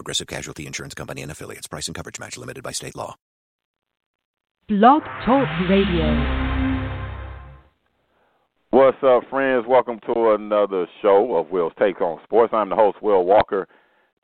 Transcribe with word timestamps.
Progressive 0.00 0.28
Casualty 0.28 0.66
Insurance 0.66 0.94
Company 0.94 1.20
and 1.20 1.30
affiliates. 1.30 1.66
Price 1.66 1.86
and 1.86 1.94
coverage 1.94 2.18
match 2.18 2.38
limited 2.38 2.64
by 2.64 2.72
state 2.72 2.96
law. 2.96 3.16
Blog 4.66 5.02
Talk 5.26 5.46
Radio. 5.68 6.40
What's 8.70 8.96
up, 9.02 9.24
friends? 9.28 9.66
Welcome 9.68 10.00
to 10.06 10.30
another 10.30 10.86
show 11.02 11.36
of 11.36 11.50
Will's 11.50 11.74
Take 11.78 12.00
on 12.00 12.18
Sports. 12.24 12.54
I'm 12.54 12.70
the 12.70 12.76
host, 12.76 13.02
Will 13.02 13.26
Walker. 13.26 13.68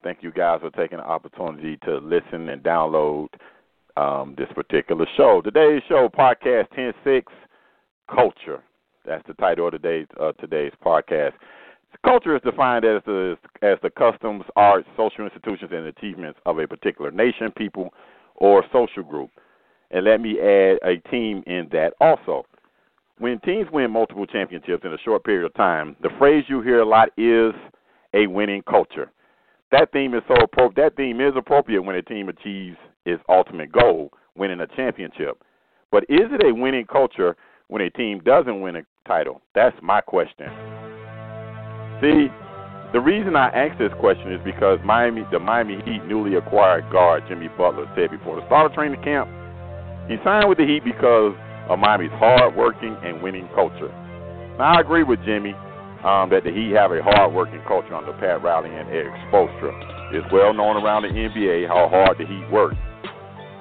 Thank 0.02 0.22
you 0.22 0.32
guys 0.32 0.60
for 0.62 0.70
taking 0.70 0.96
the 0.96 1.04
opportunity 1.04 1.76
to 1.84 1.98
listen 1.98 2.48
and 2.48 2.62
download 2.62 3.26
um, 3.98 4.34
this 4.38 4.48
particular 4.54 5.06
show. 5.14 5.42
Today's 5.45 5.82
show, 5.90 6.08
podcast 6.08 6.70
106, 6.70 7.30
Culture. 8.08 8.62
That's 9.04 9.26
the 9.26 9.34
title 9.34 9.66
of 9.66 9.72
today's, 9.72 10.06
uh, 10.18 10.32
today's 10.40 10.72
podcast. 10.82 11.32
Culture 12.05 12.36
is 12.36 12.42
defined 12.42 12.84
as 12.84 13.02
the 13.06 13.36
as 13.62 13.78
the 13.82 13.91
customs, 13.91 14.45
arts, 14.56 14.87
social 14.96 15.24
institutions, 15.24 15.70
and 15.73 15.87
achievements 15.87 16.38
of 16.46 16.59
a 16.59 16.66
particular 16.66 17.10
nation, 17.10 17.52
people, 17.56 17.92
or 18.37 18.64
social 18.73 19.02
group. 19.02 19.30
And 19.91 20.04
let 20.04 20.20
me 20.20 20.38
add 20.40 20.78
a 20.82 20.96
team 21.10 21.42
in 21.46 21.68
that 21.73 21.92
also. 22.01 22.45
When 23.18 23.40
teams 23.40 23.66
win 23.73 23.90
multiple 23.90 24.26
championships 24.26 24.85
in 24.85 24.93
a 24.93 24.98
short 24.98 25.24
period 25.24 25.46
of 25.46 25.54
time, 25.54 25.96
the 26.02 26.10
phrase 26.18 26.45
you 26.48 26.60
hear 26.60 26.80
a 26.80 26.85
lot 26.85 27.09
is 27.16 27.52
a 28.13 28.26
winning 28.26 28.63
culture. 28.68 29.10
That 29.73 29.90
theme 29.92 30.15
is 30.15 30.23
so 30.29 30.35
appro- 30.35 30.74
that 30.76 30.96
theme 30.96 31.20
is 31.20 31.32
appropriate 31.37 31.82
when 31.82 31.96
a 31.96 32.02
team 32.02 32.29
achieves 32.29 32.76
its 33.04 33.23
ultimate 33.29 33.73
goal, 33.73 34.10
winning 34.37 34.60
a 34.60 34.66
championship. 34.66 35.42
But 35.90 36.04
is 36.04 36.29
it 36.30 36.45
a 36.45 36.54
winning 36.54 36.87
culture 36.87 37.37
when 37.68 37.82
a 37.82 37.90
team 37.90 38.20
doesn't 38.20 38.60
win 38.60 38.76
a 38.76 38.82
title? 39.09 39.40
That's 39.54 39.76
my 39.82 40.01
question. 40.01 40.85
See, 42.00 42.28
the 42.92 43.00
reason 43.00 43.36
I 43.36 43.48
ask 43.50 43.78
this 43.78 43.92
question 44.00 44.32
is 44.32 44.40
because 44.44 44.78
Miami, 44.84 45.24
the 45.32 45.38
Miami 45.38 45.80
Heat 45.84 46.04
newly 46.04 46.36
acquired 46.36 46.84
guard 46.92 47.24
Jimmy 47.28 47.48
Butler 47.56 47.90
said 47.96 48.10
before 48.10 48.36
the 48.36 48.46
start 48.46 48.66
of 48.66 48.72
training 48.72 49.02
camp, 49.02 49.28
he 50.08 50.16
signed 50.22 50.48
with 50.48 50.58
the 50.58 50.66
Heat 50.66 50.84
because 50.84 51.34
of 51.68 51.78
Miami's 51.78 52.14
hard-working 52.14 52.96
and 53.02 53.22
winning 53.22 53.48
culture. 53.54 53.90
Now, 54.58 54.76
I 54.76 54.80
agree 54.80 55.02
with 55.02 55.18
Jimmy 55.24 55.52
um, 56.04 56.30
that 56.30 56.44
the 56.44 56.52
Heat 56.52 56.76
have 56.76 56.92
a 56.92 57.02
hard-working 57.02 57.62
culture 57.66 57.94
under 57.94 58.12
Pat 58.14 58.42
Riley 58.42 58.70
and 58.70 58.88
Erik 58.88 59.12
Spoelstra. 59.26 59.72
It's 60.14 60.26
well 60.32 60.54
known 60.54 60.76
around 60.76 61.02
the 61.02 61.08
NBA 61.08 61.66
how 61.66 61.88
hard 61.88 62.18
the 62.18 62.26
Heat 62.26 62.46
work. 62.52 62.74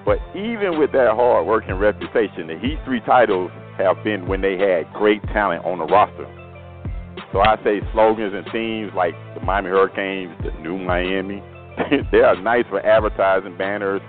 But 0.05 0.19
even 0.35 0.77
with 0.77 0.91
that 0.91 1.15
hard-working 1.15 1.75
reputation, 1.75 2.47
the 2.47 2.59
Heat 2.59 2.77
three 2.85 3.01
titles 3.01 3.49
have 3.77 3.97
been 4.03 4.27
when 4.27 4.41
they 4.41 4.57
had 4.57 4.91
great 4.93 5.23
talent 5.33 5.65
on 5.65 5.79
the 5.79 5.85
roster. 5.85 6.29
So 7.35 7.41
I 7.41 7.61
say 7.65 7.81
slogans 7.91 8.33
and 8.33 8.47
themes 8.53 8.93
like 8.95 9.13
the 9.33 9.41
Miami 9.41 9.67
Hurricanes, 9.67 10.31
the 10.41 10.57
new 10.61 10.77
Miami, 10.77 11.43
they 12.13 12.19
are 12.19 12.41
nice 12.41 12.63
for 12.69 12.79
advertising 12.79 13.57
banners 13.57 13.99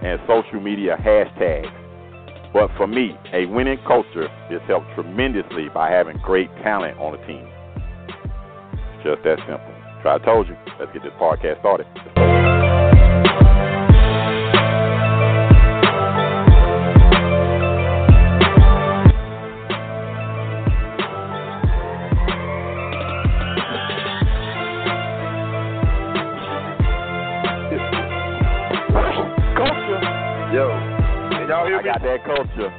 and 0.00 0.20
social 0.28 0.60
media 0.60 0.96
hashtags. 0.96 1.66
But 2.52 2.70
for 2.76 2.86
me, 2.86 3.16
a 3.32 3.46
winning 3.46 3.80
culture 3.84 4.28
is 4.48 4.60
helped 4.68 4.94
tremendously 4.94 5.70
by 5.74 5.90
having 5.90 6.18
great 6.18 6.54
talent 6.62 6.96
on 6.98 7.18
a 7.18 7.26
team. 7.26 7.48
Just 9.02 9.24
that 9.24 9.38
simple. 9.40 9.74
So 10.04 10.10
I 10.10 10.18
told 10.24 10.46
you. 10.46 10.54
Let's 10.78 10.92
get 10.92 11.02
this 11.02 11.10
podcast 11.20 11.58
started. 11.58 11.86
I 31.78 31.82
got 31.82 32.02
that 32.02 32.24
culture. 32.26 32.70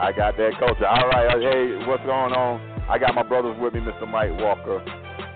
I 0.00 0.12
got 0.16 0.36
that 0.38 0.52
culture. 0.58 0.86
All 0.86 1.08
right. 1.12 1.28
uh, 1.28 1.38
Hey, 1.40 1.76
what's 1.86 2.02
going 2.08 2.32
on? 2.32 2.56
I 2.88 2.96
got 2.98 3.14
my 3.14 3.22
brothers 3.22 3.54
with 3.60 3.74
me, 3.74 3.80
Mr. 3.80 4.08
Mike 4.08 4.32
Walker, 4.40 4.80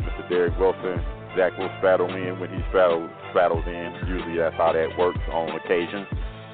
Mr. 0.00 0.28
Derek 0.30 0.58
Wilson. 0.58 1.04
Zach 1.36 1.52
will 1.58 1.68
straddle 1.78 2.08
in 2.14 2.38
when 2.40 2.48
he 2.48 2.60
straddles 2.70 3.10
straddles 3.30 3.64
in. 3.66 3.92
Usually 4.08 4.38
that's 4.38 4.56
how 4.56 4.72
that 4.72 4.88
works 4.96 5.18
on 5.32 5.50
occasion. 5.60 6.06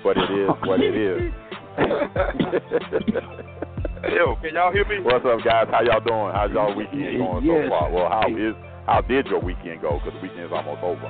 But 0.03 0.17
it 0.17 0.31
is 0.33 0.49
what 0.65 0.81
it 0.81 0.97
is. 0.97 1.31
Yo, 4.11 4.35
can 4.43 4.55
y'all 4.57 4.73
hear 4.73 4.87
me? 4.89 4.99
What's 5.05 5.25
up, 5.29 5.45
guys? 5.45 5.69
How 5.71 5.83
y'all 5.85 6.01
doing? 6.01 6.33
How's 6.35 6.51
y'all 6.51 6.75
weekend 6.75 7.19
going 7.21 7.45
Yes. 7.45 7.69
so 7.69 7.71
far? 7.71 7.91
Well, 7.93 8.09
how 8.09 8.27
is 8.27 8.55
how 8.87 9.03
did 9.03 9.27
your 9.27 9.41
weekend 9.41 9.83
go? 9.83 10.01
Because 10.03 10.15
the 10.19 10.23
weekend's 10.27 10.51
almost 10.53 10.83
over. 10.83 11.07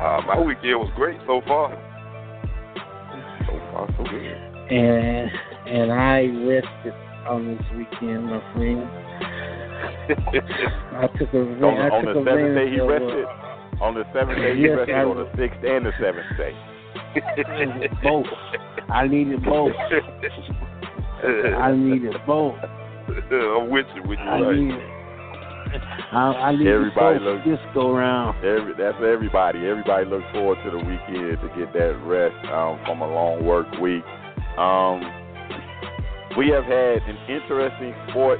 Uh, 0.00 0.20
my 0.26 0.40
weekend 0.40 0.80
was 0.80 0.90
great 0.96 1.18
so 1.26 1.40
far. 1.46 1.76
And 3.98 5.30
and 5.66 5.92
I 5.92 6.26
rested 6.46 6.94
on 7.28 7.56
this 7.56 7.62
weekend, 7.76 8.26
my 8.26 8.40
friend. 8.54 8.82
I 10.96 11.08
took 11.18 11.32
a 11.34 11.38
on, 11.40 11.64
I 11.64 11.88
on 11.88 12.04
took 12.04 12.14
the 12.14 12.30
seventh 12.30 12.54
day 12.56 12.70
he 12.70 12.80
uh, 12.80 12.84
rested. 12.86 13.26
On 13.80 13.94
the 13.94 14.04
seventh 14.14 14.38
day 14.38 14.54
he 14.56 14.62
Yes, 14.62 14.76
rested. 14.78 14.94
I- 14.94 15.04
On 15.04 15.16
the 15.16 15.28
sixth 15.36 15.58
and 15.64 15.86
the 15.86 15.92
seventh 16.00 16.36
day. 16.36 16.54
both. 18.02 18.26
I 18.88 19.06
needed 19.08 19.42
both. 19.44 19.72
I 21.24 21.72
needed 21.74 22.14
both. 22.26 22.54
I'm 23.08 23.70
with 23.70 23.86
you, 23.94 24.02
with 24.02 24.18
you, 24.18 24.24
I 24.24 24.40
right? 24.40 24.56
needed. 24.58 24.95
I, 26.12 26.18
I 26.18 26.52
needed 26.56 26.72
Everybody 26.72 27.18
both 27.18 27.22
look- 27.22 27.44
this 27.44 27.58
go 27.74 27.92
round. 27.94 28.38
Every, 28.44 28.74
that's 28.76 28.96
everybody. 29.02 29.66
Everybody 29.66 30.06
looks 30.06 30.26
forward 30.32 30.58
to 30.64 30.70
the 30.70 30.78
weekend 30.78 31.40
to 31.40 31.48
get 31.58 31.72
that 31.72 31.98
rest 32.04 32.36
um, 32.52 32.78
from 32.86 33.00
a 33.02 33.08
long 33.08 33.44
work 33.44 33.70
week. 33.80 34.04
Um, 34.58 35.00
we 36.36 36.48
have 36.48 36.64
had 36.64 37.02
an 37.08 37.16
interesting 37.28 37.94
sport 38.10 38.38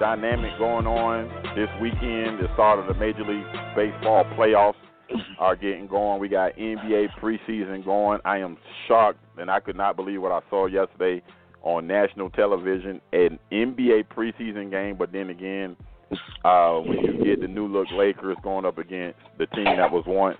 dynamic 0.00 0.50
going 0.58 0.86
on 0.86 1.28
this 1.56 1.68
weekend. 1.80 2.40
The 2.40 2.48
start 2.54 2.78
of 2.78 2.86
the 2.86 2.94
Major 2.94 3.22
League 3.24 3.46
Baseball 3.76 4.24
playoffs 4.36 4.74
are 5.38 5.54
getting 5.56 5.86
going. 5.86 6.20
We 6.20 6.28
got 6.28 6.56
NBA 6.56 7.08
preseason 7.20 7.84
going. 7.84 8.20
I 8.24 8.38
am 8.38 8.56
shocked, 8.88 9.18
and 9.38 9.50
I 9.50 9.60
could 9.60 9.76
not 9.76 9.96
believe 9.96 10.20
what 10.22 10.32
I 10.32 10.40
saw 10.50 10.66
yesterday 10.66 11.22
on 11.62 11.86
national 11.86 12.30
television. 12.30 13.00
An 13.12 13.38
NBA 13.52 14.04
preseason 14.14 14.70
game, 14.70 14.96
but 14.96 15.12
then 15.12 15.30
again, 15.30 15.76
uh, 16.44 16.78
when 16.78 16.98
you 16.98 17.24
get 17.24 17.40
the 17.40 17.48
new 17.48 17.66
look 17.66 17.86
Lakers 17.92 18.36
going 18.42 18.64
up 18.64 18.78
against 18.78 19.18
the 19.38 19.46
team 19.46 19.64
that 19.64 19.90
was 19.90 20.04
once, 20.06 20.38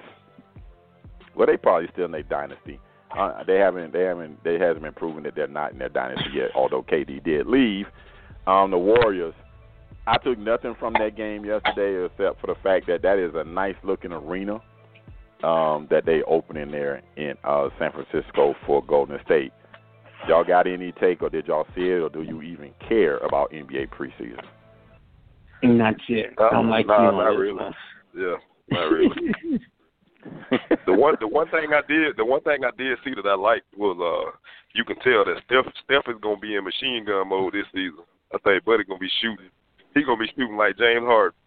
well, 1.35 1.47
they 1.47 1.57
probably 1.57 1.89
still 1.93 2.05
in 2.07 2.13
their 2.13 2.23
dynasty. 2.23 2.79
Uh, 3.17 3.45
they 3.45 3.59
haven't, 3.59 3.93
they 3.93 4.03
haven't, 4.03 4.43
they 4.45 4.59
hasn't 4.59 4.83
been 4.83 4.93
proven 4.93 5.23
that 5.23 5.35
they're 5.35 5.47
not 5.47 5.73
in 5.73 5.79
their 5.79 5.89
dynasty 5.89 6.31
yet. 6.35 6.51
Although 6.55 6.83
KD 6.83 7.23
did 7.25 7.47
leave, 7.47 7.87
um, 8.47 8.71
the 8.71 8.79
Warriors. 8.79 9.35
I 10.07 10.19
took 10.19 10.39
nothing 10.39 10.75
from 10.79 10.93
that 10.95 11.17
game 11.17 11.47
yesterday 11.47 12.05
except 12.05 12.41
for 12.41 12.49
the 12.49 12.57
fact 12.63 12.87
that 12.89 13.01
that 13.03 13.19
is 13.19 13.33
a 13.35 13.45
nice 13.45 13.77
looking 13.83 14.13
arena 14.13 14.61
um, 15.43 15.87
that 15.91 16.05
they 16.05 16.23
open 16.27 16.57
in 16.57 16.71
there 16.71 17.03
in 17.17 17.35
uh, 17.45 17.69
San 17.79 17.91
Francisco 17.93 18.55
for 18.67 18.85
Golden 18.85 19.19
State. 19.25 19.53
Y'all 20.29 20.45
got 20.45 20.67
any 20.67 20.93
take, 20.93 21.23
or 21.23 21.31
did 21.31 21.47
y'all 21.47 21.67
see 21.75 21.83
it, 21.83 22.03
or 22.03 22.09
do 22.09 22.23
you 22.23 22.43
even 22.43 22.71
care 22.87 23.19
about 23.19 23.51
NBA 23.53 23.89
preseason? 23.91 24.45
Not 25.65 25.95
yet. 26.09 26.33
Uh, 26.39 26.49
I'm 26.49 26.71
like 26.71 26.87
nah, 26.87 27.03
you 27.03 27.09
on 27.09 27.17
not 27.17 27.31
this 27.31 27.41
really. 27.41 27.75
Yeah, 28.17 28.37
not 28.71 28.91
really. 28.91 29.61
the 30.87 30.93
one, 30.93 31.17
the 31.21 31.29
one 31.29 31.49
thing 31.51 31.69
I 31.73 31.83
did, 31.87 32.17
the 32.17 32.25
one 32.25 32.41
thing 32.43 32.65
I 32.65 32.71
did 32.77 32.99
see 33.05 33.13
that 33.15 33.29
I 33.29 33.35
liked 33.35 33.67
was, 33.77 33.97
uh, 34.01 34.37
you 34.75 34.85
can 34.85 34.97
tell 34.97 35.25
that 35.25 35.43
Steph, 35.47 35.73
Steph 35.85 36.09
is 36.09 36.21
gonna 36.23 36.39
be 36.39 36.57
in 36.57 36.65
machine 36.65 37.05
gun 37.05 37.29
mode 37.29 37.53
this 37.53 37.67
season. 37.73 38.05
I 38.35 38.39
think 38.39 38.65
Buddy 38.65 38.85
gonna 38.85 38.99
be 38.99 39.11
shooting. 39.21 39.51
He 39.95 40.03
gonna 40.03 40.19
be 40.19 40.29
shooting 40.37 40.57
like 40.57 40.79
James 40.79 41.05
Harden. 41.05 41.39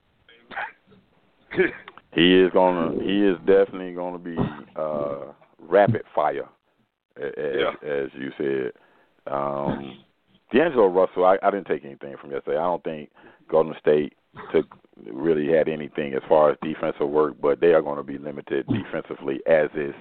He 2.14 2.40
is 2.40 2.52
gonna. 2.52 2.94
He 3.04 3.22
is 3.24 3.38
definitely 3.46 3.94
gonna 3.94 4.18
be 4.18 4.36
uh, 4.76 5.34
rapid 5.60 6.02
fire, 6.16 6.48
as, 7.16 7.32
Yeah. 7.38 7.74
as 7.88 8.10
you 8.16 8.32
said. 8.38 8.72
Um, 9.32 10.00
D'Angelo 10.52 10.88
Russell, 10.88 11.26
I, 11.26 11.38
I 11.44 11.52
didn't 11.52 11.68
take 11.68 11.84
anything 11.84 12.16
from 12.20 12.32
yesterday. 12.32 12.58
I 12.58 12.64
don't 12.64 12.84
think 12.84 13.10
Golden 13.50 13.76
State 13.80 14.14
took 14.52 14.66
really 15.12 15.52
had 15.52 15.68
anything 15.68 16.14
as 16.14 16.22
far 16.28 16.52
as 16.52 16.58
defensive 16.62 17.10
work, 17.10 17.36
but 17.42 17.60
they 17.60 17.74
are 17.74 17.82
going 17.82 17.98
to 17.98 18.04
be 18.04 18.18
limited 18.18 18.66
defensively, 18.68 19.40
as 19.48 19.70
is 19.76 19.94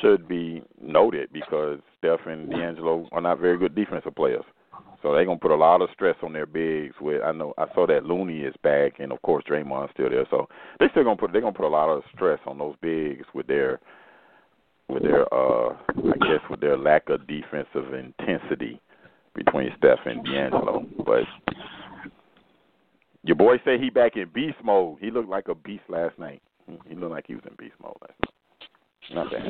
should 0.00 0.26
be 0.26 0.62
noted 0.80 1.28
because 1.32 1.78
Steph 1.98 2.26
and 2.26 2.50
D'Angelo 2.50 3.08
are 3.12 3.20
not 3.20 3.38
very 3.38 3.58
good 3.58 3.74
defensive 3.74 4.14
players. 4.14 4.44
So 5.02 5.12
they're 5.12 5.24
gonna 5.24 5.38
put 5.38 5.50
a 5.50 5.56
lot 5.56 5.82
of 5.82 5.90
stress 5.92 6.16
on 6.22 6.32
their 6.32 6.46
bigs. 6.46 6.94
With 7.00 7.22
I 7.22 7.30
know 7.30 7.54
I 7.58 7.66
saw 7.74 7.86
that 7.86 8.06
Looney 8.06 8.40
is 8.40 8.54
back, 8.62 8.94
and 8.98 9.12
of 9.12 9.20
course 9.22 9.44
Draymond's 9.48 9.92
still 9.92 10.10
there. 10.10 10.26
So 10.30 10.48
they're 10.78 10.90
still 10.90 11.04
gonna 11.04 11.16
put 11.16 11.32
they're 11.32 11.42
gonna 11.42 11.52
put 11.52 11.66
a 11.66 11.68
lot 11.68 11.90
of 11.90 12.02
stress 12.14 12.40
on 12.46 12.58
those 12.58 12.74
bigs 12.80 13.24
with 13.34 13.46
their 13.46 13.78
with 14.88 15.02
their 15.02 15.22
uh 15.32 15.76
I 15.96 16.16
guess 16.26 16.40
with 16.50 16.60
their 16.60 16.76
lack 16.76 17.08
of 17.08 17.26
defensive 17.26 17.94
intensity 17.94 18.80
between 19.36 19.70
Steph 19.78 19.98
and 20.06 20.24
D'Angelo. 20.24 20.84
But 21.04 21.22
your 23.22 23.36
boy 23.36 23.58
say 23.64 23.78
he 23.78 23.90
back 23.90 24.16
in 24.16 24.28
beast 24.34 24.56
mode. 24.64 24.98
He 25.00 25.10
looked 25.10 25.28
like 25.28 25.48
a 25.48 25.54
beast 25.54 25.84
last 25.88 26.18
night. 26.18 26.42
He 26.88 26.94
looked 26.94 27.12
like 27.12 27.26
he 27.28 27.34
was 27.34 27.44
in 27.48 27.54
beast 27.56 27.74
mode 27.80 27.96
last 28.00 28.14
night. 28.22 28.32
Not 29.14 29.30
bad. 29.30 29.42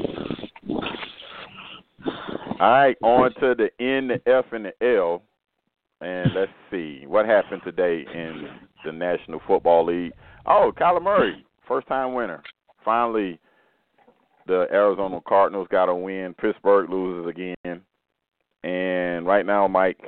All 2.61 2.71
right, 2.71 2.97
on 3.03 3.35
to 3.41 3.55
the 3.55 3.71
N, 3.83 4.09
the 4.09 4.21
F, 4.31 4.47
and 4.53 4.67
the 4.67 4.73
L. 4.97 5.23
And 6.01 6.33
let's 6.35 6.53
see 6.71 7.05
what 7.07 7.27
happened 7.27 7.63
today 7.65 8.05
in 8.13 8.49
the 8.85 8.93
National 8.93 9.41
Football 9.47 9.87
League. 9.87 10.13
Oh, 10.47 10.73
Kyler 10.79 11.03
Murray, 11.03 11.45
first 11.67 11.87
time 11.89 12.13
winner. 12.13 12.43
Finally, 12.85 13.39
the 14.47 14.67
Arizona 14.71 15.21
Cardinals 15.27 15.69
got 15.71 15.89
a 15.89 15.95
win. 15.95 16.35
Pittsburgh 16.41 16.91
loses 16.91 17.29
again. 17.29 17.81
And 18.67 19.25
right 19.25 19.47
now, 19.47 19.69
Mike, 19.69 20.01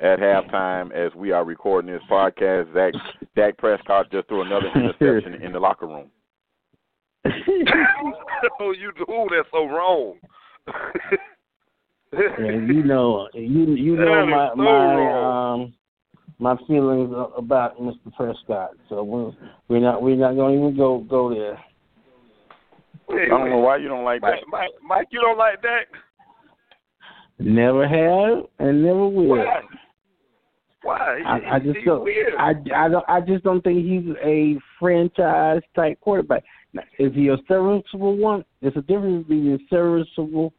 at 0.00 0.18
halftime, 0.18 0.92
as 0.92 1.14
we 1.14 1.30
are 1.30 1.44
recording 1.44 1.92
this 1.92 2.00
podcast, 2.10 2.72
Zach 2.72 2.94
Dak 3.34 3.58
Prescott 3.58 4.10
just 4.10 4.28
threw 4.28 4.40
another 4.40 4.68
interception 4.74 5.42
in 5.42 5.52
the 5.52 5.60
locker 5.60 5.86
room. 5.86 6.10
oh, 7.26 8.72
you 8.72 8.92
oh, 9.10 9.28
that's 9.30 9.48
so 9.52 9.66
wrong. 9.66 10.14
and 12.12 12.74
you 12.74 12.82
know, 12.82 13.28
you 13.34 13.74
you 13.74 13.96
know 13.96 14.24
my 14.24 14.48
so 14.52 14.56
my 14.56 14.64
wrong. 14.64 15.60
um 15.60 15.74
my 16.38 16.56
feelings 16.66 17.14
about 17.36 17.78
Mr. 17.78 18.10
Prescott. 18.16 18.70
So 18.88 19.02
we're, 19.02 19.32
we're 19.68 19.80
not 19.80 20.00
we're 20.00 20.16
not 20.16 20.34
going 20.34 20.54
to 20.54 20.64
even 20.64 20.76
go 20.78 21.04
go 21.10 21.28
there. 21.28 21.56
Hey, 23.10 23.26
I 23.26 23.28
don't 23.28 23.50
know 23.50 23.58
why 23.58 23.76
you 23.76 23.88
don't 23.88 24.04
like 24.04 24.22
that. 24.22 24.30
Mike, 24.30 24.44
Mike, 24.50 24.70
Mike, 24.82 25.08
you 25.10 25.20
don't 25.20 25.36
like 25.36 25.60
that? 25.60 25.82
Never 27.38 27.86
have 27.86 28.44
and 28.58 28.82
never 28.82 29.08
will. 29.08 29.36
Why? 29.36 29.62
Why? 30.82 31.20
I, 31.26 31.56
I 31.56 31.58
just 31.58 31.78
don't. 31.84 32.04
weird. 32.04 32.34
I, 32.38 32.52
I 32.74 32.88
don't. 32.88 33.04
I 33.08 33.20
just 33.20 33.44
don't 33.44 33.62
think 33.62 33.84
he's 33.84 34.14
a 34.24 34.56
franchise 34.78 35.60
type 35.74 36.00
quarterback. 36.00 36.44
Now, 36.72 36.82
is 36.98 37.12
he 37.14 37.28
a 37.28 37.36
serviceable 37.48 38.16
one? 38.16 38.44
There's 38.62 38.76
a 38.76 38.82
difference 38.82 39.26
between 39.26 39.58
serviceable 39.68 40.52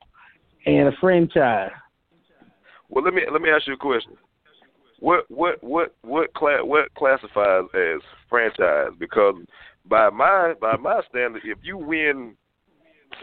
and 0.65 0.89
a 0.89 0.91
franchise. 0.99 1.71
Well, 2.89 3.03
let 3.03 3.13
me 3.13 3.23
let 3.31 3.41
me 3.41 3.49
ask 3.49 3.67
you 3.67 3.73
a 3.73 3.77
question. 3.77 4.13
What 4.99 5.29
what 5.29 5.63
what 5.63 5.95
what 6.01 6.33
class 6.33 6.59
what 6.63 6.93
classifies 6.95 7.63
as 7.73 8.01
franchise? 8.29 8.91
Because 8.99 9.35
by 9.85 10.09
my 10.09 10.53
by 10.59 10.75
my 10.77 11.01
standard, 11.09 11.41
if 11.45 11.59
you 11.63 11.77
win 11.77 12.35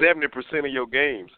seventy 0.01 0.29
percent 0.29 0.67
of 0.67 0.73
your 0.73 0.87
games, 0.87 1.31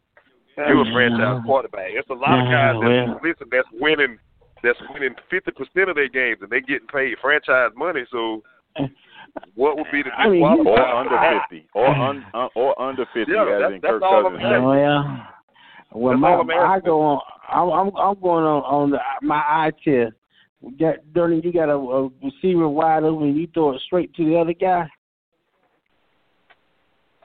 you're 0.56 0.82
a 0.88 0.92
franchise 0.92 1.42
quarterback. 1.44 1.90
It's 1.92 2.08
a 2.10 2.14
lot 2.14 2.38
of 2.40 2.46
Yeah, 2.46 2.72
guys 2.72 2.80
that 2.80 2.88
well. 2.88 3.20
listen 3.22 3.46
that's 3.50 3.68
winning 3.72 4.18
that's 4.62 4.78
winning 4.92 5.14
fifty 5.30 5.50
percent 5.52 5.90
of 5.90 5.96
their 5.96 6.08
games 6.08 6.38
and 6.40 6.50
they 6.50 6.60
getting 6.60 6.88
paid 6.88 7.16
franchise 7.20 7.70
money. 7.76 8.04
So 8.10 8.42
what 9.54 9.76
would 9.76 9.86
be 9.92 10.02
the 10.02 10.10
I 10.12 10.28
mean. 10.28 10.42
Or 10.42 10.80
under 10.80 11.18
fifty, 11.40 11.68
or 11.74 11.86
un, 11.86 12.24
un 12.34 12.48
or 12.54 12.80
under 12.80 13.04
fifty, 13.12 13.32
Yeah, 13.32 13.42
as 13.42 13.48
that's- 13.48 13.72
in 13.74 13.80
that's 13.82 13.92
Kirk 13.92 14.02
all 14.02 14.26
I'm 14.26 14.32
Cousins. 14.32 14.42
saying. 14.42 14.64
Oh 14.64 14.72
yeah. 14.72 15.26
Well, 15.92 16.12
That's 16.14 16.20
my 16.20 16.34
I'm 16.34 16.50
asking. 16.50 16.62
I 16.62 16.80
go 16.80 17.00
on. 17.00 17.20
I'm 17.48 17.70
I'm, 17.88 17.96
I'm 17.96 18.20
going 18.20 18.44
on 18.44 18.62
on 18.64 18.90
the, 18.90 18.98
my 19.22 19.36
eye 19.36 19.70
test. 19.84 20.12
We 20.62 20.72
got 20.72 20.96
Dirty, 21.14 21.40
you 21.44 21.52
got 21.52 21.68
a, 21.68 21.74
a 21.76 22.08
receiver 22.24 22.66
wide 22.68 23.04
open, 23.04 23.36
you 23.36 23.46
throw 23.54 23.74
it 23.74 23.80
straight 23.82 24.12
to 24.14 24.24
the 24.24 24.36
other 24.38 24.54
guy. 24.54 24.88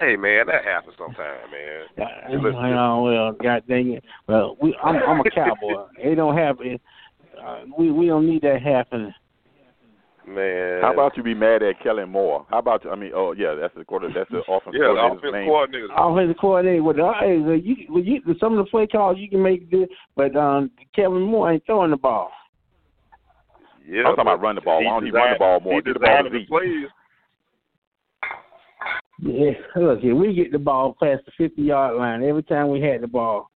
Hey 0.01 0.15
man, 0.15 0.48
that 0.48 0.65
happens 0.65 0.95
sometime, 0.98 1.38
man. 1.51 2.56
I 2.57 2.71
know, 2.71 3.03
well, 3.03 3.31
God 3.33 3.62
dang 3.68 3.92
it. 3.92 4.03
Well, 4.27 4.57
we 4.59 4.75
I'm 4.83 4.95
I'm 4.95 5.19
a 5.19 5.30
cowboy. 5.30 5.86
it 6.00 6.15
don't 6.15 6.36
happen. 6.36 6.80
Uh, 7.39 7.62
we 7.77 7.92
we 7.92 8.07
don't 8.07 8.27
need 8.27 8.42
that 8.42 8.63
happening. 8.63 9.13
Man. 10.27 10.81
How 10.81 10.94
about 10.94 11.18
you 11.18 11.24
be 11.24 11.36
mad 11.36 11.62
at 11.62 11.80
Kellen 11.83 12.09
Moore? 12.09 12.48
How 12.50 12.59
about 12.59 12.83
you? 12.83 12.89
I 12.89 12.95
mean, 12.95 13.12
oh 13.13 13.33
yeah, 13.33 13.53
that's 13.53 13.75
the 13.75 13.86
quarter. 13.86 14.09
That's 14.13 14.30
the 14.31 14.39
offensive 14.51 14.74
coordinator. 14.74 14.94
yeah, 14.95 15.01
the 15.01 15.13
offensive 15.13 15.33
name. 15.33 15.48
coordinator. 15.48 15.88
Offensive 15.95 16.38
coordinator 16.42 16.83
with 16.83 16.95
the 16.95 17.12
hey, 17.19 17.62
you, 17.63 17.75
well, 17.89 18.03
you 18.03 18.21
some 18.39 18.57
of 18.57 18.65
the 18.65 18.71
play 18.71 18.88
calls 18.88 19.18
you 19.19 19.30
can 19.30 19.44
make 19.44 19.69
good, 19.69 19.89
but 20.15 20.36
um 20.36 20.71
Kevin 20.95 21.21
Moore 21.21 21.51
ain't 21.51 21.65
throwing 21.68 21.92
the 21.92 21.98
ball. 21.98 22.31
Yeah, 23.88 24.00
I'm 24.00 24.15
talking 24.15 24.21
about 24.21 24.42
but 24.42 24.45
run 24.45 24.56
the 24.56 24.62
ball. 24.62 24.83
Why 24.83 24.89
don't 24.89 25.06
he 25.06 25.12
run 25.12 25.33
the 25.33 25.39
ball 25.39 25.59
more? 25.59 25.74
He 25.75 25.81
Get 25.81 25.94
the 25.94 26.00
ball 26.00 26.24
to 26.24 26.30
designed 26.30 26.48
the 26.48 26.48
plays. 26.48 26.89
Yeah, 29.21 29.51
look, 29.75 30.00
if 30.01 30.18
we 30.18 30.33
get 30.33 30.51
the 30.51 30.57
ball 30.57 30.95
past 31.01 31.21
the 31.25 31.31
fifty 31.38 31.62
yard 31.62 31.95
line 31.95 32.23
every 32.23 32.44
time 32.44 32.69
we 32.69 32.81
had 32.81 33.01
the 33.01 33.07
ball. 33.07 33.51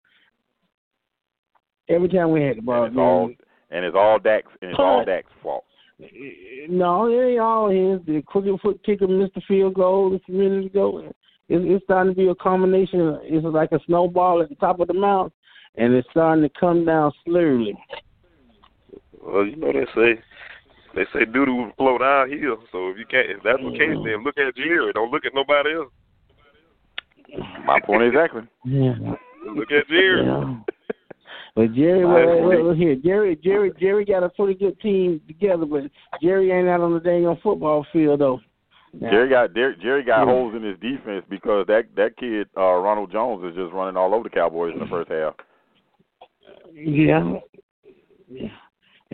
Every 1.90 2.08
time 2.08 2.32
we 2.32 2.44
had 2.44 2.58
the 2.58 2.62
ball, 2.62 2.86
And 2.86 2.94
it's 2.94 2.98
all 2.98 3.32
and 3.72 3.86
it's 3.86 3.96
all 3.98 4.20
Dak's 4.20 4.52
and 4.62 4.72
it's 4.72 4.80
all. 4.80 5.04
Dak's 5.04 5.32
fault. 5.42 5.66
No, 6.70 7.08
it 7.08 7.32
ain't 7.32 7.40
all 7.40 7.70
his. 7.70 8.06
The 8.06 8.22
crooked 8.28 8.60
foot 8.62 8.80
kicker 8.86 9.08
missed 9.08 9.34
the 9.34 9.42
field 9.48 9.74
goal 9.74 10.16
a 10.16 10.20
few 10.20 10.36
minutes 10.36 10.68
ago. 10.68 11.00
It's, 11.00 11.14
it's 11.68 11.84
starting 11.86 12.14
to 12.14 12.18
be 12.18 12.28
a 12.28 12.36
combination. 12.36 13.20
It's 13.24 13.46
like 13.46 13.72
a 13.72 13.80
snowball 13.86 14.42
at 14.42 14.50
the 14.50 14.56
top 14.56 14.80
of 14.80 14.88
the 14.88 14.94
mountain, 14.94 15.32
and 15.76 15.94
it's 15.94 16.08
starting 16.12 16.44
to 16.44 16.60
come 16.60 16.86
down 16.86 17.12
slowly. 17.24 17.78
Well, 19.22 19.46
you 19.46 19.56
know 19.56 19.72
they 19.72 19.86
say 19.96 20.22
they 20.96 21.04
say 21.14 21.26
doo 21.26 21.46
doo 21.46 21.56
will 21.56 21.72
flow 21.78 21.98
downhill. 21.98 22.58
So 22.72 22.90
if 22.90 22.98
you 22.98 23.06
can't, 23.06 23.30
if 23.30 23.44
that's 23.44 23.60
the 23.60 23.72
case, 23.72 23.98
then 24.04 24.24
look 24.24 24.38
at 24.38 24.56
Jerry. 24.56 24.92
Don't 24.94 25.12
look 25.12 25.26
at 25.26 25.36
nobody 25.36 25.76
else. 25.76 25.92
My 27.66 27.80
point 27.80 28.04
exactly. 28.04 28.44
Yeah. 28.64 28.94
Look 29.56 29.72
at 29.72 29.88
Jerry. 29.88 30.26
yeah. 30.26 30.56
But 31.56 31.74
Jerry, 31.74 32.04
I 32.04 32.06
well, 32.06 32.38
agree. 32.38 32.64
well, 32.64 32.74
here, 32.76 32.96
Jerry, 32.96 33.38
Jerry, 33.42 33.72
Jerry 33.80 34.04
got 34.04 34.24
a 34.24 34.30
pretty 34.30 34.56
good 34.56 34.80
team 34.82 35.22
together, 35.26 35.66
but 35.66 35.84
Jerry 36.22 36.52
ain't 36.52 36.68
out 36.68 36.82
on 36.82 36.94
the 36.94 37.00
dang 37.00 37.26
on 37.26 37.40
football 37.42 37.86
field 37.94 38.20
though. 38.20 38.42
Now, 39.00 39.10
Jerry 39.10 39.30
got 39.30 39.54
Jerry, 39.54 39.76
Jerry 39.82 40.04
got 40.04 40.26
Yeah. 40.26 40.34
holes 40.34 40.54
in 40.56 40.64
his 40.64 40.78
defense 40.80 41.26
because 41.30 41.66
that 41.68 41.84
that 41.96 42.18
kid 42.18 42.48
uh, 42.58 42.74
Ronald 42.76 43.12
Jones 43.12 43.44
is 43.46 43.56
just 43.56 43.74
running 43.74 43.96
all 43.96 44.14
over 44.14 44.24
the 44.24 44.30
Cowboys 44.30 44.74
in 44.74 44.80
the 44.80 44.86
first 44.88 45.10
half. 45.10 45.36
Yeah. 46.74 47.36
Yeah. 48.30 48.48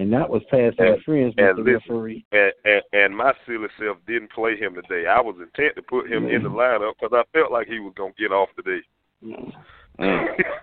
And 0.01 0.11
that 0.13 0.27
was 0.29 0.41
pass 0.49 0.73
And- 0.79 0.87
interference 0.87 1.35
with 1.37 1.45
and 1.45 1.57
the 1.59 1.61
listen, 1.61 1.93
referee. 1.95 2.25
And, 2.31 2.51
and 2.65 2.81
and 2.93 3.15
my 3.15 3.33
silly 3.45 3.67
self 3.79 3.97
didn't 4.07 4.31
play 4.31 4.57
him 4.57 4.73
today. 4.73 5.05
I 5.07 5.21
was 5.21 5.35
intent 5.39 5.75
to 5.75 5.81
put 5.83 6.11
him 6.11 6.27
in 6.27 6.41
the 6.41 6.49
lineup 6.49 6.93
because 6.99 7.13
I 7.13 7.23
felt 7.37 7.51
like 7.51 7.67
he 7.67 7.79
was 7.79 7.93
gonna 7.95 8.13
get 8.17 8.31
off 8.31 8.49
today. 8.55 8.81
Mm. 9.23 9.53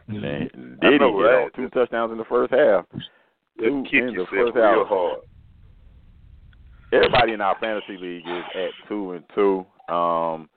Man, 0.09 0.79
I 0.83 0.91
did 0.91 0.93
he 0.95 0.99
know, 0.99 1.13
get 1.13 1.25
right? 1.25 1.45
off 1.47 1.53
two 1.55 1.69
touchdowns 1.69 2.11
in 2.11 2.19
the 2.19 2.25
first 2.25 2.53
half? 2.53 2.85
Two 3.61 3.85
kick 3.85 3.95
in 4.03 4.07
the 4.15 4.27
first 4.29 4.55
real 4.57 4.81
half. 4.81 4.89
hard. 4.89 5.21
Everybody 6.93 7.33
in 7.35 7.41
our 7.41 7.57
fantasy 7.61 7.97
league 7.97 8.27
is 8.27 8.45
at 8.57 8.89
two 8.89 9.13
and 9.13 9.25
two. 9.35 9.65
Um, 9.93 10.49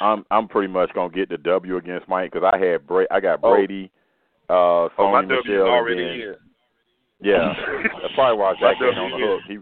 I'm 0.00 0.24
I'm 0.30 0.48
pretty 0.48 0.72
much 0.72 0.90
gonna 0.94 1.12
get 1.12 1.28
the 1.28 1.36
W 1.38 1.76
against 1.76 2.08
Mike 2.08 2.32
because 2.32 2.50
I 2.50 2.58
had 2.58 2.86
Bra- 2.86 3.04
I 3.10 3.20
got 3.20 3.40
Oh. 3.42 3.54
Brady, 3.54 3.90
uh, 4.48 4.52
Oh, 4.52 4.90
my 5.12 5.22
Sony 5.22 5.28
W 5.28 5.40
is 5.40 5.44
Michelle, 5.46 5.60
and 5.62 5.70
already 5.70 6.04
then- 6.04 6.20
in. 6.20 6.34
Yeah, 7.22 7.52
that's 8.02 8.14
probably 8.14 8.38
why 8.38 8.54
Zach 8.60 8.76
ain't 8.82 8.98
on 8.98 9.10
the 9.10 9.26
hook. 9.26 9.40
He, 9.46 9.58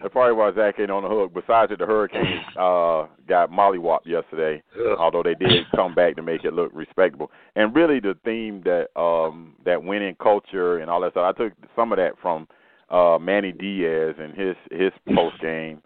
that's 0.00 0.12
probably 0.12 0.34
why 0.34 0.52
Zach 0.54 0.78
ain't 0.78 0.90
on 0.90 1.02
the 1.02 1.08
hook. 1.08 1.32
Besides 1.32 1.70
that, 1.70 1.78
the 1.78 1.86
Hurricanes 1.86 2.42
uh, 2.58 3.06
got 3.28 3.50
mollywopped 3.50 4.06
yesterday, 4.06 4.62
Ugh. 4.78 4.96
although 4.98 5.22
they 5.22 5.34
did 5.34 5.64
come 5.74 5.94
back 5.94 6.16
to 6.16 6.22
make 6.22 6.44
it 6.44 6.52
look 6.52 6.70
respectable. 6.74 7.30
And 7.54 7.74
really, 7.74 8.00
the 8.00 8.16
theme 8.24 8.62
that 8.64 8.88
um, 9.00 9.54
that 9.64 9.82
winning 9.82 10.16
culture 10.22 10.78
and 10.78 10.90
all 10.90 11.00
that 11.00 11.12
stuff, 11.12 11.34
I 11.34 11.42
took 11.42 11.52
some 11.74 11.92
of 11.92 11.98
that 11.98 12.12
from 12.20 12.46
uh, 12.90 13.18
Manny 13.20 13.52
Diaz 13.52 14.16
and 14.18 14.34
his 14.34 14.56
his 14.70 14.92
post 15.14 15.40
game, 15.40 15.82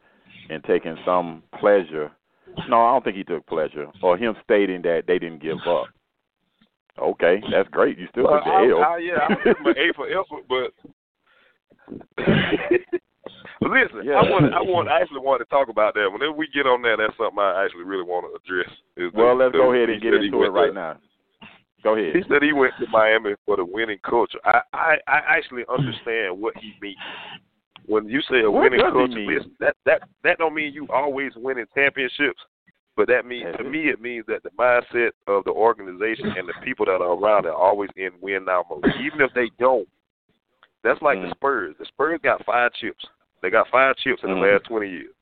and 0.49 0.63
taking 0.65 0.97
some 1.05 1.43
pleasure. 1.59 2.11
No, 2.69 2.85
I 2.85 2.93
don't 2.93 3.05
think 3.05 3.17
he 3.17 3.25
took 3.25 3.47
pleasure, 3.47 3.87
or 4.03 4.17
him 4.17 4.35
stating 4.43 4.83
that 4.83 5.05
they 5.07 5.21
didn't 5.21 5.41
give 5.41 5.59
up. 5.69 5.87
Okay, 6.99 7.43
that's 7.51 7.69
great. 7.71 7.99
You 7.99 8.07
still 8.11 8.25
Well, 8.25 8.39
took 8.39 8.47
I, 8.47 8.67
the 8.67 8.73
L. 8.73 8.83
I, 8.83 8.99
yeah, 8.99 9.27
I 9.29 9.35
took 9.45 9.61
my 9.61 9.71
A 9.73 9.93
for 9.95 10.07
effort, 10.09 10.45
but 10.49 10.73
but 13.61 13.71
listen, 13.71 14.05
Yeah. 14.05 14.15
I 14.21 14.31
want, 14.31 14.53
I 14.55 14.61
want, 14.61 14.89
I 14.89 15.01
actually 15.01 15.21
want 15.21 15.41
to 15.41 15.45
talk 15.47 15.69
about 15.69 15.95
that. 15.95 16.11
Whenever 16.13 16.33
we 16.33 16.49
get 16.49 16.67
on 16.67 16.83
that, 16.83 16.97
that's 16.99 17.17
something 17.17 17.39
I 17.39 17.65
actually 17.65 17.85
really 17.85 18.05
want 18.05 18.27
to 18.27 18.37
address. 18.37 18.71
is 18.97 19.13
Well, 19.15 19.37
the- 19.37 19.45
let's 19.45 19.53
the- 19.53 19.59
go 19.59 19.73
ahead 19.73 19.91
and 19.91 20.03
get 20.03 20.15
into 20.15 20.43
it 20.45 20.49
right 20.49 20.69
to- 20.69 20.73
now. 20.75 20.97
Go 21.83 21.95
ahead. 21.97 22.15
He 22.15 22.23
said 22.29 22.43
he 22.43 22.53
went 22.53 22.75
to 22.79 22.87
Miami 22.91 23.35
for 23.47 23.57
the 23.57 23.65
winning 23.65 23.99
culture. 24.05 24.39
I, 24.45 24.61
I, 24.75 24.97
I 25.07 25.19
actually 25.39 25.65
understand 25.67 26.39
what 26.39 26.55
he 26.59 26.75
means. 26.83 26.99
when 27.87 28.07
you 28.07 28.21
say 28.31 28.43
a 28.43 28.51
What 28.51 28.65
winning 28.65 28.81
culture, 28.81 29.19
listen, 29.19 29.53
that 29.61 29.77
that 29.87 30.03
that 30.23 30.37
don't 30.37 30.53
mean 30.55 30.75
you 30.75 30.87
always 30.93 31.33
winning 31.37 31.65
championships. 31.75 32.39
But 33.01 33.09
that 33.09 33.25
means 33.25 33.47
to 33.57 33.65
me 33.65 33.89
it 33.89 33.99
means 33.99 34.27
that 34.27 34.43
the 34.43 34.51
mindset 34.51 35.13
of 35.27 35.45
the 35.45 35.53
organization 35.53 36.35
and 36.37 36.47
the 36.47 36.53
people 36.63 36.85
that 36.85 37.01
are 37.01 37.15
around 37.17 37.47
are 37.47 37.55
always 37.55 37.89
in 37.97 38.11
win 38.21 38.45
now 38.45 38.67
mode. 38.69 38.85
Even 39.01 39.23
if 39.23 39.33
they 39.33 39.51
don't. 39.59 39.89
That's 40.85 41.01
like 41.01 41.17
Mm. 41.17 41.31
the 41.31 41.31
Spurs. 41.31 41.77
The 41.79 41.87
Spurs 41.87 42.21
got 42.23 42.45
five 42.45 42.75
chips. 42.75 43.03
They 43.41 43.49
got 43.49 43.69
five 43.69 43.97
chips 43.97 44.23
in 44.23 44.29
the 44.29 44.37
Mhm. 44.37 44.53
last 44.53 44.65
twenty 44.67 44.91
years. 44.91 45.15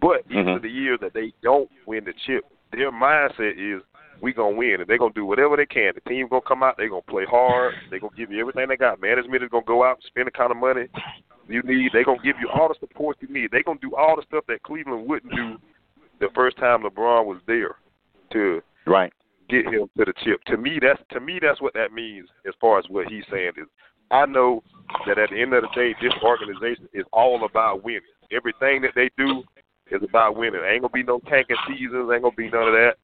But 0.00 0.24
even 0.30 0.46
Mhm. 0.46 0.62
the 0.62 0.70
years 0.70 0.98
that 1.00 1.12
they 1.12 1.34
don't 1.42 1.70
win 1.84 2.04
the 2.04 2.14
chip, 2.14 2.42
their 2.70 2.90
mindset 2.90 3.58
is 3.58 3.82
we 4.22 4.32
gonna 4.32 4.56
win 4.56 4.80
and 4.80 4.88
they're 4.88 4.96
gonna 4.96 5.12
do 5.12 5.26
whatever 5.26 5.58
they 5.58 5.66
can. 5.66 5.92
The 5.94 6.00
team 6.08 6.26
gonna 6.26 6.40
come 6.40 6.62
out, 6.62 6.78
they're 6.78 6.88
gonna 6.88 7.02
play 7.02 7.26
hard, 7.26 7.74
they're 7.90 8.00
gonna 8.00 8.16
give 8.16 8.32
you 8.32 8.40
everything 8.40 8.66
they 8.68 8.78
got. 8.78 8.98
Management 8.98 9.42
is 9.42 9.50
gonna 9.50 9.62
go 9.64 9.84
out 9.84 9.96
and 9.96 10.04
spend 10.04 10.26
the 10.26 10.30
kind 10.30 10.50
of 10.50 10.56
money 10.56 10.88
you 11.48 11.60
need. 11.64 11.92
They're 11.92 12.04
gonna 12.04 12.22
give 12.22 12.40
you 12.40 12.48
all 12.48 12.68
the 12.68 12.76
support 12.76 13.18
you 13.20 13.28
need. 13.28 13.50
They're 13.50 13.62
gonna 13.62 13.78
do 13.78 13.94
all 13.94 14.16
the 14.16 14.22
stuff 14.22 14.46
that 14.46 14.62
Cleveland 14.62 15.06
wouldn't 15.06 15.34
do 15.34 15.60
the 16.20 16.28
first 16.34 16.56
time 16.58 16.82
LeBron 16.82 17.26
was 17.26 17.40
there 17.46 17.76
to 18.32 18.62
Right. 18.86 19.12
get 19.48 19.66
him 19.66 19.90
to 19.98 20.04
the 20.04 20.12
chip. 20.22 20.42
To 20.44 20.56
me, 20.56 20.78
that's 20.80 21.02
to 21.10 21.20
me 21.20 21.38
that's 21.40 21.60
what 21.60 21.74
that 21.74 21.92
means 21.92 22.28
as 22.46 22.54
far 22.60 22.78
as 22.78 22.88
what 22.88 23.08
he's 23.08 23.26
saying 23.30 23.52
is. 23.56 23.66
I 24.10 24.26
know 24.26 24.62
that 25.06 25.18
at 25.18 25.30
the 25.30 25.40
end 25.40 25.54
of 25.54 25.62
the 25.62 25.68
day, 25.68 25.94
this 26.00 26.12
organization 26.22 26.88
is 26.92 27.04
all 27.12 27.44
about 27.44 27.84
winning. 27.84 28.00
Everything 28.32 28.82
that 28.82 28.94
they 28.94 29.10
do 29.16 29.44
is 29.90 30.02
about 30.02 30.36
winning. 30.36 30.60
Ain't 30.64 30.82
gonna 30.82 30.92
be 30.92 31.02
no 31.02 31.20
tanking 31.20 31.56
seasons. 31.68 32.10
Ain't 32.12 32.22
gonna 32.22 32.34
be 32.34 32.50
none 32.50 32.68
of 32.68 32.74
that. 32.74 32.96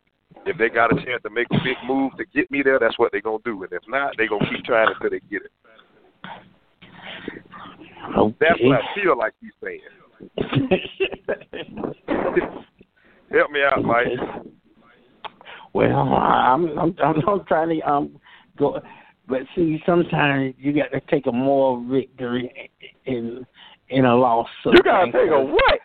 If 0.45 0.59
they 0.59 0.69
got 0.69 0.93
a 0.93 1.05
chance 1.05 1.23
to 1.23 1.31
make 1.31 1.47
a 1.51 1.59
big 1.63 1.77
move 1.87 2.17
to 2.17 2.25
get 2.27 2.51
me 2.51 2.63
there, 2.63 2.79
that's 2.79 2.99
what 2.99 3.13
they're 3.13 3.21
gonna 3.21 3.39
do. 3.45 3.63
And 3.63 3.73
if 3.73 3.83
not, 3.89 4.15
they're 4.17 4.29
gonna 4.29 4.49
keep 4.51 4.65
trying 4.65 4.89
until 4.89 5.11
they 5.11 5.21
get 5.31 5.43
it. 5.43 5.53
That's 8.41 8.61
what 8.61 8.77
I 8.77 8.95
feel 8.95 9.17
like 9.17 9.35
he's 9.41 9.53
saying. 9.63 9.81
Help 13.37 13.50
me 13.50 13.61
out, 13.62 13.85
Mike. 13.85 14.07
well, 15.75 15.90
I'm 15.90 16.66
I'm 16.78 16.97
I'm, 17.05 17.28
I'm 17.28 17.45
trying 17.47 17.78
to 17.78 17.88
um 17.88 18.19
go, 18.59 18.81
but 19.28 19.40
see, 19.55 19.81
sometimes 19.85 20.55
you 20.59 20.73
got 20.73 20.90
to 20.93 21.00
take 21.11 21.26
a 21.26 21.33
moral 21.33 21.87
victory 21.88 22.71
in 23.05 23.45
in 23.88 24.05
a 24.05 24.16
loss. 24.16 24.49
You 24.64 24.83
gotta 24.83 25.12
take 25.12 25.31
a 25.31 25.40
what? 25.43 25.81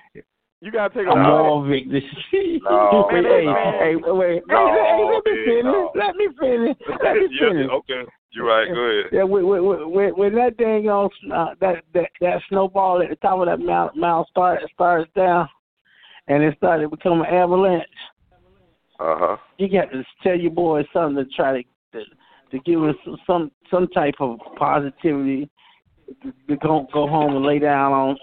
You 0.62 0.72
gotta 0.72 0.93
take 0.93 1.08
a 1.08 1.12
a 1.12 1.15
moral 1.15 1.67
victory. 1.67 2.03
No, 2.63 3.08
wait, 3.12 3.24
man, 3.24 3.24
hey, 3.24 3.46
no. 3.46 3.79
hey, 3.79 3.96
wait, 4.12 4.43
No, 4.48 4.67
hey, 4.67 4.84
hey, 4.86 5.10
let 5.12 5.25
me 5.25 5.46
finish. 5.46 5.63
no. 5.63 5.91
Let 5.96 6.15
me 6.15 6.27
finish. 6.39 6.77
Let 7.03 7.15
me 7.15 7.27
yeah, 7.31 7.50
finish. 7.50 7.70
okay. 7.72 8.01
You're 8.34 8.46
right. 8.46 8.67
Go 8.67 8.79
ahead. 8.79 9.05
Yeah, 9.12 9.24
when, 9.24 9.46
when, 9.48 9.91
when, 9.91 10.10
when 10.12 10.36
that 10.36 10.58
dang 10.58 10.88
on 10.88 11.10
uh, 11.34 11.55
that, 11.60 11.84
that 11.93 12.10
that 12.22 12.41
snowball 12.48 13.01
at 13.01 13.10
the 13.10 13.15
top 13.17 13.39
of 13.39 13.48
that 13.48 13.60
mount 13.60 13.98
mount 13.98 14.27
start 14.29 14.62
starts 14.74 15.10
down, 15.15 15.50
and 16.32 16.44
it 16.44 16.56
started 16.58 16.84
to 16.84 16.90
become 16.90 17.20
an 17.22 17.28
avalanche. 17.28 17.84
Uh 19.00 19.16
huh. 19.18 19.38
You 19.58 19.68
got 19.68 19.92
to 19.92 20.04
tell 20.24 20.40
your 20.40 20.52
boys 20.52 20.86
something 20.94 21.24
to 21.24 21.30
try 21.36 21.62
to 21.62 21.64
to, 21.94 22.06
to 22.52 22.60
give 22.60 22.82
us 22.84 22.96
some 23.04 23.18
some 23.28 23.52
some 23.70 23.88
type 23.90 24.16
of 24.20 24.38
positivity 24.58 25.50
to, 26.24 26.32
to 26.48 26.56
go 26.58 26.88
go 26.94 27.08
home 27.08 27.36
and 27.36 27.46
lay 27.46 27.60
down 27.60 27.92
on. 27.92 28.18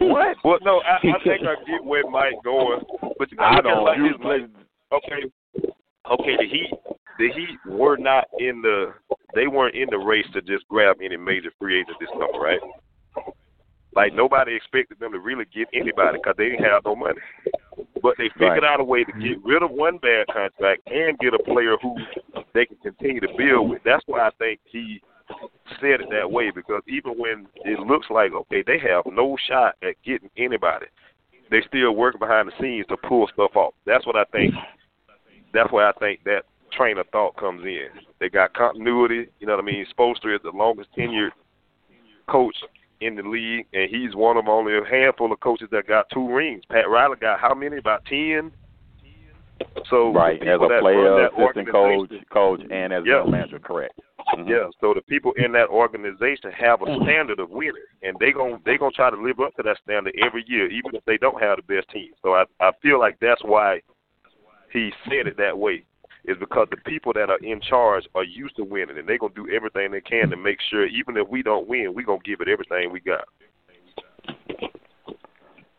What? 0.00 0.36
Well, 0.44 0.58
no, 0.62 0.80
I, 0.80 0.96
I 0.96 1.00
think 1.02 1.42
I 1.42 1.54
get 1.70 1.84
where 1.84 2.08
Mike 2.10 2.34
going, 2.44 2.80
but 3.18 3.30
you 3.30 3.38
I 3.40 3.56
gotta 3.56 3.68
look 3.80 3.88
at 3.88 3.98
it 3.98 4.10
don't. 4.12 4.24
like 4.24 4.40
You 4.40 4.42
this, 4.42 4.50
Mike. 4.52 4.66
Okay, 4.92 5.72
okay. 6.10 6.36
The 6.36 6.48
Heat, 6.48 6.70
the 7.18 7.28
Heat 7.34 7.72
were 7.72 7.96
not 7.96 8.26
in 8.38 8.60
the. 8.62 8.92
They 9.34 9.46
weren't 9.46 9.76
in 9.76 9.88
the 9.90 9.98
race 9.98 10.26
to 10.34 10.42
just 10.42 10.66
grab 10.68 10.96
any 11.02 11.16
major 11.16 11.50
free 11.60 11.80
agent 11.80 11.96
this 12.00 12.08
summer, 12.10 12.40
right? 12.40 12.60
Like 13.94 14.14
nobody 14.14 14.54
expected 14.54 14.98
them 15.00 15.12
to 15.12 15.18
really 15.18 15.44
get 15.54 15.68
anybody 15.72 16.18
because 16.18 16.34
they 16.36 16.50
didn't 16.50 16.64
have 16.64 16.84
no 16.84 16.94
money. 16.94 17.20
But 18.02 18.14
they 18.18 18.28
figured 18.30 18.62
Right. 18.62 18.72
out 18.72 18.80
a 18.80 18.84
way 18.84 19.04
to 19.04 19.12
get 19.12 19.38
mm-hmm. 19.38 19.48
rid 19.48 19.62
of 19.62 19.70
one 19.70 19.98
bad 19.98 20.26
contract 20.28 20.82
and 20.86 21.18
get 21.18 21.34
a 21.34 21.42
player 21.42 21.76
who 21.82 21.96
they 22.54 22.66
can 22.66 22.76
continue 22.76 23.20
to 23.20 23.28
build 23.36 23.70
with. 23.70 23.82
That's 23.84 24.04
why 24.06 24.26
I 24.26 24.30
think 24.38 24.60
he 24.64 25.02
said 25.80 26.00
it 26.00 26.10
that 26.10 26.30
way 26.30 26.50
because 26.50 26.82
even 26.86 27.12
when 27.18 27.46
it 27.64 27.78
looks 27.80 28.06
like 28.08 28.32
okay 28.32 28.62
they 28.66 28.78
have 28.78 29.04
no 29.06 29.36
shot 29.46 29.74
at 29.82 30.00
getting 30.04 30.30
anybody, 30.36 30.86
they 31.50 31.60
still 31.66 31.94
work 31.94 32.18
behind 32.18 32.48
the 32.48 32.52
scenes 32.60 32.86
to 32.88 32.96
pull 32.96 33.28
stuff 33.32 33.56
off. 33.56 33.74
That's 33.84 34.06
what 34.06 34.16
I 34.16 34.24
think. 34.32 34.54
That's 35.52 35.72
why 35.72 35.88
I 35.88 35.92
think 35.98 36.24
that 36.24 36.44
train 36.72 36.98
of 36.98 37.08
thought 37.08 37.36
comes 37.36 37.64
in. 37.64 37.88
They 38.20 38.28
got 38.28 38.54
continuity. 38.54 39.28
You 39.40 39.46
know 39.46 39.56
what 39.56 39.62
I 39.62 39.66
mean? 39.66 39.86
Spoelstra 39.96 40.34
is 40.34 40.42
the 40.42 40.50
longest 40.50 40.90
tenured 40.96 41.30
coach 42.28 42.56
in 43.00 43.14
the 43.14 43.22
league, 43.22 43.66
and 43.72 43.90
he's 43.90 44.14
one 44.14 44.36
of 44.36 44.48
only 44.48 44.76
a 44.76 44.84
handful 44.84 45.32
of 45.32 45.40
coaches 45.40 45.68
that 45.70 45.86
got 45.86 46.08
two 46.12 46.32
rings. 46.32 46.62
Pat 46.70 46.88
Riley 46.88 47.16
got 47.20 47.40
how 47.40 47.54
many? 47.54 47.76
About 47.78 48.04
ten. 48.06 48.52
So 49.90 50.12
Right, 50.12 50.40
as 50.42 50.60
a 50.60 50.68
that 50.68 50.80
player, 50.80 51.26
assistant 51.26 51.70
coach, 51.70 52.10
coach, 52.30 52.60
and 52.70 52.92
as 52.92 53.04
Yeah. 53.04 53.22
a 53.22 53.26
manager, 53.26 53.58
correct. 53.58 53.98
Mhm. 54.34 54.48
Yeah, 54.48 54.68
so 54.80 54.92
the 54.94 55.00
people 55.02 55.32
in 55.32 55.52
that 55.52 55.68
organization 55.68 56.52
have 56.52 56.82
a 56.82 57.02
standard 57.02 57.40
of 57.40 57.50
winning, 57.50 57.82
and 58.02 58.16
they 58.18 58.30
gon' 58.30 58.60
they 58.64 58.76
gonna 58.76 58.92
try 58.92 59.10
to 59.10 59.16
live 59.16 59.40
up 59.40 59.54
to 59.56 59.62
that 59.62 59.78
standard 59.78 60.14
every 60.18 60.44
year, 60.46 60.66
even 60.66 60.94
if 60.94 61.04
they 61.06 61.16
don't 61.16 61.40
have 61.40 61.56
the 61.56 61.62
best 61.62 61.88
team. 61.90 62.12
So 62.22 62.34
I 62.34 62.44
I 62.60 62.72
feel 62.82 62.98
like 62.98 63.18
that's 63.20 63.42
why 63.42 63.80
he 64.70 64.92
said 65.08 65.26
it 65.26 65.36
that 65.38 65.56
way, 65.56 65.84
is 66.28 66.36
because 66.38 66.68
the 66.70 66.76
people 66.76 67.12
that 67.14 67.30
are 67.30 67.38
in 67.38 67.60
charge 67.60 68.04
are 68.14 68.22
used 68.22 68.56
to 68.56 68.64
winning, 68.64 68.98
and 68.98 69.08
they're 69.08 69.18
gonna 69.18 69.34
do 69.34 69.48
everything 69.50 69.90
they 69.90 70.00
can 70.00 70.28
to 70.30 70.36
make 70.36 70.58
sure, 70.68 70.86
even 70.86 71.16
if 71.16 71.26
we 71.28 71.42
don't 71.42 71.66
win, 71.66 71.94
we're 71.94 72.06
gonna 72.06 72.18
give 72.24 72.40
it 72.40 72.48
everything 72.48 72.92
we 72.92 73.00
got. 73.00 73.24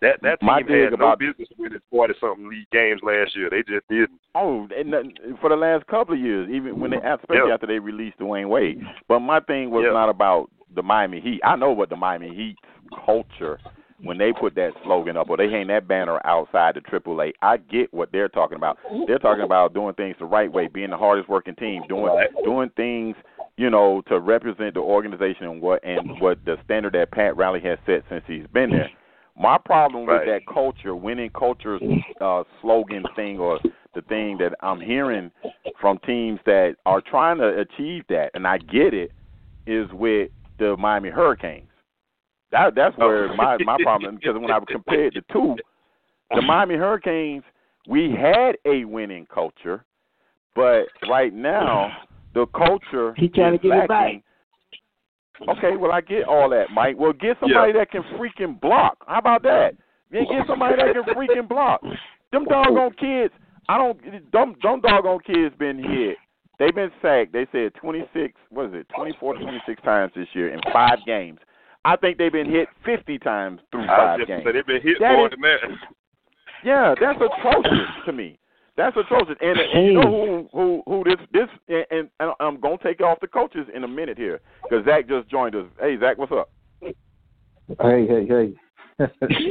That 0.02 0.22
that 0.22 0.40
team 0.40 0.48
My 0.48 0.62
had 0.62 0.98
no 0.98 1.16
business 1.18 1.50
winning 1.58 1.80
forty 1.92 2.14
something 2.22 2.48
league 2.50 2.70
games 2.72 3.02
last 3.04 3.36
year. 3.36 3.50
They 3.50 3.64
just 3.64 3.88
didn't. 3.90 4.20
Oh, 4.34 4.68
and 4.76 4.94
for 5.42 5.50
the 5.50 5.58
last 5.58 5.86
couple 5.88 6.14
of 6.16 6.22
years, 6.22 6.50
even 6.50 6.80
when 6.80 6.92
they, 6.92 6.98
especially 6.98 7.48
Yeah. 7.48 7.54
after 7.54 7.68
they 7.68 7.80
released 7.80 8.18
Dwyane 8.18 8.48
Wade. 8.48 8.82
But 9.08 9.20
my 9.20 9.42
thing 9.42 9.72
was 9.72 9.84
Yeah. 9.84 9.92
not 9.92 10.08
about 10.10 10.50
the 10.74 10.82
Miami 10.84 11.20
Heat. 11.20 11.42
I 11.44 11.58
know 11.58 11.72
what 11.72 11.90
the 11.90 11.98
Miami 11.98 12.34
Heat 12.34 12.56
culture 13.06 13.60
when 14.02 14.18
they 14.18 14.32
put 14.32 14.56
that 14.56 14.72
slogan 14.84 15.18
up 15.18 15.30
or 15.30 15.38
they 15.38 15.50
hang 15.50 15.68
that 15.68 15.88
banner 15.88 16.20
outside 16.26 16.76
the 16.76 16.82
AAA. 16.82 17.34
I 17.42 17.58
get 17.58 17.94
what 17.94 18.12
they're 18.12 18.30
talking 18.30 18.56
about. 18.56 18.78
They're 19.08 19.20
talking 19.20 19.44
about 19.44 19.74
doing 19.74 19.94
things 19.96 20.16
the 20.20 20.26
right 20.26 20.52
way, 20.52 20.68
being 20.68 20.90
the 20.90 20.98
hardest 20.98 21.30
working 21.30 21.56
team, 21.56 21.84
doing 21.88 22.12
doing 22.44 22.70
things 22.76 23.16
you 23.58 23.70
know 23.70 24.02
to 24.08 24.20
represent 24.20 24.74
the 24.74 24.80
organization 24.80 25.46
and 25.46 25.62
what 25.62 25.84
and 25.84 26.20
what 26.20 26.44
the 26.46 26.56
standard 26.64 26.94
that 26.94 27.12
Pat 27.12 27.36
Riley 27.36 27.62
has 27.62 27.78
set 27.86 28.04
since 28.10 28.24
he's 28.28 28.48
been 28.54 28.72
there. 28.72 28.90
My 29.38 29.58
problem 29.58 30.06
with 30.06 30.26
that 30.26 30.42
culture, 30.54 30.96
winning 30.96 31.30
culture 31.30 31.80
uh, 32.20 32.44
slogan 32.62 33.04
thing, 33.16 33.40
or 33.40 33.58
the 33.96 34.02
thing 34.02 34.38
that 34.40 34.54
I'm 34.62 34.82
hearing 34.82 35.32
from 35.80 35.98
teams 36.00 36.42
that 36.46 36.76
are 36.86 37.00
trying 37.00 37.38
to 37.38 37.60
achieve 37.60 38.04
that, 38.10 38.32
and 38.34 38.46
I 38.46 38.58
get 38.58 38.94
it, 38.94 39.12
is 39.66 39.88
with 39.94 40.30
the 40.58 40.76
Miami 40.78 41.10
Hurricanes. 41.10 41.69
That 42.52 42.76
that's 42.76 42.96
oh. 43.00 43.08
where 43.08 43.36
my 43.36 43.58
my 43.64 43.78
problem 43.82 44.16
because 44.16 44.36
when 44.36 44.52
I 44.52 44.60
compared 44.68 45.14
the 45.14 45.22
two, 45.32 45.56
the 46.34 46.42
Miami 46.42 46.76
Hurricanes, 46.76 47.44
we 47.88 48.12
had 48.12 48.58
a 48.66 48.86
winning 48.86 49.28
culture, 49.34 49.86
but 50.56 50.86
right 51.10 51.34
now 51.34 51.92
the 52.34 52.46
culture 52.48 53.14
He 53.18 53.30
trying 53.30 53.56
is 53.56 53.62
to 53.62 53.68
get 53.68 53.84
it 53.84 53.90
lacking. 53.90 54.24
Okay, 55.48 55.78
well 55.78 55.92
I 55.92 56.02
get 56.02 56.24
all 56.26 56.50
that, 56.50 56.66
Mike. 56.74 56.96
Well, 56.98 57.14
get 57.14 57.38
somebody 57.40 57.74
that 57.74 57.92
can 57.92 58.04
freaking 58.18 58.60
block. 58.60 58.98
How 59.08 59.20
about 59.20 59.44
that? 59.44 59.72
Yeah, 60.12 60.22
get 60.22 60.48
somebody 60.48 60.76
that 60.76 60.94
can 60.94 61.16
freaking 61.16 61.48
block. 61.48 61.82
Them 62.32 62.46
doggone 62.46 62.92
kids. 63.00 63.34
I 63.68 63.78
don't. 63.78 64.02
Them, 64.32 64.56
them 64.62 64.82
doggone 64.82 65.20
kids 65.26 65.56
been 65.58 65.78
hit. 65.78 66.18
They've 66.58 66.76
been 66.76 66.92
sacked. 67.02 67.32
They 67.32 67.48
said 67.52 67.74
26. 67.76 68.34
What 68.50 68.66
is 68.66 68.72
it? 68.74 68.88
24 68.94 69.36
to 69.36 69.40
26 69.40 69.82
times 69.82 70.12
this 70.16 70.28
year 70.34 70.54
in 70.54 70.60
five 70.74 70.98
games. 71.06 71.40
I 71.86 71.96
think 71.96 72.18
they've 72.18 72.32
been 72.32 72.50
hit 72.50 72.68
50 72.86 73.20
times 73.20 73.62
through 73.72 73.84
I 73.84 73.88
five 73.88 74.20
just 74.20 74.28
games. 74.28 74.44
said 74.46 74.56
they've 74.56 74.66
been 74.66 74.82
hit 74.82 74.98
That 75.00 75.14
more 75.16 75.28
is- 75.28 75.32
than 75.32 75.42
that. 75.42 75.60
Yeah, 76.64 76.94
that's 77.00 77.18
atrocious 77.22 77.88
to 78.06 78.12
me. 78.12 78.38
That's 78.76 78.96
atrocious. 78.98 79.36
And, 79.42 79.58
and 79.60 79.86
you 79.86 79.94
know 79.94 80.02
who 80.04 80.50
who 80.54 80.84
who 80.86 81.04
this 81.06 81.18
this 81.32 81.48
and, 81.70 81.86
and, 81.92 82.10
and 82.20 82.34
I'm 82.42 82.60
gonna 82.60 82.78
take 82.84 83.02
off 83.02 83.20
the 83.22 83.28
coaches 83.28 83.68
in 83.74 83.84
a 83.84 83.88
minute 83.88 84.18
here 84.18 84.42
because 84.64 84.84
Zach 84.86 85.08
just 85.08 85.30
joined 85.30 85.56
us. 85.56 85.66
Hey 85.80 85.98
Zach, 86.00 86.18
what's 86.18 86.32
up? 86.34 86.50
Hey, 86.82 88.08
hey, 88.08 88.26
hey. 88.28 88.54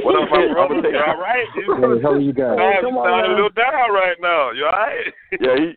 What 0.03 0.21
up, 0.21 0.29
my 0.29 0.47
brother? 0.53 0.75
You 0.89 0.99
all 0.99 1.17
right? 1.19 1.45
hey, 1.55 2.01
how 2.03 2.11
are 2.11 2.19
you 2.19 2.33
guys? 2.33 2.57
Sound, 2.57 2.75
come 2.81 2.97
on, 2.97 3.07
sound 3.09 3.25
a 3.31 3.35
little 3.35 3.49
down 3.49 3.91
right 3.91 4.17
now. 4.21 4.51
You 4.51 4.65
all 4.65 4.71
right? 4.71 5.13
Yeah, 5.39 5.55
he. 5.57 5.73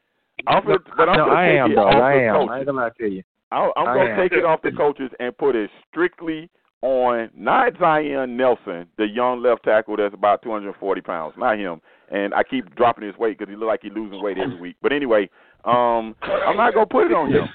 I'm 0.47 0.63
finna, 0.65 0.79
but 0.97 1.09
I'm 1.09 1.17
no, 1.17 1.25
gonna 1.27 1.37
I 1.39 1.47
am, 1.53 1.73
it 1.73 1.75
dog. 1.77 1.95
off 1.95 2.03
I 2.03 2.15
am. 2.25 2.49
I 2.51 2.57
ain't 2.59 2.67
gonna 2.67 2.81
lie 2.81 2.91
to 2.99 3.07
you. 3.09 3.23
I, 3.53 3.71
I'm 3.77 3.97
gonna 3.97 4.17
take 4.17 4.33
it 4.33 4.45
off 4.45 4.63
the 4.63 4.73
coaches 4.73 5.11
and 5.21 5.37
put 5.37 5.55
it 5.55 5.71
strictly 5.89 6.49
on 6.81 7.31
not 7.37 7.75
Zion 7.79 8.37
Nelson, 8.37 8.87
the 8.99 9.07
young 9.07 9.43
left 9.43 9.65
tackle 9.65 9.97
that's 9.97 10.15
about 10.15 10.43
240 10.43 11.01
pounds, 11.03 11.35
not 11.39 11.59
him. 11.59 11.81
And 12.11 12.35
I 12.35 12.43
keep 12.43 12.75
dropping 12.75 13.07
his 13.07 13.17
weight 13.17 13.39
because 13.39 13.51
he 13.51 13.57
look 13.57 13.69
like 13.69 13.81
he's 13.83 13.93
losing 13.95 14.23
weight 14.23 14.39
every 14.39 14.61
week. 14.61 14.77
But 14.83 14.93
anyway, 14.93 15.31
um, 15.65 16.17
I'm 16.23 16.57
not 16.57 16.75
gonna 16.75 16.87
put 16.87 17.07
it 17.07 17.15
on 17.15 17.31
him. 17.31 17.49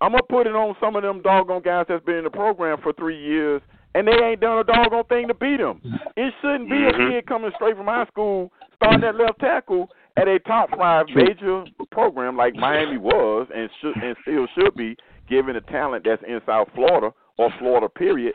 I'm 0.00 0.12
gonna 0.12 0.22
put 0.28 0.46
it 0.46 0.54
on 0.54 0.74
some 0.80 0.96
of 0.96 1.02
them 1.02 1.22
doggone 1.22 1.62
guys 1.62 1.86
that's 1.88 2.04
been 2.04 2.16
in 2.16 2.24
the 2.24 2.30
program 2.30 2.78
for 2.82 2.92
three 2.92 3.20
years 3.20 3.62
and 3.94 4.08
they 4.08 4.12
ain't 4.12 4.40
done 4.40 4.58
a 4.58 4.64
doggone 4.64 5.04
thing 5.04 5.28
to 5.28 5.34
beat 5.34 5.58
them. 5.58 5.80
It 6.16 6.32
shouldn't 6.40 6.70
be 6.70 6.84
a 6.84 6.92
kid 6.92 7.26
coming 7.26 7.50
straight 7.56 7.76
from 7.76 7.86
high 7.86 8.06
school 8.06 8.50
starting 8.76 9.04
at 9.04 9.16
left 9.16 9.38
tackle 9.38 9.90
at 10.16 10.28
a 10.28 10.38
top 10.40 10.70
five 10.76 11.06
major 11.14 11.64
program 11.90 12.36
like 12.36 12.54
Miami 12.54 12.98
was 12.98 13.48
and 13.54 13.70
should 13.80 13.96
and 14.02 14.16
still 14.22 14.46
should 14.54 14.74
be, 14.74 14.96
given 15.32 15.54
the 15.54 15.62
talent 15.62 16.04
that's 16.04 16.22
in 16.28 16.40
South 16.44 16.68
Florida 16.74 17.10
or 17.38 17.50
Florida 17.58 17.88
period. 17.88 18.34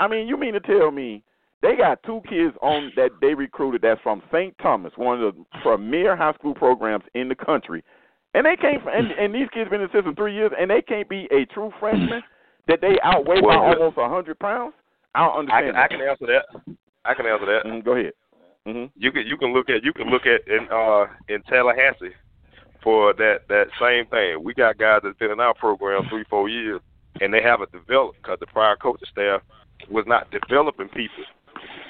I 0.00 0.08
mean, 0.08 0.26
you 0.26 0.38
mean 0.38 0.54
to 0.54 0.60
tell 0.60 0.90
me 0.90 1.22
they 1.60 1.76
got 1.76 2.02
two 2.02 2.22
kids 2.28 2.56
on 2.62 2.92
that 2.96 3.10
they 3.20 3.34
recruited 3.34 3.82
that's 3.82 4.00
from 4.00 4.22
St. 4.32 4.56
Thomas, 4.58 4.92
one 4.96 5.22
of 5.22 5.34
the 5.34 5.44
premier 5.62 6.16
high 6.16 6.32
school 6.32 6.54
programs 6.54 7.04
in 7.14 7.28
the 7.28 7.34
country, 7.34 7.84
and 8.34 8.46
they 8.46 8.56
can't. 8.56 8.82
And, 8.86 9.12
and 9.12 9.34
these 9.34 9.48
kids 9.52 9.68
been 9.68 9.82
in 9.82 9.88
the 9.92 9.98
system 9.98 10.14
three 10.16 10.34
years, 10.34 10.50
and 10.58 10.70
they 10.70 10.80
can't 10.80 11.08
be 11.08 11.28
a 11.30 11.44
true 11.52 11.70
freshman 11.78 12.22
that 12.68 12.80
they 12.80 12.96
outweigh 13.02 13.40
Well, 13.42 13.58
by 13.58 13.74
almost 13.74 13.98
a 13.98 14.08
hundred 14.08 14.38
pounds. 14.38 14.72
I 15.14 15.26
don't 15.26 15.50
I 15.50 15.62
understand. 15.62 15.76
can 15.76 15.76
I 15.76 15.88
can 15.88 16.08
answer 16.08 16.26
that. 16.26 16.76
I 17.04 17.14
can 17.14 17.26
answer 17.26 17.46
that. 17.46 17.62
Mm, 17.66 17.84
go 17.84 17.92
ahead. 17.96 18.12
hmm 18.66 18.84
You 18.96 19.12
can 19.12 19.26
you 19.26 19.36
can 19.36 19.52
look 19.52 19.68
at 19.68 19.84
you 19.84 19.92
can 19.92 20.08
look 20.08 20.22
at 20.24 20.40
in 20.48 20.68
uh 20.72 21.04
in 21.28 21.42
Tallahassee 21.42 22.16
for 22.82 23.12
that 23.14 23.48
that 23.48 23.66
same 23.80 24.06
thing. 24.06 24.42
We 24.42 24.54
got 24.54 24.78
guys 24.78 25.00
that's 25.02 25.18
been 25.18 25.30
in 25.30 25.40
our 25.40 25.54
program 25.54 26.06
three 26.08 26.24
four 26.28 26.48
years 26.48 26.80
and 27.20 27.32
they 27.32 27.42
haven't 27.42 27.72
developed 27.72 28.22
because 28.22 28.38
the 28.40 28.46
prior 28.46 28.76
coaching 28.76 29.08
staff 29.10 29.42
was 29.90 30.04
not 30.06 30.30
developing 30.30 30.88
people 30.88 31.24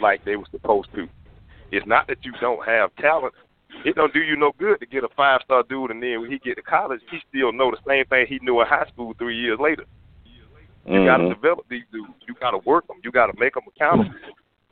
like 0.00 0.25
they 0.25 0.37
were 0.37 0.46
supposed 0.50 0.88
to. 0.94 1.08
It's 1.70 1.87
not 1.87 2.06
that 2.08 2.25
you 2.25 2.32
don't 2.40 2.66
have 2.66 2.94
talent. 2.96 3.34
It 3.84 3.96
don't 3.96 4.12
do 4.12 4.20
you 4.20 4.37
no 4.37 4.52
good 4.58 4.80
to 4.80 4.87
get 4.87 5.04
a 5.04 5.08
five 5.16 5.40
star 5.44 5.62
dude 5.68 5.90
and 5.90 6.02
then 6.02 6.20
when 6.20 6.30
he 6.30 6.38
get 6.38 6.56
to 6.56 6.62
college 6.62 7.00
he 7.11 7.18
still 7.28 7.52
know 7.52 7.70
the 7.70 7.78
same 7.88 8.04
thing 8.06 8.26
he 8.28 8.38
knew 8.42 8.61
in 8.61 8.66
high 8.66 8.87
school 8.92 9.14
three 9.18 9.37
years 9.37 9.58
later. 9.58 9.84
You 10.87 11.04
got 11.04 11.18
to 11.18 11.28
develop 11.28 11.66
these 11.70 11.84
dudes. 11.92 12.12
You 12.26 12.34
got 12.34 12.50
to 12.50 12.58
work 12.58 12.87
them. 12.88 12.96
You 13.04 13.12
got 13.12 13.26
to 13.26 13.38
make 13.38 13.54
them 13.54 13.62
accountable. 13.68 14.18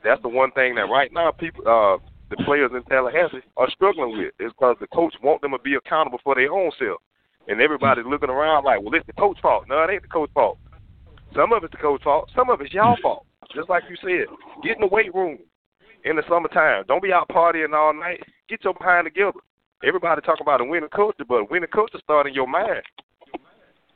That's 0.03 0.21
the 0.21 0.27
one 0.27 0.51
thing 0.51 0.75
that 0.75 0.89
right 0.89 1.11
now 1.13 1.31
people, 1.31 1.63
uh, 1.65 1.97
the 2.31 2.43
players 2.43 2.71
in 2.73 2.81
Tallahassee 2.83 3.45
are 3.57 3.69
struggling 3.69 4.17
with 4.17 4.33
is 4.39 4.51
because 4.57 4.77
the 4.79 4.87
coach 4.87 5.13
want 5.21 5.41
them 5.41 5.51
to 5.51 5.59
be 5.59 5.75
accountable 5.75 6.19
for 6.23 6.33
their 6.33 6.51
own 6.51 6.71
self, 6.79 6.99
and 7.47 7.61
everybody's 7.61 8.05
looking 8.07 8.29
around 8.29 8.63
like, 8.63 8.81
well, 8.81 8.95
it's 8.95 9.05
the 9.05 9.13
coach 9.13 9.37
fault. 9.41 9.65
No, 9.67 9.83
it 9.83 9.91
ain't 9.91 10.01
the 10.01 10.07
coach 10.07 10.31
fault. 10.33 10.57
Some 11.35 11.53
of 11.53 11.63
it's 11.63 11.71
the 11.71 11.77
coach 11.77 12.01
fault. 12.03 12.31
Some 12.35 12.49
of 12.49 12.61
it's 12.61 12.73
y'all 12.73 12.97
fault. 13.01 13.25
Just 13.53 13.69
like 13.69 13.83
you 13.89 13.97
said, 14.01 14.31
get 14.63 14.77
in 14.77 14.81
the 14.81 14.87
weight 14.87 15.13
room 15.13 15.37
in 16.05 16.15
the 16.15 16.23
summertime. 16.27 16.85
Don't 16.87 17.03
be 17.03 17.11
out 17.11 17.27
partying 17.29 17.73
all 17.73 17.93
night. 17.93 18.23
Get 18.49 18.63
your 18.63 18.73
behind 18.73 19.05
together. 19.05 19.39
Everybody 19.83 20.21
talk 20.21 20.39
about 20.39 20.61
a 20.61 20.65
winning 20.65 20.89
culture, 20.89 21.25
but 21.27 21.51
winning 21.51 21.69
culture 21.71 21.99
start 22.01 22.27
in 22.27 22.33
your 22.33 22.47
mind. 22.47 22.81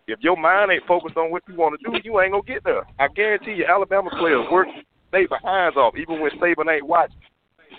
If 0.07 0.19
your 0.21 0.37
mind 0.37 0.71
ain't 0.71 0.85
focused 0.85 1.17
on 1.17 1.31
what 1.31 1.43
you 1.47 1.55
want 1.55 1.79
to 1.79 1.91
do, 1.91 1.97
you 2.03 2.19
ain't 2.21 2.33
gonna 2.33 2.43
get 2.43 2.63
there. 2.63 2.83
I 2.99 3.07
guarantee 3.07 3.53
you, 3.53 3.65
Alabama 3.65 4.09
players 4.19 4.45
work 4.51 4.67
they 5.11 5.25
behinds 5.25 5.77
off, 5.77 5.95
even 5.97 6.19
when 6.19 6.31
Saban 6.31 6.73
ain't 6.73 6.85
watching, 6.85 7.17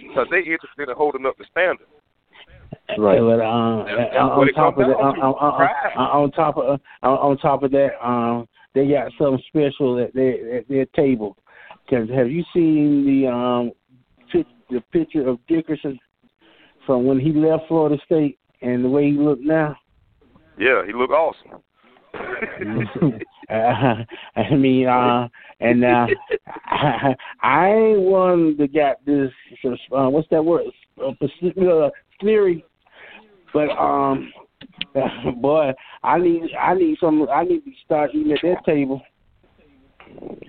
because 0.00 0.26
they 0.30 0.38
interested 0.38 0.88
in 0.88 0.94
holding 0.96 1.26
up 1.26 1.36
the 1.38 1.44
standard. 1.50 1.86
Right. 2.98 3.20
But 3.20 3.40
um, 3.40 3.86
That's 3.86 4.16
on, 4.16 4.28
what 4.28 4.38
on 4.38 4.48
it 4.48 4.52
top 4.54 4.78
of 4.78 4.86
that, 4.86 4.96
on, 4.96 5.20
on, 5.20 5.34
on, 5.34 5.56
pride. 5.56 5.92
on, 5.96 6.22
on 6.22 6.30
top 6.32 6.56
of 6.56 6.64
uh, 6.64 7.06
on, 7.06 7.30
on 7.30 7.38
top 7.38 7.62
of 7.62 7.70
that, 7.72 7.90
um, 8.04 8.48
they 8.74 8.88
got 8.88 9.10
something 9.18 9.42
special 9.48 10.02
at 10.02 10.14
their 10.14 10.58
at 10.58 10.68
their 10.68 10.86
table. 10.86 11.36
Because 11.84 12.08
have 12.10 12.30
you 12.30 12.44
seen 12.52 13.04
the 13.06 13.28
um 13.30 13.72
pic, 14.32 14.46
the 14.70 14.80
picture 14.92 15.26
of 15.28 15.38
Dickerson 15.46 15.98
from 16.86 17.06
when 17.06 17.18
he 17.18 17.32
left 17.32 17.64
Florida 17.68 18.00
State 18.04 18.38
and 18.62 18.84
the 18.84 18.88
way 18.88 19.10
he 19.10 19.18
look 19.18 19.40
now? 19.40 19.76
Yeah, 20.58 20.84
he 20.86 20.92
look 20.92 21.10
awesome. 21.10 21.60
uh, 23.50 24.04
I 24.40 24.54
mean, 24.54 24.86
uh, 24.86 25.28
and 25.60 25.84
uh, 25.84 26.06
I, 26.66 27.14
I 27.42 27.68
ain't 27.68 28.00
one 28.00 28.56
that 28.58 28.74
got 28.74 29.04
this. 29.04 29.30
Uh, 29.64 30.08
what's 30.08 30.28
that 30.30 30.44
word? 30.44 30.66
Uh, 31.00 31.10
uh, 31.10 31.90
theory. 32.20 32.64
But 33.52 33.70
um, 33.70 34.32
boy, 35.40 35.72
I 36.02 36.18
need 36.18 36.42
I 36.58 36.74
need 36.74 36.98
some. 37.00 37.28
I 37.30 37.44
need 37.44 37.64
to 37.64 37.70
start 37.84 38.10
eating 38.14 38.32
at 38.32 38.38
that 38.42 38.64
table. 38.64 39.00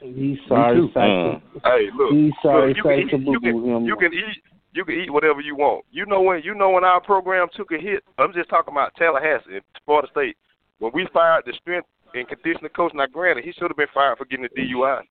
He's 0.01 0.37
sorry, 0.47 0.77
too. 0.77 0.89
Psycho. 0.93 1.41
Hey, 1.63 1.87
look, 1.95 2.11
He's 2.11 2.31
sorry, 2.41 2.69
look, 2.69 2.77
you 2.77 2.83
can, 2.83 3.21
eat, 3.21 3.27
you, 3.27 3.39
Boo 3.39 3.39
Boo. 3.39 3.61
can, 3.61 3.75
him. 3.75 3.85
you 3.85 3.95
can 3.95 4.13
eat 4.13 4.43
you 4.73 4.85
can 4.85 4.95
eat 4.95 5.11
whatever 5.11 5.41
you 5.41 5.55
want. 5.55 5.85
You 5.91 6.05
know 6.05 6.21
when 6.21 6.41
you 6.43 6.53
know 6.53 6.69
when 6.69 6.83
our 6.83 7.01
program 7.01 7.47
took 7.55 7.71
a 7.71 7.77
hit. 7.77 8.03
I'm 8.17 8.33
just 8.33 8.49
talking 8.49 8.73
about 8.73 8.93
Tallahassee 8.95 9.59
Florida 9.85 10.07
State. 10.11 10.37
When 10.79 10.91
we 10.93 11.07
fired 11.11 11.43
the 11.45 11.53
strength 11.53 11.87
and 12.13 12.27
conditioning 12.27 12.69
coach, 12.75 12.93
now 12.93 13.07
granted 13.07 13.43
he 13.43 13.51
should 13.53 13.69
have 13.69 13.77
been 13.77 13.87
fired 13.93 14.17
for 14.17 14.25
getting 14.25 14.45
a 14.45 14.49
DUI, 14.49 15.01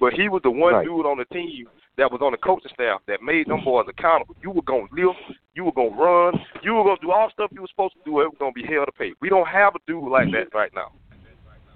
but 0.00 0.12
he 0.12 0.28
was 0.28 0.42
the 0.42 0.50
one 0.50 0.74
Right. 0.74 0.84
dude 0.84 1.06
on 1.06 1.18
the 1.18 1.24
team 1.26 1.68
that 1.96 2.10
was 2.10 2.20
on 2.22 2.32
the 2.32 2.38
coaching 2.38 2.70
staff 2.74 3.00
that 3.06 3.22
made 3.22 3.46
them 3.46 3.62
boys 3.64 3.86
accountable. 3.88 4.34
You 4.42 4.50
were 4.50 4.62
gonna 4.62 4.88
lift, 4.92 5.18
you 5.54 5.64
were 5.64 5.72
gonna 5.72 5.90
run, 5.90 6.44
you 6.62 6.74
were 6.74 6.84
gonna 6.84 7.00
do 7.00 7.12
all 7.12 7.30
stuff 7.30 7.52
you 7.52 7.60
were 7.60 7.68
supposed 7.68 7.94
to 7.94 8.00
do. 8.04 8.20
It 8.20 8.30
was 8.30 8.38
gonna 8.38 8.52
be 8.52 8.64
hell 8.66 8.86
to 8.86 8.92
pay. 8.92 9.12
We 9.20 9.28
don't 9.28 9.46
have 9.46 9.74
a 9.76 9.78
dude 9.86 10.10
like 10.10 10.30
that 10.32 10.52
right 10.54 10.72
now. 10.74 10.92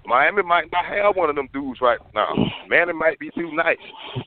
Miami 0.05 0.41
might 0.41 0.71
not 0.71 0.85
have 0.85 1.17
one 1.17 1.29
of 1.29 1.35
them 1.35 1.49
dudes 1.51 1.81
right 1.81 1.99
now. 2.15 2.33
Man, 2.69 2.89
it 2.89 2.95
might 2.95 3.19
be 3.19 3.29
too 3.31 3.51
nice. 3.51 3.77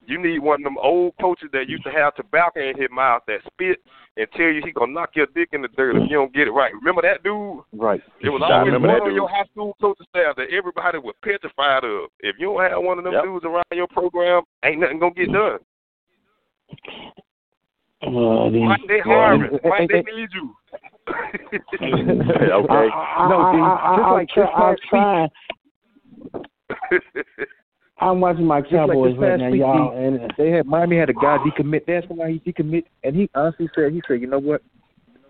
You 0.06 0.18
need 0.18 0.38
one 0.40 0.60
of 0.60 0.64
them 0.64 0.76
old 0.78 1.14
coaches 1.18 1.48
that 1.52 1.70
used 1.70 1.84
to 1.84 1.90
have 1.90 2.14
tobacco 2.14 2.60
in 2.60 2.76
his 2.78 2.90
mouth 2.90 3.22
that 3.26 3.40
spit 3.46 3.80
and 4.20 4.28
tell 4.36 4.46
you 4.46 4.60
he 4.62 4.70
gonna 4.72 4.92
knock 4.92 5.10
your 5.16 5.26
dick 5.34 5.48
in 5.52 5.62
the 5.62 5.68
dirt 5.68 5.96
if 5.96 6.02
you 6.10 6.16
don't 6.16 6.32
get 6.34 6.46
it 6.46 6.50
right. 6.52 6.74
Remember 6.74 7.00
that 7.00 7.22
dude? 7.22 7.60
Right. 7.72 8.02
It 8.20 8.28
was 8.28 8.42
I 8.44 8.58
always 8.60 8.72
one 8.72 8.82
that 8.82 9.00
on 9.00 9.14
your 9.14 9.28
high 9.28 9.44
school 9.50 9.74
coaching 9.80 10.06
staff 10.10 10.36
that 10.36 10.50
everybody 10.52 10.98
was 10.98 11.14
petrified 11.24 11.84
of. 11.84 12.10
If 12.20 12.36
you 12.38 12.52
don't 12.52 12.60
have 12.70 12.82
one 12.82 12.98
of 12.98 13.04
them 13.04 13.14
Yep. 13.14 13.24
dudes 13.24 13.44
around 13.46 13.64
your 13.72 13.88
program, 13.88 14.42
ain't 14.62 14.80
nothing 14.80 14.98
gonna 14.98 15.14
get 15.14 15.32
done. 15.32 15.58
Uh, 18.02 18.50
these- 18.50 18.62
Mike, 18.62 18.80
they 18.88 19.00
well, 19.06 19.18
hiring. 19.20 19.42
and- 19.42 19.60
Mike, 19.64 19.88
they 19.90 20.02
need 20.12 20.28
you. 20.34 20.54
Okay. 21.80 22.72
I, 22.72 22.88
I, 22.92 23.28
No, 23.28 23.40
I, 23.40 23.52
dude, 23.52 23.62
I, 23.62 24.24
just 24.24 24.38
I, 24.38 24.70
like 24.70 24.70
I'm, 24.70 24.70
this 24.70 24.80
try, 24.90 25.00
I'm 25.00 25.30
trying. 27.30 27.50
I'm 28.00 28.20
watching 28.20 28.46
my 28.46 28.62
Just 28.62 28.72
like 28.72 28.88
right 28.88 29.38
now, 29.38 29.50
week, 29.50 29.60
y'all, 29.60 29.96
and 29.96 30.32
They 30.38 30.50
had 30.50 30.66
Miami 30.66 30.96
had 30.96 31.10
a 31.10 31.14
guy 31.14 31.36
decommit. 31.38 31.82
That's 31.86 32.06
why 32.08 32.32
he 32.32 32.38
decommit, 32.40 32.84
and 33.04 33.14
he 33.14 33.28
honestly 33.34 33.68
said, 33.74 33.92
he 33.92 34.02
said, 34.08 34.20
you 34.20 34.26
know 34.26 34.38
what? 34.38 34.62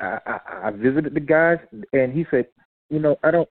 I, 0.00 0.18
I 0.26 0.40
I 0.68 0.70
visited 0.70 1.14
the 1.14 1.20
guys, 1.20 1.58
and 1.92 2.12
he 2.12 2.24
said, 2.30 2.46
you 2.88 3.00
know, 3.00 3.16
I 3.22 3.30
don't. 3.30 3.48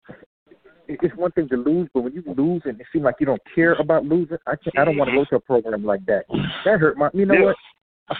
It's 0.88 1.15
one 1.15 1.32
thing 1.34 1.47
to 1.49 1.58
lose, 1.58 1.88
but 1.93 2.01
when 2.01 2.13
you 2.13 2.23
lose 2.36 2.63
and 2.65 2.79
it 2.79 2.88
seems 2.91 3.03
like 3.03 3.15
you 3.19 3.27
don't 3.27 3.41
care 3.53 3.73
about 3.73 4.05
losing, 4.05 4.38
I 4.47 4.55
can't, 4.55 4.79
I 4.79 4.86
don't 4.86 4.97
want 4.97 5.12
to 5.12 5.15
go 5.15 5.25
to 5.25 5.36
a 5.36 5.39
program 5.39 5.86
like 5.86 6.03
that. 6.08 6.25
That 6.65 6.79
hurt 6.79 6.97
my. 6.97 7.10
You 7.13 7.25
know 7.25 7.36
what? 7.41 7.55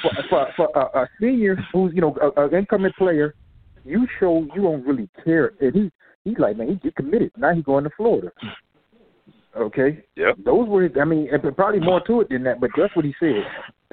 For 0.01 0.12
for, 0.29 0.47
for 0.55 0.69
a, 0.75 1.01
a 1.01 1.09
senior 1.19 1.57
who's 1.73 1.93
you 1.95 2.01
know 2.01 2.15
a, 2.21 2.41
a 2.41 2.57
incoming 2.57 2.91
player, 2.97 3.33
you 3.85 4.05
show 4.19 4.45
you 4.55 4.62
don't 4.62 4.85
really 4.85 5.09
care, 5.23 5.53
and 5.62 5.73
he 5.73 5.91
he's 6.25 6.38
like, 6.38 6.57
man, 6.57 6.67
he, 6.67 6.79
he 6.83 6.91
committed. 6.91 7.31
Now 7.38 7.53
he's 7.53 7.63
going 7.63 7.85
to 7.85 7.89
Florida. 7.97 8.31
Okay. 9.57 10.03
Yep. 10.15 10.38
Those 10.45 10.67
were 10.67 10.83
his. 10.83 10.91
I 10.99 11.05
mean, 11.05 11.29
probably 11.55 11.79
more 11.79 12.01
to 12.05 12.21
it 12.21 12.29
than 12.29 12.43
that, 12.43 12.59
but 12.59 12.69
that's 12.77 12.95
what 12.95 13.05
he 13.05 13.13
said. 13.19 13.43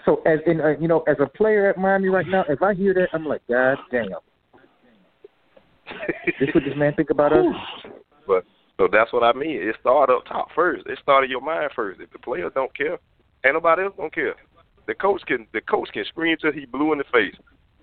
So 0.05 0.23
as 0.27 0.39
in, 0.47 0.61
uh, 0.61 0.75
you 0.79 0.89
know, 0.89 1.01
as 1.09 1.17
a 1.21 1.27
player 1.27 1.69
at 1.71 1.79
Miami 1.79 2.09
right 2.09 2.27
now, 2.27 2.45
if 2.49 2.63
I 2.63 2.75
hear 2.75 2.93
that, 2.95 3.09
I'm 3.13 3.25
like, 3.25 3.43
God 3.49 3.79
damn. 3.91 4.11
This 6.39 6.51
what 6.53 6.65
this 6.65 6.77
man 6.77 6.93
think 6.95 7.11
about 7.11 7.33
us? 7.33 7.47
But 8.27 8.45
so 8.79 8.89
that's 8.91 9.13
what 9.13 9.23
I 9.23 9.33
mean. 9.33 9.57
It 9.63 9.77
started 9.81 10.13
up 10.13 10.27
top 10.27 10.49
first. 10.55 10.87
It 10.87 10.99
started 11.03 11.31
your 11.31 11.41
mind 11.41 11.71
first. 11.75 12.01
If 12.01 12.11
the 12.11 12.19
players 12.19 12.53
don't 12.55 12.75
care, 12.77 12.99
ain't 13.45 13.55
nobody 13.55 13.85
else 13.85 13.95
don't 13.97 14.15
care. 14.15 14.35
The 14.87 14.95
coach 14.95 15.23
can 15.27 15.47
the 15.53 15.61
coach 15.63 15.89
can 15.93 16.05
scream 16.05 16.37
till 16.41 16.53
he 16.53 16.67
blue 16.67 16.93
in 16.93 16.99
the 16.99 17.05
face. 17.13 17.35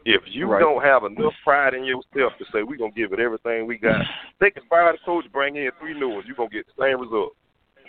If 0.05 0.21
you 0.27 0.47
Right. 0.47 0.59
don't 0.59 0.83
have 0.83 1.05
enough 1.05 1.33
pride 1.43 1.73
in 1.73 1.85
yourself 1.85 2.37
to 2.37 2.45
say 2.51 2.63
we're 2.63 2.77
gonna 2.77 2.91
give 2.91 3.13
it 3.13 3.19
everything 3.19 3.65
we 3.65 3.77
got, 3.77 4.05
they 4.39 4.51
can 4.51 4.63
fire 4.69 4.91
the 4.91 4.97
coach, 4.99 5.25
bring 5.31 5.55
in 5.55 5.71
three 5.79 5.97
new 5.97 6.09
ones. 6.09 6.25
You're 6.27 6.35
gonna 6.35 6.49
get 6.49 6.67
the 6.67 6.83
same 6.83 6.99
result. 6.99 7.35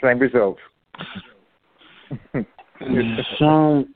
Same 0.02 0.18
results. 0.18 0.60
Son, 3.38 3.94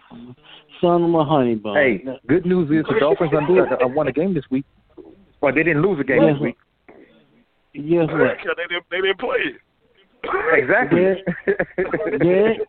son 0.81 1.03
of 1.05 1.15
a 1.15 1.25
honey 1.25 1.57
bun. 1.57 1.75
hey, 1.77 2.05
good 2.29 2.47
news 2.47 2.71
is 2.71 2.87
the 2.93 2.99
Dolphins 3.01 3.33
under, 3.37 3.67
uh, 3.83 3.89
won 3.89 4.07
a 4.09 4.13
game 4.13 4.33
this 4.35 4.45
week. 4.51 4.65
Well, 5.41 5.53
they 5.55 5.63
didn't 5.63 5.83
lose 5.83 5.99
a 6.01 6.05
game 6.05 6.23
this 6.23 6.41
week. 6.41 6.57
guess 7.75 8.09
what? 8.09 8.37
Because 8.39 8.57
they 8.57 8.67
didn't 8.69 8.85
they 8.91 9.01
didn't 9.01 9.19
play. 9.19 9.57
Exactly. 10.55 11.01
Derek, 12.19 12.59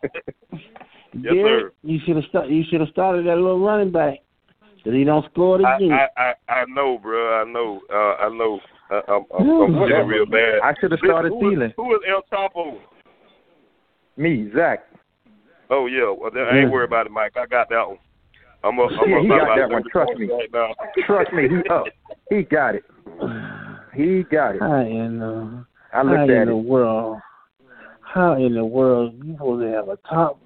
Yes, 1.12 1.22
Derek, 1.22 1.62
sir. 1.62 1.72
you 1.82 1.98
should 2.04 2.16
have 2.16 2.24
start, 2.26 2.48
You 2.48 2.62
should 2.70 2.80
have 2.80 2.90
started 2.90 3.26
that 3.26 3.36
little 3.36 3.60
running 3.64 3.90
back, 3.92 4.18
so 4.84 4.90
he 4.90 5.04
don't 5.04 5.24
score 5.32 5.60
it 5.60 5.64
I, 5.64 5.76
again. 5.76 5.92
I, 5.92 6.06
I 6.16 6.34
I 6.52 6.64
know, 6.68 6.98
bro. 6.98 7.40
I 7.40 7.44
know. 7.50 7.80
Uh, 7.92 8.24
I 8.24 8.28
know. 8.28 8.60
Uh, 8.90 9.00
I'm, 9.08 9.24
I'm, 9.38 9.50
I'm 9.50 9.88
feeling 9.88 10.06
real 10.06 10.26
bad. 10.26 10.60
I 10.62 10.74
should 10.80 10.90
have 10.90 11.00
started 11.04 11.30
Who 11.30 11.50
is- 11.50 11.56
Thielen. 11.58 11.72
Who 11.76 11.94
is 11.94 12.00
El 12.08 12.22
Chapo? 12.30 12.78
Me, 14.20 14.50
Zach. 14.54 14.80
Oh 15.70 15.86
yeah, 15.86 16.12
well 16.14 16.30
then, 16.30 16.44
I 16.44 16.58
ain't 16.58 16.70
worried 16.70 16.88
about 16.88 17.06
it, 17.06 17.12
Mike. 17.12 17.32
I 17.36 17.46
got 17.46 17.70
that 17.70 17.88
one. 17.88 17.98
I'm 18.62 18.78
up. 18.78 18.90
I'm 19.00 19.08
Yeah, 19.08 19.16
up 19.16 19.22
he 19.22 19.28
got 19.28 19.56
that 19.56 19.70
one, 19.70 19.82
trust 19.90 20.12
me. 20.18 20.28
Right. 20.52 20.76
Trust 21.06 21.32
me, 21.32 21.48
he 21.48 21.68
up. 21.70 21.86
He 22.28 22.42
got 22.42 22.74
it. 22.74 22.84
He 23.94 24.22
got 24.24 24.56
it. 24.56 24.62
I 24.62 24.86
you 24.86 25.08
know. 25.08 25.64
I 25.94 26.02
looked 26.02 26.16
how 26.18 26.24
at 26.24 26.30
in 26.30 26.48
the 26.48 26.56
world? 26.56 27.18
How 28.02 28.34
in 28.34 28.54
the 28.54 28.64
world 28.64 29.14
you 29.24 29.32
supposed 29.32 29.62
to 29.62 29.70
have 29.72 29.88
a 29.88 29.96
top 30.06 30.38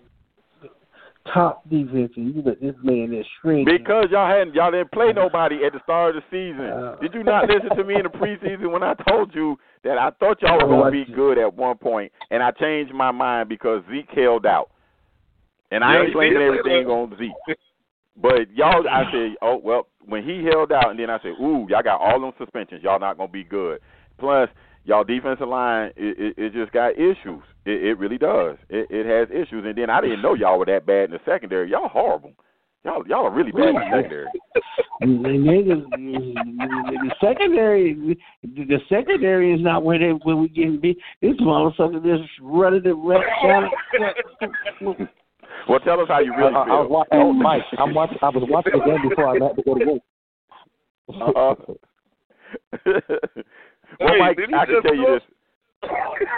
top 1.33 1.69
defense 1.69 2.13
and 2.17 2.35
you 2.35 2.43
let 2.43 2.61
this 2.61 2.75
man 2.83 3.11
that 3.11 3.25
shrink? 3.41 3.69
Because 3.69 4.07
y'all 4.11 4.29
hadn't 4.29 4.55
y'all 4.55 4.71
didn't 4.71 4.93
play 4.93 5.13
nobody 5.17 5.65
at 5.65 5.73
the 5.73 5.81
start 5.83 6.17
of 6.17 6.23
the 6.23 6.27
season. 6.31 6.67
Uh, 6.67 6.97
Did 6.97 7.15
you 7.15 7.25
not 7.25 7.49
listen 7.49 7.77
to 7.77 7.85
me 7.85 7.97
in 7.97 8.03
the 8.05 8.09
preseason 8.09 8.71
when 8.71 8.83
I 8.83 8.95
told 9.09 9.35
you 9.35 9.57
that 9.85 9.99
I 9.99 10.11
thought 10.11 10.43
y'all 10.43 10.59
were 10.59 10.69
gonna 10.77 10.91
be 10.91 11.05
good 11.05 11.39
at 11.39 11.55
one 11.55 11.77
point, 11.77 12.13
and 12.31 12.43
I 12.43 12.51
changed 12.53 12.93
my 12.93 13.11
mind 13.11 13.49
because 13.49 13.83
Zeke 13.91 14.11
held 14.11 14.47
out, 14.47 14.71
and 15.71 15.83
I 15.83 15.95
Yeah, 15.95 16.03
ain't 16.05 16.13
blaming 16.13 16.43
everything 16.43 16.87
on 16.87 17.17
Zeke. 17.19 17.57
But 18.17 18.55
y'all, 18.55 18.89
I 18.89 19.11
said, 19.11 19.35
oh 19.43 19.57
well, 19.57 19.89
when 20.07 20.23
he 20.23 20.45
held 20.45 20.71
out, 20.73 20.91
and 20.91 20.99
then 20.99 21.11
I 21.11 21.19
said, 21.21 21.33
ooh, 21.41 21.67
y'all 21.69 21.83
got 21.83 22.01
all 22.01 22.21
them 22.21 22.33
suspensions. 22.39 22.83
Y'all 22.83 23.01
not 23.01 23.17
gonna 23.17 23.29
be 23.29 23.45
good. 23.45 23.81
Plus, 24.19 24.49
y'all 24.85 25.05
defensive 25.05 25.49
line, 25.49 25.93
it, 25.97 26.19
it, 26.19 26.35
it 26.39 26.53
just 26.53 26.73
got 26.73 26.93
issues. 26.93 27.43
It, 27.65 27.83
it 27.85 27.99
really 27.99 28.19
does. 28.19 28.57
It, 28.69 28.87
it 28.91 29.07
has 29.07 29.29
issues. 29.31 29.65
And 29.65 29.77
then 29.77 29.91
I 29.91 30.01
didn't 30.01 30.23
know 30.23 30.35
y'all 30.35 30.59
were 30.59 30.67
that 30.67 30.87
bad 30.87 31.07
in 31.07 31.11
the 31.13 31.21
secondary. 31.25 31.71
Y'all 31.71 31.89
horrible. 31.89 32.33
Y'all, 32.85 33.07
y'all 33.09 33.25
are 33.27 33.31
really 33.31 33.51
bad 33.51 33.69
in 33.69 33.75
the 33.75 33.81
secondary. 33.91 34.27
And 35.01 35.25
the 35.25 37.15
secondary, 37.21 38.19
the 38.43 38.79
secondary 38.91 39.55
is 39.55 39.61
not 39.63 39.83
where 39.85 39.99
they 39.99 40.11
where 40.11 40.37
we 40.37 40.49
getting 40.49 40.79
beat. 40.79 40.99
This 41.23 41.37
motherfucker 41.41 42.05
just 42.05 42.31
running 42.43 42.83
the 42.83 42.95
rest 42.95 43.25
down. 43.43 43.71
Well, 45.67 45.81
tell 45.81 46.01
us 46.01 46.09
how 46.09 46.21
you 46.21 46.35
I, 46.35 46.37
really 46.37 46.55
I, 46.55 46.59
I 46.59 46.67
was 46.67 46.87
feel. 46.87 46.91
watching. 46.91 47.19
Oh, 47.19 47.33
Mike, 47.33 47.63
I'm 47.79 47.95
watching. 47.95 48.19
I 48.21 48.29
was 48.29 48.47
watching 48.51 48.73
the 48.75 48.85
game 48.85 49.09
before 49.09 49.29
I 49.29 49.33
had 49.33 49.57
to 49.57 49.63
go 49.63 49.75
to 49.79 49.85
work. 49.87 50.03
Uh-uh. 51.09 51.55
well, 54.01 54.09
Hey, 54.13 54.19
Mike, 54.19 54.37
did 54.37 54.55
I 54.55 54.67
can 54.67 54.83
tell 54.83 54.95
you 54.95 55.07
go? 55.07 55.15
this. 55.15 55.23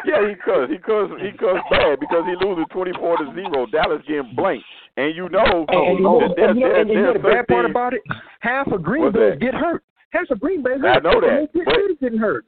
Yeah, 0.07 0.29
he 0.29 0.35
cuss. 0.35 0.69
He 0.71 0.79
cuss. 0.79 1.11
He 1.23 1.31
cuss 1.38 1.62
bad 1.71 2.01
because 2.01 2.25
he 2.27 2.35
loses 2.45 2.64
twenty 2.71 2.92
four 2.99 3.16
to 3.19 3.33
zero. 3.35 3.66
Dallas 3.66 4.03
getting 4.07 4.33
blanked, 4.35 4.64
and 4.97 5.14
you 5.14 5.29
know 5.29 5.64
And, 5.69 5.79
and, 5.79 5.99
you 5.99 6.05
know, 6.05 6.21
and, 6.21 6.59
you 6.59 6.66
know, 6.69 6.75
and 6.81 6.88
you 6.90 7.01
know 7.03 7.12
the 7.12 7.19
bad 7.21 7.47
part 7.47 7.64
about 7.64 7.95
it? 7.95 8.03
Half 8.40 8.73
of 8.73 8.83
Green 8.83 9.12
Bay 9.12 9.37
get 9.40 9.55
hurt. 9.55 9.85
Half 10.11 10.31
of 10.31 10.40
Green 10.40 10.62
Bay 10.62 10.71
I 10.75 10.99
know 10.99 11.21
that, 11.21 11.31
And 11.31 11.49
they 11.55 11.59
get, 11.61 11.64
but- 11.66 12.01
getting 12.01 12.19
hurt. 12.19 12.45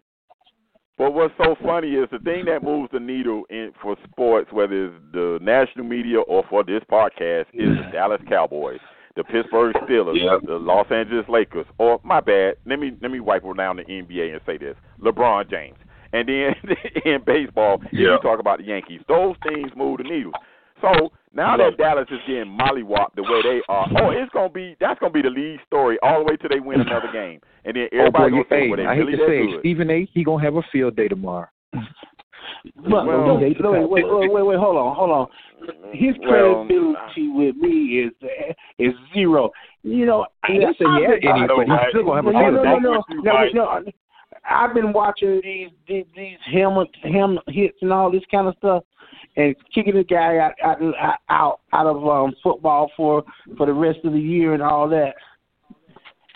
But 0.96 1.14
what's 1.14 1.32
so 1.38 1.54
funny 1.64 1.90
is 1.94 2.08
the 2.10 2.18
thing 2.18 2.44
that 2.46 2.64
moves 2.64 2.90
the 2.92 2.98
needle 2.98 3.44
in 3.50 3.70
for 3.80 3.94
sports, 4.10 4.50
whether 4.52 4.86
it's 4.86 4.94
the 5.12 5.38
national 5.40 5.84
media 5.84 6.18
or 6.22 6.42
for 6.50 6.64
this 6.64 6.82
podcast, 6.90 7.46
is 7.54 7.68
the 7.78 7.88
Dallas 7.92 8.20
Cowboys, 8.28 8.80
the 9.18 9.24
Pittsburgh 9.24 9.74
Steelers, 9.84 10.14
Yeah. 10.16 10.38
the 10.42 10.54
Los 10.58 10.86
Angeles 10.90 11.26
Lakers, 11.28 11.66
or 11.76 12.00
my 12.04 12.20
bad, 12.20 12.54
let 12.64 12.78
me 12.78 12.92
let 13.02 13.10
me 13.10 13.20
wipe 13.20 13.44
around 13.44 13.76
the 13.76 13.84
NBA 13.84 14.32
and 14.32 14.40
say 14.46 14.56
this: 14.56 14.76
LeBron 15.02 15.50
James. 15.50 15.76
And 16.14 16.26
then 16.26 16.54
in 17.04 17.20
baseball, 17.26 17.82
Yeah. 17.92 18.12
you 18.14 18.18
talk 18.22 18.38
about 18.40 18.58
the 18.60 18.64
Yankees, 18.64 19.02
those 19.08 19.34
things 19.42 19.70
move 19.76 19.98
the 19.98 20.04
needle. 20.04 20.32
So 20.80 21.10
now 21.34 21.56
that 21.56 21.76
Dallas 21.76 22.06
is 22.10 22.20
getting 22.26 22.56
mollywopped 22.56 23.16
the 23.16 23.22
way 23.24 23.42
they 23.42 23.60
are, 23.68 23.88
oh, 24.00 24.10
it's 24.10 24.30
gonna 24.32 24.48
be 24.48 24.76
that's 24.80 24.98
gonna 25.00 25.12
be 25.12 25.22
the 25.22 25.30
lead 25.30 25.58
story 25.66 25.98
all 26.02 26.20
the 26.20 26.24
way 26.30 26.36
till 26.36 26.48
they 26.48 26.60
win 26.60 26.80
another 26.80 27.10
game, 27.12 27.40
and 27.64 27.76
then 27.76 27.88
Oh 27.92 28.10
boy, 28.12 28.26
everybody 28.26 28.30
gonna 28.30 28.44
say, 28.48 28.60
hey, 28.60 28.68
well, 28.68 28.76
they 28.76 28.86
I 28.86 28.94
hate 28.94 29.00
really 29.00 29.12
to 29.12 29.18
that 29.18 29.26
say, 29.28 29.46
good. 29.46 29.60
Stephen 29.60 29.90
A. 29.90 30.08
He 30.14 30.22
gonna 30.24 30.42
have 30.44 30.54
a 30.54 30.62
field 30.72 30.94
day 30.96 31.08
tomorrow. 31.08 31.48
But 32.76 33.06
Well- 33.06 33.38
wait, 33.38 33.60
wait, 33.60 34.32
wait, 34.32 34.46
wait, 34.46 34.58
hold 34.58 34.76
on, 34.76 34.94
hold 34.94 35.10
on. 35.10 35.28
His 35.92 36.16
Well, 36.18 36.28
credibility 36.28 37.28
with 37.28 37.56
me 37.56 38.00
is 38.00 38.12
is 38.78 38.94
zero. 39.12 39.50
You 39.82 40.06
know, 40.06 40.26
I 40.44 40.52
didn't 40.52 40.76
say 40.76 40.84
he 40.84 41.02
had 41.04 41.24
any, 41.24 41.46
but 41.46 41.66
he's 41.66 41.88
still 41.90 42.04
gonna 42.04 42.16
have 42.16 42.26
a 42.26 42.32
no, 42.32 42.50
no, 42.50 42.78
no, 42.78 43.02
no, 43.22 43.48
no. 43.52 43.84
I've 44.48 44.74
been 44.74 44.92
watching 44.92 45.40
these 45.42 45.70
these, 45.86 46.06
these 46.16 46.38
helmet 46.52 46.88
helmet 47.02 47.42
hits 47.48 47.78
and 47.82 47.92
all 47.92 48.10
this 48.10 48.24
kind 48.30 48.48
of 48.48 48.56
stuff, 48.56 48.84
and 49.36 49.54
kicking 49.74 49.94
the 49.94 50.04
guy 50.04 50.38
out 50.38 50.52
out 50.62 50.80
out, 51.28 51.60
out 51.72 51.86
of 51.86 52.06
um, 52.08 52.34
football 52.42 52.90
for 52.96 53.24
for 53.56 53.66
the 53.66 53.72
rest 53.72 54.00
of 54.04 54.12
the 54.12 54.20
year 54.20 54.54
and 54.54 54.62
all 54.62 54.88
that. 54.88 55.14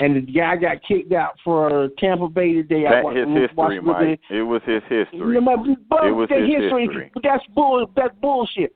And 0.03 0.17
the 0.17 0.21
guy 0.33 0.57
got 0.57 0.83
kicked 0.83 1.13
out 1.13 1.35
for 1.45 1.89
Tampa 1.97 2.27
Bay 2.27 2.55
today. 2.55 2.87
I 2.89 3.03
That 3.03 3.17
his 3.17 3.49
history, 3.49 3.77
the- 3.77 3.83
Mike. 3.83 4.21
It 4.31 4.43
was 4.43 4.61
his 4.67 4.83
history. 4.89 5.41
no, 5.41 5.41
but, 5.41 5.89
but 5.89 6.05
It 6.09 6.11
was 6.11 6.29
his 6.29 6.49
history, 6.49 6.87
history. 6.87 7.11
But 7.15 7.23
that's 7.23 7.47
bull. 7.55 7.87
That's 7.95 8.15
bullshit. 8.21 8.75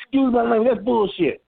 Excuse 0.00 0.32
my 0.32 0.42
language. 0.42 0.74
That's 0.74 0.84
bullshit. 0.84 1.42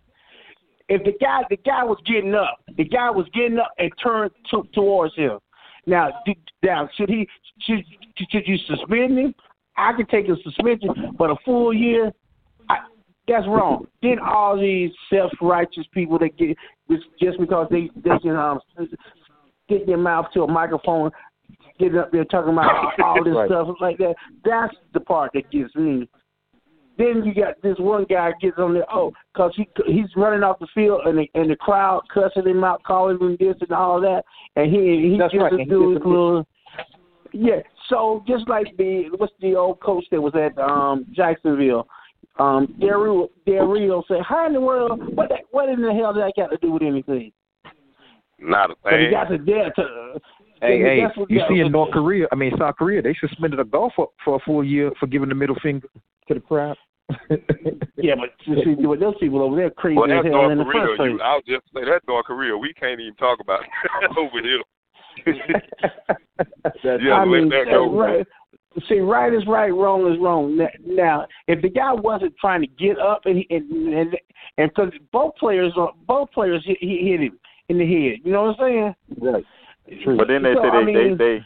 If 0.88 1.04
the 1.04 1.12
guy, 1.20 1.42
the 1.48 1.58
guy 1.58 1.84
was 1.84 1.98
getting 2.04 2.34
up, 2.34 2.58
the 2.76 2.82
guy 2.82 3.08
was 3.08 3.26
getting 3.32 3.58
up 3.60 3.70
and 3.78 3.92
turned 4.02 4.32
to, 4.50 4.64
towards 4.74 5.14
him. 5.14 5.38
Now, 5.86 6.10
now 6.64 6.88
should 6.96 7.08
he? 7.08 7.28
Should, 7.60 7.84
should 8.30 8.48
you 8.48 8.56
suspend 8.66 9.16
him? 9.16 9.32
I 9.76 9.92
could 9.92 10.08
take 10.08 10.28
a 10.28 10.34
suspension, 10.42 11.14
but 11.16 11.30
a 11.30 11.36
full 11.44 11.72
year, 11.72 12.10
I, 12.68 12.78
that's 13.28 13.46
wrong. 13.46 13.86
Then 14.02 14.18
all 14.18 14.58
these 14.58 14.90
self-righteous 15.08 15.86
people 15.94 16.18
that 16.18 16.36
get 16.36 16.56
just 16.90 17.04
just 17.20 17.38
because 17.38 17.68
they 17.70 17.88
they 17.96 18.18
can 18.18 18.36
um 18.36 18.58
stick 19.70 19.86
their 19.86 19.96
mouth 19.98 20.26
to 20.34 20.42
a 20.42 20.48
microphone, 20.50 21.10
getting 21.78 21.98
up 21.98 22.10
there 22.12 22.24
talking 22.24 22.52
about 22.52 22.98
all 23.04 23.22
this 23.24 23.34
Right. 23.34 23.48
stuff 23.48 23.68
like 23.80 23.98
that. 23.98 24.14
That's 24.44 24.74
the 24.92 25.00
part 25.00 25.30
that 25.34 25.50
gets 25.50 25.74
me. 25.76 26.08
Then 26.98 27.22
you 27.24 27.32
got 27.32 27.54
this 27.62 27.76
one 27.78 28.04
guy 28.10 28.32
gets 28.42 28.58
on 28.58 28.74
there, 28.74 28.84
oh, 28.92 29.12
because 29.32 29.52
he 29.56 29.66
he's 29.86 30.14
running 30.16 30.42
off 30.42 30.58
the 30.58 30.66
field 30.74 31.02
and 31.06 31.18
the, 31.18 31.26
and 31.34 31.50
the 31.50 31.56
crowd 31.56 32.02
cussing 32.12 32.46
him 32.46 32.62
out, 32.62 32.82
calling 32.82 33.18
him 33.18 33.38
this 33.40 33.56
and 33.62 33.72
all 33.72 34.00
that, 34.02 34.22
and 34.56 34.70
he 34.70 35.10
he 35.12 35.16
That's 35.18 35.32
just 35.32 35.42
right, 35.42 35.68
do 35.68 35.92
his 35.94 36.02
little. 36.04 36.46
Yeah, 37.32 37.60
so 37.88 38.22
just 38.26 38.48
like 38.48 38.66
the 38.76 39.04
what's 39.16 39.32
the 39.40 39.54
old 39.54 39.80
coach 39.80 40.04
that 40.10 40.20
was 40.20 40.34
at 40.34 40.58
um 40.58 41.06
Jacksonville, 41.12 41.86
um 42.38 42.66
Del 42.78 42.98
Rio 43.66 44.02
said, 44.06 44.20
"How 44.28 44.46
in 44.46 44.52
the 44.52 44.60
world? 44.60 45.00
What 45.14 45.30
that, 45.30 45.42
what 45.52 45.70
in 45.70 45.80
the 45.80 45.94
hell 45.94 46.12
did 46.12 46.22
that 46.22 46.32
got 46.36 46.48
to 46.48 46.58
do 46.58 46.72
with 46.72 46.82
anything?" 46.82 47.32
Not 48.40 48.70
a 48.70 48.74
But 48.82 48.92
he 48.94 48.98
thing. 49.06 49.10
got 49.12 49.24
to 49.24 49.38
there 49.38 49.70
to. 49.76 50.20
Hey, 50.62 50.78
hey, 50.80 51.00
that's 51.02 51.30
you 51.30 51.40
see 51.48 51.60
in 51.60 51.72
North 51.72 51.90
Korea, 51.92 52.26
I 52.32 52.34
mean 52.34 52.52
South 52.58 52.76
Korea, 52.76 53.00
they 53.00 53.14
suspended 53.20 53.60
a 53.60 53.64
golfer 53.64 54.04
for 54.24 54.36
a 54.36 54.38
full 54.40 54.62
year 54.64 54.90
for 55.00 55.06
giving 55.06 55.28
the 55.30 55.34
middle 55.34 55.56
finger 55.62 55.88
to 56.28 56.34
the 56.34 56.40
crowd. 56.40 56.76
Yeah, 58.02 58.14
but 58.14 58.30
you 58.46 58.56
see, 58.64 58.74
but 58.82 58.98
those 58.98 59.14
people 59.20 59.42
over 59.42 59.56
there 59.56 59.68
crazy 59.70 59.96
Well, 59.96 60.10
as 60.10 60.22
that's 60.24 60.32
hell 60.32 60.48
North 60.48 60.52
in 60.52 60.58
the 60.58 60.64
Korea. 60.64 60.86
first 60.86 60.96
place. 60.96 61.10
You, 61.12 61.20
I 61.20 61.34
was 61.34 61.42
just 61.46 61.62
say 61.74 61.80
that's 61.84 62.04
North 62.08 62.24
Korea. 62.24 62.56
We 62.56 62.72
can't 62.72 62.98
even 62.98 63.14
talk 63.16 63.40
about 63.40 63.60
it 63.60 64.10
over 64.16 64.40
here. 64.40 64.62
yeah, 66.84 67.12
I 67.12 67.24
let 67.24 67.26
mean, 67.28 67.48
that 67.50 67.66
uh, 67.68 67.72
go. 67.72 67.94
right. 67.98 68.26
See, 68.88 69.00
right 69.00 69.34
is 69.34 69.46
right, 69.46 69.68
wrong 69.70 70.10
is 70.10 70.18
wrong. 70.20 70.56
Now, 70.86 71.26
if 71.48 71.60
the 71.60 71.68
guy 71.68 71.92
wasn't 71.92 72.34
trying 72.40 72.62
to 72.62 72.66
get 72.68 72.98
up 72.98 73.22
and 73.26 73.38
he, 73.38 73.46
and 73.50 73.70
and 73.92 74.16
and 74.58 74.70
because 74.74 74.92
both 75.12 75.34
players 75.36 75.72
both 76.06 76.30
players 76.32 76.62
hit, 76.64 76.78
he 76.80 77.10
hit 77.10 77.20
him 77.20 77.38
in 77.70 77.78
the 77.78 77.86
head. 77.86 78.18
You 78.24 78.32
know 78.32 78.42
what 78.52 78.60
I'm 78.60 78.68
saying? 78.68 78.94
right. 79.20 79.44
True. 80.04 80.16
But 80.18 80.28
then 80.28 80.42
they 80.42 80.54
So, 80.54 80.62
said 80.62 80.74
I 80.74 80.80
they, 80.80 80.84
mean- 80.92 81.16
they 81.16 81.38
they 81.38 81.44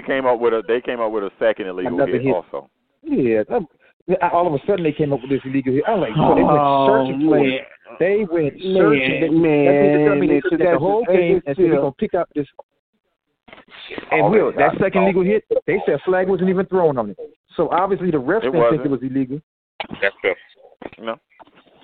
they 0.00 0.06
came 0.06 0.26
up 0.26 0.40
with 0.40 0.52
a 0.52 0.62
they 0.66 0.80
came 0.80 1.00
up 1.00 1.12
with 1.12 1.24
a 1.24 1.30
second 1.38 1.66
illegal 1.68 2.04
hit, 2.06 2.22
hit. 2.22 2.34
also. 2.34 2.68
Yeah. 3.02 3.42
that- 3.48 3.62
all 4.32 4.46
of 4.46 4.54
a 4.54 4.58
sudden 4.66 4.82
they 4.82 4.92
came 4.92 5.12
up 5.12 5.20
with 5.22 5.30
this 5.30 5.40
illegal 5.44 5.72
hit. 5.74 5.84
I'm 5.86 6.00
like, 6.00 6.12
so 6.16 6.34
they 6.34 6.42
went 6.42 6.58
Oh 6.58 6.88
searching 7.06 7.28
for 7.28 7.38
it. 7.38 7.62
They 8.00 8.24
went 8.28 8.54
searching. 8.60 9.20
They, 9.20 9.28
man, 9.28 9.64
that 9.66 9.80
means 9.80 9.96
to 9.96 10.04
tell 10.06 10.16
me 10.16 10.26
they 10.26 10.40
took 10.40 10.50
so 10.52 10.56
that 10.58 10.72
the 10.72 10.78
whole 10.78 11.04
game 11.06 11.40
and 11.46 11.56
said 11.56 11.58
we're 11.58 11.70
still- 11.72 11.82
gonna 11.82 11.92
pick 11.92 12.14
out 12.14 12.28
this. 12.34 12.46
And 14.12 14.22
Oh, 14.22 14.30
Will, 14.30 14.52
that 14.56 14.72
second 14.80 15.06
legal 15.06 15.22
hit, 15.24 15.44
they 15.66 15.80
said 15.86 15.98
flag 16.04 16.28
wasn't 16.28 16.50
even 16.50 16.66
thrown 16.66 16.98
on 16.98 17.10
it. 17.10 17.18
So 17.56 17.68
obviously 17.70 18.10
the 18.10 18.18
refs 18.18 18.42
didn't 18.42 18.70
think 18.70 18.84
it 18.84 18.90
wasn't. 18.90 19.12
illegal. 19.12 19.40
That's 20.02 20.14
the 20.22 20.34
You 20.98 21.04
know? 21.06 21.16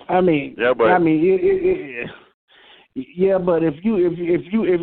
I 0.09 0.21
mean, 0.21 0.55
Yeah, 0.57 0.73
but- 0.77 0.91
I 0.91 0.97
mean, 0.99 1.19
it, 1.23 1.43
it, 1.43 1.63
it, 1.63 2.09
yeah, 3.15 3.37
but 3.37 3.63
if 3.63 3.75
you 3.83 3.97
if 4.07 4.13
if 4.17 4.53
you 4.53 4.63
if 4.65 4.81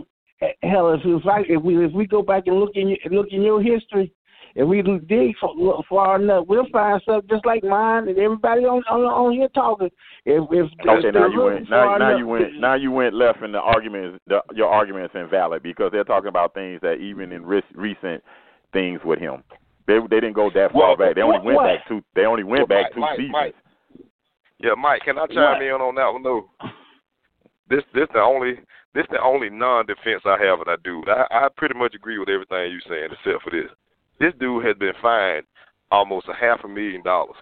hell 0.62 0.92
if 0.92 1.00
if 1.04 1.26
I 1.26 1.40
if 1.48 1.62
we 1.62 1.84
if 1.84 1.92
we 1.92 2.06
go 2.06 2.22
back 2.22 2.44
and 2.46 2.58
look 2.60 2.72
in 2.74 2.88
your, 2.88 2.98
look 3.10 3.28
in 3.30 3.42
your 3.42 3.62
history, 3.62 4.12
if 4.54 4.66
we 4.68 4.82
dig 4.82 5.34
for, 5.40 5.52
look 5.56 5.84
far 5.88 6.20
enough, 6.20 6.44
we'll 6.48 6.66
find 6.72 7.02
stuff 7.02 7.24
just 7.28 7.44
like 7.44 7.64
mine 7.64 8.08
and 8.08 8.18
everybody 8.18 8.62
on 8.62 8.82
on, 8.90 9.00
on 9.04 9.32
here 9.32 9.48
talking. 9.54 9.90
If 10.24 10.44
if 10.50 10.70
Okay, 10.88 11.08
if 11.08 11.14
now 11.14 11.26
you 11.28 11.42
went 11.42 11.70
now, 11.70 11.96
now 11.98 12.10
enough- 12.10 12.18
you 12.18 12.26
went 12.28 12.60
now 12.60 12.74
you 12.74 12.90
went 12.92 13.14
left 13.14 13.42
and 13.42 13.52
the 13.54 13.60
argument 13.60 14.14
is 14.14 14.20
the, 14.26 14.40
your 14.54 14.68
argument 14.68 15.06
is 15.06 15.20
invalid 15.20 15.62
because 15.62 15.90
they're 15.92 16.04
talking 16.04 16.28
about 16.28 16.54
things 16.54 16.80
that 16.82 16.94
even 16.94 17.32
in 17.32 17.44
re- 17.44 17.62
recent 17.74 18.22
things 18.72 19.00
with 19.04 19.18
him. 19.18 19.42
They 19.86 19.98
they 20.10 20.20
didn't 20.20 20.34
go 20.34 20.50
that 20.54 20.72
far 20.72 20.88
Well, 20.88 20.96
back. 20.96 21.14
They 21.14 21.22
only 21.22 21.38
what- 21.38 21.44
went 21.44 21.56
what? 21.56 21.64
back 21.66 21.88
two 21.88 22.02
they 22.14 22.26
only 22.26 22.44
went 22.44 22.68
Well, 22.68 22.82
back 22.82 22.84
Mike, 22.84 22.94
two 22.94 23.00
Mike, 23.00 23.16
seasons. 23.16 23.32
Mike. 23.32 23.54
Yeah, 24.60 24.74
Mike, 24.78 25.02
can 25.04 25.18
I 25.18 25.26
chime 25.26 25.36
What? 25.58 25.62
in 25.62 25.72
on 25.80 25.94
that 25.96 26.12
one 26.12 26.22
though? 26.22 26.48
This 27.70 27.82
this 27.94 28.08
the 28.12 28.20
only 28.20 28.54
this 28.94 29.06
the 29.10 29.20
only 29.22 29.50
non 29.50 29.86
defense 29.86 30.22
I 30.24 30.36
have 30.44 30.60
of 30.60 30.66
that 30.66 30.82
dude. 30.82 31.08
I, 31.08 31.26
I 31.30 31.48
pretty 31.56 31.74
much 31.78 31.94
agree 31.94 32.18
with 32.18 32.28
everything 32.28 32.70
you're 32.72 32.84
saying 32.88 33.10
except 33.12 33.42
for 33.42 33.50
this. 33.50 33.70
This 34.20 34.32
dude 34.38 34.64
has 34.64 34.76
been 34.76 34.92
fined 35.00 35.44
almost 35.90 36.26
a 36.28 36.34
half 36.34 36.60
a 36.64 36.68
million 36.68 37.02
dollars 37.02 37.36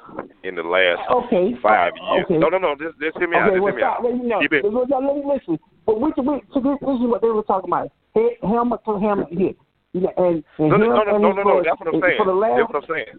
in 0.45 0.55
the 0.55 0.63
last 0.63 1.01
Okay. 1.11 1.55
five 1.63 1.93
years. 1.97 2.25
Okay. 2.25 2.39
No, 2.39 2.49
no, 2.49 2.59
no. 2.59 2.75
Just, 2.77 2.99
just 3.01 3.17
hear 3.19 3.29
me 3.29 3.37
out. 3.37 3.49
Okay, 3.49 3.57
Just 3.57 3.63
well, 3.65 3.73
hear 3.73 3.77
me 3.77 3.83
out. 3.83 4.05
Let 4.05 4.15
me 4.15 4.25
know. 4.29 4.41
It- 4.41 4.65
Let 4.65 5.03
me- 5.03 5.23
listen. 5.25 5.59
But 5.87 6.01
we, 6.01 6.13
we, 6.17 6.41
so 6.55 6.61
this, 6.61 6.79
this 6.79 6.97
is 7.01 7.09
what 7.11 7.23
they 7.23 7.29
were 7.29 7.43
talking 7.43 7.69
about. 7.71 7.91
Head, 8.15 8.39
helmet 8.43 8.81
to 8.87 8.99
helmet 9.01 9.29
hit. 9.31 9.57
Yeah, 9.93 10.09
and, 10.17 10.45
and 10.59 10.71
No, 10.71 10.77
no, 10.77 11.03
no, 11.03 11.03
no, 11.05 11.19
no, 11.19 11.33
no, 11.33 11.43
no. 11.43 11.63
That's 11.65 11.79
what 11.81 11.95
I'm 11.95 12.01
saying. 12.01 12.19
For 12.19 12.27
the 12.27 12.33
last, 12.33 12.57
That's 12.57 12.73
what 12.73 12.83
I'm 12.85 12.89
saying. 12.89 13.13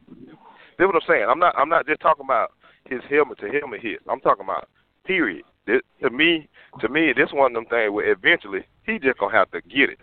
That's 0.78 0.88
what 0.88 0.96
I'm 0.96 1.08
saying. 1.08 1.26
I'm 1.30 1.40
not. 1.40 1.54
I'm 1.58 1.70
not 1.70 1.86
just 1.86 2.02
talking 2.02 2.26
about 2.26 2.54
his 2.90 3.02
helmet 3.10 3.40
to 3.40 3.50
helmet 3.50 3.82
hit. 3.82 4.00
I'm 4.10 4.20
talking 4.22 4.44
about 4.46 4.70
period. 5.06 5.44
This, 5.66 5.82
to 6.02 6.10
me, 6.10 6.50
to 6.82 6.90
me, 6.90 7.14
this 7.16 7.30
one 7.32 7.52
of 7.52 7.54
them 7.56 7.66
things 7.66 7.92
where 7.92 8.12
eventually 8.12 8.66
he 8.86 9.00
just 9.00 9.20
gonna 9.20 9.36
have 9.36 9.52
to 9.52 9.62
get 9.62 9.90
it. 9.90 10.00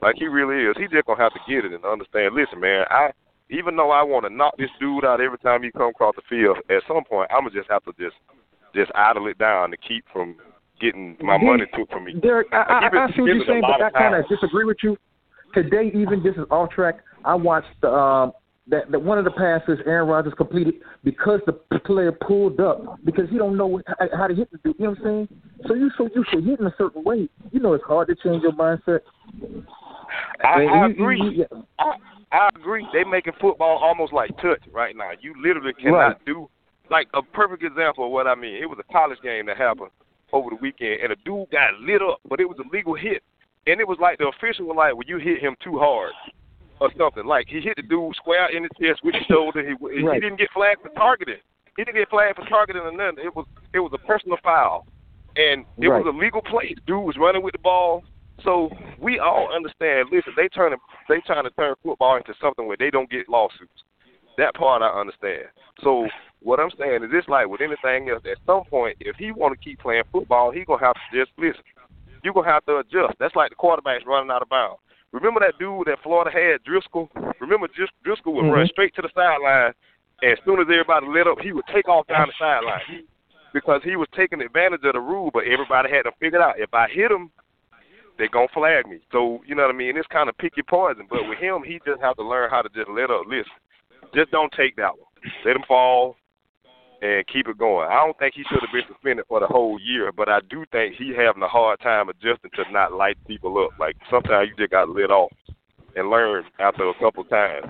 Like 0.00 0.16
he 0.16 0.26
really 0.26 0.64
is. 0.64 0.76
He 0.76 0.86
just 0.86 1.06
gonna 1.06 1.22
have 1.22 1.32
to 1.32 1.40
get 1.48 1.64
it 1.64 1.72
and 1.72 1.84
understand. 1.84 2.34
Listen, 2.34 2.60
man. 2.60 2.84
I 2.90 3.10
even 3.50 3.76
though 3.76 3.90
I 3.90 4.02
want 4.02 4.24
to 4.24 4.30
knock 4.30 4.56
this 4.56 4.70
dude 4.80 5.04
out 5.04 5.20
every 5.20 5.38
time 5.38 5.62
he 5.62 5.70
come 5.70 5.88
across 5.88 6.14
the 6.16 6.22
field, 6.28 6.58
at 6.70 6.82
some 6.88 7.04
point 7.04 7.30
I'm 7.30 7.44
gonna 7.44 7.54
just 7.54 7.70
have 7.70 7.84
to 7.84 7.92
just 7.98 8.16
just 8.74 8.90
idle 8.94 9.26
it 9.28 9.38
down 9.38 9.70
to 9.70 9.76
keep 9.76 10.04
from 10.12 10.36
getting 10.80 11.16
my 11.20 11.38
He- 11.38 11.46
money 11.46 11.64
took 11.76 11.90
from 11.90 12.04
me. 12.04 12.14
Derek, 12.14 12.48
I, 12.52 12.64
I, 12.68 12.80
give 12.80 12.98
I 12.98 13.06
see 13.14 13.22
what 13.22 13.26
you're 13.34 13.46
saying, 13.46 13.62
but 13.62 13.82
I 13.82 13.90
kind 13.90 14.14
of 14.14 14.28
disagree 14.28 14.64
with 14.64 14.78
you. 14.82 14.96
Today, 15.54 15.92
even 15.94 16.22
this 16.22 16.34
is 16.34 16.44
off 16.50 16.70
track. 16.70 16.96
I 17.24 17.34
watched 17.34 17.80
the, 17.80 17.88
um, 17.88 18.32
that 18.68 18.90
that 18.90 19.00
one 19.02 19.18
of 19.18 19.24
the 19.24 19.30
passes 19.30 19.78
Aaron 19.86 20.08
Rodgers 20.08 20.32
completed 20.36 20.74
because 21.02 21.40
the 21.46 21.52
player 21.80 22.12
pulled 22.12 22.60
up 22.60 22.98
because 23.04 23.28
he 23.30 23.36
don't 23.38 23.56
know 23.56 23.80
how, 23.98 24.06
how 24.16 24.26
to 24.26 24.34
hit 24.34 24.50
the 24.50 24.58
dude. 24.58 24.76
You 24.78 24.84
know 24.86 24.90
what 24.92 24.98
I'm 25.00 25.04
saying? 25.04 25.28
So 25.66 25.74
you 25.74 25.90
so 25.98 26.08
you 26.14 26.24
should 26.30 26.44
hit 26.44 26.60
in 26.60 26.66
a 26.66 26.74
certain 26.78 27.04
way. 27.04 27.28
You 27.52 27.60
know 27.60 27.74
it's 27.74 27.84
hard 27.84 28.08
to 28.08 28.14
change 28.14 28.42
your 28.42 28.52
mindset. 28.52 29.00
I, 30.42 30.62
And 30.62 30.70
I 30.70 30.86
you- 30.86 30.92
agree. 30.94 31.20
you- 31.20 31.30
yeah. 31.52 31.60
I, 31.78 31.92
I 32.32 32.48
agree. 32.56 32.86
They 32.92 33.04
making 33.04 33.34
football 33.40 33.78
almost 33.82 34.12
like 34.12 34.30
touch 34.38 34.62
right 34.72 34.96
now. 34.96 35.10
You 35.20 35.34
literally 35.42 35.72
cannot 35.74 35.96
Right. 35.98 36.24
do 36.26 36.48
like 36.90 37.08
a 37.14 37.22
perfect 37.22 37.62
example 37.62 38.06
of 38.06 38.12
what 38.12 38.26
I 38.26 38.34
mean. 38.34 38.54
It 38.56 38.66
was 38.68 38.78
a 38.78 38.92
college 38.92 39.18
game 39.22 39.46
that 39.46 39.56
happened 39.56 39.90
over 40.32 40.50
the 40.50 40.56
weekend, 40.56 41.00
and 41.02 41.12
a 41.12 41.16
dude 41.24 41.50
got 41.50 41.74
lit 41.80 42.02
up, 42.02 42.18
but 42.28 42.40
it 42.40 42.48
was 42.48 42.58
a 42.58 42.68
legal 42.76 42.94
hit, 42.94 43.22
and 43.66 43.80
it 43.80 43.86
was 43.86 43.98
like 44.00 44.18
the 44.18 44.26
official 44.26 44.66
was 44.66 44.76
like, 44.76 44.94
"Well, 44.94 45.04
you 45.06 45.18
hit 45.18 45.40
him 45.40 45.54
too 45.62 45.78
hard." 45.78 46.10
Or 46.80 46.90
something 46.98 47.24
like 47.24 47.46
he 47.48 47.60
hit 47.60 47.74
the 47.76 47.82
dude 47.82 48.16
square 48.16 48.50
in 48.54 48.64
the 48.64 48.68
chest 48.80 49.00
with 49.04 49.14
his 49.14 49.24
shoulder. 49.26 49.62
He, 49.62 49.74
he 49.94 50.02
didn't 50.20 50.36
get 50.38 50.50
flagged 50.52 50.82
for 50.82 50.88
targeting. 50.90 51.38
He 51.76 51.84
didn't 51.84 51.96
get 51.96 52.10
flagged 52.10 52.36
for 52.36 52.46
targeting 52.46 52.82
or 52.82 52.90
nothing. 52.92 53.24
It 53.24 53.34
was 53.34 53.46
it 53.72 53.78
was 53.78 53.92
a 53.94 53.98
personal 54.06 54.38
foul, 54.42 54.86
and 55.36 55.64
it 55.78 55.88
Right. 55.88 56.04
was 56.04 56.12
a 56.12 56.16
legal 56.16 56.42
play. 56.42 56.74
Dude 56.86 57.04
was 57.04 57.16
running 57.16 57.42
with 57.42 57.52
the 57.52 57.58
ball. 57.58 58.02
So 58.42 58.70
we 59.00 59.20
all 59.20 59.48
understand. 59.54 60.08
Listen, 60.10 60.32
they 60.36 60.48
turn 60.48 60.74
they 61.08 61.20
trying 61.26 61.44
to 61.44 61.50
turn 61.50 61.74
football 61.82 62.16
into 62.16 62.34
something 62.40 62.66
where 62.66 62.76
they 62.76 62.90
don't 62.90 63.08
get 63.08 63.28
lawsuits. 63.28 63.84
That 64.36 64.54
part 64.54 64.82
I 64.82 64.88
understand. 64.88 65.46
So 65.80 66.08
what 66.40 66.58
I'm 66.58 66.70
saying 66.76 67.04
is 67.04 67.10
this 67.12 67.24
like 67.28 67.46
with 67.48 67.60
anything 67.60 68.10
else, 68.10 68.22
at 68.30 68.38
some 68.46 68.64
point 68.64 68.96
if 69.00 69.14
he 69.16 69.30
wanna 69.30 69.56
keep 69.56 69.78
playing 69.78 70.02
football, 70.10 70.50
he 70.50 70.64
gonna 70.64 70.84
have 70.84 70.94
to 70.96 71.18
just 71.24 71.30
listen. 71.38 71.62
You're 72.24 72.34
gonna 72.34 72.50
have 72.50 72.66
to 72.66 72.78
adjust. 72.78 73.14
That's 73.20 73.36
like 73.36 73.50
the 73.50 73.56
quarterbacks 73.56 74.04
running 74.06 74.30
out 74.30 74.42
of 74.42 74.48
bounds. 74.48 74.80
Remember 75.14 75.38
that 75.40 75.58
dude 75.58 75.86
that 75.86 76.02
Florida 76.02 76.30
had, 76.30 76.64
Driscoll? 76.64 77.08
Remember 77.38 77.68
Dris- 77.68 77.88
Driscoll 78.02 78.34
would 78.34 78.50
run 78.50 78.66
Mhm. 78.66 78.70
straight 78.70 78.94
to 78.96 79.02
the 79.02 79.10
sideline 79.14 79.72
and 80.22 80.32
as 80.32 80.38
soon 80.44 80.60
as 80.60 80.66
everybody 80.68 81.06
lit 81.06 81.26
up, 81.26 81.38
he 81.40 81.52
would 81.52 81.66
take 81.66 81.88
off 81.88 82.06
down 82.06 82.28
the 82.28 82.34
sideline. 82.38 83.06
Because 83.52 83.82
he 83.84 83.94
was 83.94 84.08
taking 84.16 84.40
advantage 84.40 84.82
of 84.84 84.94
the 84.94 85.00
rule, 85.00 85.30
but 85.30 85.44
everybody 85.44 85.88
had 85.90 86.02
to 86.02 86.12
figure 86.12 86.42
out. 86.42 86.58
If 86.58 86.74
I 86.74 86.88
hit 86.88 87.10
him, 87.10 87.30
they're 88.16 88.28
gonna 88.28 88.48
flag 88.48 88.86
me. 88.86 89.00
So 89.12 89.42
you 89.46 89.54
know 89.54 89.62
what 89.62 89.74
I 89.74 89.78
mean. 89.78 89.96
It's 89.96 90.08
kind 90.08 90.28
of 90.28 90.36
pick 90.38 90.56
your 90.56 90.64
poison. 90.64 91.06
But 91.08 91.28
with 91.28 91.38
him, 91.38 91.62
he 91.62 91.80
just 91.86 92.00
have 92.00 92.16
to 92.16 92.22
learn 92.24 92.50
how 92.50 92.62
to 92.62 92.68
just 92.70 92.88
let 92.88 93.10
up. 93.10 93.26
Listen, 93.26 93.52
just 94.12 94.32
don't 94.32 94.52
take 94.52 94.74
that 94.76 94.98
one. 94.98 95.08
Let 95.44 95.56
him 95.56 95.62
fall 95.68 96.16
and 97.04 97.26
keep 97.26 97.48
it 97.48 97.58
going. 97.58 97.86
I 97.86 98.02
don't 98.02 98.18
think 98.18 98.34
he 98.34 98.44
should 98.48 98.60
have 98.62 98.72
been 98.72 98.88
suspended 98.88 99.26
for 99.28 99.38
the 99.38 99.46
whole 99.46 99.78
year, 99.78 100.10
but 100.10 100.30
I 100.30 100.40
do 100.48 100.64
think 100.72 100.94
he 100.94 101.12
having 101.14 101.42
a 101.42 101.48
hard 101.48 101.78
time 101.80 102.08
adjusting 102.08 102.50
to 102.54 102.72
not 102.72 102.94
light 102.94 103.18
people 103.26 103.62
up. 103.62 103.78
Like 103.78 103.94
sometimes 104.10 104.48
you 104.48 104.56
just 104.56 104.70
got 104.70 104.88
lit 104.88 105.10
off 105.10 105.30
and 105.96 106.08
learn 106.08 106.44
after 106.58 106.88
a 106.88 106.94
couple 106.98 107.22
times. 107.24 107.66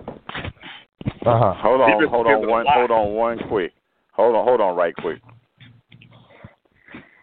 Uh-huh. 1.27 1.55
Hold 1.57 1.81
on, 1.81 2.09
hold 2.09 2.27
on 2.29 2.49
one, 2.49 2.65
hold 2.69 2.91
on 2.93 3.15
one 3.15 3.39
quick. 3.49 3.73
Hold 4.13 4.37
on, 4.37 4.45
hold 4.45 4.61
on, 4.61 4.77
right 4.77 4.95
quick. 4.95 5.21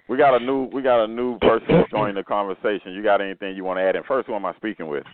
We 0.09 0.17
got 0.17 0.35
a 0.35 0.43
new, 0.43 0.63
we 0.73 0.81
got 0.81 1.05
a 1.05 1.07
new 1.07 1.39
person 1.39 1.85
joining 1.89 2.15
the 2.15 2.23
conversation. 2.23 2.91
You 2.91 3.01
got 3.01 3.21
anything 3.21 3.55
you 3.55 3.63
want 3.63 3.77
to 3.77 3.83
add? 3.83 3.95
And 3.95 4.05
first, 4.05 4.27
who 4.27 4.35
am 4.35 4.45
I 4.45 4.53
speaking 4.55 4.87
with? 4.87 5.05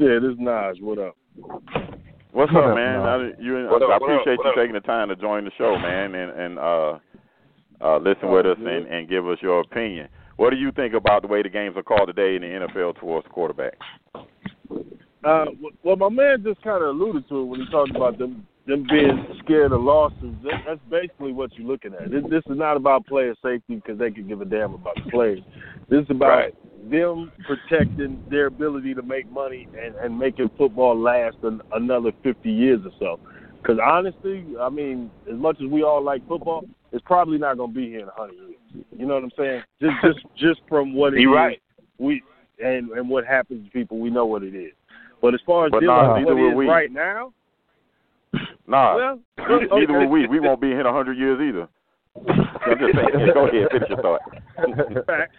Yeah, 0.00 0.18
this 0.20 0.32
is 0.32 0.38
Naj. 0.38 0.82
What 0.82 0.98
up? 0.98 1.16
What's 2.36 2.52
up, 2.52 2.64
up, 2.68 2.74
man? 2.76 3.00
Nas? 3.00 3.34
I, 3.38 3.42
you, 3.42 3.64
What 3.64 3.80
up, 3.80 3.88
I 3.88 3.96
what 3.96 4.02
up, 4.02 4.02
appreciate 4.02 4.36
what 4.36 4.44
you 4.44 4.50
up? 4.50 4.56
taking 4.56 4.74
the 4.74 4.80
time 4.80 5.08
to 5.08 5.16
join 5.16 5.44
the 5.46 5.50
show, 5.56 5.78
man, 5.78 6.14
and 6.14 6.30
and 6.32 6.58
uh, 6.58 6.98
uh, 7.80 7.96
listen 7.96 8.30
with 8.30 8.44
us 8.44 8.58
and, 8.60 8.86
and 8.86 9.08
give 9.08 9.26
us 9.26 9.38
your 9.40 9.60
opinion. 9.60 10.08
What 10.36 10.50
do 10.50 10.56
you 10.56 10.70
think 10.70 10.92
about 10.92 11.22
the 11.22 11.28
way 11.28 11.42
the 11.42 11.48
games 11.48 11.76
are 11.78 11.82
called 11.82 12.08
today 12.08 12.36
in 12.36 12.42
the 12.42 12.66
NFL 12.68 13.00
towards 13.00 13.26
quarterbacks? 13.28 13.80
Uh, 15.24 15.46
well, 15.82 15.96
my 15.96 16.10
man 16.10 16.44
just 16.44 16.60
kind 16.60 16.84
of 16.84 16.90
alluded 16.90 17.26
to 17.30 17.40
it 17.40 17.44
when 17.44 17.60
he 17.60 17.66
talked 17.70 17.96
about 17.96 18.18
them 18.18 18.46
them 18.66 18.86
being 18.90 19.26
scared 19.42 19.72
of 19.72 19.80
lawsuits. 19.80 20.36
That, 20.44 20.60
that's 20.66 20.80
basically 20.90 21.32
what 21.32 21.56
you're 21.56 21.66
looking 21.66 21.94
at. 21.94 22.10
This, 22.10 22.22
this 22.28 22.42
is 22.50 22.58
not 22.58 22.76
about 22.76 23.06
player 23.06 23.34
safety 23.42 23.76
because 23.76 23.98
they 23.98 24.10
can 24.10 24.28
give 24.28 24.42
a 24.42 24.44
damn 24.44 24.74
about 24.74 24.96
the 25.02 25.10
players. 25.10 25.40
This 25.88 26.02
is 26.02 26.10
about 26.10 26.28
Right. 26.28 26.54
Them 26.90 27.32
protecting 27.46 28.22
their 28.30 28.46
ability 28.46 28.94
to 28.94 29.02
make 29.02 29.30
money 29.30 29.68
and, 29.82 29.94
and 29.96 30.18
making 30.18 30.50
football 30.56 30.98
last 30.98 31.36
an, 31.42 31.60
another 31.72 32.12
50 32.22 32.50
years 32.50 32.80
or 32.84 32.92
so. 32.98 33.20
Because 33.60 33.78
honestly, 33.84 34.44
I 34.60 34.68
mean, 34.68 35.10
as 35.30 35.38
much 35.38 35.56
as 35.62 35.68
we 35.70 35.82
all 35.82 36.02
like 36.02 36.26
football, 36.28 36.64
it's 36.92 37.04
probably 37.04 37.38
not 37.38 37.56
going 37.56 37.72
to 37.72 37.76
be 37.76 37.88
here 37.88 38.00
in 38.00 38.06
100 38.06 38.32
years. 38.32 38.84
You 38.96 39.06
know 39.06 39.14
what 39.14 39.24
I'm 39.24 39.32
saying? 39.36 39.62
Just 39.80 39.94
just 40.02 40.18
just 40.38 40.60
from 40.68 40.94
what 40.94 41.14
it 41.14 41.20
is, 41.20 41.26
right. 41.26 41.60
we 41.98 42.22
and 42.62 42.90
and 42.90 43.08
what 43.08 43.26
happens 43.26 43.66
to 43.66 43.70
people, 43.72 43.98
we 43.98 44.10
know 44.10 44.26
what 44.26 44.42
it 44.42 44.54
is. 44.54 44.72
But 45.20 45.34
as 45.34 45.40
far 45.46 45.66
as 45.66 45.72
But 45.72 45.80
dealing 45.80 45.96
nah, 45.96 46.18
with 46.18 46.26
what 46.26 46.38
it 46.38 46.48
is 46.50 46.54
we. 46.56 46.66
right 46.66 46.92
now, 46.92 47.32
Nah, 48.68 48.96
well, 48.96 49.20
neither 49.38 49.64
okay. 49.72 49.86
will 49.86 50.08
we. 50.08 50.26
We 50.26 50.40
won't 50.40 50.60
be 50.60 50.68
here 50.68 50.80
in 50.80 50.86
a 50.86 50.92
hundred 50.92 51.18
years 51.18 51.40
either. 51.40 51.68
I'm 52.28 52.78
just 52.78 52.94
saying. 52.94 53.30
Go 53.34 53.48
ahead, 53.48 53.68
finish 53.70 53.88
your 53.88 54.02
thought. 54.02 54.20
Facts. 55.06 55.36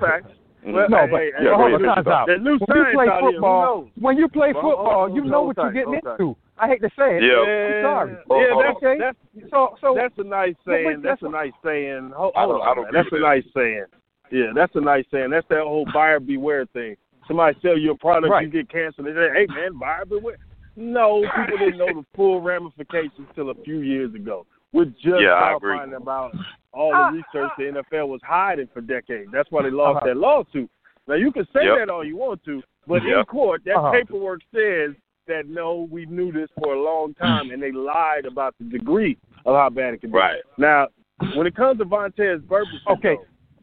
Facts. 0.00 0.30
Mhm. 0.64 0.72
Well, 0.72 0.88
No, 0.88 1.06
but 1.06 1.20
hey, 1.20 1.30
Yeah, 1.32 1.38
hey, 1.38 1.44
go 1.44 1.54
hold 1.56 1.60
ahead, 1.68 1.74
on, 1.74 1.80
finish 1.80 1.94
time's 1.94 2.06
out. 2.08 2.28
When 2.28 2.44
you 2.44 2.58
play 2.66 3.08
out 3.08 3.20
here. 3.20 3.20
Who 3.20 3.32
football, 3.32 3.88
when 4.00 4.16
you 4.18 4.28
play 4.28 4.52
football, 4.52 5.14
you 5.14 5.24
know 5.24 5.42
what 5.42 5.56
you're 5.56 5.72
getting 5.72 5.94
into. 5.94 6.36
I 6.58 6.66
hate 6.68 6.80
to 6.82 6.90
say 6.98 7.16
it. 7.18 7.22
Yeah. 7.22 7.36
I'm 7.38 7.82
sorry. 7.84 8.10
Yeah, 8.10 8.18
Hold- 8.28 8.64
hold. 8.64 8.76
Okay. 8.82 8.98
that's 8.98 9.18
So, 9.50 9.76
so 9.80 9.94
that's 9.94 10.18
a 10.18 10.24
nice 10.24 10.54
saying. 10.66 11.02
That's 11.02 11.20
that's 11.20 11.22
a 11.22 11.28
nice 11.28 11.52
saying. 11.64 12.10
Hold, 12.16 12.32
I 12.36 12.42
don't- 12.42 12.50
hold 12.50 12.62
I 12.62 12.70
on, 12.70 12.76
don't 12.76 12.92
That's 12.92 13.12
a 13.12 13.18
nice 13.20 13.44
saying. 13.54 13.84
Yeah, 14.30 14.52
that's 14.54 14.74
a 14.74 14.80
nice 14.80 15.04
saying. 15.10 15.30
That's 15.30 15.46
that 15.48 15.62
whole 15.62 15.86
buyer 15.94 16.18
beware 16.20 16.66
thing. 16.66 16.96
Somebody 17.28 17.56
sell 17.60 17.78
you 17.78 17.92
a 17.92 17.94
product, 17.96 18.30
Right. 18.30 18.44
you 18.44 18.50
get 18.50 18.68
canceled. 18.68 19.06
They 19.06 19.14
say, 19.14 19.30
"Hey, 19.32 19.46
man, 19.54 19.78
buyer 19.78 20.04
beware." 20.04 20.36
No, 20.76 21.22
people 21.22 21.58
didn't 21.58 21.78
know 21.78 21.86
the 21.86 22.04
full 22.14 22.40
ramifications 22.40 23.28
till 23.34 23.50
a 23.50 23.54
few 23.54 23.78
years 23.80 24.14
ago. 24.14 24.44
We're 24.72 24.86
just 24.86 25.20
Yeah, 25.20 25.34
I 25.34 25.50
now 25.50 25.56
agree. 25.56 25.76
finding 25.76 25.96
about 25.96 26.34
all 26.78 26.92
the 26.92 27.16
research 27.16 27.50
the 27.58 27.64
NFL 27.64 28.08
was 28.08 28.20
hiding 28.24 28.68
for 28.72 28.80
decades. 28.80 29.30
That's 29.32 29.50
why 29.50 29.62
they 29.62 29.70
lost 29.70 29.96
Uh-huh. 29.96 30.06
that 30.06 30.16
lawsuit. 30.16 30.70
Now 31.08 31.14
you 31.14 31.32
can 31.32 31.44
say 31.52 31.64
Yep. 31.64 31.76
that 31.78 31.90
all 31.90 32.04
you 32.04 32.16
want 32.16 32.42
to, 32.44 32.62
but 32.86 33.04
in 33.04 33.24
court, 33.24 33.64
that 33.64 33.76
Uh-huh. 33.76 33.90
paperwork 33.92 34.42
says 34.54 34.94
that 35.26 35.46
no, 35.46 35.88
we 35.90 36.06
knew 36.06 36.30
this 36.32 36.50
for 36.52 36.74
a 36.74 36.80
long 36.80 37.14
time, 37.14 37.50
and 37.50 37.62
they 37.62 37.72
lied 37.72 38.24
about 38.26 38.54
the 38.58 38.64
degree 38.64 39.18
of 39.44 39.56
how 39.56 39.68
bad 39.68 39.94
it 39.94 40.00
could 40.00 40.12
be. 40.12 40.18
Right. 40.18 40.42
Now, 40.56 40.88
when 41.34 41.46
it 41.46 41.54
comes 41.54 41.78
to 41.78 41.84
Vontaze 41.84 42.40
Burfict, 42.46 42.80
Okay. 42.86 43.18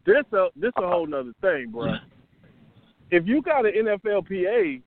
this 0.06 0.26
a 0.34 0.50
this 0.56 0.74
a 0.78 0.88
whole 0.88 1.08
nother 1.08 1.34
thing, 1.42 1.70
bro. 1.72 1.96
If 3.12 3.26
you 3.28 3.42
got 3.42 3.66
an 3.66 3.74
NFLPA, 3.76 4.82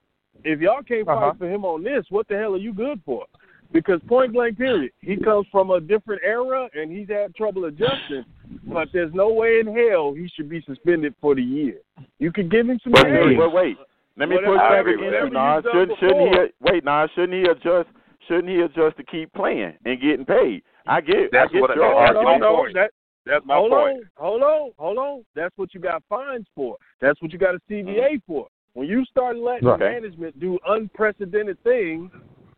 if 0.45 0.61
y'all 0.61 0.83
can't 0.83 1.07
fight 1.07 1.17
Uh-huh. 1.17 1.33
for 1.39 1.49
him 1.49 1.65
on 1.65 1.83
this, 1.83 2.05
what 2.11 2.29
the 2.29 2.37
hell 2.37 2.55
are 2.55 2.59
you 2.59 2.73
good 2.73 3.03
for? 3.05 3.27
Because 3.73 4.01
point 4.09 4.33
blank, 4.33 4.57
period, 4.57 4.93
he 5.01 5.17
comes 5.17 5.47
from 5.53 5.71
a 5.71 5.81
different 5.81 6.23
era 6.25 6.69
and 6.75 6.91
he's 6.91 7.09
had 7.09 7.35
trouble 7.35 7.67
adjusting. 7.67 8.25
But 8.67 8.89
there's 8.93 9.13
no 9.13 9.33
way 9.33 9.61
in 9.61 9.67
hell 9.67 10.15
he 10.15 10.29
should 10.35 10.49
be 10.49 10.63
suspended 10.63 11.15
for 11.21 11.35
the 11.35 11.43
year. 11.43 11.77
You 12.19 12.33
could 12.33 12.51
give 12.51 12.69
him 12.69 12.79
some 12.83 12.93
But 12.93 13.05
games. 13.05 13.19
wait, 13.27 13.39
wait, 13.39 13.53
wait. 13.53 13.77
Let 14.17 14.29
me 14.31 14.37
Whatever- 14.37 14.53
push 14.55 14.61
back 14.61 14.71
whatever 14.71 14.89
against 14.91 15.13
you, 15.13 15.19
you've 15.25 15.33
Nas. 15.33 15.65
Shouldn't, 15.73 15.99
shouldn't 16.01 16.21
he? 16.21 16.29
before. 16.31 16.49
Wait, 16.61 16.85
Nas. 16.85 17.11
Shouldn't 17.15 17.35
he 17.35 17.43
adjust? 17.51 17.89
Shouldn't 18.27 18.49
he 18.49 18.61
adjust 18.61 18.97
to 18.97 19.05
keep 19.05 19.33
playing 19.35 19.75
and 19.85 20.01
getting 20.01 20.25
paid? 20.25 20.63
I 20.87 21.01
get. 21.03 21.31
That's 21.31 21.51
I 21.51 21.53
get 21.53 21.61
what- 21.61 21.77
your 21.77 21.95
that's 21.95 22.15
No, 22.15 22.23
my 22.23 22.23
no, 22.23 22.29
argument. 22.29 22.41
no, 22.41 22.57
point. 22.57 22.75
that- 22.75 22.91
That's 23.27 23.45
my 23.45 23.55
hold 23.57 23.71
point. 23.73 23.97
on, 23.99 24.03
hold 24.17 24.43
on, 24.43 24.71
hold 24.79 24.99
on. 24.99 25.25
That's 25.35 25.57
what 25.59 25.75
you 25.75 25.81
got 25.81 26.03
fines 26.09 26.47
for. 26.55 26.77
That's 27.01 27.21
what 27.21 27.31
you 27.33 27.39
got 27.39 27.55
a 27.55 27.61
CBA 27.69 28.15
mm-hmm. 28.15 28.17
for. 28.27 28.49
When 28.73 28.89
you 28.89 29.05
start 29.05 29.37
letting 29.37 29.69
Okay. 29.69 29.85
management 29.85 30.39
do 30.41 30.59
unprecedented 30.67 31.63
things, 31.63 32.11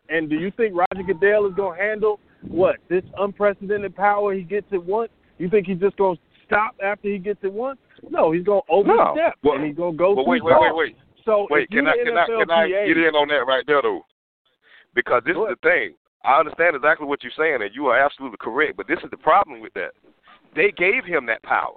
and 0.09 0.29
do 0.29 0.35
you 0.35 0.51
think 0.57 0.75
Roger 0.75 1.03
Goodell 1.05 1.47
is 1.47 1.53
going 1.55 1.77
to 1.77 1.83
handle 1.83 2.19
what 2.47 2.77
this 2.89 3.03
unprecedented 3.17 3.95
power 3.95 4.33
he 4.33 4.41
gets 4.41 4.67
at 4.73 4.83
once? 4.83 5.11
You 5.37 5.49
think 5.49 5.67
he's 5.67 5.79
just 5.79 5.97
going 5.97 6.15
to 6.17 6.21
stop 6.45 6.75
after 6.83 7.07
he 7.09 7.17
gets 7.17 7.39
it 7.43 7.51
once? 7.53 7.79
No, 8.09 8.31
he's 8.31 8.43
going 8.43 8.61
to 8.67 8.71
overstep 8.73 9.35
Well- 9.43 9.55
and 9.55 9.65
he's 9.65 9.75
going 9.75 9.93
to 9.93 9.97
go 9.97 10.15
But 10.15 10.23
through 10.23 10.31
wait, 10.31 10.43
wait, 10.43 10.55
wait, 10.59 10.75
wait. 10.75 10.95
So 11.23 11.45
Wait, 11.51 11.69
can 11.69 11.87
I 11.87 11.93
can 12.03 12.17
I 12.17 12.25
can 12.25 12.49
I 12.49 12.67
get 12.67 12.97
in 12.97 13.13
on 13.13 13.27
that 13.27 13.45
right 13.45 13.63
there 13.67 13.79
though? 13.83 14.01
Because 14.95 15.21
this 15.23 15.35
Go 15.35 15.47
is 15.49 15.55
the 15.61 15.69
thing. 15.69 15.93
I 16.25 16.39
understand 16.39 16.75
exactly 16.75 17.05
what 17.05 17.21
you're 17.21 17.31
saying, 17.37 17.61
and 17.61 17.69
you 17.75 17.87
are 17.87 17.99
absolutely 17.99 18.37
correct. 18.41 18.75
But 18.75 18.87
this 18.87 18.97
is 19.03 19.11
the 19.11 19.17
problem 19.17 19.61
with 19.61 19.71
that. 19.75 19.91
They 20.55 20.71
gave 20.75 21.05
him 21.05 21.27
that 21.27 21.43
power. 21.43 21.75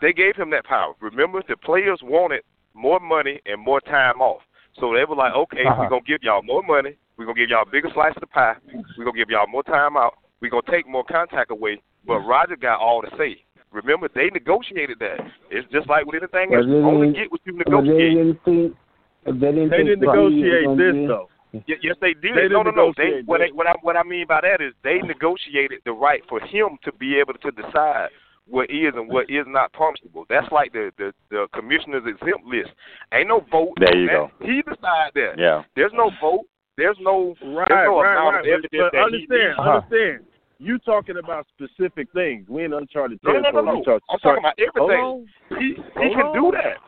They 0.00 0.14
gave 0.14 0.36
him 0.36 0.48
that 0.50 0.64
power. 0.64 0.94
Remember, 1.00 1.42
the 1.46 1.56
players 1.58 2.00
wanted 2.02 2.42
more 2.74 2.98
money 2.98 3.40
and 3.44 3.60
more 3.60 3.80
time 3.82 4.20
off. 4.22 4.40
So 4.80 4.94
they 4.94 5.04
were 5.04 5.16
like, 5.16 5.34
okay, 5.34 5.64
Uh-huh. 5.66 5.76
we're 5.82 5.88
gonna 5.90 6.02
give 6.06 6.22
y'all 6.22 6.42
more 6.42 6.62
money. 6.62 6.96
We're 7.22 7.26
gonna 7.26 7.38
give 7.38 7.50
y'all 7.50 7.62
a 7.62 7.70
bigger 7.70 7.88
slice 7.94 8.12
of 8.16 8.20
the 8.22 8.26
pie. 8.26 8.56
We're 8.98 9.04
gonna 9.04 9.16
give 9.16 9.30
y'all 9.30 9.46
more 9.46 9.62
time 9.62 9.96
out. 9.96 10.14
We're 10.40 10.50
gonna 10.50 10.62
take 10.68 10.88
more 10.88 11.04
contact 11.04 11.52
away. 11.52 11.80
But 12.04 12.14
mm-hmm. 12.18 12.28
Roger 12.28 12.56
got 12.56 12.80
all 12.80 13.00
the 13.00 13.10
say. 13.16 13.44
Remember, 13.70 14.08
they 14.12 14.26
negotiated 14.30 14.98
that. 14.98 15.20
It's 15.52 15.70
just 15.70 15.88
like 15.88 16.04
with 16.04 16.16
anything 16.20 16.50
But 16.50 16.56
else. 16.56 16.66
they 16.66 16.72
You 16.72 16.82
only 16.82 17.06
didn't- 17.12 17.22
get 17.22 17.30
what 17.30 17.40
you 17.44 17.52
But 17.52 17.64
they 17.66 17.70
negotiate. 17.70 18.16
didn't 18.16 18.44
think. 18.44 18.76
They 19.24 19.32
didn't, 19.32 19.70
They 19.70 19.76
didn't 19.84 20.00
negotiate 20.00 20.66
this 20.76 20.94
do 20.98 21.06
though. 21.06 21.28
Yes, 21.68 21.96
they 22.00 22.14
did. 22.14 22.34
They 22.34 22.48
no, 22.50 22.64
didn't 22.64 22.74
no, 22.74 22.90
no. 22.90 22.92
They 22.96 23.04
negotiate 23.22 23.26
what, 23.26 23.38
that. 23.38 23.50
I, 23.50 23.52
what 23.54 23.66
I 23.68 23.74
what 23.82 23.96
I 23.96 24.02
mean 24.02 24.26
by 24.26 24.40
that 24.40 24.60
is 24.60 24.74
they 24.82 24.98
negotiated 24.98 25.78
the 25.84 25.92
right 25.92 26.22
for 26.28 26.40
him 26.40 26.76
to 26.82 26.90
be 26.92 27.18
able 27.20 27.34
to 27.34 27.50
decide 27.52 28.08
what 28.48 28.68
is 28.68 28.94
and 28.96 29.08
what 29.08 29.30
is 29.30 29.46
not 29.46 29.72
punishable. 29.72 30.24
That's 30.28 30.50
like 30.50 30.72
the 30.72 30.90
the, 30.98 31.12
the 31.30 31.46
commissioner's 31.54 32.02
exempt 32.04 32.44
list. 32.46 32.70
Ain't 33.14 33.28
no 33.28 33.46
vote. 33.48 33.74
There 33.78 33.94
you 33.96 34.08
That- 34.08 34.12
go. 34.12 34.44
He 34.44 34.60
decide 34.62 35.12
that. 35.14 35.34
Yeah. 35.38 35.62
There's 35.76 35.92
no 35.94 36.10
vote. 36.20 36.46
There's 36.76 36.96
no. 37.00 37.34
Right, 37.42 37.66
there's 37.68 37.86
no 37.86 38.00
right, 38.00 38.16
amount 38.16 38.34
right. 38.36 38.40
of 38.40 38.46
evidence 38.46 38.70
But, 38.72 38.78
but 38.78 38.92
that 38.92 39.04
understand. 39.04 39.58
Uh-huh. 39.58 39.70
understand. 39.70 40.24
You 40.58 40.78
talking 40.78 41.16
about 41.18 41.46
specific 41.58 42.06
things. 42.14 42.46
We 42.48 42.64
in 42.64 42.72
uncharted 42.72 43.18
No, 43.24 43.32
no, 43.32 43.38
no, 43.38 43.42
territory. 43.50 43.66
no, 43.66 43.72
no. 43.74 43.82
talk- 43.82 44.02
I'm 44.10 44.18
talking 44.20 44.42
about 44.44 44.58
everything. 44.58 45.26
He 45.58 45.74
he 46.00 46.14
can 46.14 46.32
do 46.32 46.52
that. 46.54 46.78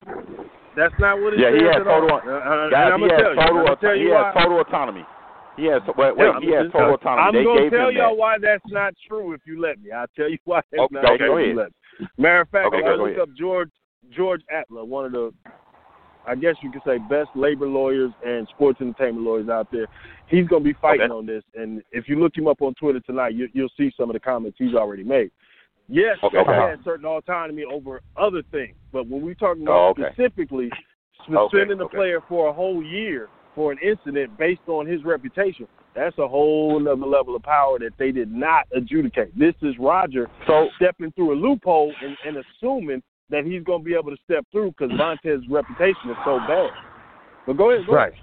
That's 0.77 0.95
not 0.99 1.21
what 1.21 1.35
it 1.35 1.41
Yeah, 1.41 1.51
says 1.51 1.61
he 1.61 1.67
has 1.67 1.77
total. 1.83 2.11
Uh, 2.11 2.31
uh, 2.31 2.71
guys, 2.71 2.91
I'm 2.95 3.01
he 3.03 3.09
gonna 3.09 3.15
has 3.15 3.23
tell 3.23 3.35
you. 3.35 3.37
total. 3.37 3.43
I'm 3.43 3.55
gonna 3.55 3.71
auto- 3.73 3.81
tell 3.87 3.95
he 3.95 4.01
you 4.03 4.13
has 4.13 4.35
why. 4.35 4.43
total 4.43 4.61
autonomy. 4.61 5.05
He 5.57 5.65
has. 5.67 5.83
Wait, 5.87 6.17
wait. 6.17 6.19
Yeah, 6.19 6.41
he 6.41 6.51
has 6.55 6.67
total 6.73 6.95
autonomy. 6.95 7.23
I'm 7.29 7.35
they 7.35 7.45
gonna 7.45 7.71
tell 7.71 7.93
y'all 7.93 8.11
that. 8.15 8.17
why 8.19 8.39
that's 8.41 8.65
not 8.69 8.95
true 9.07 9.33
if 9.35 9.41
you 9.47 9.61
let 9.61 9.81
me. 9.83 9.91
I'll 9.93 10.07
tell 10.17 10.29
you 10.31 10.39
why 10.45 10.63
that's 10.71 10.83
Okay, 10.83 10.95
not 10.95 11.05
okay, 11.05 11.19
true 11.19 11.29
go 11.29 11.37
if 11.39 11.47
you 11.49 11.55
let 11.55 11.69
me. 12.01 12.07
Matter 12.19 12.41
of 12.43 12.49
fact, 12.51 12.67
Okay, 12.69 12.79
I 12.79 12.81
go 12.83 12.95
looked 12.97 13.11
ahead. 13.19 13.21
up 13.21 13.29
George 13.37 13.71
George 14.11 14.43
Atallah, 14.55 14.87
one 14.87 15.05
of 15.05 15.13
the 15.13 15.33
I 16.27 16.35
guess 16.35 16.55
you 16.63 16.71
could 16.71 16.83
say 16.87 16.99
best 16.99 17.31
labor 17.35 17.67
lawyers 17.67 18.13
and 18.25 18.49
sports 18.49 18.81
entertainment 18.81 19.25
lawyers 19.25 19.49
out 19.49 19.69
there. 19.71 19.87
He's 20.27 20.47
going 20.47 20.63
to 20.63 20.69
be 20.73 20.77
fighting 20.81 21.07
Okay. 21.07 21.13
on 21.13 21.27
this, 21.27 21.43
and 21.55 21.83
if 21.93 22.09
you 22.09 22.19
look 22.21 22.37
him 22.37 22.49
up 22.49 22.63
on 22.63 22.75
Twitter 22.75 23.01
tonight, 23.01 23.35
you, 23.35 23.49
you'll 23.53 23.73
see 23.77 23.93
some 23.97 24.09
of 24.09 24.15
the 24.15 24.21
comments 24.21 24.57
he's 24.59 24.75
already 24.75 25.05
made. 25.05 25.31
Yes, 25.89 26.17
Okay. 26.23 26.39
he 26.39 26.45
has 26.45 26.47
uh-huh. 26.47 26.77
certain 26.85 27.07
autonomy 27.07 27.65
over 27.65 28.01
other 28.17 28.43
things, 28.51 28.75
but 28.93 29.07
when 29.07 29.23
we're 29.23 29.35
talking 29.35 29.69
Oh, 29.69 29.91
about 29.91 30.01
okay. 30.01 30.15
specifically 30.15 30.71
Okay, 31.29 31.49
suspending 31.51 31.79
the 31.79 31.85
okay. 31.85 31.97
player 31.97 32.21
for 32.29 32.49
a 32.49 32.53
whole 32.53 32.83
year 32.83 33.29
for 33.55 33.71
an 33.71 33.79
incident 33.83 34.37
based 34.39 34.67
on 34.67 34.87
his 34.87 35.05
reputation, 35.05 35.69
that's 35.95 36.17
a 36.19 36.27
whole 36.27 36.81
other 36.89 37.07
level 37.07 37.37
of 37.37 37.43
power 37.43 37.79
that 37.79 37.93
they 37.99 38.11
did 38.11 38.33
not 38.33 38.67
adjudicate. 38.75 39.39
This 39.39 39.55
is 39.63 39.75
Roger 39.79 40.29
So 40.47 40.69
stepping 40.77 41.13
through 41.13 41.35
a 41.35 41.39
loophole 41.39 41.95
and, 42.03 42.17
and 42.27 42.45
assuming 42.45 43.03
that 43.31 43.45
he's 43.45 43.63
going 43.63 43.81
to 43.81 43.85
be 43.85 43.95
able 43.95 44.11
to 44.11 44.23
step 44.25 44.45
through 44.53 44.75
because 44.77 44.91
Vontaze's 44.93 45.49
reputation 45.49 46.11
is 46.11 46.17
so 46.25 46.39
bad. 46.47 46.71
But 47.47 47.57
go 47.57 47.71
ahead, 47.71 47.87
go 47.87 47.95
Right. 47.95 48.13
ahead. 48.13 48.21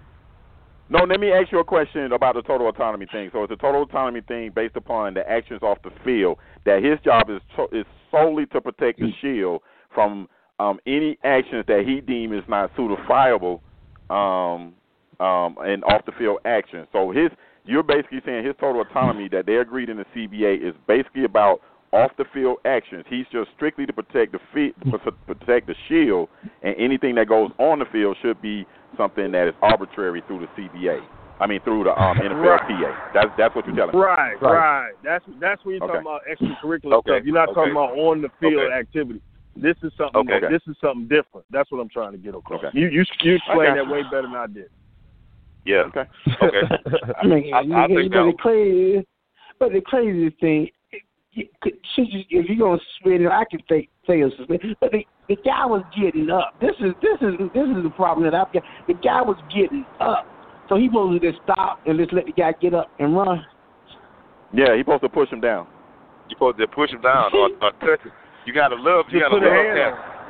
No, 0.89 1.05
let 1.05 1.21
me 1.21 1.31
ask 1.31 1.51
you 1.53 1.59
a 1.59 1.63
question 1.63 2.11
about 2.11 2.35
the 2.35 2.41
total 2.41 2.67
autonomy 2.67 3.05
thing. 3.05 3.29
So 3.31 3.43
it's 3.43 3.53
a 3.53 3.55
total 3.55 3.83
autonomy 3.83 4.21
thing 4.27 4.51
based 4.53 4.75
upon 4.75 5.13
the 5.13 5.29
actions 5.29 5.61
off 5.63 5.77
the 5.83 5.91
field. 6.03 6.37
That 6.65 6.83
his 6.83 6.99
job 7.05 7.29
is 7.29 7.41
to, 7.55 7.67
is 7.71 7.85
solely 8.11 8.45
to 8.47 8.59
protect 8.59 8.99
the 8.99 9.09
shield 9.21 9.61
from 9.93 10.27
um, 10.59 10.79
any 10.85 11.17
actions 11.23 11.63
that 11.67 11.85
he 11.87 12.01
deems 12.01 12.33
is 12.33 12.43
not 12.49 12.71
suitable 12.75 13.61
um, 14.09 14.73
um, 15.21 15.55
and 15.63 15.83
off 15.85 16.05
the 16.05 16.11
field 16.19 16.39
actions. 16.43 16.87
So 16.91 17.11
his 17.11 17.29
you're 17.63 17.83
basically 17.83 18.21
saying 18.25 18.45
his 18.45 18.55
total 18.59 18.81
autonomy 18.81 19.29
that 19.29 19.45
they 19.45 19.57
agreed 19.57 19.89
in 19.89 19.97
the 19.97 20.05
CBA 20.15 20.67
is 20.67 20.75
basically 20.87 21.23
about 21.23 21.61
off 21.93 22.11
the 22.17 22.25
field 22.33 22.57
actions. 22.65 23.03
He's 23.09 23.25
just 23.31 23.49
strictly 23.55 23.85
to 23.85 23.93
protect 23.93 24.31
the 24.31 24.39
fi- 24.53 24.73
to 24.91 25.11
protect 25.27 25.67
the 25.67 25.75
shield, 25.87 26.29
and 26.63 26.75
anything 26.77 27.15
that 27.15 27.27
goes 27.27 27.51
on 27.59 27.79
the 27.79 27.85
field 27.91 28.17
should 28.21 28.41
be 28.41 28.65
something 28.97 29.31
that 29.31 29.47
is 29.49 29.53
arbitrary 29.61 30.23
through 30.27 30.39
the 30.39 30.47
CBA. 30.61 31.01
I 31.39 31.47
mean 31.47 31.59
through 31.63 31.85
the 31.85 31.91
um, 32.01 32.17
NFLPA. 32.17 33.13
That's 33.13 33.29
that's 33.37 33.55
what 33.55 33.65
you're 33.65 33.75
telling 33.75 33.93
me. 33.95 33.99
Right, 34.01 34.35
Right. 34.41 34.53
right. 34.53 34.91
That's 35.03 35.25
that's 35.39 35.63
when 35.65 35.75
you're 35.75 35.83
Okay. 35.83 35.93
talking 36.03 36.07
about 36.07 36.21
extracurricular 36.31 36.93
Okay, 36.99 37.11
stuff. 37.17 37.25
You're 37.25 37.33
not 37.35 37.53
talking 37.53 37.71
about 37.71 37.97
on 37.97 38.21
the 38.21 38.29
field 38.39 38.61
Okay. 38.63 38.73
activity. 38.73 39.21
This 39.55 39.75
is 39.83 39.91
something. 39.97 40.29
Okay. 40.31 40.47
This 40.49 40.61
is 40.67 40.75
something 40.79 41.07
different. 41.09 41.45
That's 41.49 41.69
what 41.71 41.79
I'm 41.79 41.89
trying 41.89 42.11
to 42.13 42.17
get 42.17 42.35
across. 42.35 42.63
Okay. 42.63 42.77
You 42.79 42.87
you 42.89 43.03
you 43.21 43.35
explained 43.35 43.75
that 43.77 43.87
way 43.89 44.03
better 44.03 44.23
than 44.23 44.35
I 44.35 44.47
did. 44.47 44.69
Yeah. 45.65 45.89
Okay. 45.89 46.03
Okay. 46.41 46.61
I 47.21 47.27
mean, 47.27 47.53
I- 47.53 47.57
I 47.57 47.61
you- 47.87 47.95
think 47.95 48.13
but 48.13 48.23
the 48.23 48.25
that- 48.31 48.37
crazy, 48.39 49.07
but 49.59 49.71
the 49.73 49.81
craziest 49.81 50.39
thing, 50.39 50.69
you 51.33 51.47
could- 51.61 51.77
if 51.97 52.49
you're 52.49 52.57
gonna 52.57 52.79
suspend 52.95 53.23
it, 53.23 53.31
I 53.31 53.45
could 53.45 53.63
say 53.69 53.87
say 54.07 54.21
a 54.21 54.29
suspend. 54.31 54.75
But 54.79 54.91
the 54.91 55.05
the 55.27 55.35
guy 55.37 55.65
was 55.65 55.83
getting 55.97 56.29
up. 56.29 56.53
This 56.59 56.75
is 56.79 56.93
this 57.01 57.17
is 57.21 57.37
this 57.53 57.67
is 57.67 57.83
the 57.83 57.93
problem 57.95 58.23
that 58.29 58.35
I've 58.35 58.51
got. 58.51 58.63
The 58.87 58.93
guy 58.95 59.21
was 59.21 59.37
getting 59.53 59.85
up, 59.99 60.25
so 60.67 60.75
he 60.75 60.87
supposed 60.87 61.21
to 61.21 61.31
just 61.31 61.41
stop 61.43 61.79
and 61.85 61.97
just 61.97 62.11
let 62.11 62.25
the 62.25 62.33
guy 62.33 62.53
get 62.59 62.73
up 62.73 62.89
and 62.99 63.15
run. 63.15 63.45
Yeah, 64.53 64.75
he's 64.75 64.81
supposed 64.83 65.03
to 65.03 65.09
push 65.09 65.29
him 65.29 65.39
down. 65.39 65.67
You're 66.27 66.35
supposed 66.35 66.57
to 66.57 66.67
push 66.67 66.91
him 66.91 67.01
down 67.01 67.31
or, 67.33 67.49
or 67.61 67.71
touch 67.79 68.01
him. 68.03 68.11
You 68.45 68.53
gotta 68.53 68.75
love. 68.75 69.05
You 69.09 69.19
Just 69.19 69.31
gotta 69.31 69.45
love 69.45 69.75
that. 69.75 70.21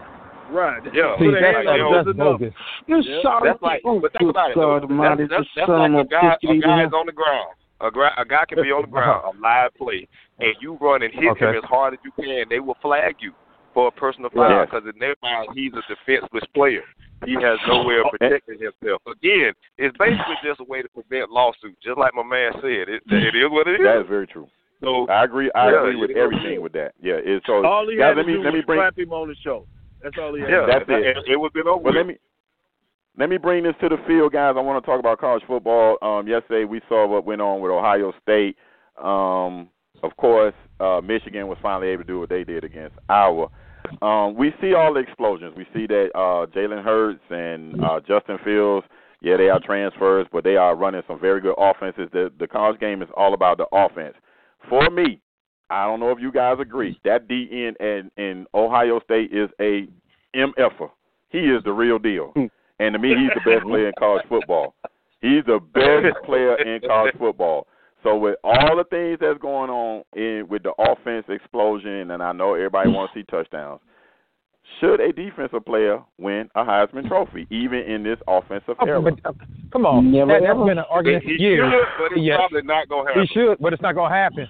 Right. 0.52 0.84
Yeah. 0.94 1.16
See, 1.18 1.26
Put 1.26 1.38
a 1.38 1.42
that's, 1.42 1.68
hand 1.68 2.06
that's 2.06 2.18
bogus. 2.18 2.54
You 2.86 2.98
Yeah, 3.00 3.22
sorry. 3.24 3.50
That's 3.50 3.62
like, 3.62 3.82
but 3.84 4.12
think 4.12 4.20
good 4.20 4.30
about 4.30 4.52
it. 4.52 4.56
God 4.56 4.84
That's, 5.18 5.30
that's, 5.30 5.48
that's 5.56 5.70
like 5.70 5.92
a 5.92 6.04
guy, 6.04 6.36
a 6.44 6.58
guy 6.60 6.84
is 6.84 6.92
on 6.94 7.06
the 7.06 7.16
ground. 7.16 7.56
A, 7.84 7.92
gra- 7.92 8.14
a 8.18 8.26
guy 8.26 8.46
can 8.48 8.62
be 8.62 8.70
on 8.72 8.84
the 8.90 8.98
uh-huh. 8.98 9.20
ground, 9.22 9.38
a 9.38 9.42
live 9.42 9.74
play, 9.76 10.08
and 10.40 10.54
you 10.62 10.78
run 10.80 11.02
and 11.04 11.14
hit 11.14 11.38
him 11.38 11.56
as 11.56 11.64
hard 11.64 11.94
as 11.94 12.00
you 12.06 12.12
can. 12.18 12.46
They 12.50 12.60
will 12.60 12.78
flag 12.82 13.16
you 13.20 13.34
for 13.74 13.88
a 13.88 13.92
personal 13.92 14.30
foul 14.30 14.50
Yes. 14.50 14.68
because 14.70 14.84
in 14.94 15.00
their 15.00 15.16
mind 15.24 15.50
he's 15.56 15.72
a 15.74 15.82
defenseless 15.88 16.44
player. 16.54 16.84
He 17.26 17.34
has 17.36 17.60
no 17.68 17.84
way 17.84 17.96
of 18.02 18.06
oh, 18.08 18.18
protecting 18.18 18.58
himself. 18.60 19.02
Again, 19.06 19.54
it's 19.78 19.96
basically 19.98 20.36
just 20.44 20.60
a 20.60 20.64
way 20.66 20.82
to 20.82 20.90
prevent 20.90 21.30
lawsuits. 21.30 21.78
Just 21.84 21.98
like 21.98 22.14
my 22.16 22.24
man 22.24 22.52
said, 22.62 22.90
it, 22.90 23.02
it 23.08 23.36
is 23.38 23.46
what 23.50 23.68
it 23.68 23.80
is. 23.80 23.86
That 23.86 24.02
is 24.02 24.10
very 24.10 24.26
true. 24.26 24.48
so 24.82 25.06
I 25.08 25.24
agree. 25.24 25.52
I 25.54 25.70
Yeah, 25.70 25.80
agree 25.86 25.96
with 26.02 26.10
you 26.10 26.16
know, 26.18 26.24
everything 26.24 26.62
with 26.62 26.74
that. 26.74 26.94
Yeah. 27.02 27.22
It's, 27.22 27.46
so 27.46 27.64
All 27.64 27.88
he 27.88 27.96
guys, 27.98 28.18
had 28.18 28.18
let 28.18 28.24
to 28.24 28.28
me 28.28 28.34
do 28.34 28.44
let 28.44 28.54
me 28.54 28.60
was 28.60 28.66
bring. 28.66 28.80
slap 28.82 28.98
him 28.98 29.14
on 29.14 29.28
the 29.30 29.36
shoulder. 29.44 29.68
That's 30.02 30.18
all 30.18 30.34
he 30.34 30.42
had. 30.42 30.50
yeah. 30.50 30.66
That's 30.66 30.86
it. 30.90 31.18
it. 31.18 31.18
It, 31.34 31.38
was 31.38 31.52
been 31.54 31.68
over. 31.70 31.84
But 31.84 31.94
let 31.94 32.08
me 32.08 32.18
let 33.18 33.30
me 33.30 33.38
bring 33.38 33.64
this 33.64 33.76
to 33.82 33.90
the 33.90 33.98
field, 34.08 34.32
guys. 34.32 34.56
I 34.58 34.62
want 34.62 34.84
to 34.84 34.90
talk 34.90 35.00
about 35.00 35.20
college 35.20 35.44
football. 35.46 35.98
Um, 36.02 36.28
yesterday 36.28 36.66
we 36.66 36.82
saw 36.88 37.08
what 37.08 37.26
went 37.26 37.42
on 37.42 37.62
with 37.62 37.72
Ohio 37.72 38.14
State. 38.22 38.56
Um, 39.02 39.70
of 40.04 40.16
course, 40.18 40.54
uh, 40.80 41.02
Michigan 41.04 41.48
was 41.48 41.58
finally 41.62 41.90
able 41.90 42.04
to 42.04 42.08
do 42.08 42.20
what 42.20 42.30
they 42.30 42.44
did 42.44 42.64
against 42.64 42.96
Iowa. 43.10 43.48
Um, 44.02 44.36
we 44.36 44.54
see 44.62 44.74
all 44.74 44.94
the 44.94 45.02
explosions. 45.02 45.54
We 45.58 45.66
see 45.74 45.88
that 45.88 46.10
uh, 46.16 46.46
Jalen 46.56 46.84
Hurts 46.84 47.22
and 47.30 47.84
uh, 47.84 48.00
Justin 48.00 48.38
Fields. 48.44 48.86
Yeah, 49.22 49.38
they 49.38 49.50
are 49.50 49.60
transfers, 49.60 50.26
but 50.32 50.44
they 50.44 50.56
are 50.56 50.76
running 50.76 51.04
some 51.08 51.20
very 51.20 51.42
good 51.42 51.56
offenses. 51.58 52.10
The 52.12 52.32
the 52.40 52.48
college 52.48 52.80
game 52.80 53.02
is 53.02 53.10
all 53.16 53.34
about 53.34 53.58
the 53.58 53.68
offense. 53.72 54.16
For 54.70 54.90
me, 54.90 55.22
I 55.70 55.86
don't 55.86 56.00
know 56.00 56.12
if 56.12 56.20
you 56.20 56.32
guys 56.32 56.58
agree. 56.60 57.00
That 57.06 57.28
DE 57.28 57.72
in, 57.80 58.12
in 58.18 58.46
Ohio 58.54 59.00
State 59.02 59.32
is 59.32 59.50
a 59.60 59.88
MFer. 60.36 60.90
He 61.30 61.40
is 61.40 61.64
the 61.64 61.72
real 61.72 62.00
deal. 62.00 62.34
And 62.82 62.94
to 62.94 63.00
me, 63.00 63.10
he's 63.10 63.30
the 63.36 63.50
best 63.50 63.64
player 63.68 63.88
in 63.88 63.94
college 64.00 64.26
football. 64.28 64.74
He's 65.22 65.46
the 65.46 65.60
best 65.74 66.18
player 66.26 66.56
in 66.56 66.82
college 66.82 67.14
football. 67.20 67.68
So 68.04 68.18
with 68.18 68.36
all 68.44 68.76
the 68.76 68.86
things 68.90 69.20
that's 69.22 69.38
going 69.40 69.70
on 69.70 70.04
in 70.16 70.48
with 70.50 70.64
the 70.64 70.74
offense 70.80 71.26
explosion, 71.30 72.10
and 72.10 72.24
I 72.24 72.32
know 72.32 72.56
everybody 72.56 72.90
wants 72.90 73.14
to 73.14 73.20
see 73.20 73.24
touchdowns, 73.30 73.80
should 74.80 75.00
a 75.00 75.14
defensive 75.14 75.64
player 75.64 76.02
win 76.18 76.50
a 76.56 76.64
Heisman 76.64 77.08
Trophy, 77.08 77.46
even 77.52 77.80
in 77.82 78.02
this 78.02 78.18
offensive 78.28 78.76
Oh, 78.80 78.86
era? 78.88 79.02
but, 79.02 79.14
uh, 79.26 79.34
come 79.72 79.86
on, 79.86 80.12
Never 80.12 80.32
that, 80.34 80.40
that's 80.42 80.50
ever. 80.50 80.66
been 80.66 80.80
an 80.80 80.86
argument 80.90 81.24
he 81.24 81.36
for 81.38 81.42
years. 81.44 81.72
should, 81.72 81.86
but 82.00 82.12
it's 82.14 82.22
Yeah. 82.22 82.38
probably 82.38 82.62
not 82.64 82.90
gonna 82.90 83.10
happen. 83.10 83.22
He 83.22 83.28
should, 83.34 83.58
but 83.60 83.74
it's 83.74 83.82
not 83.84 83.94
gonna 83.94 84.16
happen. 84.16 84.48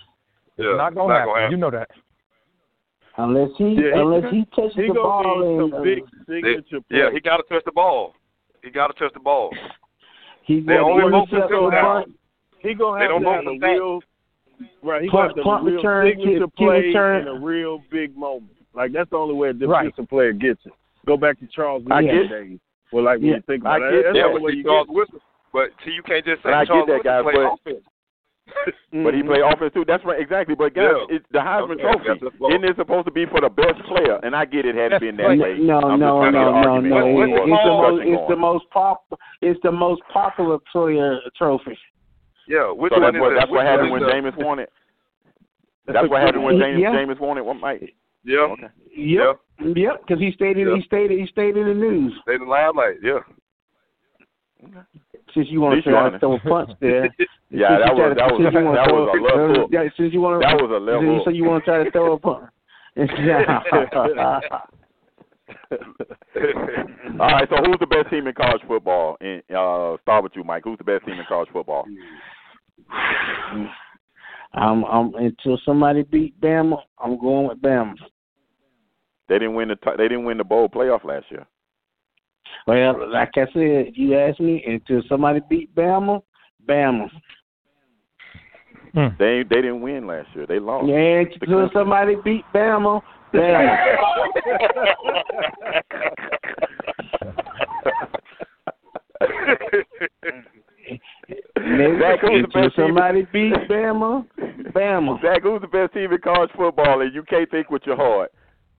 Yeah, 0.58 0.66
It's 0.72 0.78
not 0.78 0.96
gonna 0.96 1.14
it's 1.16 1.28
happen. 1.36 1.52
You 1.52 1.58
know 1.58 1.72
that. 1.72 1.90
Unless 3.18 3.50
he 3.58 3.66
Yeah, 3.74 3.82
he- 3.82 4.00
unless 4.00 4.32
he 4.32 4.46
touches 4.56 4.76
He 4.76 4.88
the 4.88 4.94
ball 4.94 5.24
gonna 5.24 5.46
and 5.64 5.72
some 5.72 5.82
uh, 5.82 5.84
big 5.84 6.04
signature 6.28 6.80
They- 6.90 6.98
yeah, 6.98 7.10
he 7.12 7.20
got 7.20 7.38
to 7.38 7.44
touch 7.44 7.64
the 7.66 7.72
ball. 7.74 8.16
He 8.64 8.70
got 8.70 8.88
to 8.88 8.94
touch 8.94 9.14
the 9.14 9.20
ball. 9.20 9.52
he's 10.44 10.66
They 10.66 10.74
only 10.78 11.04
to 11.04 11.10
vote 11.10 11.30
for 11.30 11.36
himself 11.42 11.52
in 11.52 11.70
the 11.70 12.70
He 12.70 12.74
gonna 12.76 12.98
They 13.00 13.02
have 13.06 13.10
don't 13.10 13.22
to 13.22 13.26
vote 13.26 13.46
have 13.46 13.54
a 13.54 13.58
that. 13.60 13.68
real 13.68 14.02
right. 14.84 15.02
He 15.02 15.10
Punt- 15.10 15.12
gonna 15.12 15.28
have 15.30 15.36
to 15.36 15.42
punt 15.44 15.64
real 15.66 15.76
return, 15.78 16.08
signature 16.08 16.30
kick- 16.46 16.56
kick 16.56 16.56
play 16.58 16.80
return. 16.88 17.22
in 17.22 17.28
a 17.28 17.40
real 17.40 17.82
big 17.90 18.16
moment. 18.16 18.52
Like 18.74 18.92
that's 18.92 19.10
the 19.10 19.18
only 19.18 19.34
way 19.36 19.50
a 19.50 19.54
Right. 19.54 19.86
defensive 19.86 20.10
player 20.10 20.32
gets 20.34 20.64
it. 20.66 20.74
Go 21.06 21.18
back 21.18 21.40
to 21.40 21.48
Charles 21.48 21.84
I 21.90 22.02
Lee 22.02 22.28
days. 22.28 22.60
Well, 22.92 23.04
like 23.04 23.18
when 23.20 23.28
Yeah, 23.30 23.36
you 23.38 23.42
think 23.48 23.66
I 23.66 23.78
about 23.78 23.90
get 23.90 23.94
it, 24.00 24.04
that's 24.04 24.16
Yeah, 24.16 24.22
the 24.24 24.30
only 24.30 24.42
way 24.42 24.52
you 24.54 24.64
Charles 24.64 24.88
get 24.88 24.94
Woodson. 24.96 25.20
But 25.54 25.70
see, 25.84 25.92
you 25.92 26.04
can't 26.04 26.24
just 26.26 26.44
say 26.44 26.50
And 26.50 26.56
I 26.56 26.66
Charles 26.66 26.86
get 26.88 27.04
that, 27.04 27.04
Woodson 27.04 27.12
guys, 27.12 27.24
play 27.24 27.34
but- 27.34 27.54
offense. 27.74 27.86
It. 28.68 28.76
But 28.92 29.14
he 29.14 29.22
mm-hmm. 29.22 29.30
played 29.30 29.42
offense 29.42 29.74
too. 29.74 29.86
That's 29.88 30.04
right, 30.06 30.20
exactly. 30.22 30.56
But 30.56 30.74
guys, 30.74 30.92
Yeah. 31.10 31.16
it's 31.16 31.26
the 31.32 31.40
Heisman 31.40 31.80
Okay, 31.80 31.84
Trophy. 31.84 32.20
that's. 32.22 32.36
Isn't 32.52 32.66
it 32.66 32.76
supposed 32.76 33.06
to 33.06 33.12
be 33.12 33.26
for 33.26 33.40
the 33.42 33.50
best 33.50 33.80
player? 33.88 34.20
And 34.24 34.36
I 34.36 34.46
get 34.46 34.66
it 34.66 34.76
had 34.76 34.92
That's 34.92 35.02
been 35.02 35.16
that 35.18 35.24
right. 35.24 35.40
way. 35.40 35.58
No, 35.60 35.80
I'm 35.80 36.00
no, 36.00 36.22
just 36.22 36.34
trying 36.34 36.34
to 36.34 36.40
no, 36.40 36.62
no, 36.62 36.80
no. 36.80 36.90
going 36.90 37.16
What- 37.16 37.30
It- 37.30 37.32
what 37.32 37.50
It's 37.50 37.64
the 37.64 37.72
most, 37.72 37.96
discussion 37.96 38.14
it's 38.14 38.28
the 38.30 38.36
most 38.36 38.66
pop, 38.72 39.00
it's 39.42 39.60
the 39.64 39.72
most 39.72 40.02
popular 40.12 40.58
player 40.72 41.20
trophy. 41.38 41.78
Yeah, 42.48 42.72
which 42.72 42.92
So 42.92 43.00
one 43.00 43.14
that's 43.14 43.16
is 43.16 43.22
what 43.22 43.32
it? 43.32 43.36
that's 43.40 43.52
what 43.52 43.66
happened 43.66 43.92
one 43.92 44.02
when 44.02 44.10
is 44.10 44.34
Jameis 44.34 44.44
won 44.44 44.60
it. 44.60 44.72
That's 45.88 46.08
what 46.10 46.22
happened 46.22 46.44
when 46.44 46.60
James 46.60 46.80
Yeah. 46.80 46.92
Jameis 46.94 47.20
won 47.20 47.38
it. 47.38 47.46
What 47.46 47.56
Mike? 47.60 47.80
the- 47.82 47.94
Yeah, 48.24 48.40
Okay. 48.54 48.68
Yep, 48.96 49.40
yep. 49.76 50.02
Because 50.06 50.20
he 50.22 50.32
stayed 50.32 50.58
in, 50.58 50.68
Yeah. 50.68 50.76
he 50.76 50.82
stayed, 50.84 51.12
he 51.12 51.26
stayed 51.28 51.58
in 51.58 51.66
the 51.68 51.74
news. 51.74 52.14
Stayed 52.22 52.36
in 52.36 52.42
the 52.42 52.48
limelight. 52.48 52.98
Yeah, 53.02 53.20
Since 55.34 55.48
you 55.50 55.62
want 55.62 55.84
to 55.84 55.90
try 55.90 56.10
to 56.10 56.20
throw 56.20 56.36
a 56.36 56.40
punch 56.40 56.72
there. 56.80 57.10
Yeah, 57.54 57.80
that 57.80 57.94
was 57.94 58.12
to- 58.12 58.16
that 58.16 58.32
was 58.32 58.40
since 58.42 58.54
you 58.54 58.64
wanna 58.64 58.78
that 58.80 58.94
was 58.94 59.10
a 59.12 59.20
level. 59.20 59.68
Yeah, 59.72 59.84
since 59.98 60.14
you 60.14 60.22
want 60.22 60.42
That 60.42 60.56
was 60.56 60.72
a 60.72 60.80
level. 60.80 61.22
So 61.26 61.32
you, 61.32 61.44
want 61.44 61.66
to 61.66 61.70
try 61.70 61.84
to 61.84 61.92
throw 61.92 62.14
a 62.14 62.18
punch. 62.18 62.50
All 67.20 67.28
right, 67.28 67.48
so 67.50 67.58
who's 67.58 67.78
the 67.80 67.88
best 67.88 68.10
team 68.10 68.28
in 68.28 68.34
college 68.34 68.62
football? 68.68 69.18
And 69.22 69.42
uh, 69.50 69.98
start 70.02 70.24
with 70.24 70.34
you, 70.36 70.44
Mike. 70.44 70.64
Who's 70.64 70.78
the 70.78 70.84
best 70.84 71.06
team 71.06 71.16
in 71.20 71.26
college 71.28 71.50
football? 71.52 71.86
I'm, 74.54 74.84
I'm 74.86 75.14
until 75.16 75.58
somebody 75.66 76.04
beat 76.04 76.40
Bama. 76.42 76.78
I'm 77.00 77.20
going 77.20 77.48
with 77.50 77.62
Bama. 77.62 77.94
They 79.30 79.36
didn't 79.36 79.56
win 79.56 79.70
the 79.70 79.76
t- 79.76 79.92
they 79.98 80.08
didn't 80.10 80.26
win 80.26 80.38
the 80.38 80.44
bowl 80.44 80.68
playoff 80.68 81.06
last 81.06 81.26
year. 81.32 81.46
Well, 82.68 83.12
like 83.12 83.32
I 83.36 83.46
said, 83.54 83.88
if 83.88 83.98
you 83.98 84.18
ask 84.18 84.40
me, 84.40 84.64
until 84.66 85.02
somebody 85.08 85.42
beat 85.50 85.74
Bama, 85.76 86.22
Bama. 86.68 87.10
Hmm. 88.94 89.08
They 89.18 89.44
they 89.50 89.62
didn't 89.62 89.82
win 89.82 90.06
last 90.06 90.28
year. 90.36 90.46
They 90.46 90.60
lost. 90.60 90.88
Yeah, 90.88 91.24
until 91.42 91.70
somebody 91.74 92.16
beat 92.24 92.44
Bama, 92.54 93.02
Bama. 93.34 93.78
Zach, 102.00 102.20
who's 102.22 102.32
the 102.32 102.44
until 102.44 102.62
best 102.64 102.76
team? 102.76 102.88
somebody 102.88 103.28
beat 103.32 103.54
Bama, 103.70 104.26
Bama. 104.74 105.22
Zach, 105.22 105.44
who's 105.44 105.62
the 105.62 105.68
best 105.68 105.94
team 105.94 106.12
in 106.12 106.20
college 106.20 106.50
football? 106.56 107.02
And 107.02 107.14
you 107.14 107.24
can't 107.24 107.50
think 107.50 107.70
with 107.70 107.84
your 107.86 107.96
heart. 107.96 108.32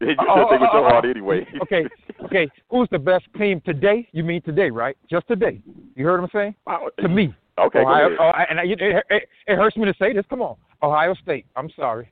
You 0.03 0.15
just 0.17 0.21
Oh, 0.29 0.49
think 0.51 0.61
with 0.63 0.71
oh, 0.73 0.79
your 0.79 0.87
oh, 0.87 0.89
heart 0.91 1.05
anyway. 1.05 1.47
Okay, 1.63 1.85
okay. 2.25 2.49
Who's 2.71 2.89
the 2.91 2.99
best 2.99 3.25
team 3.39 3.61
today? 3.65 4.09
You 4.13 4.25
mean 4.25 4.43
today, 4.43 4.71
right? 4.71 4.97
Just 5.11 5.29
today. 5.29 5.61
You 5.95 6.05
heard 6.05 6.21
what 6.21 6.31
I'm 6.35 6.55
saying? 6.67 6.89
To 7.01 7.09
me. 7.09 7.35
Okay, 7.59 7.83
go 7.83 7.93
ahead. 7.93 8.13
oh, 8.19 8.33
and 8.51 8.59
I, 8.61 8.65
it, 8.65 8.81
it, 8.81 9.29
it 9.47 9.57
hurts 9.57 9.77
me 9.77 9.85
to 9.85 9.95
say 9.99 10.13
this. 10.13 10.25
Come 10.31 10.41
on, 10.43 10.57
Ohio 10.83 11.15
State. 11.23 11.47
I'm 11.55 11.69
sorry, 11.77 12.11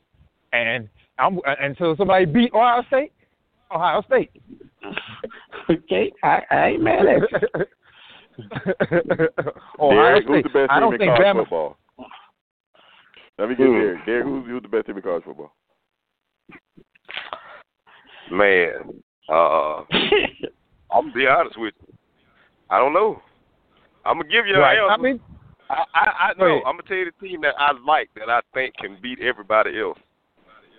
and 0.53 0.89
I'm 1.19 1.41
until 1.61 1.97
somebody 1.97 2.27
beat 2.27 2.53
Ohio 2.55 2.83
State. 2.89 3.13
Ohio 3.73 4.03
State. 4.03 4.31
Okay, 5.69 6.11
I, 6.25 6.41
I 6.51 6.67
ain't 6.71 6.83
mad 6.83 7.07
at 7.07 7.31
you. 7.31 7.67
Ohio 9.79 10.21
Derek, 10.21 10.27
who's 10.27 10.35
State. 10.41 10.43
the 10.45 10.49
best 10.49 10.71
I 10.71 10.81
don't 10.81 10.95
in 10.95 10.99
think 10.99 11.13
college 11.13 11.27
Bama. 11.37 11.41
football? 11.43 11.77
Let 13.39 13.49
me 13.51 13.55
get. 13.55 13.65
Derek. 13.65 14.07
Derek, 14.07 14.25
who's, 14.25 14.47
who's 14.47 14.63
the 14.63 14.69
best 14.69 14.87
team 14.87 14.97
in 14.97 15.03
college 15.03 15.23
football? 15.25 15.53
Man, 18.31 19.03
uh, 19.29 19.83
I'm 20.93 21.03
gonna 21.03 21.13
be 21.15 21.27
honest 21.27 21.59
with 21.59 21.75
you. 21.87 21.95
I 22.71 22.79
don't 22.79 22.93
know. 22.93 23.21
I'm 24.05 24.19
gonna 24.19 24.29
give 24.29 24.47
you 24.47 24.55
an 24.55 24.61
Right. 24.61 24.79
answer. 24.79 24.93
I 24.93 24.97
mean, 24.97 25.21
I, 25.69 25.85
I, 25.95 26.31
I 26.31 26.33
know. 26.39 26.59
I'm 26.65 26.77
gonna 26.77 26.83
tell 26.85 26.97
you 26.97 27.07
the 27.07 27.27
team 27.27 27.41
that 27.43 27.55
I 27.59 27.73
like 27.87 28.11
that 28.17 28.29
I 28.31 28.41
think 28.55 28.75
can 28.77 28.97
beat 29.03 29.21
everybody 29.21 29.79
else 29.81 29.99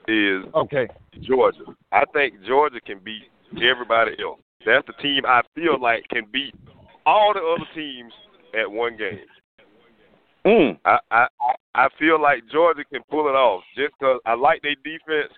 is 0.07 0.45
okay. 0.55 0.87
Georgia. 1.21 1.63
I 1.91 2.03
think 2.13 2.35
Georgia 2.45 2.79
can 2.81 2.99
beat 2.99 3.23
everybody 3.61 4.15
else. 4.21 4.39
That's 4.65 4.85
the 4.87 4.93
team 5.01 5.23
I 5.27 5.41
feel 5.55 5.79
like 5.79 6.07
can 6.09 6.25
beat 6.31 6.55
all 7.05 7.33
the 7.33 7.41
other 7.41 7.69
teams 7.75 8.13
at 8.59 8.69
one 8.69 8.97
game. 8.97 9.19
Mm. 10.45 10.79
I 10.85 10.99
I 11.11 11.27
I 11.75 11.87
feel 11.99 12.21
like 12.21 12.43
Georgia 12.51 12.83
can 12.91 13.01
pull 13.09 13.27
it 13.27 13.35
off 13.35 13.63
just 13.75 13.93
'cause 13.99 14.19
I 14.25 14.33
like 14.33 14.61
their 14.61 14.75
defense, 14.75 15.31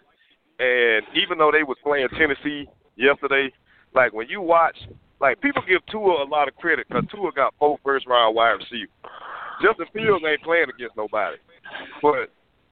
and 0.64 1.04
even 1.16 1.38
though 1.38 1.52
they 1.52 1.64
was 1.64 1.78
playing 1.84 2.08
Tennessee 2.18 2.68
yesterday, 2.96 3.52
like 3.94 4.14
when 4.14 4.28
you 4.30 4.42
watch, 4.42 4.78
like 5.20 5.42
people 5.42 5.62
give 5.68 5.86
Tua 5.92 6.24
a 6.24 6.28
lot 6.30 6.48
of 6.48 6.56
credit 6.56 6.88
because 6.88 7.04
Tua 7.12 7.32
got 7.36 7.54
four 7.60 7.78
first 7.84 8.08
round 8.08 8.36
wide 8.36 8.52
receivers. 8.64 8.90
Justin 9.62 9.86
Fields 9.94 10.24
ain't 10.28 10.42
playing 10.42 10.70
against 10.74 10.96
nobody, 10.98 11.38
but 12.02 12.30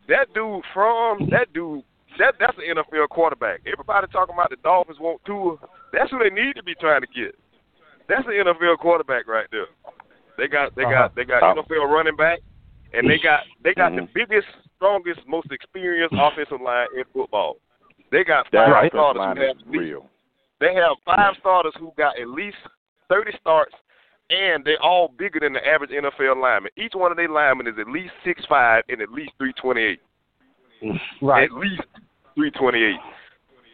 that 0.08 0.34
dude 0.34 0.64
from 0.74 1.30
that 1.30 1.52
dude. 1.54 1.84
That 2.20 2.36
that's 2.40 2.58
an 2.58 2.76
NFL 2.76 3.08
quarterback. 3.08 3.62
Everybody 3.66 4.06
talking 4.12 4.36
about 4.36 4.50
the 4.50 4.58
Dolphins 4.64 5.00
want 5.00 5.22
Tua. 5.26 5.56
That's 5.94 6.12
who 6.12 6.20
they 6.20 6.30
need 6.30 6.56
to 6.58 6.64
be 6.64 6.76
trying 6.76 7.00
to 7.02 7.08
get. 7.08 7.36
That's 8.10 8.28
an 8.28 8.34
NFL 8.34 8.80
quarterback 8.80 9.28
right 9.28 9.48
there. 9.50 9.68
They 10.38 10.48
got 10.50 10.76
they 10.76 10.84
got 10.84 11.16
they 11.16 11.24
got 11.24 11.42
Uh-huh. 11.42 11.62
NFL 11.64 11.88
running 11.88 12.18
back, 12.18 12.40
and 12.94 13.10
they 13.10 13.18
got 13.18 13.44
they 13.64 13.74
got 13.74 13.94
Mhm. 13.94 13.96
the 13.96 14.10
biggest, 14.14 14.48
strongest, 14.76 15.26
most 15.26 15.50
experienced 15.54 16.14
offensive 16.20 16.60
line 16.60 16.88
in 16.98 17.06
football. 17.14 17.58
They 18.12 18.24
got 18.24 18.46
five 18.52 18.70
offensive 18.70 18.92
starters 18.92 19.38
who 19.38 19.48
have 19.48 19.58
least, 19.68 19.80
real. 19.80 20.10
they 20.60 20.74
have 20.76 20.98
five 21.06 21.34
starters 21.40 21.74
who 21.80 21.92
got 21.98 22.20
at 22.20 22.28
least 22.28 22.58
thirty 23.10 23.32
starts, 23.40 23.74
and 24.30 24.64
they're 24.66 24.82
all 24.82 25.08
bigger 25.18 25.40
than 25.40 25.54
the 25.54 25.66
average 25.66 25.92
NFL 25.92 26.42
lineman. 26.42 26.72
Each 26.78 26.94
one 26.94 27.12
of 27.12 27.18
their 27.18 27.30
linemen 27.30 27.68
is 27.68 27.76
at 27.80 27.88
least 27.88 28.14
six 28.26 28.44
five 28.50 28.84
and 28.90 29.02
at 29.02 29.12
least 29.12 29.32
three 29.38 29.54
twenty 29.54 29.82
eight. 29.82 30.00
Mm, 30.84 31.00
right. 31.22 31.44
At 31.46 31.52
least 31.54 31.82
three 32.36 32.52
twenty 32.52 32.84
eight. 32.84 33.00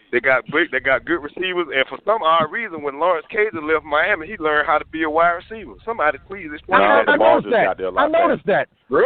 They 0.09 0.21
got 0.21 0.45
big, 0.45 0.71
they 0.71 0.79
got 0.79 1.03
good 1.03 1.19
receivers, 1.21 1.67
and 1.75 1.85
for 1.89 1.97
some 2.05 2.23
odd 2.23 2.49
reason, 2.49 2.81
when 2.81 2.97
Lawrence 2.97 3.27
Cager 3.29 3.61
left 3.61 3.83
Miami, 3.83 4.25
he 4.27 4.37
learned 4.37 4.65
how 4.65 4.77
to 4.77 4.85
be 4.85 5.03
a 5.03 5.09
wide 5.09 5.31
receiver. 5.43 5.73
Somebody 5.83 6.17
please 6.29 6.47
explain 6.53 6.79
No, 6.79 6.85
I, 6.85 7.03
the 7.03 7.11
I 7.11 7.17
ball 7.17 7.41
noticed 7.41 7.43
just 7.47 7.53
that. 7.53 7.65
got 7.65 7.77
there 7.77 7.87
a 7.87 7.91
lot 7.91 8.05
I 8.05 8.07
noticed 8.27 8.45
that. 8.45 8.69
Bro, 8.87 9.03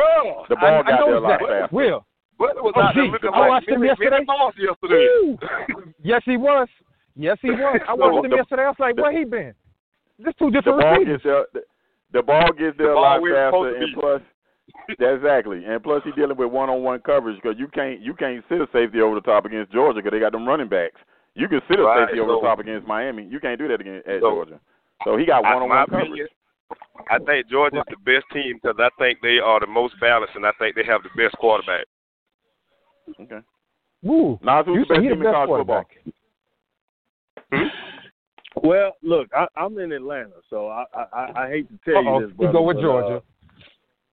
The 0.47 0.55
ball 0.57 0.65
I, 0.75 0.79
I 0.79 0.83
got 0.83 1.05
there 1.07 1.15
a 1.15 1.19
lot 1.19 1.39
faster. 1.39 1.75
Real. 1.75 2.05
Butler 2.41 2.63
was 2.65 2.73
Oh, 2.75 2.81
out 2.81 2.95
there 2.95 3.05
gee, 3.05 3.11
looking 3.11 3.29
I 3.33 3.39
like 3.39 3.49
watched 3.49 3.69
him 3.69 3.83
yesterday. 3.85 4.25
Minnie 4.25 4.65
yesterday. 4.65 5.05
Woo. 5.21 5.37
yes, 6.03 6.21
he 6.25 6.37
was. 6.37 6.67
Yes, 7.15 7.37
he 7.41 7.51
was. 7.51 7.79
I 7.87 7.93
watched 7.93 8.25
him 8.25 8.31
The- 8.31 8.37
yesterday. 8.41 8.63
I 8.65 8.69
was 8.73 8.79
like, 8.81 8.97
where 8.97 9.13
he 9.13 9.23
been? 9.25 9.53
Just 10.25 10.37
two 10.39 10.49
The 10.49 10.61
ball 10.65 10.77
receivers. 10.97 11.21
gets 11.21 11.23
there. 11.23 11.45
The, 11.53 11.61
the 12.13 12.23
ball 12.23 12.49
gets 12.57 12.77
there 12.77 12.87
The 12.87 12.91
a 12.91 12.95
ball 12.97 13.01
lot 13.03 13.21
where 13.21 13.37
it's 13.37 13.47
supposed 13.53 13.73
faster, 13.77 13.83
and 13.85 13.95
be. 13.95 14.01
plus, 14.01 14.21
exactly. 14.99 15.59
And 15.65 15.83
plus, 15.83 16.01
he's 16.03 16.15
dealing 16.15 16.37
with 16.37 16.51
one-on-one 16.51 17.01
coverage 17.01 17.37
because 17.41 17.57
you 17.59 17.67
can't 17.67 17.99
you 18.01 18.13
can't 18.13 18.43
sit 18.49 18.61
a 18.61 18.67
safety 18.73 19.01
over 19.01 19.15
the 19.15 19.21
top 19.25 19.45
against 19.45 19.71
Georgia 19.71 19.99
because 20.01 20.11
they 20.11 20.19
got 20.19 20.31
them 20.31 20.47
running 20.47 20.67
backs. 20.69 20.99
You 21.35 21.47
can 21.47 21.61
sit 21.69 21.79
a 21.79 21.83
Right, 21.83 22.07
safety 22.07 22.19
over 22.19 22.33
the 22.33 22.41
top 22.41 22.59
against 22.59 22.87
Miami. 22.87 23.25
You 23.29 23.39
can't 23.39 23.57
do 23.59 23.67
that 23.69 23.79
against 23.81 24.07
at 24.07 24.21
So- 24.21 24.29
Georgia. 24.31 24.59
So 25.03 25.17
he 25.17 25.25
got 25.25 25.41
one-on-one 25.43 25.69
my 25.69 25.85
coverage. 25.85 26.07
opinion, 26.09 26.27
I 27.09 27.17
think 27.19 27.49
Georgia's 27.49 27.83
the 27.89 27.97
best 28.05 28.25
team 28.31 28.59
because 28.61 28.77
I 28.79 28.89
think 29.01 29.19
they 29.23 29.39
are 29.39 29.59
the 29.59 29.67
most 29.67 29.95
balanced, 29.99 30.35
and 30.35 30.45
I 30.45 30.51
think 30.59 30.75
they 30.75 30.83
have 30.85 31.01
the 31.03 31.09
best 31.17 31.35
quarterback. 31.39 31.85
Okay. 33.19 33.39
Woo. 34.03 34.39
Nas, 34.43 34.65
who's 34.65 34.75
You 34.77 34.85
the 34.85 34.87
say 34.87 34.93
best 34.95 35.01
he 35.03 35.09
the 35.09 35.13
team 35.15 35.21
in 35.21 35.23
best 35.23 35.33
college 35.35 35.49
football? 35.59 35.83
quarterback. 37.51 37.71
Well, 38.63 38.91
look, 39.01 39.29
I, 39.33 39.47
I'm 39.55 39.77
in 39.79 39.91
Atlanta, 39.93 40.33
so 40.49 40.67
I, 40.67 40.83
I 40.93 41.31
I 41.45 41.49
hate 41.49 41.67
to 41.69 41.79
tell 41.91 42.05
Uh-oh. 42.05 42.19
you 42.19 42.25
this, 42.27 42.31
You 42.31 42.37
brother, 42.37 42.53
go 42.53 42.61
with 42.63 42.75
but, 42.77 42.81
Georgia. 42.81 43.15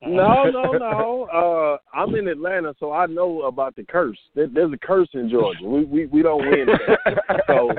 Uh, 0.00 0.08
no, 0.10 0.44
no, 0.44 0.72
no. 0.74 1.24
Uh, 1.24 1.96
I'm 1.96 2.14
in 2.14 2.28
Atlanta, 2.28 2.72
so 2.78 2.92
I 2.92 3.06
know 3.06 3.42
about 3.42 3.74
the 3.74 3.82
curse. 3.82 4.16
There, 4.36 4.46
there's 4.46 4.72
a 4.72 4.78
curse 4.78 5.08
in 5.14 5.28
Georgia. 5.28 5.64
We 5.66 5.84
we, 5.84 6.06
we 6.06 6.22
don't 6.22 6.48
win. 6.48 6.66
there. 6.66 6.98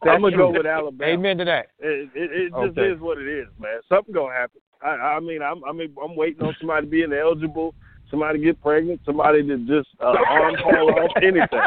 So 0.00 0.08
I'm 0.10 0.22
gonna 0.22 0.36
go 0.36 0.50
with 0.52 0.64
Alabama. 0.64 1.12
Amen 1.12 1.36
to 1.38 1.44
that. 1.44 1.66
It, 1.80 2.08
it, 2.14 2.30
it 2.32 2.50
just 2.50 2.78
Okay. 2.78 2.92
is 2.92 3.00
what 3.00 3.18
it 3.18 3.26
is, 3.28 3.46
man. 3.58 3.80
Something 3.88 4.14
gonna 4.14 4.32
happen. 4.32 4.60
I, 4.82 4.88
I 5.16 5.20
mean, 5.20 5.42
I'm 5.42 5.62
I 5.64 5.72
mean, 5.72 5.92
I'm 6.02 6.16
waiting 6.16 6.46
on 6.46 6.54
somebody 6.60 6.86
being 6.86 7.12
eligible, 7.12 7.74
somebody 8.10 8.40
get 8.40 8.60
pregnant, 8.62 9.00
somebody 9.04 9.46
to 9.46 9.58
just 9.66 9.88
uh, 10.00 10.14
arm 10.28 10.56
fall 10.62 10.90
off, 10.90 11.10
anything. 11.16 11.60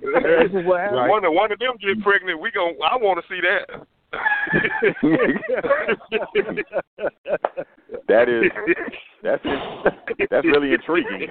This 0.00 0.50
is 0.52 0.64
what 0.66 0.80
happens. 0.80 1.10
One 1.10 1.24
of 1.24 1.32
one 1.32 1.52
of 1.52 1.58
them 1.58 1.76
get 1.80 2.02
pregnant, 2.02 2.40
we 2.40 2.50
gon' 2.50 2.76
I 2.84 2.96
want 2.96 3.22
to 3.22 3.28
see 3.28 3.40
that. 3.40 3.86
That 8.08 8.28
is 8.28 8.50
that's 9.22 9.44
that's 10.30 10.46
really 10.46 10.72
intriguing. 10.72 11.28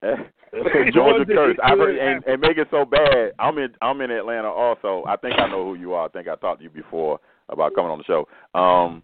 Georgia 0.94 1.26
curse. 1.26 1.56
I've 1.62 1.78
heard, 1.78 1.98
and, 1.98 2.24
and 2.24 2.40
make 2.40 2.56
it 2.56 2.68
so 2.70 2.84
bad. 2.84 3.32
I'm 3.38 3.58
in 3.58 3.74
I'm 3.82 4.00
in 4.00 4.12
Atlanta 4.12 4.48
also. 4.48 5.04
I 5.08 5.16
think 5.16 5.34
I 5.38 5.48
know 5.48 5.64
who 5.64 5.74
you 5.74 5.94
are. 5.94 6.06
I 6.06 6.08
think 6.08 6.28
I 6.28 6.36
talked 6.36 6.60
to 6.60 6.64
you 6.64 6.70
before 6.70 7.18
about 7.48 7.74
coming 7.74 7.90
on 7.90 7.98
the 7.98 8.04
show. 8.04 8.28
Um, 8.58 9.02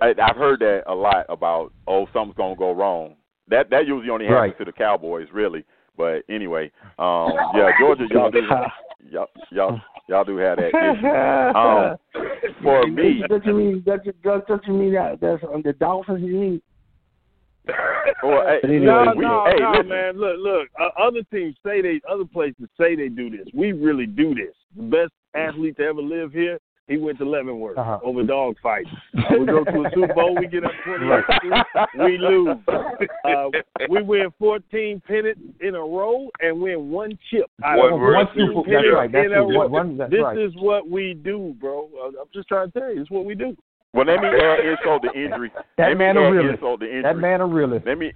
I, 0.00 0.14
I've 0.22 0.36
heard 0.36 0.60
that 0.60 0.84
a 0.86 0.94
lot 0.94 1.26
about 1.28 1.72
oh 1.86 2.06
something's 2.12 2.36
gonna 2.36 2.56
go 2.56 2.72
wrong. 2.72 3.16
That 3.48 3.70
that 3.70 3.86
usually 3.86 4.10
only 4.10 4.26
happens 4.26 4.40
Right. 4.52 4.58
to 4.58 4.64
the 4.64 4.72
Cowboys, 4.72 5.28
really. 5.32 5.64
But 5.96 6.22
anyway, 6.28 6.70
um, 6.98 7.32
yeah, 7.54 7.70
Georgia, 7.80 8.04
y'all 8.10 8.30
do 8.30 8.42
y'all 9.10 9.26
y'all 9.50 9.80
y'all 10.08 10.24
do 10.24 10.36
have 10.36 10.58
that. 10.58 10.68
issue. 12.14 12.20
Um, 12.22 12.54
for 12.62 12.86
me, 12.86 13.22
Don't 13.28 13.44
you 13.46 13.54
mean 13.54 13.82
don't 13.86 14.04
you, 14.04 14.12
don't, 14.22 14.46
don't 14.46 14.66
you 14.66 14.72
mean 14.74 14.92
that 14.94 15.20
that's 15.20 15.42
on 15.44 15.62
the 15.62 15.72
Dolphins? 15.74 16.20
You 16.22 16.34
mean? 16.34 16.62
well, 18.22 18.46
hey, 18.46 18.60
anyway, 18.64 18.84
No, 18.86 19.12
we, 19.16 19.22
no, 19.24 19.44
hey, 19.46 19.56
no, 19.58 19.70
listen. 19.72 19.88
man. 19.88 20.16
Look, 20.18 20.36
look. 20.38 20.68
Uh, 20.80 20.88
other 21.00 21.22
teams 21.32 21.56
say 21.64 21.82
they, 21.82 22.00
other 22.08 22.24
places 22.24 22.68
say 22.78 22.94
they 22.94 23.08
do 23.08 23.28
this. 23.30 23.46
We 23.54 23.72
really 23.72 24.06
do 24.06 24.34
this. 24.34 24.54
The 24.76 24.82
best 24.82 25.12
athlete 25.34 25.76
to 25.78 25.84
ever 25.84 26.00
live 26.02 26.32
here, 26.32 26.58
he 26.88 26.96
went 26.98 27.18
to 27.18 27.24
Leavenworth 27.28 27.76
Uh-huh. 27.78 27.98
over 28.04 28.22
dog 28.22 28.56
fights. 28.62 28.88
Uh, 29.16 29.38
we 29.40 29.46
go 29.46 29.64
to 29.64 29.70
a 29.84 29.90
Super 29.94 30.14
Bowl, 30.14 30.36
we 30.38 30.46
get 30.46 30.64
up 30.64 30.70
twenty-eight, 30.84 31.88
we 31.98 32.16
lose. 32.18 32.56
Uh, 33.24 33.48
we 33.88 34.02
win 34.02 34.32
fourteen 34.38 35.02
pennants 35.06 35.40
in 35.60 35.74
a 35.74 35.80
row 35.80 36.28
and 36.40 36.60
win 36.60 36.90
one 36.90 37.18
chip. 37.30 37.46
One 37.60 37.92
of 37.92 38.00
One 38.00 38.26
14 38.26 38.52
Super- 38.54 38.70
that's 38.70 38.86
right, 38.94 39.10
that's 39.12 39.26
in 39.26 39.32
a 39.32 39.40
row. 39.42 39.66
One- 39.68 39.96
that's 39.96 40.10
this 40.10 40.20
right. 40.22 40.38
is 40.38 40.52
what 40.56 40.88
we 40.88 41.14
do, 41.14 41.54
bro. 41.60 41.88
Uh, 42.00 42.06
I'm 42.20 42.28
just 42.32 42.46
trying 42.48 42.70
to 42.70 42.78
tell 42.78 42.94
you, 42.94 43.00
it's 43.00 43.10
what 43.10 43.24
we 43.24 43.34
do. 43.34 43.56
Well, 43.92 44.06
let 44.06 44.20
me 44.20 44.28
add 44.28 44.60
insult 44.60 45.02
to 45.02 45.12
injury. 45.18 45.50
That 45.78 45.88
let 45.88 45.98
man 45.98 46.14
me 46.16 46.22
a 46.22 46.30
realist. 46.30 46.54
insult 46.54 46.80
to 46.80 46.86
injury. 46.86 47.02
That 47.02 47.16
man 47.18 47.40
a 47.40 47.46
realist. 47.46 47.86
Let 47.86 47.98
me 47.98 48.12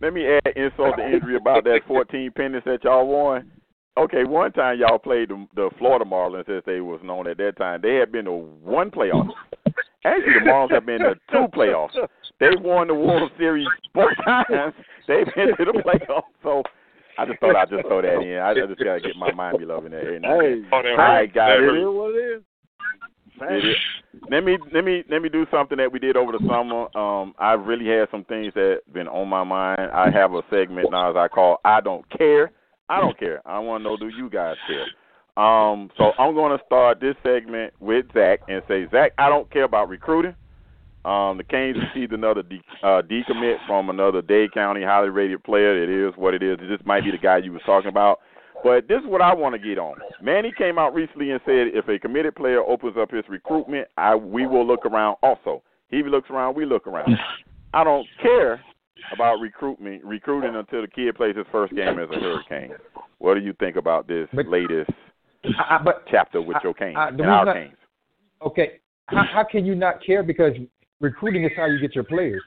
let 0.00 0.12
me 0.14 0.26
add 0.28 0.52
insult 0.56 0.96
to 0.96 1.04
injury 1.06 1.36
about 1.36 1.64
that 1.64 1.80
14 1.88 2.30
pennants 2.36 2.64
that 2.66 2.84
y'all 2.84 3.06
won. 3.06 3.50
Okay, 3.96 4.24
one 4.24 4.52
time 4.52 4.78
y'all 4.78 4.98
played 4.98 5.30
the, 5.30 5.46
the 5.56 5.70
Florida 5.78 6.04
Marlins, 6.04 6.48
as 6.48 6.62
they 6.66 6.80
was 6.80 7.00
known 7.02 7.26
at 7.26 7.36
that 7.38 7.56
time. 7.56 7.80
They 7.82 7.96
had 7.96 8.12
been 8.12 8.26
to 8.26 8.32
one 8.32 8.90
playoff. 8.90 9.28
Actually, 10.04 10.34
the 10.34 10.46
Marlins 10.48 10.70
have 10.72 10.86
been 10.86 11.00
to 11.00 11.14
two 11.32 11.46
playoffs. 11.52 11.96
They 12.38 12.50
won 12.60 12.86
the 12.86 12.94
World 12.94 13.32
Series 13.36 13.66
four 13.92 14.12
times. 14.24 14.74
They've 15.08 15.26
been 15.34 15.48
to 15.56 15.64
the 15.64 15.82
playoffs. 15.84 16.22
So 16.44 16.62
I 17.18 17.26
just 17.26 17.40
thought 17.40 17.56
I'd 17.56 17.70
just 17.70 17.86
throw 17.88 18.00
that 18.02 18.20
in. 18.22 18.38
I 18.38 18.54
just 18.54 18.78
gotta 18.78 19.00
get 19.00 19.16
my 19.16 19.32
mind 19.32 19.58
beloved 19.58 19.86
in 19.86 19.90
there. 19.92 20.00
every 20.06 20.20
now 20.20 20.38
and 20.38 20.40
then. 20.40 20.62
Hey, 20.62 20.68
that 20.70 20.72
All 20.76 20.82
hurt. 20.82 20.96
right, 20.96 21.34
guys. 21.34 21.48
That 21.48 21.64
it 21.64 21.66
hurt. 21.66 21.78
is 21.80 21.96
what 21.96 22.14
it 22.14 22.36
is. 22.36 22.42
It 23.40 23.68
is. 23.70 23.76
Let 24.30 24.44
me 24.44 24.58
let 24.72 24.84
me 24.84 25.02
let 25.10 25.22
me 25.22 25.28
do 25.28 25.44
something 25.50 25.78
that 25.78 25.90
we 25.92 25.98
did 25.98 26.16
over 26.16 26.30
the 26.32 26.38
summer. 26.48 26.86
Um, 26.96 27.34
I 27.38 27.52
really 27.54 27.86
had 27.86 28.08
some 28.12 28.24
things 28.24 28.52
that 28.54 28.80
been 28.92 29.08
on 29.08 29.28
my 29.28 29.42
mind. 29.44 29.80
I 29.92 30.10
have 30.10 30.32
a 30.34 30.42
segment 30.50 30.90
now 30.92 31.10
as 31.10 31.16
I 31.16 31.26
call 31.28 31.58
I 31.64 31.80
don't 31.80 32.08
care. 32.16 32.52
I 32.88 33.00
don't 33.00 33.18
care. 33.18 33.42
I 33.46 33.58
want 33.58 33.82
to 33.82 33.84
know 33.84 33.96
do 33.96 34.08
you 34.08 34.30
guys 34.30 34.56
care? 34.66 34.86
Um, 35.42 35.90
so 35.96 36.12
I'm 36.18 36.34
going 36.34 36.56
to 36.56 36.64
start 36.66 37.00
this 37.00 37.14
segment 37.22 37.72
with 37.80 38.06
Zach 38.12 38.40
and 38.48 38.62
say 38.66 38.86
Zach, 38.90 39.12
I 39.18 39.28
don't 39.28 39.50
care 39.52 39.64
about 39.64 39.88
recruiting. 39.88 40.34
Um, 41.04 41.38
the 41.38 41.44
Canes 41.44 41.76
received 41.94 42.12
another 42.12 42.42
de- 42.42 42.60
uh, 42.82 43.02
decommit 43.02 43.56
from 43.66 43.88
another 43.88 44.20
Dade 44.20 44.52
County 44.52 44.82
highly 44.82 45.10
rated 45.10 45.44
player. 45.44 45.80
It 45.80 45.88
is 45.88 46.12
what 46.16 46.34
it 46.34 46.42
is. 46.42 46.58
This 46.58 46.80
might 46.84 47.04
be 47.04 47.12
the 47.12 47.18
guy 47.18 47.38
you 47.38 47.52
was 47.52 47.62
talking 47.64 47.88
about. 47.88 48.18
But 48.64 48.88
this 48.88 48.98
is 49.00 49.06
what 49.06 49.22
I 49.22 49.32
want 49.32 49.54
to 49.54 49.58
get 49.58 49.78
on. 49.78 49.96
Manny 50.20 50.52
came 50.58 50.78
out 50.78 50.92
recently 50.92 51.30
and 51.30 51.40
said 51.46 51.68
if 51.72 51.88
a 51.88 51.98
committed 52.00 52.34
player 52.34 52.60
opens 52.60 52.96
up 52.98 53.12
his 53.12 53.22
recruitment, 53.28 53.86
I 53.96 54.16
we 54.16 54.46
will 54.46 54.66
look 54.66 54.84
around 54.84 55.16
also. 55.22 55.62
He 55.88 56.02
looks 56.02 56.28
around, 56.30 56.56
we 56.56 56.66
look 56.66 56.86
around. 56.86 57.16
I 57.72 57.84
don't 57.84 58.06
care 58.20 58.60
about 59.12 59.40
recruitment 59.40 60.04
recruiting 60.04 60.54
until 60.56 60.82
the 60.82 60.88
kid 60.88 61.14
plays 61.14 61.36
his 61.36 61.46
first 61.52 61.74
game 61.74 61.98
as 61.98 62.08
a 62.10 62.20
Hurricane. 62.20 62.72
What 63.18 63.34
do 63.34 63.40
you 63.40 63.52
think 63.54 63.76
about 63.76 64.06
this 64.08 64.28
But- 64.32 64.48
latest 64.48 64.90
I, 65.44 65.76
I, 65.76 65.82
but 65.82 66.04
chapter 66.10 66.42
with 66.42 66.56
I- 66.56 66.60
your 66.64 66.74
Canes 66.74 66.96
I- 66.98 67.08
and 67.08 67.20
our 67.20 67.44
reason 67.44 67.48
I- 67.48 67.54
Canes? 67.66 67.78
okay, 68.42 68.72
how, 69.06 69.24
how 69.24 69.44
can 69.44 69.64
you 69.64 69.74
not 69.74 70.02
care? 70.04 70.22
Because 70.22 70.52
recruiting 71.00 71.44
is 71.44 71.52
how 71.56 71.66
you 71.66 71.78
get 71.80 71.94
your 71.94 72.04
players. 72.04 72.42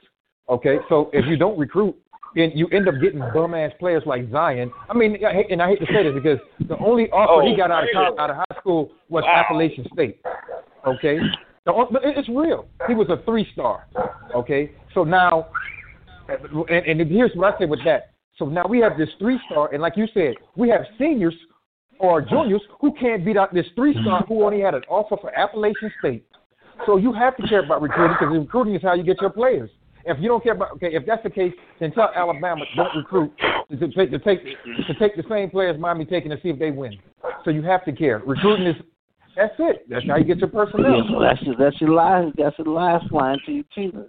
Okay, 0.48 0.78
so 0.88 1.08
if 1.12 1.24
you 1.26 1.36
don't 1.36 1.58
recruit, 1.58 1.96
then 2.34 2.50
you 2.54 2.66
end 2.68 2.88
up 2.88 2.94
getting 3.00 3.20
bum 3.34 3.54
ass 3.54 3.72
players 3.78 4.02
like 4.06 4.30
Zion. 4.30 4.70
I 4.88 4.94
mean, 4.94 5.18
I 5.24 5.44
and 5.50 5.60
I 5.62 5.68
hate 5.68 5.80
to 5.80 5.86
say 5.86 6.02
this 6.02 6.14
because 6.14 6.38
the 6.68 6.76
only 6.78 7.10
offer 7.10 7.46
he 7.46 7.54
Oh, 7.54 7.56
got 7.56 7.70
out 7.70 7.84
of 7.84 7.90
college, 7.92 8.18
out 8.18 8.30
of 8.30 8.36
high 8.36 8.58
school 8.60 8.90
was 9.08 9.24
Wow. 9.24 9.32
Appalachian 9.44 9.86
State. 9.92 10.20
Okay, 10.86 11.18
the, 11.64 11.72
but 11.90 12.02
it's 12.04 12.28
real. 12.28 12.66
He 12.88 12.94
was 12.94 13.08
a 13.10 13.18
three 13.24 13.46
star. 13.52 13.86
Okay, 14.34 14.72
so 14.94 15.04
now, 15.04 15.48
and, 16.68 17.00
and 17.00 17.10
here's 17.10 17.32
what 17.34 17.54
I 17.54 17.58
say 17.58 17.64
with 17.66 17.84
that. 17.84 18.10
So 18.38 18.46
now 18.46 18.66
we 18.66 18.80
have 18.80 18.96
this 18.96 19.08
three 19.18 19.38
star, 19.50 19.72
and 19.72 19.82
like 19.82 19.96
you 19.96 20.06
said, 20.14 20.34
we 20.56 20.68
have 20.68 20.82
seniors 20.98 21.34
or 21.98 22.20
juniors 22.22 22.62
who 22.80 22.92
can't 22.94 23.24
beat 23.24 23.36
out 23.36 23.54
this 23.54 23.66
three 23.74 23.94
star 24.02 24.24
who 24.26 24.44
only 24.44 24.60
had 24.60 24.74
an 24.74 24.82
offer 24.88 25.16
for 25.20 25.36
Appalachian 25.38 25.92
State. 25.98 26.26
So 26.86 26.96
you 26.96 27.12
have 27.12 27.36
to 27.36 27.46
care 27.46 27.64
about 27.64 27.82
recruiting 27.82 28.16
because 28.18 28.36
recruiting 28.36 28.74
is 28.74 28.82
how 28.82 28.94
you 28.94 29.04
get 29.04 29.20
your 29.20 29.30
players. 29.30 29.70
If 30.04 30.18
you 30.20 30.28
don't 30.28 30.42
care 30.42 30.54
about 30.54 30.72
okay, 30.72 30.94
if 30.94 31.06
that's 31.06 31.22
the 31.22 31.30
case, 31.30 31.52
then 31.78 31.92
tell 31.92 32.10
Alabama 32.14 32.64
don't 32.74 32.96
recruit 32.96 33.32
to 33.70 33.88
take 33.92 34.10
to 34.10 34.18
take 34.18 34.42
to 34.44 34.94
take 34.98 35.16
the 35.16 35.22
same 35.28 35.48
players 35.48 35.78
Miami 35.78 36.04
taking 36.04 36.30
to 36.30 36.40
see 36.42 36.48
if 36.48 36.58
they 36.58 36.72
win. 36.72 36.98
So 37.44 37.50
you 37.50 37.62
have 37.62 37.84
to 37.84 37.92
care. 37.92 38.20
Recruiting 38.26 38.66
is 38.66 38.76
that's 39.36 39.54
it. 39.58 39.88
That's 39.88 40.06
how 40.06 40.16
you 40.16 40.24
get 40.24 40.38
your 40.38 40.48
personnel. 40.48 40.96
Yeah, 40.96 41.10
so 41.10 41.20
that's 41.20 41.42
your, 41.42 41.56
that's 41.56 41.80
your 41.80 41.90
life. 41.90 42.34
That's 42.36 42.58
your 42.58 42.66
lifeline 42.66 43.38
to 43.46 43.52
your 43.52 43.64
team. 43.74 44.04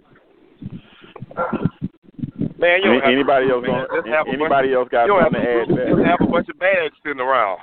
Man, 2.58 2.78
you 2.82 2.84
don't 2.84 2.92
Any- 2.92 3.00
have 3.00 3.12
anybody 3.12 3.50
else 3.50 3.62
man. 3.62 3.70
going? 3.70 3.86
Just 4.02 4.08
have 4.14 4.26
bunch- 4.26 4.38
Anybody 4.38 4.72
else 4.74 4.88
got 4.88 5.02
you 5.02 5.08
don't 5.08 5.22
have 5.22 5.32
something 5.32 5.42
to 5.42 5.48
add 5.48 5.54
to 5.54 5.66
to 5.66 5.74
recruit, 5.74 5.86
that? 5.86 5.96
just 5.96 6.06
have 6.10 6.20
a 6.20 6.30
bunch 6.30 6.48
of 6.48 6.58
bags 6.58 6.94
sitting 7.02 7.20
around. 7.20 7.58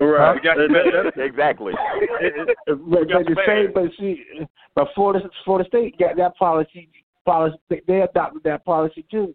Right. 0.00 0.34
You 0.36 0.40
got 0.42 0.56
That- 0.58 0.70
that- 0.72 1.14
that- 1.16 1.24
exactly. 1.24 1.72
But, 2.66 3.08
but 3.08 3.08
the 3.26 3.42
same, 3.46 3.72
but 3.72 3.90
see, 3.98 4.24
but 4.74 4.88
Florida, 4.94 5.28
Florida 5.44 5.66
State 5.68 5.98
got 5.98 6.16
that 6.16 6.36
policy. 6.36 6.88
Policy, 7.24 7.58
they 7.86 8.00
adopted 8.02 8.42
that 8.44 8.64
policy 8.64 9.04
too. 9.10 9.34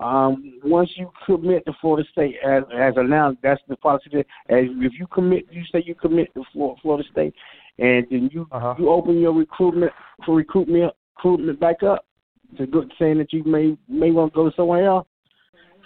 Um, 0.00 0.58
once 0.64 0.90
you 0.96 1.10
commit 1.26 1.64
to 1.66 1.72
Florida 1.80 2.06
State, 2.10 2.36
as 2.44 2.62
as 2.74 2.94
announced, 2.96 3.40
that's 3.42 3.60
the 3.68 3.76
policy. 3.76 4.10
That 4.12 4.26
as 4.48 4.64
if 4.80 4.92
you 4.98 5.06
commit, 5.08 5.46
you 5.50 5.62
say 5.72 5.82
you 5.84 5.94
commit 5.94 6.32
to 6.34 6.44
Florida 6.52 7.04
State, 7.10 7.34
and 7.78 8.06
then 8.10 8.30
you 8.32 8.46
Uh-huh. 8.52 8.74
you 8.78 8.88
open 8.88 9.18
your 9.20 9.32
recruitment 9.32 9.92
for 10.24 10.36
recruitment 10.36 10.92
recruitment 11.16 11.60
back 11.60 11.82
up 11.82 12.04
to 12.56 12.66
good 12.66 12.92
saying 12.98 13.18
that 13.18 13.32
you 13.32 13.44
may 13.44 13.76
may 13.88 14.10
want 14.10 14.32
to 14.32 14.36
go 14.36 14.50
somewhere 14.56 14.86
else. 14.86 15.06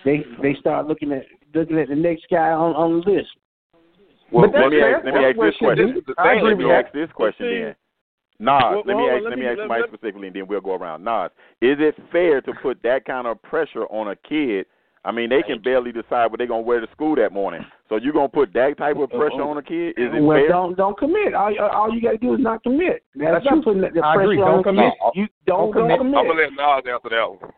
They 0.04 0.24
they 0.42 0.54
start 0.54 0.86
looking 0.86 1.12
at 1.12 1.24
looking 1.54 1.78
at 1.78 1.88
the 1.88 1.96
next 1.96 2.26
guy 2.30 2.50
on 2.50 2.74
on 2.74 3.00
the 3.00 3.10
list. 3.10 3.28
Well, 4.30 4.50
But 4.50 4.60
let 4.60 4.70
me 4.70 4.76
fair. 4.80 4.96
ask, 4.96 5.04
let 5.04 5.14
me 5.14 5.24
ask 5.24 5.36
this 5.38 5.56
question. 5.58 5.94
be. 5.94 6.00
The 6.00 6.14
thing 6.22 6.44
Let 6.44 6.58
me 6.58 6.64
that. 6.64 6.84
ask 6.84 6.92
this 6.92 7.10
question 7.12 7.46
see, 7.46 7.60
then. 7.62 7.74
Nas, 8.40 8.60
well, 8.62 8.82
let 8.84 8.86
me 8.86 8.94
well, 8.94 9.06
ask 9.16 9.22
let 9.24 9.30
let 9.30 9.38
me- 9.38 9.44
me 9.44 9.50
ask 9.50 9.58
let- 9.58 9.68
Mike 9.68 9.80
let- 9.80 9.88
specifically, 9.90 10.26
and 10.28 10.36
then 10.36 10.46
we'll 10.46 10.60
go 10.60 10.74
around. 10.74 11.02
Nas, 11.02 11.30
is 11.62 11.78
it 11.80 11.96
fair 12.12 12.40
to 12.42 12.52
put 12.62 12.82
that 12.82 13.04
kind 13.06 13.26
of 13.26 13.40
pressure 13.42 13.86
on 13.86 14.08
a 14.08 14.16
kid? 14.16 14.66
I 15.04 15.12
mean, 15.12 15.30
they 15.30 15.42
can 15.42 15.62
barely 15.62 15.92
decide 15.92 16.26
what 16.26 16.38
they're 16.38 16.46
gonna 16.46 16.62
wear 16.62 16.80
to 16.80 16.90
school 16.92 17.14
that 17.16 17.32
morning. 17.32 17.64
So 17.88 17.96
you 17.96 18.12
gonna 18.12 18.28
put 18.28 18.52
that 18.54 18.76
type 18.76 18.96
of 18.96 19.10
pressure 19.10 19.42
on 19.42 19.56
a 19.56 19.62
kid? 19.62 19.90
Is 19.96 20.10
it 20.12 20.20
well, 20.22 20.36
fair? 20.38 20.48
don't 20.48 20.76
don't 20.76 20.98
commit. 20.98 21.34
All, 21.34 21.50
you- 21.52 21.60
all 21.60 21.92
you 21.94 22.00
got 22.02 22.12
to 22.12 22.18
do 22.18 22.34
is 22.34 22.40
not 22.40 22.62
commit. 22.62 23.02
That's, 23.14 23.32
That's 23.32 23.44
not 23.46 23.50
true. 23.54 23.62
putting 23.62 23.80
the, 23.82 23.90
the 23.90 24.04
I 24.04 24.14
pressure 24.14 24.32
agree. 24.32 24.42
on 24.42 24.50
Don't 24.50 24.56
the 24.58 24.62
commit. 24.70 24.92
kid. 25.14 25.20
You 25.20 25.26
don't, 25.46 25.72
Don't 25.72 25.88
don't 25.88 25.98
commit. 25.98 26.16
I'm 26.18 26.26
gonna 26.28 26.40
let 26.40 26.52
Nas 26.52 26.92
answer 26.92 27.08
that 27.10 27.30
one. 27.30 27.52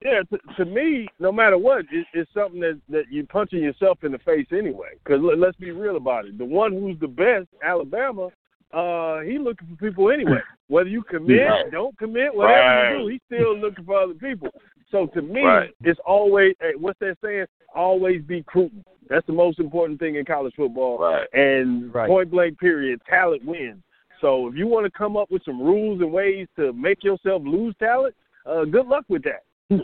Yeah, 0.00 0.20
to, 0.30 0.38
to 0.58 0.64
me, 0.70 1.08
no 1.18 1.32
matter 1.32 1.58
what, 1.58 1.80
it, 1.90 2.06
it's 2.14 2.30
something 2.32 2.60
that 2.60 2.80
that 2.88 3.04
you're 3.10 3.26
punching 3.26 3.60
yourself 3.62 4.04
in 4.04 4.12
the 4.12 4.18
face 4.18 4.46
anyway. 4.52 4.90
Because 5.02 5.20
let, 5.22 5.38
let's 5.38 5.56
be 5.56 5.72
real 5.72 5.96
about 5.96 6.26
it. 6.26 6.38
The 6.38 6.44
one 6.44 6.72
who's 6.72 6.98
the 7.00 7.08
best, 7.08 7.48
Alabama, 7.64 8.28
uh, 8.72 9.20
he 9.20 9.38
looking 9.38 9.66
for 9.68 9.76
people 9.84 10.10
anyway. 10.12 10.38
Whether 10.68 10.90
you 10.90 11.02
commit, 11.02 11.48
Right. 11.48 11.70
don't 11.72 11.98
commit, 11.98 12.32
whatever 12.32 12.60
Right. 12.60 12.92
you 12.92 12.98
do, 12.98 13.06
he's 13.08 13.20
still 13.26 13.56
looking 13.58 13.84
for 13.86 13.98
other 14.02 14.14
people. 14.14 14.50
So 14.90 15.06
to 15.08 15.22
me, 15.22 15.42
Right. 15.42 15.70
it's 15.82 16.00
always 16.04 16.54
eh, 16.60 16.72
what's 16.78 16.98
that 17.00 17.16
saying? 17.22 17.46
Always 17.74 18.22
be 18.22 18.36
recruiting. 18.36 18.84
That's 19.08 19.26
the 19.26 19.32
most 19.32 19.58
important 19.58 19.98
thing 19.98 20.16
in 20.16 20.24
college 20.24 20.54
football. 20.56 20.98
Right. 20.98 21.26
And 21.32 21.92
Right. 21.94 22.08
point 22.08 22.30
blank 22.30 22.58
period, 22.58 23.00
talent 23.08 23.44
wins. 23.44 23.82
So 24.20 24.48
if 24.48 24.56
you 24.56 24.66
want 24.66 24.84
to 24.84 24.90
come 24.90 25.16
up 25.16 25.30
with 25.30 25.42
some 25.44 25.60
rules 25.60 26.00
and 26.00 26.12
ways 26.12 26.48
to 26.56 26.72
make 26.72 27.04
yourself 27.04 27.42
lose 27.44 27.74
talent, 27.78 28.14
uh, 28.46 28.64
good 28.64 28.86
luck 28.86 29.04
with 29.08 29.22
that. 29.24 29.42
and 29.70 29.82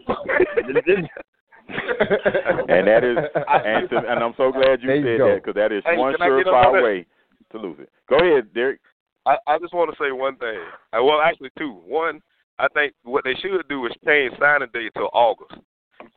that 2.87 3.05
is, 3.05 3.19
and, 3.65 3.89
to, 3.91 3.97
and 3.99 4.23
I'm 4.23 4.35
so 4.37 4.51
glad 4.51 4.83
you 4.83 4.89
There 4.89 5.03
said 5.05 5.19
go. 5.19 5.29
that 5.29 5.45
because 5.45 5.55
that 5.55 5.73
is 5.73 5.83
Hey, 5.85 5.99
one 5.99 6.15
can 6.15 6.23
I 6.23 6.29
surefire 6.29 6.83
way 6.83 7.07
to 7.53 7.59
lose 7.59 7.77
it. 7.79 7.91
Go 8.09 8.17
ahead, 8.17 8.53
Derek. 8.55 8.81
I, 9.27 9.37
I 9.47 9.59
just 9.59 9.73
want 9.73 9.91
to 9.91 9.97
say 10.03 10.13
one 10.13 10.37
thing. 10.37 10.59
Uh, 10.93 11.03
Well, 11.03 11.21
actually, 11.21 11.51
two. 11.59 11.81
One, 11.87 12.21
I 12.59 12.69
think 12.69 12.93
what 13.03 13.25
they 13.25 13.35
should 13.35 13.67
do 13.69 13.87
is 13.87 13.93
change 14.05 14.35
signing 14.39 14.69
day 14.73 14.89
till 14.95 15.11
August. 15.13 15.55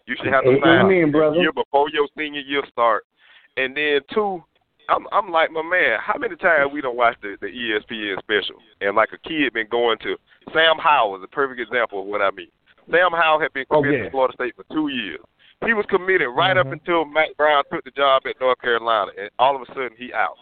You 0.06 0.16
should 0.18 0.32
have 0.34 0.44
to 0.44 0.58
sign 0.64 0.86
Amen, 0.86 1.10
a 1.10 1.12
brother. 1.12 1.36
year 1.38 1.52
before 1.52 1.90
your 1.90 2.08
senior 2.18 2.42
year 2.42 2.64
start. 2.72 3.04
And 3.58 3.76
then 3.76 4.02
two, 4.14 4.44
I'm 4.90 5.06
I'm 5.12 5.32
like 5.32 5.52
my 5.52 5.64
man. 5.64 5.98
How 6.00 6.18
many 6.18 6.36
times 6.36 6.72
we 6.72 6.82
don't 6.82 6.96
watch 6.98 7.16
the, 7.22 7.36
the 7.42 7.48
ESPN 7.48 8.20
special? 8.20 8.58
And 8.82 8.96
like 8.96 9.10
a 9.14 9.28
kid 9.28 9.54
been 9.54 9.68
going 9.70 9.98
to 10.00 10.16
Sam 10.54 10.78
Howell 10.78 11.18
is 11.18 11.24
a 11.24 11.28
perfect 11.28 11.60
example 11.60 12.02
of 12.02 12.06
what 12.08 12.22
I 12.22 12.32
mean. 12.32 12.48
Sam 12.92 13.12
Howell 13.12 13.40
had 13.42 13.52
been 13.54 13.66
Oh, 13.70 13.82
committed 13.82 14.00
yeah. 14.00 14.06
to 14.06 14.12
Florida 14.12 14.34
State 14.36 14.56
for 14.56 14.64
two 14.74 14.88
years. 14.90 15.20
He 15.66 15.74
was 15.74 15.86
committed 15.90 16.30
right 16.30 16.56
up 16.56 16.68
Mhm. 16.68 16.74
until 16.74 17.04
Mack 17.04 17.36
Brown 17.36 17.64
took 17.72 17.84
the 17.84 17.92
job 17.92 18.22
at 18.28 18.40
North 18.40 18.62
Carolina, 18.62 19.12
and 19.20 19.30
all 19.40 19.56
of 19.56 19.64
a 19.64 19.66
sudden 19.74 19.92
he 19.98 20.14
out. 20.14 20.38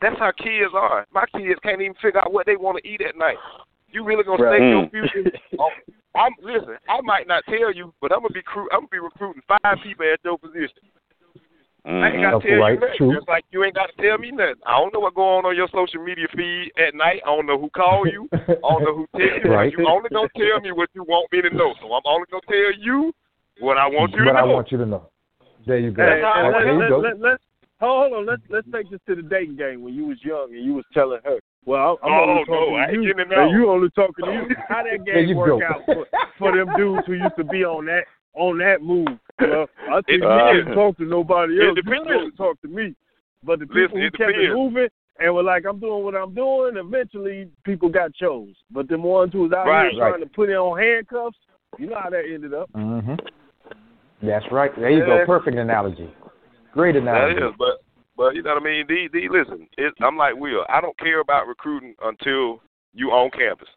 That's 0.00 0.18
how 0.18 0.30
kids 0.30 0.72
are. 0.72 1.04
My 1.12 1.26
kids 1.36 1.58
can't 1.62 1.82
even 1.82 1.94
figure 1.94 2.20
out 2.20 2.32
what 2.32 2.46
they 2.46 2.56
want 2.56 2.78
to 2.78 2.88
eat 2.88 3.02
at 3.02 3.16
night. 3.18 3.36
You 3.92 4.04
really 4.04 4.24
gonna 4.24 4.42
Right. 4.42 4.58
stake 4.58 4.70
your 4.70 4.86
Mm. 4.86 4.90
future? 4.90 5.38
on, 5.58 5.70
I'm 6.14 6.32
listen. 6.42 6.76
I 6.88 7.00
might 7.02 7.26
not 7.26 7.44
tell 7.46 7.72
you, 7.72 7.92
but 8.00 8.12
I'm 8.12 8.20
gonna 8.20 8.34
be 8.34 8.42
cru- 8.42 8.68
I'm 8.72 8.80
gonna 8.80 8.88
be 8.88 8.98
recruiting 8.98 9.42
five 9.46 9.78
people 9.82 10.06
at 10.12 10.20
your 10.24 10.38
position. 10.38 10.90
I 11.86 11.88
ain't 12.12 12.16
Mhm. 12.16 12.22
gotta 12.22 12.36
That's 12.38 12.46
tell 12.46 12.58
right, 12.60 12.74
you 12.74 12.80
nothing. 12.80 12.96
true. 12.96 13.14
Just 13.14 13.28
like 13.28 13.44
you 13.50 13.64
ain't 13.64 13.74
gotta 13.74 13.92
tell 14.00 14.18
me 14.18 14.30
nothing. 14.30 14.62
I 14.66 14.78
don't 14.78 14.92
know 14.92 15.00
what 15.00 15.14
going 15.14 15.38
on 15.38 15.46
on 15.46 15.56
your 15.56 15.68
social 15.68 16.02
media 16.02 16.28
feed 16.36 16.72
at 16.76 16.94
night. 16.94 17.22
I 17.24 17.28
don't 17.34 17.46
know 17.46 17.58
who 17.58 17.70
called 17.70 18.08
you. 18.12 18.28
I 18.32 18.54
don't 18.62 18.84
know 18.84 18.94
who 18.94 19.06
texted 19.16 19.44
you. 19.44 19.50
Right. 19.50 19.72
You 19.72 19.86
only 19.88 20.08
gonna 20.10 20.28
tell 20.36 20.60
me 20.60 20.72
what 20.72 20.90
you 20.94 21.04
want 21.04 21.32
me 21.32 21.40
to 21.42 21.50
know. 21.50 21.74
So 21.80 21.92
I'm 21.92 22.02
only 22.04 22.26
gonna 22.30 22.42
tell 22.46 22.72
you 22.78 23.12
what 23.60 23.78
I 23.78 23.86
want 23.86 24.12
you 24.12 24.24
But 24.24 24.32
to 24.32 24.38
I 24.38 24.46
know. 24.46 24.52
want 24.54 24.70
you 24.72 24.78
to 24.78 24.86
know. 24.86 25.10
There 25.66 25.78
you 25.78 25.90
go. 25.90 26.02
Hey, 26.02 26.22
Okay, 26.22 26.42
let, 26.42 26.52
there 26.52 26.72
you 26.72 26.78
let, 26.80 26.88
go. 26.88 26.98
let, 26.98 27.20
let, 27.20 27.40
hold 27.80 28.12
on, 28.12 28.26
let's 28.26 28.42
let's 28.50 28.66
take 28.72 28.90
this 28.90 29.00
to 29.06 29.14
the 29.14 29.22
dating 29.22 29.56
game 29.56 29.82
when 29.82 29.94
you 29.94 30.06
was 30.06 30.18
young 30.22 30.54
and 30.54 30.64
you 30.64 30.74
was 30.74 30.84
telling 30.92 31.20
her, 31.24 31.38
"Well, 31.64 31.98
I'm, 32.02 32.12
I'm 32.12 32.18
Oh, 32.18 32.22
only 32.22 32.34
no, 32.34 32.44
talking 32.46 32.76
I 32.76 32.86
to 32.86 32.92
you, 32.92 33.02
getting 33.02 33.20
and 33.20 33.30
involved. 33.30 33.52
you 33.54 33.70
only 33.70 33.90
talking 33.90 34.24
to 34.24 34.32
you." 34.32 34.48
How 34.68 34.82
that 34.82 35.04
game 35.06 35.28
you 35.28 35.36
work 35.36 35.62
out 35.62 35.84
for, 35.86 36.06
for 36.38 36.52
them 36.52 36.74
dudes 36.74 37.06
who 37.06 37.14
used 37.14 37.36
to 37.36 37.44
be 37.44 37.64
on 37.64 37.86
that 37.86 38.04
on 38.34 38.58
that 38.58 38.82
move? 38.82 39.08
Well, 39.40 39.66
I 39.90 40.00
think 40.02 40.08
It 40.08 40.12
you 40.22 40.28
depends. 40.28 40.64
didn't 40.64 40.74
talk 40.74 40.96
to 40.98 41.04
nobody 41.04 41.58
It 41.58 41.68
else. 41.68 41.76
You 41.76 41.82
depends. 41.82 42.08
supposed 42.08 42.30
to 42.32 42.36
talk 42.36 42.60
to 42.62 42.68
me. 42.68 42.94
But 43.42 43.58
the 43.60 43.66
people 43.66 43.82
Listen, 43.82 43.96
who 43.98 44.04
it 44.06 44.12
kept 44.14 44.32
it 44.36 44.52
moving, 44.54 44.88
and 45.18 45.34
were 45.34 45.42
like, 45.42 45.64
I'm 45.66 45.78
doing 45.78 46.04
what 46.04 46.14
I'm 46.14 46.34
doing. 46.34 46.76
Eventually, 46.76 47.48
people 47.64 47.88
got 47.88 48.14
chose. 48.14 48.54
But 48.70 48.88
the 48.88 48.98
ones 48.98 49.32
who 49.32 49.42
was 49.42 49.52
out 49.52 49.66
Right, 49.66 49.90
here 49.92 50.00
right. 50.00 50.10
trying 50.10 50.20
to 50.20 50.34
put 50.34 50.50
it 50.50 50.54
on 50.54 50.78
handcuffs, 50.78 51.38
you 51.78 51.86
know 51.86 51.98
how 52.00 52.10
that 52.10 52.24
ended 52.32 52.54
up. 52.54 52.68
hmm 52.74 53.14
That's 54.22 54.44
right. 54.50 54.74
There 54.76 54.90
you 54.90 55.04
go. 55.04 55.24
Perfect 55.26 55.56
analogy. 55.56 56.12
Great 56.72 56.96
analogy. 56.96 57.40
is, 57.40 57.52
but 57.58 57.80
but 58.20 58.36
you 58.36 58.42
know 58.42 58.52
what 58.52 58.62
I 58.62 58.64
mean. 58.66 58.86
D, 58.86 59.08
D 59.10 59.28
listen, 59.32 59.66
it, 59.78 59.94
I'm 60.02 60.18
like 60.18 60.36
Will. 60.36 60.66
I 60.68 60.82
don't 60.82 60.98
care 60.98 61.20
about 61.20 61.48
recruiting 61.48 61.94
until 62.04 62.60
you 62.92 63.08
on 63.12 63.30
campus. 63.30 63.68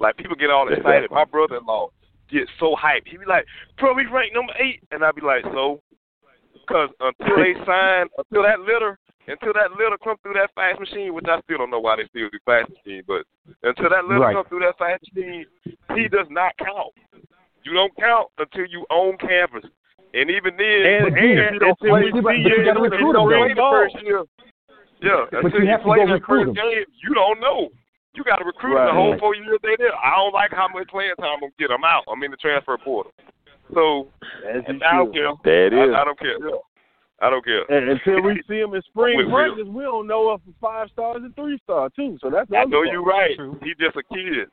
Like 0.00 0.16
people 0.16 0.34
get 0.34 0.50
all 0.50 0.66
excited. 0.66 1.08
My 1.12 1.24
brother-in-law 1.24 1.90
gets 2.28 2.50
so 2.58 2.74
hyped. 2.74 3.06
He 3.06 3.16
be 3.16 3.24
like, 3.28 3.46
"Bro, 3.78 3.96
he's 3.98 4.10
ranked 4.10 4.34
number 4.34 4.54
eight," 4.58 4.82
and 4.90 5.04
I 5.04 5.12
be 5.12 5.20
like, 5.20 5.44
"So?" 5.54 5.80
Because 6.52 6.90
until 6.98 7.36
they 7.36 7.54
sign, 7.66 8.06
until 8.18 8.42
that 8.42 8.58
letter, 8.66 8.98
until 9.28 9.52
that 9.54 9.70
letter 9.78 9.94
come 10.02 10.16
through 10.24 10.34
that 10.34 10.50
fax 10.56 10.80
machine, 10.80 11.14
which 11.14 11.26
I 11.30 11.40
still 11.42 11.58
don't 11.58 11.70
know 11.70 11.78
why 11.78 11.94
they 11.94 12.08
still 12.10 12.26
do 12.28 12.38
fax 12.44 12.68
machine, 12.70 13.04
but 13.06 13.22
until 13.62 13.88
that 13.88 14.10
letter 14.10 14.18
Right. 14.18 14.34
come 14.34 14.46
through 14.50 14.66
that 14.66 14.78
fax 14.78 14.98
machine, 15.14 15.46
he 15.94 16.08
does 16.08 16.26
not 16.28 16.58
count. 16.58 16.90
You 17.62 17.72
don't 17.72 17.94
count 17.94 18.30
until 18.38 18.66
you 18.66 18.84
own 18.90 19.16
campus. 19.18 19.62
And 20.14 20.28
even 20.30 20.56
then, 20.60 20.80
And, 20.84 21.02
But 21.08 21.12
and, 21.18 21.24
you- 21.24 21.42
and 21.42 21.58
but 21.58 21.68
until 21.72 21.94
we 21.94 22.04
you- 22.06 22.12
see 22.12 22.20
but 22.20 22.36
you 22.36 22.42
you 22.44 22.64
gotta 22.64 22.84
in 22.84 22.90
the 22.90 22.96
recruit 23.00 23.16
'em, 23.16 23.26
spring 23.28 23.54
the 23.56 23.70
first 23.72 23.96
year. 24.04 24.22
Yeah, 25.00 25.24
But 25.32 25.44
until 25.46 25.60
you 25.60 25.64
you, 25.66 25.70
have 25.72 25.80
to 25.80 25.84
play 25.88 25.98
go 25.98 26.06
that 26.06 26.12
recruit 26.12 26.44
first 26.46 26.58
'em. 26.58 26.68
game, 26.70 26.84
you 27.02 27.14
don't 27.14 27.40
know. 27.40 27.70
You 28.14 28.22
got 28.24 28.36
to 28.36 28.44
recruit 28.44 28.76
'em 28.76 28.86
the 28.86 28.92
whole 28.92 29.16
four 29.18 29.34
years 29.34 29.58
they 29.62 29.74
there. 29.76 29.96
I 29.96 30.14
don't 30.16 30.34
like 30.34 30.52
how 30.52 30.68
much 30.68 30.86
playing 30.88 31.16
time 31.16 31.32
I'm 31.32 31.40
gonna 31.40 31.52
get. 31.58 31.70
I'm 31.72 31.82
out. 31.82 32.04
I'm 32.08 32.22
in 32.22 32.30
the 32.30 32.36
transfer 32.36 32.76
portal. 32.76 33.10
So 33.72 34.08
As 34.46 34.62
I 34.68 34.96
don't 34.98 35.12
care. 35.14 35.32
There 35.44 35.66
it 35.68 35.72
is. 35.72 35.94
I, 35.94 36.02
I 36.02 36.04
don't 36.04 36.18
care. 36.18 36.36
Yeah. 36.38 36.56
I 37.22 37.30
don't 37.30 37.44
care. 37.44 37.64
And 37.70 37.88
until 37.88 38.20
we 38.20 38.42
see 38.48 38.58
him 38.60 38.74
in 38.74 38.82
spring 38.82 39.30
practice, 39.30 39.64
we 39.66 39.82
don't 39.84 40.06
know 40.06 40.32
if 40.32 40.40
a 40.42 40.52
five 40.60 40.90
star 40.90 41.16
is 41.16 41.24
a 41.24 41.30
three 41.34 41.56
star 41.64 41.88
too. 41.96 42.18
So 42.20 42.28
that's 42.28 42.50
the 42.50 42.58
I 42.58 42.64
know 42.64 42.82
you're 42.82 43.02
right. 43.02 43.32
He 43.62 43.72
just 43.80 43.96
a 43.96 44.02
kid. 44.12 44.50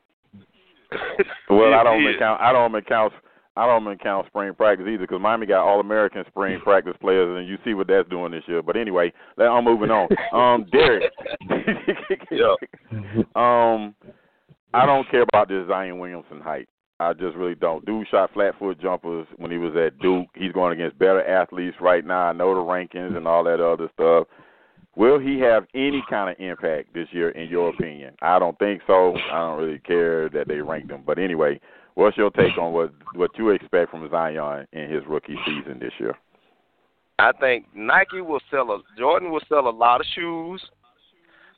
Well, 1.50 1.74
I 1.80 1.84
don't 1.84 2.02
kid. 2.02 2.18
count. 2.20 2.40
I 2.42 2.54
don't 2.54 2.72
make 2.72 2.86
count. 2.88 3.12
I 3.60 3.66
don't 3.66 3.84
even 3.84 3.98
count 3.98 4.26
spring 4.28 4.54
practice 4.54 4.88
either 4.88 5.00
because 5.00 5.20
Miami 5.20 5.46
got 5.46 5.68
all 5.68 5.82
American 5.82 6.24
spring 6.30 6.60
practice 6.64 6.96
players, 7.02 7.38
and 7.38 7.46
you 7.46 7.58
see 7.66 7.74
what 7.74 7.88
that's 7.88 8.08
doing 8.08 8.32
this 8.32 8.44
year. 8.48 8.62
But 8.62 8.78
anyway, 8.78 9.12
I'm 9.38 9.66
moving 9.66 9.92
on. 9.92 10.08
Um, 10.34 10.66
Derek. 10.72 11.12
Yeah. 12.32 12.56
Um, 13.36 13.96
I 14.74 14.86
don't 14.86 15.10
care 15.10 15.24
about 15.24 15.50
this 15.50 15.68
Zion 15.68 16.00
Williamson 16.00 16.42
height. 16.42 16.68
I 17.00 17.14
just 17.14 17.36
really 17.36 17.56
don't. 17.56 17.86
Dude 17.86 18.08
shot 18.10 18.32
flat 18.34 18.58
foot 18.60 18.80
jumpers 18.80 19.26
when 19.38 19.52
he 19.52 19.58
was 19.58 19.76
at 19.76 19.98
Duke. 20.00 20.28
He's 20.36 20.52
going 20.52 20.74
against 20.74 21.00
better 21.00 21.26
athletes 21.26 21.78
right 21.82 22.06
now. 22.06 22.24
I 22.24 22.34
know 22.34 22.54
the 22.54 22.62
rankings 22.62 23.18
and 23.18 23.28
all 23.28 23.44
that 23.46 23.60
other 23.60 23.90
stuff. 23.94 24.28
Will 24.96 25.18
he 25.18 25.40
have 25.40 25.66
any 25.74 26.04
kind 26.10 26.30
of 26.30 26.40
impact 26.40 26.94
this 26.94 27.08
year, 27.12 27.30
in 27.30 27.50
your 27.50 27.70
opinion? 27.70 28.16
I 28.22 28.38
don't 28.38 28.58
think 28.60 28.82
so. 28.86 29.16
I 29.32 29.40
don't 29.40 29.60
really 29.60 29.80
care 29.80 30.30
that 30.30 30.48
they 30.48 30.62
ranked 30.62 30.92
him. 30.92 31.04
But 31.06 31.20
anyway, 31.20 31.60
what's 32.00 32.18
your 32.18 32.32
take 32.32 32.58
on 32.58 32.72
what 32.72 32.92
what 33.14 33.32
you 33.38 33.50
expect 33.50 33.92
from 33.92 34.10
Zion 34.10 34.66
in 34.72 34.90
his 34.90 35.04
rookie 35.08 35.38
season 35.46 35.80
this 35.80 35.92
year? 36.00 36.16
I 37.20 37.34
think 37.34 37.66
Nike 37.76 38.22
will 38.22 38.40
sell 38.50 38.72
a 38.72 38.80
Jordan 38.98 39.30
will 39.30 39.42
sell 39.50 39.68
a 39.68 39.70
lot 39.70 40.00
of 40.00 40.08
shoes. 40.16 40.64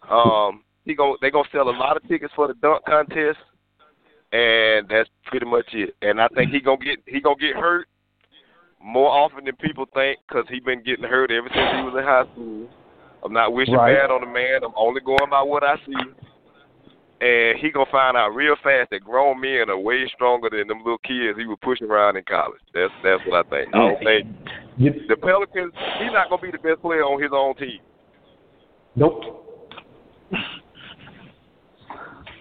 Um, 0.09 0.63
he 0.83 0.95
gon' 0.95 1.17
they 1.21 1.29
gonna 1.29 1.47
sell 1.51 1.69
a 1.69 1.77
lot 1.77 1.95
of 1.95 2.07
tickets 2.07 2.33
for 2.35 2.47
the 2.47 2.55
dunk 2.55 2.83
contest, 2.85 3.37
and 4.33 4.89
that's 4.89 5.09
pretty 5.25 5.45
much 5.45 5.67
it. 5.73 5.95
And 6.01 6.19
I 6.19 6.27
think 6.29 6.51
he 6.51 6.59
gonna 6.59 6.83
get 6.83 6.99
he 7.05 7.21
gonna 7.21 7.35
get 7.35 7.55
hurt 7.55 7.87
more 8.83 9.09
often 9.09 9.45
than 9.45 9.55
people 9.57 9.85
think 9.93 10.17
because 10.27 10.45
he 10.49 10.59
been 10.59 10.81
getting 10.83 11.05
hurt 11.05 11.29
ever 11.29 11.47
since 11.53 11.71
he 11.77 11.83
was 11.83 11.93
in 11.95 12.03
high 12.03 12.25
school. 12.33 12.67
I'm 13.23 13.33
not 13.33 13.53
wishing 13.53 13.75
Right. 13.75 13.95
bad 13.95 14.09
on 14.09 14.21
the 14.21 14.27
man. 14.27 14.63
I'm 14.63 14.73
only 14.75 14.99
going 15.01 15.29
by 15.29 15.43
what 15.43 15.63
I 15.63 15.75
see. 15.85 15.93
And 17.21 17.59
he 17.59 17.69
gonna 17.69 17.85
find 17.91 18.17
out 18.17 18.29
real 18.29 18.55
fast 18.63 18.89
that 18.89 19.01
grown 19.03 19.39
men 19.39 19.69
are 19.69 19.77
way 19.77 20.09
stronger 20.15 20.49
than 20.49 20.67
them 20.67 20.79
little 20.79 20.97
kids 20.99 21.37
he 21.37 21.45
was 21.45 21.57
pushing 21.61 21.87
around 21.87 22.17
in 22.17 22.23
college. 22.23 22.59
That's 22.73 22.91
that's 23.03 23.21
what 23.27 23.45
I 23.45 23.49
think. 23.49 23.75
I 23.75 23.77
don't 23.77 23.99
think 24.03 24.27
You- 24.77 25.05
the 25.07 25.15
Pelicans. 25.17 25.71
He's 25.99 26.11
not 26.11 26.29
gonna 26.31 26.41
be 26.41 26.49
the 26.49 26.57
best 26.57 26.81
player 26.81 27.03
on 27.03 27.21
his 27.21 27.31
own 27.31 27.53
team. 27.55 27.79
nope. 28.95 29.21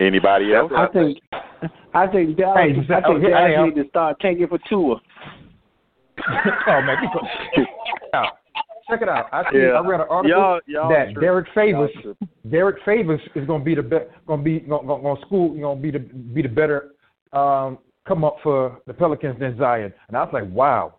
Anybody 0.01 0.55
else? 0.55 0.72
I 0.74 0.87
think 0.87 1.18
I 1.93 2.07
think 2.07 2.39
Dallas 2.39 2.57
Hey, 2.59 2.70
I 2.95 3.01
think 3.03 3.05
oh, 3.07 3.18
Dallas 3.18 3.53
am. 3.55 3.64
need 3.68 3.83
to 3.83 3.89
start 3.91 4.18
tanking 4.20 4.49
for 4.49 4.59
Tua. 4.66 4.97
oh 6.66 6.81
man, 6.83 6.97
people- 7.01 7.28
check 8.91 9.03
it 9.03 9.09
out. 9.09 9.30
Check 9.30 9.32
it 9.32 9.34
out. 9.34 9.47
I 9.47 9.51
see. 9.53 9.59
Yeah. 9.59 9.68
I 9.72 9.86
read 9.86 10.01
an 10.01 10.07
article 10.11 10.28
Y'all, 10.38 10.61
y'all 10.66 10.88
that 10.91 11.05
tripping. 11.07 11.20
Derrick 11.20 11.47
Favors, 11.55 11.91
Derrick 12.51 12.76
Favors 12.84 13.20
is 13.34 13.47
going 13.47 13.61
to 13.61 13.64
be 13.64 13.74
the 13.74 13.82
be, 13.82 13.99
going 14.26 14.41
to 14.41 14.45
be 14.45 14.61
going 14.61 15.16
to 15.16 15.22
school, 15.26 15.55
you 15.55 15.62
know, 15.62 15.74
be 15.74 15.91
the 15.91 15.99
be 16.01 16.43
the 16.43 16.49
better 16.49 16.93
um, 17.32 17.78
come 18.07 18.24
up 18.24 18.36
for 18.43 18.80
the 18.86 18.95
Pelicans 18.95 19.38
than 19.38 19.57
Zion. 19.59 19.93
And 20.09 20.16
I 20.16 20.24
was 20.24 20.30
like, 20.32 20.51
wow. 20.51 20.95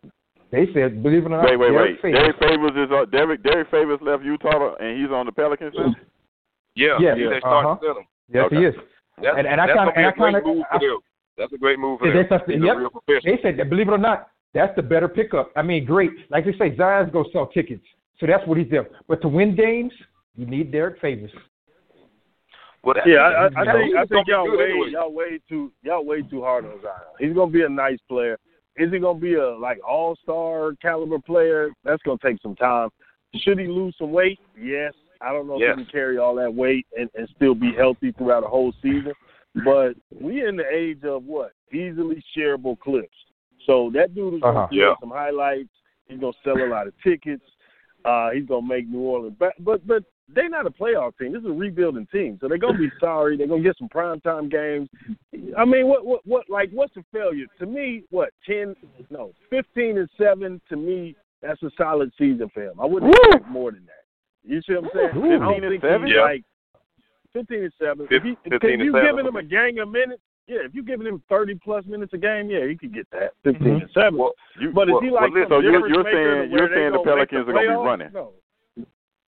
They 0.52 0.66
said, 0.74 1.02
believe 1.02 1.24
it 1.24 1.28
or 1.28 1.30
not, 1.30 1.46
Wait, 1.46 1.56
wait, 1.56 1.72
Derek 1.72 1.92
wait. 1.92 2.02
Favors. 2.02 2.20
Derrick 2.20 2.40
Favors 2.40 2.72
is 2.76 2.92
uh, 2.92 3.06
Derek. 3.06 3.42
Derrick 3.44 3.70
Favors 3.72 4.00
left 4.02 4.24
Utah, 4.24 4.76
and 4.82 5.00
he's 5.02 5.10
on 5.10 5.26
the 5.26 5.32
Pelicans 5.32 5.74
now. 5.78 5.96
Yeah, 6.76 6.98
Yeah, 7.00 7.16
yeah, 7.16 7.40
uh-huh. 7.44 7.78
center. 7.82 8.02
Yes, 8.34 8.48
he 8.52 8.58
is. 8.66 8.76
That's, 9.22 9.38
And- 9.38 9.48
and 9.48 9.62
I 9.62 9.68
kinda- 9.68 9.92
and 9.96 10.06
I 10.06 10.10
a 10.10 10.14
great 10.14 10.34
kinda- 10.34 10.42
move 10.48 10.64
for 10.70 10.76
I- 10.76 10.80
them. 10.80 10.98
That's 11.38 11.54
a 11.54 11.58
great 11.58 11.80
move 11.80 12.00
for 12.00 12.08
Yeah, 12.08 12.14
them. 12.14 12.28
that's- 12.30 12.50
He's 12.50 12.62
yep. 12.64 12.76
a 12.76 12.80
real 12.80 12.90
professional. 12.90 13.36
They 13.36 13.42
said 13.42 13.58
that, 13.58 13.70
believe 13.70 13.88
it 13.88 13.92
or 13.92 13.98
not, 13.98 14.28
that's 14.54 14.76
the 14.76 14.82
better 14.82 15.08
pickup. 15.08 15.52
I 15.56 15.62
mean, 15.62 15.86
great. 15.86 16.12
Like 16.30 16.46
they 16.46 16.54
say, 16.58 16.76
Zion's 16.76 17.12
go 17.12 17.26
sell 17.32 17.48
tickets, 17.48 17.86
so 18.20 18.26
that's 18.28 18.46
what 18.48 18.58
he's 18.58 18.70
there. 18.70 18.88
But 19.08 19.22
to 19.22 19.28
win 19.28 19.56
games, 19.56 19.94
you 20.36 20.46
need 20.46 20.72
Derrick 20.72 21.00
Favors. 21.02 21.32
Well, 22.84 22.96
that, 22.96 23.08
Yeah, 23.08 23.18
I, 23.20 23.44
I, 23.44 23.46
I 23.46 23.74
think 23.74 23.96
I 23.96 24.06
think 24.06 24.28
y'all 24.28 24.58
way 24.58 24.72
anyway. 24.72 24.90
y'all 24.92 25.14
way 25.14 25.40
too 25.48 25.72
y'all 25.84 26.04
way 26.06 26.22
too 26.24 26.42
hard 26.42 26.66
on 26.66 26.82
Zion. 26.82 26.94
He's 27.20 27.34
gonna 27.34 27.52
be 27.52 27.64
a 27.64 27.70
nice 27.70 28.00
player. 28.10 28.38
Is 28.78 28.92
he 28.92 29.00
gonna 29.00 29.20
be 29.20 29.36
a 29.36 29.56
like 29.58 29.78
all 29.88 30.16
star 30.24 30.74
caliber 30.82 31.20
player? 31.20 31.70
That's 31.84 32.02
gonna 32.04 32.18
take 32.24 32.42
some 32.42 32.56
time. 32.56 32.90
Should 33.36 33.60
he 33.60 33.68
lose 33.68 33.96
some 33.98 34.12
weight? 34.12 34.40
Yes. 34.60 34.94
I 35.22 35.32
don't 35.32 35.48
know 35.48 35.60
Yes. 35.60 35.74
if 35.74 35.78
he 35.78 35.84
can 35.86 35.92
carry 35.92 36.18
all 36.18 36.34
that 36.36 36.52
weight 36.54 36.88
and, 36.98 37.08
and 37.14 37.30
still 37.36 37.54
be 37.54 37.72
healthy 37.78 38.12
throughout 38.14 38.44
a 38.44 38.48
whole 38.48 38.74
season. 38.82 39.14
But 39.64 39.94
we 40.20 40.46
in 40.48 40.56
the 40.56 40.66
age 40.74 41.04
of 41.04 41.24
what? 41.26 41.52
Easily 41.72 42.24
shareable 42.36 42.80
clips. 42.80 43.16
So 43.66 43.90
that 43.94 44.14
dude 44.16 44.36
is 44.36 44.40
gonna 44.42 44.60
Uh-huh. 44.60 44.68
Yeah. 44.72 44.94
some 45.00 45.12
highlights. 45.12 45.70
He's 46.08 46.20
gonna 46.20 46.34
sell 46.44 46.58
a 46.62 46.68
lot 46.68 46.88
of 46.88 46.94
tickets. 47.04 47.44
Uh, 48.06 48.32
he's 48.32 48.46
gonna 48.46 48.68
make 48.68 48.88
New 48.88 49.00
Orleans 49.02 49.38
back. 49.38 49.54
But 49.60 49.86
but 49.88 50.04
they're 50.34 50.50
not 50.50 50.66
a 50.66 50.72
playoff 50.72 51.18
team. 51.18 51.34
This 51.34 51.42
is 51.42 51.48
a 51.50 51.52
rebuilding 51.54 52.08
team. 52.12 52.38
So 52.42 52.48
they're 52.48 52.58
gonna 52.58 52.78
be 52.78 52.92
sorry. 53.00 53.38
They're 53.38 53.48
gonna 53.48 53.62
get 53.64 53.78
some 53.78 53.90
primetime 53.90 54.50
games. 54.50 54.90
I 55.58 55.66
mean, 55.66 55.88
what 55.88 56.06
what 56.06 56.26
what 56.26 56.50
like 56.50 56.70
what's 56.72 56.96
a 56.98 57.04
failure? 57.12 57.46
To 57.60 57.66
me, 57.66 58.04
what 58.10 58.30
ten? 58.46 58.76
No, 59.10 59.34
fifteen 59.50 59.98
and 59.98 60.10
seven. 60.18 60.60
To 60.70 60.76
me, 60.76 61.16
that's 61.42 61.62
a 61.64 61.70
solid 61.78 62.12
season 62.18 62.50
for 62.54 62.64
him. 62.64 62.80
I 62.80 62.86
wouldn't 62.86 63.14
expect 63.16 63.48
more 63.50 63.72
than 63.72 63.86
that. 63.86 64.04
You 64.44 64.62
see 64.64 64.74
what 64.74 64.86
I'm 64.86 64.90
saying? 65.14 65.24
Ooh. 65.26 65.40
15 65.52 65.64
and 65.66 65.82
seven? 65.82 66.08
Yeah. 66.08 66.22
like 66.22 66.44
fifteen 67.34 67.64
and 67.64 67.74
seven. 67.80 68.08
If, 68.10 68.24
he, 68.24 68.32
if 68.46 68.52
15 68.54 68.72
and 68.72 68.82
you 68.84 68.92
seven. 68.94 69.06
giving 69.06 69.26
him 69.28 69.36
a 69.36 69.44
gang 69.44 69.78
of 69.80 69.90
minutes, 69.90 70.22
yeah. 70.48 70.60
If 70.66 70.74
you're 70.74 70.84
giving 70.84 71.08
him 71.08 71.22
thirty 71.30 71.56
plus 71.56 71.86
minutes 71.86 72.14
a 72.14 72.18
game, 72.18 72.50
yeah, 72.50 72.68
he 72.68 72.76
could 72.76 72.94
get 72.94 73.08
that 73.12 73.34
15 73.44 73.68
and 73.68 73.90
seven. 73.94 74.18
Well, 74.18 74.34
you, 74.60 74.72
But 74.72 74.90
is 74.90 74.94
well, 74.94 75.02
he 75.02 75.10
like 75.10 75.34
well, 75.34 75.46
So 75.50 75.60
you're- 75.60 75.90
you're 75.90 76.04
saying- 76.04 76.52
you're 76.52 76.70
saying 76.74 76.92
the 76.92 76.98
gonna 76.98 77.26
Pelicans 77.28 77.48
are 77.50 77.54
gonna 77.54 77.62
be 77.62 77.68
running. 77.76 78.10
No. 78.14 78.34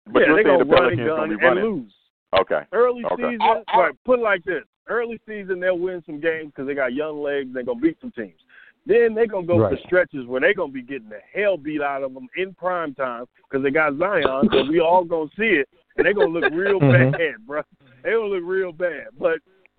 But 0.07 0.20
yeah, 0.20 0.26
you're 0.26 0.36
saying 0.44 0.59
the 0.59 0.64
gonna 0.64 0.64
run 0.64 0.68
Pelicans 0.68 1.00
and 1.00 1.09
gonna 1.09 1.20
gun 1.20 1.28
be 1.28 1.34
and 1.34 1.42
running. 1.42 1.64
lose. 1.64 1.94
Okay. 2.40 2.62
Early 2.72 3.05
Okay. 3.05 3.22
season, 3.22 3.42
I- 3.42 3.62
I- 3.68 3.78
right? 3.80 3.94
Put 4.05 4.18
it 4.18 4.22
like 4.22 4.42
this: 4.44 4.64
early 4.88 5.20
season, 5.28 5.61
they'll 5.61 5.78
win 5.78 6.03
some 6.05 6.18
games 6.20 6.46
because 6.48 6.66
they 6.66 6.74
got 6.74 6.92
young 6.94 7.22
legs. 7.22 7.53
They're 7.53 7.62
gonna 7.62 7.80
beat 7.80 8.00
some 8.00 8.11
teams. 8.12 8.40
Then 8.84 9.14
they're 9.14 9.26
gonna 9.28 9.46
go 9.46 9.59
Right. 9.59 9.78
for 9.78 9.86
stretches 9.86 10.26
where 10.26 10.40
they're 10.40 10.55
gonna 10.55 10.72
be 10.72 10.82
getting 10.82 11.09
the 11.09 11.20
hell 11.32 11.57
beat 11.57 11.80
out 11.82 12.03
of 12.03 12.14
them 12.14 12.28
in 12.36 12.53
prime 12.55 12.94
time 12.94 13.26
because 13.48 13.62
they 13.62 13.70
got 13.70 13.94
Zion. 13.96 14.48
So 14.50 14.64
we 14.64 14.80
all 14.80 15.05
gonna 15.05 15.30
see 15.36 15.50
it, 15.61 15.68
and 15.96 16.05
they're 16.05 16.14
gonna 16.14 16.32
look 16.32 16.53
real 16.53 16.80
Mhm. 16.80 17.12
bad, 17.12 17.46
bro. 17.46 17.62
They 18.03 18.11
gonna 18.11 18.26
look 18.26 18.42
real 18.44 18.72
bad. 18.72 19.09
But 19.16 19.38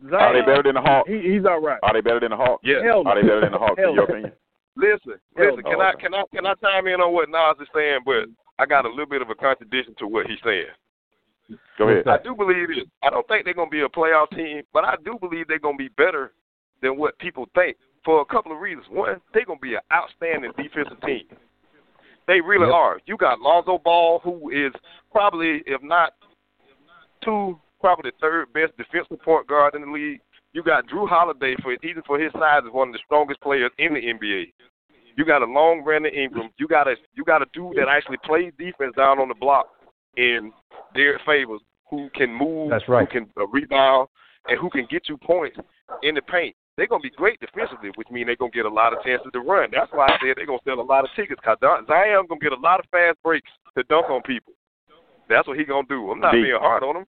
Zion, 0.09 0.13
Are 0.21 0.33
they 0.33 0.41
better 0.45 0.63
than 0.63 0.75
the 0.75 0.81
Hawks? 0.81 1.09
he, 1.09 1.19
he's 1.33 1.45
all 1.45 1.61
right. 1.61 1.79
Are 1.83 1.93
they 1.93 2.01
better 2.01 2.19
than 2.19 2.31
the 2.31 2.37
Hawks? 2.37 2.61
Yeah. 2.65 2.83
Hell. 2.83 3.03
Are 3.07 3.15
they 3.15 3.21
better 3.27 3.41
than 3.41 3.51
the 3.53 3.57
Hawks 3.57 3.79
in 3.81 3.93
your 3.93 4.03
opinion? 4.03 4.33
Listen, 4.75 5.19
Hell 5.37 5.55
listen. 5.55 5.63
no. 5.63 5.69
Can 5.71 5.81
I 5.81 5.93
can 5.93 6.13
I 6.13 6.23
can 6.33 6.45
I 6.45 6.53
chime 6.55 6.87
in 6.87 6.99
on 6.99 7.13
what 7.13 7.29
Nas 7.29 7.55
is 7.61 7.67
saying? 7.75 7.99
But 8.05 8.25
I 8.59 8.65
got 8.65 8.85
a 8.85 8.89
little 8.89 9.05
bit 9.05 9.21
of 9.21 9.29
a 9.29 9.35
contradiction 9.35 9.95
to 9.99 10.07
what 10.07 10.25
he's 10.27 10.39
saying. 10.43 10.65
Go 11.77 11.89
ahead. 11.89 12.07
I 12.07 12.17
do 12.23 12.35
believe 12.35 12.69
it. 12.71 12.87
I 13.03 13.09
don't 13.09 13.27
think 13.27 13.45
they're 13.45 13.53
gonna 13.53 13.69
be 13.69 13.81
a 13.81 13.87
playoff 13.89 14.29
team, 14.31 14.63
but 14.73 14.83
I 14.83 14.95
do 15.05 15.17
believe 15.19 15.47
they're 15.47 15.59
gonna 15.59 15.77
be 15.77 15.89
better 15.89 16.33
than 16.81 16.97
what 16.97 17.17
people 17.19 17.47
think 17.53 17.77
for 18.03 18.21
a 18.21 18.25
couple 18.25 18.51
of 18.51 18.59
reasons. 18.59 18.87
One, 18.89 19.21
they're 19.33 19.45
gonna 19.45 19.59
be 19.59 19.75
an 19.75 19.81
outstanding 19.91 20.51
defensive 20.57 20.99
team. 21.05 21.25
They 22.27 22.41
really 22.41 22.65
Yep. 22.67 22.73
are. 22.75 22.99
You 23.05 23.17
got 23.17 23.41
Lonzo 23.41 23.77
Ball, 23.77 24.19
who 24.19 24.49
is 24.49 24.73
probably, 25.11 25.61
if 25.67 25.81
not 25.83 26.13
two, 27.21 27.59
probably 27.83 28.11
the 28.11 28.17
third 28.21 28.53
best 28.53 28.71
defensive 28.77 29.21
point 29.21 29.45
guard 29.45 29.75
in 29.75 29.81
the 29.81 29.91
league. 29.91 30.21
You 30.53 30.63
got 30.63 30.87
Jrue 30.87 31.09
Holiday 31.09 31.55
for 31.61 31.73
even 31.83 32.01
for 32.07 32.17
his 32.17 32.31
size 32.31 32.63
is 32.65 32.71
one 32.71 32.87
of 32.87 32.93
the 32.93 32.99
strongest 33.05 33.41
players 33.41 33.71
in 33.77 33.93
the 33.93 33.99
NBA. 33.99 34.53
You 35.17 35.25
got 35.25 35.41
a 35.41 35.45
long 35.45 35.83
Brandon 35.83 36.13
Ingram. 36.13 36.49
You 36.57 36.67
got 36.67 36.87
a 36.87 36.95
you 37.13 37.25
got 37.25 37.41
a 37.41 37.45
dude 37.53 37.75
that 37.75 37.89
actually 37.89 38.17
plays 38.23 38.53
defense 38.57 38.95
down 38.95 39.19
on 39.19 39.27
the 39.27 39.35
block 39.35 39.67
in 40.15 40.53
Derrick 40.95 41.21
Favors, 41.25 41.59
who 41.89 42.09
can 42.15 42.33
move, 42.33 42.69
That's 42.69 42.87
right. 42.87 43.05
who 43.11 43.19
can 43.19 43.29
uh, 43.37 43.47
rebound, 43.47 44.07
and 44.47 44.57
who 44.59 44.69
can 44.69 44.87
get 44.89 45.09
you 45.09 45.17
points 45.17 45.57
in 46.03 46.15
the 46.15 46.21
paint. 46.21 46.55
They're 46.77 46.87
gonna 46.87 47.01
be 47.01 47.11
great 47.11 47.39
defensively, 47.41 47.91
which 47.95 48.09
means 48.09 48.27
they're 48.27 48.39
gonna 48.39 48.51
get 48.51 48.65
a 48.65 48.73
lot 48.73 48.93
of 48.93 49.03
chances 49.03 49.27
to 49.33 49.41
run. 49.41 49.69
That's 49.71 49.91
why 49.91 50.05
I 50.05 50.17
said 50.21 50.37
they're 50.37 50.47
gonna 50.47 50.63
sell 50.63 50.79
a 50.79 50.81
lot 50.81 51.03
of 51.03 51.09
tickets. 51.17 51.41
Cause 51.43 51.57
Zion 51.61 52.25
gonna 52.29 52.39
get 52.39 52.53
a 52.53 52.63
lot 52.63 52.79
of 52.79 52.85
fast 52.89 53.17
breaks 53.23 53.51
to 53.77 53.83
dunk 53.83 54.09
on 54.09 54.21
people. 54.21 54.53
That's 55.27 55.47
what 55.47 55.57
he 55.57 55.65
gonna 55.65 55.87
do. 55.89 56.09
I'm 56.11 56.19
not 56.21 56.31
being 56.33 56.57
hard 56.57 56.83
on 56.83 56.97
him. 56.97 57.05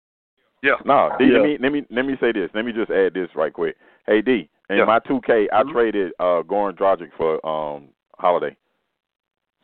Yeah. 0.66 0.76
No, 0.86 1.12
D, 1.20 1.26
Yeah. 1.26 1.40
let 1.40 1.44
me 1.44 1.58
let 1.62 1.72
me 1.72 1.86
let 1.92 2.06
me 2.06 2.16
say 2.20 2.32
this. 2.32 2.50
Let 2.54 2.66
me 2.66 2.72
just 2.74 2.90
add 2.92 3.14
this 3.14 3.30
right 3.36 3.54
quick. 3.54 3.76
Hey 4.08 4.22
D, 4.22 4.50
in 4.70 4.78
Yeah. 4.78 4.86
my 4.86 5.00
two 5.00 5.22
K 5.22 5.48
I 5.54 5.64
Mhm. 5.64 5.72
traded 5.72 6.14
uh 6.20 6.42
Goran 6.44 6.74
Dragic 6.78 7.12
for 7.18 7.46
um 7.46 7.90
Holiday. 8.18 8.56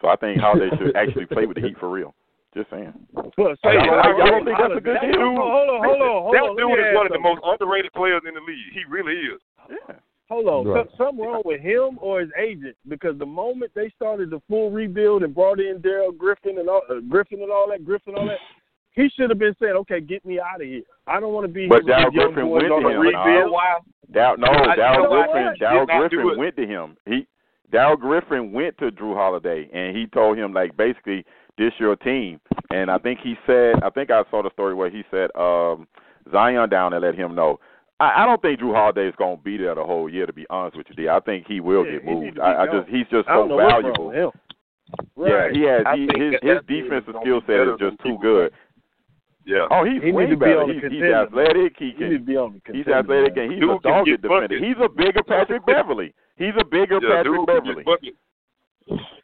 So 0.02 0.08
I 0.08 0.16
think 0.16 0.40
Holiday 0.40 0.70
should 0.78 0.96
actually 1.02 1.26
play 1.26 1.46
with 1.46 1.56
the 1.56 1.62
Heat 1.62 1.78
for 1.80 1.90
real. 1.90 2.14
Just 2.54 2.70
saying. 2.70 2.92
Well, 3.14 3.32
Hey, 3.38 3.56
say- 3.64 3.74
y'all 3.86 4.02
don't- 4.04 4.44
think 4.46 4.58
that's 4.58 4.76
a 4.76 4.82
good 4.82 4.96
that 4.98 5.02
deal? 5.02 5.12
dude- 5.12 5.38
Hold 5.38 5.70
on, 5.70 5.84
hold 5.84 6.02
on, 6.02 6.22
hold 6.24 6.34
that 6.36 6.58
dude 6.58 6.80
is 6.80 6.96
one 6.96 7.06
of 7.06 7.12
the 7.12 7.16
something. 7.16 7.22
most 7.24 7.42
underrated 7.46 7.94
players 7.94 8.22
in 8.28 8.34
the 8.34 8.42
league. 8.42 8.74
He 8.74 8.84
really 8.90 9.16
is. 9.18 9.42
Yeah. 9.70 9.96
Hold 10.30 10.48
on, 10.48 10.68
Right. 10.68 10.90
so, 10.92 10.96
something 10.98 11.26
wrong 11.26 11.42
with 11.46 11.62
him 11.62 11.98
or 12.02 12.20
his 12.22 12.32
agent? 12.38 12.76
Because 12.88 13.18
the 13.18 13.26
moment 13.26 13.72
they 13.74 13.90
started 13.90 14.30
the 14.32 14.40
full 14.50 14.70
rebuild 14.72 15.24
and 15.24 15.34
brought 15.36 15.60
in 15.60 15.80
David 15.82 16.18
Griffin 16.18 16.58
and 16.58 16.70
all, 16.70 16.82
uh, 16.90 17.00
Griffin 17.08 17.42
and 17.42 17.52
all 17.52 17.68
that, 17.70 17.84
Griffin 17.86 18.16
and 18.16 18.20
all 18.20 18.28
that, 18.28 18.40
he 18.94 19.10
should 19.10 19.30
have 19.30 19.40
been 19.40 19.56
saying, 19.60 19.74
"Okay, 19.74 20.02
get 20.02 20.26
me 20.26 20.40
out 20.40 20.62
of 20.62 20.68
here. 20.68 20.82
I 21.08 21.20
don't 21.20 21.34
want 21.34 21.46
to 21.48 21.52
be 21.54 21.68
But 21.68 21.84
here 21.84 21.96
with 21.96 22.14
David 22.14 22.14
Griffin 22.34 22.50
went 22.50 22.66
to 22.68 22.90
him. 22.90 23.00
rebuild." 23.00 23.54
Dow, 24.12 24.36
no, 24.36 24.48
I- 24.48 24.76
Dow 24.76 24.94
you 24.94 25.04
know 25.04 25.10
what? 25.10 25.32
Griffin. 25.32 25.50
Did 25.54 25.60
Dow 25.60 25.86
Griffin 25.86 26.38
went 26.38 26.56
to 26.58 26.68
him. 26.68 26.98
He 27.06 27.28
Dow 27.72 27.96
Griffin 27.96 28.52
went 28.52 28.78
to 28.80 28.92
Jrue 28.92 29.16
Holiday 29.16 29.70
and 29.72 29.96
he 29.96 30.06
told 30.08 30.38
him 30.38 30.52
like 30.54 30.76
basically 30.76 31.24
this 31.58 31.72
your 31.80 31.96
team. 31.96 32.40
And 32.72 32.92
I 32.92 32.98
think 32.98 33.20
he 33.22 33.36
said 33.48 33.82
I 33.82 33.90
think 33.90 34.12
I 34.12 34.24
saw 34.30 34.44
the 34.44 34.50
story 34.52 34.74
where 34.74 34.90
he 34.90 35.04
said 35.10 35.30
um 35.38 35.88
Zion 36.32 36.70
down 36.70 36.92
and 36.94 37.02
let 37.02 37.16
him 37.16 37.34
know. 37.34 37.60
I, 38.02 38.24
I 38.24 38.26
don't 38.26 38.42
think 38.42 38.60
Jrue 38.60 38.74
Holiday 38.76 39.08
is 39.08 39.16
gonna 39.18 39.38
be 39.38 39.56
there 39.56 39.76
the 39.76 39.84
whole 39.86 40.10
year 40.10 40.26
to 40.26 40.34
be 40.34 40.46
honest 40.50 40.76
with 40.76 40.88
you, 40.90 40.96
D. 40.96 41.08
I 41.08 41.22
think 41.22 41.48
he 41.48 41.62
will 41.62 41.86
Yeah, 41.86 41.94
get 41.94 42.06
moved. 42.06 42.40
I, 42.40 42.64
I 42.64 42.66
just 42.66 42.90
he's 42.90 43.08
just 43.10 43.30
I 43.30 43.36
don't 43.36 43.46
so 43.46 43.56
know 43.56 43.64
what's 43.64 43.72
wrong 43.72 43.82
valuable. 43.84 44.08
with 44.08 44.16
him. 44.18 44.32
Yeah, 45.16 45.50
he 45.54 45.62
has 45.62 45.84
he, 45.96 46.02
his 46.22 46.34
that 46.42 46.44
his 46.44 46.60
defensive 46.68 47.16
skill 47.22 47.42
set 47.48 47.62
is 47.62 47.80
just 47.80 47.98
too 48.00 48.04
people 48.04 48.18
good. 48.18 48.52
Yeah. 49.46 49.66
Oh, 49.72 49.84
he's 49.84 50.02
He 50.04 50.12
way 50.12 50.26
need 50.26 50.32
to 50.32 50.36
be 50.38 50.46
better. 50.46 50.62
on 50.62 50.70
He's, 50.74 50.84
he's 50.92 51.02
athletic. 51.04 51.74
He 51.80 51.86
He 51.86 51.92
can 51.94 52.10
need 52.10 52.18
to 52.20 52.24
be 52.26 52.38
on 52.38 52.62
the 52.66 52.74
He's 52.74 52.88
athletic 52.88 53.36
man. 53.36 53.44
and 53.46 53.52
he's 53.54 53.62
Dude 53.62 53.70
a 53.72 53.80
can 53.80 53.92
dogged 53.92 54.06
defender. 54.22 54.28
buckets. 54.30 54.62
He's 54.64 54.78
a 54.84 54.90
bigger 54.90 55.24
Patrick 55.24 55.66
Beverley. 55.66 56.14
He's 56.38 56.54
a 56.60 56.66
bigger 56.66 57.00
Yeah, 57.02 57.10
Patrick 57.24 57.38
dude 57.38 57.48
Beverley. 57.48 57.84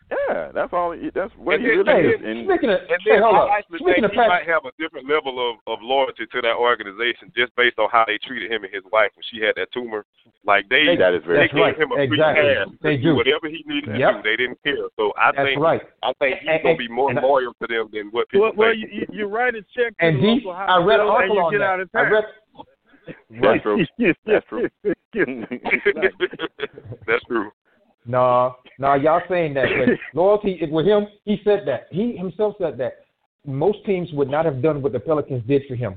Get 0.10 0.18
buckets. 0.18 0.28
Yeah, 0.30 0.52
that's 0.54 0.74
all. 0.74 0.92
He, 0.92 1.10
that's 1.14 1.34
what 1.38 1.56
And 1.56 1.64
he 1.64 1.70
then- 1.70 1.86
really 1.86 1.92
and 1.92 2.06
is. 2.08 2.22
then- 2.22 2.30
And 2.30 2.48
Speaking 2.48 2.70
of, 2.72 2.80
And 2.82 2.90
hey, 3.04 3.12
then 3.12 3.22
hold 3.24 3.36
I 3.36 3.40
up. 3.40 3.50
actually 3.58 3.80
Speaking 3.80 3.94
think 3.94 4.06
of 4.06 4.12
he 4.12 4.18
might 4.18 4.48
have 4.48 4.64
a 4.66 4.72
different 4.80 5.06
level 5.10 5.36
of, 5.40 5.58
of 5.68 5.80
loyalty 5.82 6.26
to 6.26 6.42
that 6.42 6.56
organization 6.56 7.32
just 7.36 7.56
based 7.56 7.78
on 7.80 7.90
how 7.92 8.04
they 8.08 8.18
treated 8.24 8.52
him 8.52 8.64
and 8.64 8.74
his 8.74 8.84
wife 8.92 9.12
when 9.16 9.24
she 9.32 9.40
had 9.44 9.56
that 9.56 9.72
tumor. 9.72 10.06
Like 10.46 10.68
they, 10.70 10.96
that 10.96 11.14
is 11.14 11.24
very 11.28 11.48
they 11.48 11.52
gave 11.52 11.60
right. 11.62 11.78
him 11.78 11.92
a 11.92 12.08
free 12.08 12.18
pass 12.20 12.68
They 12.82 12.98
to 12.98 13.04
do. 13.04 13.16
whatever 13.16 13.48
he 13.52 13.64
needed 13.68 13.92
to 13.92 13.98
do. 14.00 14.22
They 14.24 14.36
didn't 14.40 14.60
care. 14.64 14.88
So 14.96 15.12
I 15.20 15.32
that's 15.36 15.44
think 15.48 15.60
right. 15.60 15.82
I 16.04 16.14
think 16.20 16.40
he's 16.40 16.50
And- 16.50 16.64
gonna 16.64 16.78
be 16.78 16.88
more 16.88 17.10
and- 17.12 17.20
loyal 17.20 17.54
to 17.62 17.68
them 17.68 17.90
than 17.92 18.08
what 18.12 18.30
people 18.30 18.52
Well, 18.52 18.54
well, 18.56 18.72
think. 18.72 18.88
you, 18.92 19.04
you, 19.04 19.06
you 19.12 19.26
write 19.28 19.56
a 19.56 19.64
check 19.76 19.92
to 19.98 20.06
And 20.06 20.18
the 20.18 20.22
D, 20.22 20.28
local 20.48 20.52
I 20.52 20.78
read 20.84 21.00
an 21.00 21.08
hospital 21.08 21.12
and 21.12 21.12
article 21.12 21.36
you 21.36 21.42
on 21.42 21.52
get 21.52 21.60
that. 21.60 21.68
out 21.68 21.80
of 21.82 21.90
I 21.94 22.04
town. 22.04 22.12
read. 22.12 22.24
That's 23.42 23.64
true. 23.64 23.86
That's 24.26 24.46
true. 24.48 24.70
That's 27.08 27.24
true. 27.26 27.52
No, 28.08 28.56
no, 28.80 28.94
y'all 28.96 29.22
saying 29.30 29.54
that. 29.56 29.66
But 29.78 29.98
loyalty 30.20 30.60
with 30.72 30.86
him, 30.86 31.08
he 31.26 31.42
said 31.44 31.64
that. 31.68 31.88
He 31.92 32.16
himself 32.16 32.56
said 32.60 32.78
that. 32.78 33.00
Most 33.46 33.86
teams 33.86 34.10
would 34.14 34.30
not 34.30 34.46
have 34.46 34.62
done 34.62 34.82
what 34.82 34.92
the 34.92 35.00
Pelicans 35.00 35.44
did 35.48 35.64
for 35.68 35.76
him. 35.76 35.96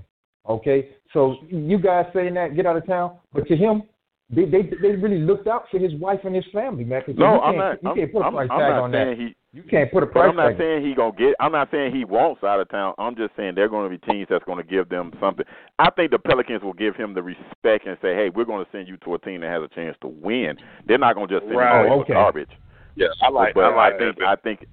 Okay, 0.49 0.91
so 1.13 1.37
you 1.49 1.79
guys 1.79 2.07
saying 2.15 2.35
that, 2.35 2.57
get 2.57 2.67
out 2.67 2.77
of 2.77 2.87
town. 2.87 3.19
But 3.33 3.47
to 3.49 3.57
him, 3.57 3.83
they 4.31 4.45
they 4.45 4.63
they 4.81 4.93
really 4.93 5.19
looked 5.19 5.49
out 5.49 5.65
for 5.71 5.79
his 5.79 5.95
wife 5.97 6.21
and 6.25 6.35
his 6.35 6.45
family, 6.53 6.85
man. 6.85 7.03
no, 7.17 7.41
I'm 7.41 7.57
not. 7.57 7.83
You 7.83 7.91
I'm, 7.91 7.97
can't 7.97 8.13
put 8.13 8.23
a 8.23 8.25
I'm, 8.25 8.33
price 8.33 8.49
I'm 8.51 8.59
tag 8.61 8.71
not 8.71 8.83
on 8.83 8.93
saying 8.93 9.09
that. 9.09 9.19
he. 9.19 9.37
You 9.53 9.65
can't 9.65 9.91
put 9.91 10.05
a 10.05 10.07
price. 10.07 10.23
But 10.25 10.29
I'm 10.31 10.37
not 10.37 10.49
tag. 10.51 10.59
saying 10.59 10.87
he 10.87 10.95
gonna 10.95 11.17
get. 11.17 11.35
I'm 11.41 11.51
not 11.51 11.71
saying 11.73 11.93
he 11.95 12.05
wants 12.05 12.45
out 12.45 12.61
of 12.61 12.69
town. 12.69 12.95
I'm 12.99 13.17
just 13.17 13.35
saying 13.37 13.57
they're 13.57 13.69
going 13.69 13.91
to 13.91 13.99
be 13.99 14.13
teams 14.13 14.29
that's 14.31 14.45
going 14.45 14.59
to 14.59 14.65
give 14.65 14.89
them 14.89 15.13
something. 15.21 15.45
I 15.81 15.91
think 15.91 16.13
the 16.13 16.21
Pelicans 16.21 16.63
will 16.63 16.73
give 16.73 16.95
him 16.95 17.15
the 17.15 17.23
respect 17.23 17.87
and 17.87 17.99
say, 18.01 18.15
"Hey, 18.15 18.31
we're 18.33 18.45
going 18.45 18.65
to 18.65 18.71
send 18.71 18.87
you 18.87 18.97
to 18.99 19.15
a 19.15 19.19
team 19.19 19.41
that 19.41 19.51
has 19.51 19.63
a 19.63 19.75
chance 19.75 19.97
to 20.03 20.07
win." 20.09 20.57
They're 20.87 20.99
not 20.99 21.17
going 21.17 21.27
to 21.29 21.35
just 21.35 21.47
send 21.49 21.57
Right. 21.57 21.81
him 21.81 21.87
away 21.87 21.97
Oh, 21.97 22.01
okay. 22.03 22.13
garbage. 22.13 22.51
Yeah, 22.95 23.09
I 23.23 23.29
like 23.31 23.55
but 23.55 23.65
I 23.65 23.75
like 23.75 23.99
think 23.99 24.19
that. 24.19 24.29
I 24.29 24.37
think 24.37 24.67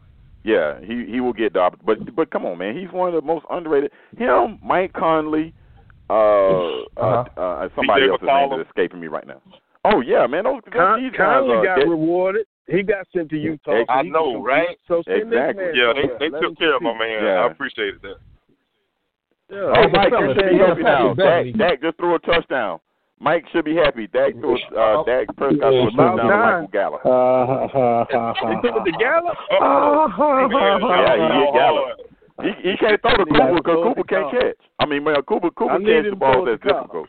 yeah, 0.43 0.79
he 0.81 1.05
he 1.11 1.21
will 1.21 1.33
get 1.33 1.53
the 1.53 1.59
opp- 1.59 1.79
but 1.83 2.15
but 2.15 2.29
come 2.29 2.45
on, 2.45 2.59
man, 2.59 2.77
he's 2.77 2.91
one 2.91 3.09
of 3.09 3.15
the 3.15 3.25
most 3.25 3.45
underrated. 3.49 3.91
Him, 4.15 4.59
Mike 4.63 4.93
Conley, 4.93 5.53
uh, 6.09 6.13
Uh-huh. 6.13 7.25
uh, 7.35 7.41
uh 7.41 7.69
somebody 7.75 8.03
DJ 8.03 8.09
else's 8.11 8.27
name 8.27 8.59
is 8.59 8.67
escaping 8.67 8.99
me 8.99 9.07
right 9.07 9.25
now. 9.27 9.41
Oh 9.87 10.01
yeah, 10.01 10.27
man, 10.27 10.43
those, 10.43 10.59
those 10.65 10.73
Con- 10.73 11.01
these 11.03 11.11
guys 11.15 11.43
are 11.47 11.63
got 11.63 11.79
they- 11.79 11.87
rewarded. 11.87 12.45
He 12.67 12.83
got 12.83 13.07
sent 13.15 13.29
to 13.29 13.37
Utah. 13.37 13.71
so 13.71 13.85
I 13.87 14.03
he 14.03 14.09
know, 14.09 14.33
can- 14.33 14.43
right? 14.43 14.77
So 14.87 14.99
Exactly. 15.07 15.71
yeah, 15.73 15.93
they 15.95 16.07
they 16.19 16.39
took 16.39 16.57
care 16.59 16.75
of 16.75 16.81
my 16.81 16.91
man. 16.97 17.23
Yeah. 17.23 17.45
I 17.47 17.51
appreciated 17.51 18.01
that. 18.01 18.17
Yeah. 19.49 19.71
Oh, 19.71 19.73
Hey, 19.73 19.87
Mike, 19.93 20.09
fellas, 20.11 20.35
you 20.35 20.43
should 20.43 20.49
be 20.51 20.57
happy 20.59 20.83
now. 20.83 21.13
Dak, 21.13 21.45
Dak 21.57 21.81
just 21.81 21.95
threw 21.97 22.15
a 22.15 22.19
touchdown. 22.19 22.79
Mike 23.21 23.45
should 23.53 23.63
be 23.63 23.75
happy. 23.75 24.07
Dak 24.07 24.33
threw 24.33 24.57
a, 24.57 24.75
uh, 24.75 25.03
Dak 25.05 25.27
Prescott 25.37 25.71
threw 25.71 25.87
a 25.87 25.91
touchdown 25.95 26.17
to. 26.17 26.23
Michael 26.27 26.67
Gallup. 26.67 27.05
Uh, 27.05 27.67
He 27.71 27.79
ha, 27.79 28.61
took 28.61 28.75
it 28.75 28.91
to. 28.91 28.97
Gallup. 28.99 29.37
Oh, 29.61 30.47
man, 30.51 30.81
Yeah, 30.83 31.15
he 31.15 31.39
hit 31.39 31.53
Gallup. 31.55 31.99
He 32.43 32.69
he 32.69 32.77
can't 32.77 33.01
throw 33.01 33.15
to 33.15 33.25
Yeah, 33.31 33.47
Cooper 33.47 33.55
because 33.63 33.79
Cooper 33.87 34.03
can't 34.03 34.31
catch. 34.31 34.57
I 34.79 34.85
mean, 34.85 35.03
man, 35.05 35.21
Cooper 35.23 35.49
Cooper 35.51 35.79
need 35.79 36.03
catch 36.03 36.09
the 36.11 36.15
ball 36.17 36.43
that's 36.45 36.61
difficult. 36.61 37.07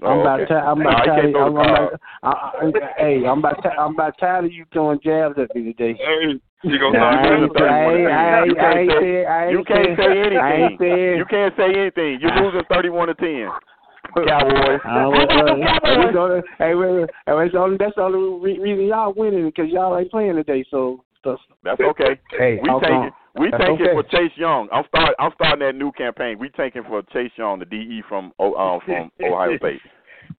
I'm 0.00 0.18
Oh, 0.18 0.20
about 0.20 0.40
okay. 0.40 0.54
to. 0.54 0.60
I'm 0.60 0.80
about 0.80 1.04
tired. 1.04 1.24
I'm, 1.26 1.32
to 1.32 1.60
about, 1.60 2.00
I, 2.22 2.28
I, 2.30 2.70
hey, 2.98 3.26
I'm 3.26 3.38
about. 3.40 3.62
ti- 3.62 3.68
I'm 3.78 3.94
about 3.94 4.14
tired 4.18 4.44
of 4.44 4.52
you 4.52 4.64
throwing 4.72 5.00
jabs 5.02 5.34
at 5.38 5.54
me 5.56 5.72
today. 5.72 5.98
Hey, 5.98 6.38
you 6.62 6.78
gonna 6.78 6.98
Nah, 6.98 7.50
start 7.50 7.72
I 7.72 7.84
ain't, 7.92 8.06
I 8.06 8.42
ain't, 8.44 8.58
I 8.58 8.62
can't 8.62 8.78
ain't 8.78 8.90
say- 8.90 9.00
said, 9.00 9.26
I 9.26 9.44
ain't 9.46 9.52
You 9.52 9.64
can't 9.64 9.98
say 9.98 10.18
anything. 10.22 11.18
You 11.18 11.24
can't 11.28 11.54
say 11.56 11.74
anything. 11.74 12.18
You're 12.20 12.36
losing 12.42 12.62
thirty-one 12.70 13.08
to 13.08 13.14
ten. 13.14 13.48
Cowboys. 14.26 14.80
I 14.84 15.02
don't 15.02 15.14
uh, 15.14 16.06
we 16.06 16.12
gonna, 16.12 16.42
hey, 16.58 16.74
wait, 16.74 16.92
wait, 16.92 17.10
hey, 17.26 17.34
that's 17.36 17.52
the 17.52 17.58
only, 17.58 17.76
that's 17.76 17.94
the 17.96 18.02
only 18.02 18.40
re- 18.40 18.58
reason 18.58 18.86
y'all 18.86 19.12
winning 19.14 19.46
because 19.46 19.70
y'all 19.70 19.98
ain't 19.98 20.10
playing 20.10 20.34
today. 20.36 20.64
So, 20.70 21.04
so 21.24 21.36
That's 21.62 21.80
okay. 21.80 22.18
Hey, 22.30 22.58
We 22.62 22.70
Okay. 22.70 22.86
taking 22.86 23.10
we 23.38 23.50
That's 23.50 23.62
taking 23.64 23.86
okay. 23.86 23.92
for 23.94 24.02
Chase 24.04 24.32
Young. 24.36 24.68
I'm 24.72 24.84
start 24.88 25.14
I'm 25.18 25.30
starting 25.34 25.60
that 25.66 25.74
new 25.74 25.92
campaign. 25.92 26.38
We 26.38 26.48
taking 26.50 26.82
for 26.84 27.02
Chase 27.12 27.32
Young, 27.36 27.58
the 27.58 27.64
DE 27.64 28.02
from 28.08 28.32
uh, 28.38 28.78
from 28.84 29.10
Ohio 29.24 29.56
State. 29.58 29.80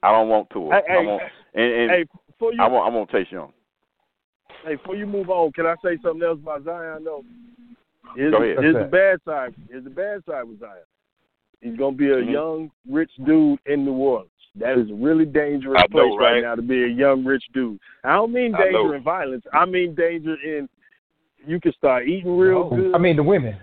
I 0.04 0.12
don't 0.12 0.30
want 0.30 0.50
to. 0.52 0.70
Hey, 0.72 0.93
I 0.93 0.97
want 1.00 1.24
and, 1.56 1.64
and 1.74 1.91
Hey, 1.91 2.06
you 2.41 2.58
I 2.60 2.68
want 2.68 2.91
I 2.93 2.95
want 2.95 3.10
Chase 3.12 3.28
Young. 3.32 3.52
hey, 4.66 4.76
before 4.76 4.95
you 4.95 5.06
move 5.06 5.30
on, 5.30 5.52
can 5.52 5.66
I 5.66 5.76
say 5.84 5.97
something 6.04 6.24
else 6.24 6.39
about 6.41 6.64
Zion? 6.64 7.04
though? 7.04 7.24
Here's, 8.16 8.32
Go 8.32 8.41
ahead. 8.43 8.58
here's 8.60 8.76
the 8.76 8.84
bad 8.89 9.20
side. 9.26 9.54
Here's 9.70 9.84
the 9.84 9.89
bad 9.89 10.24
side 10.28 10.43
with 10.43 10.60
Zion. 10.60 10.84
He's 11.62 11.76
gonna 11.78 11.95
be 11.95 12.10
a 12.10 12.16
Mhm. 12.18 12.32
young, 12.32 12.72
rich 12.89 13.12
dude 13.26 13.60
in 13.66 13.86
New 13.86 13.93
Orleans. 13.93 14.32
That 14.56 14.78
is 14.78 14.89
a 14.89 14.93
really 14.93 15.26
dangerous 15.26 15.80
know, 15.82 15.88
place 15.89 16.20
right? 16.20 16.34
right? 16.34 16.41
now 16.41 16.56
to 16.56 16.62
be 16.62 16.84
a 16.84 16.88
young, 16.88 17.24
rich 17.24 17.43
dude. 17.54 17.80
I 18.04 18.14
don't 18.14 18.32
mean 18.34 18.52
danger 18.54 18.95
in 18.95 19.04
violence. 19.04 19.45
I 19.54 19.66
mean 19.66 19.93
danger 19.93 20.36
in 20.43 20.68
you 21.46 21.60
can 21.60 21.74
start 21.74 22.08
eating 22.08 22.38
real 22.38 22.70
Oh, 22.72 22.76
good. 22.76 22.94
I 22.96 22.98
mean 22.98 23.16
the 23.16 23.24
women. 23.24 23.56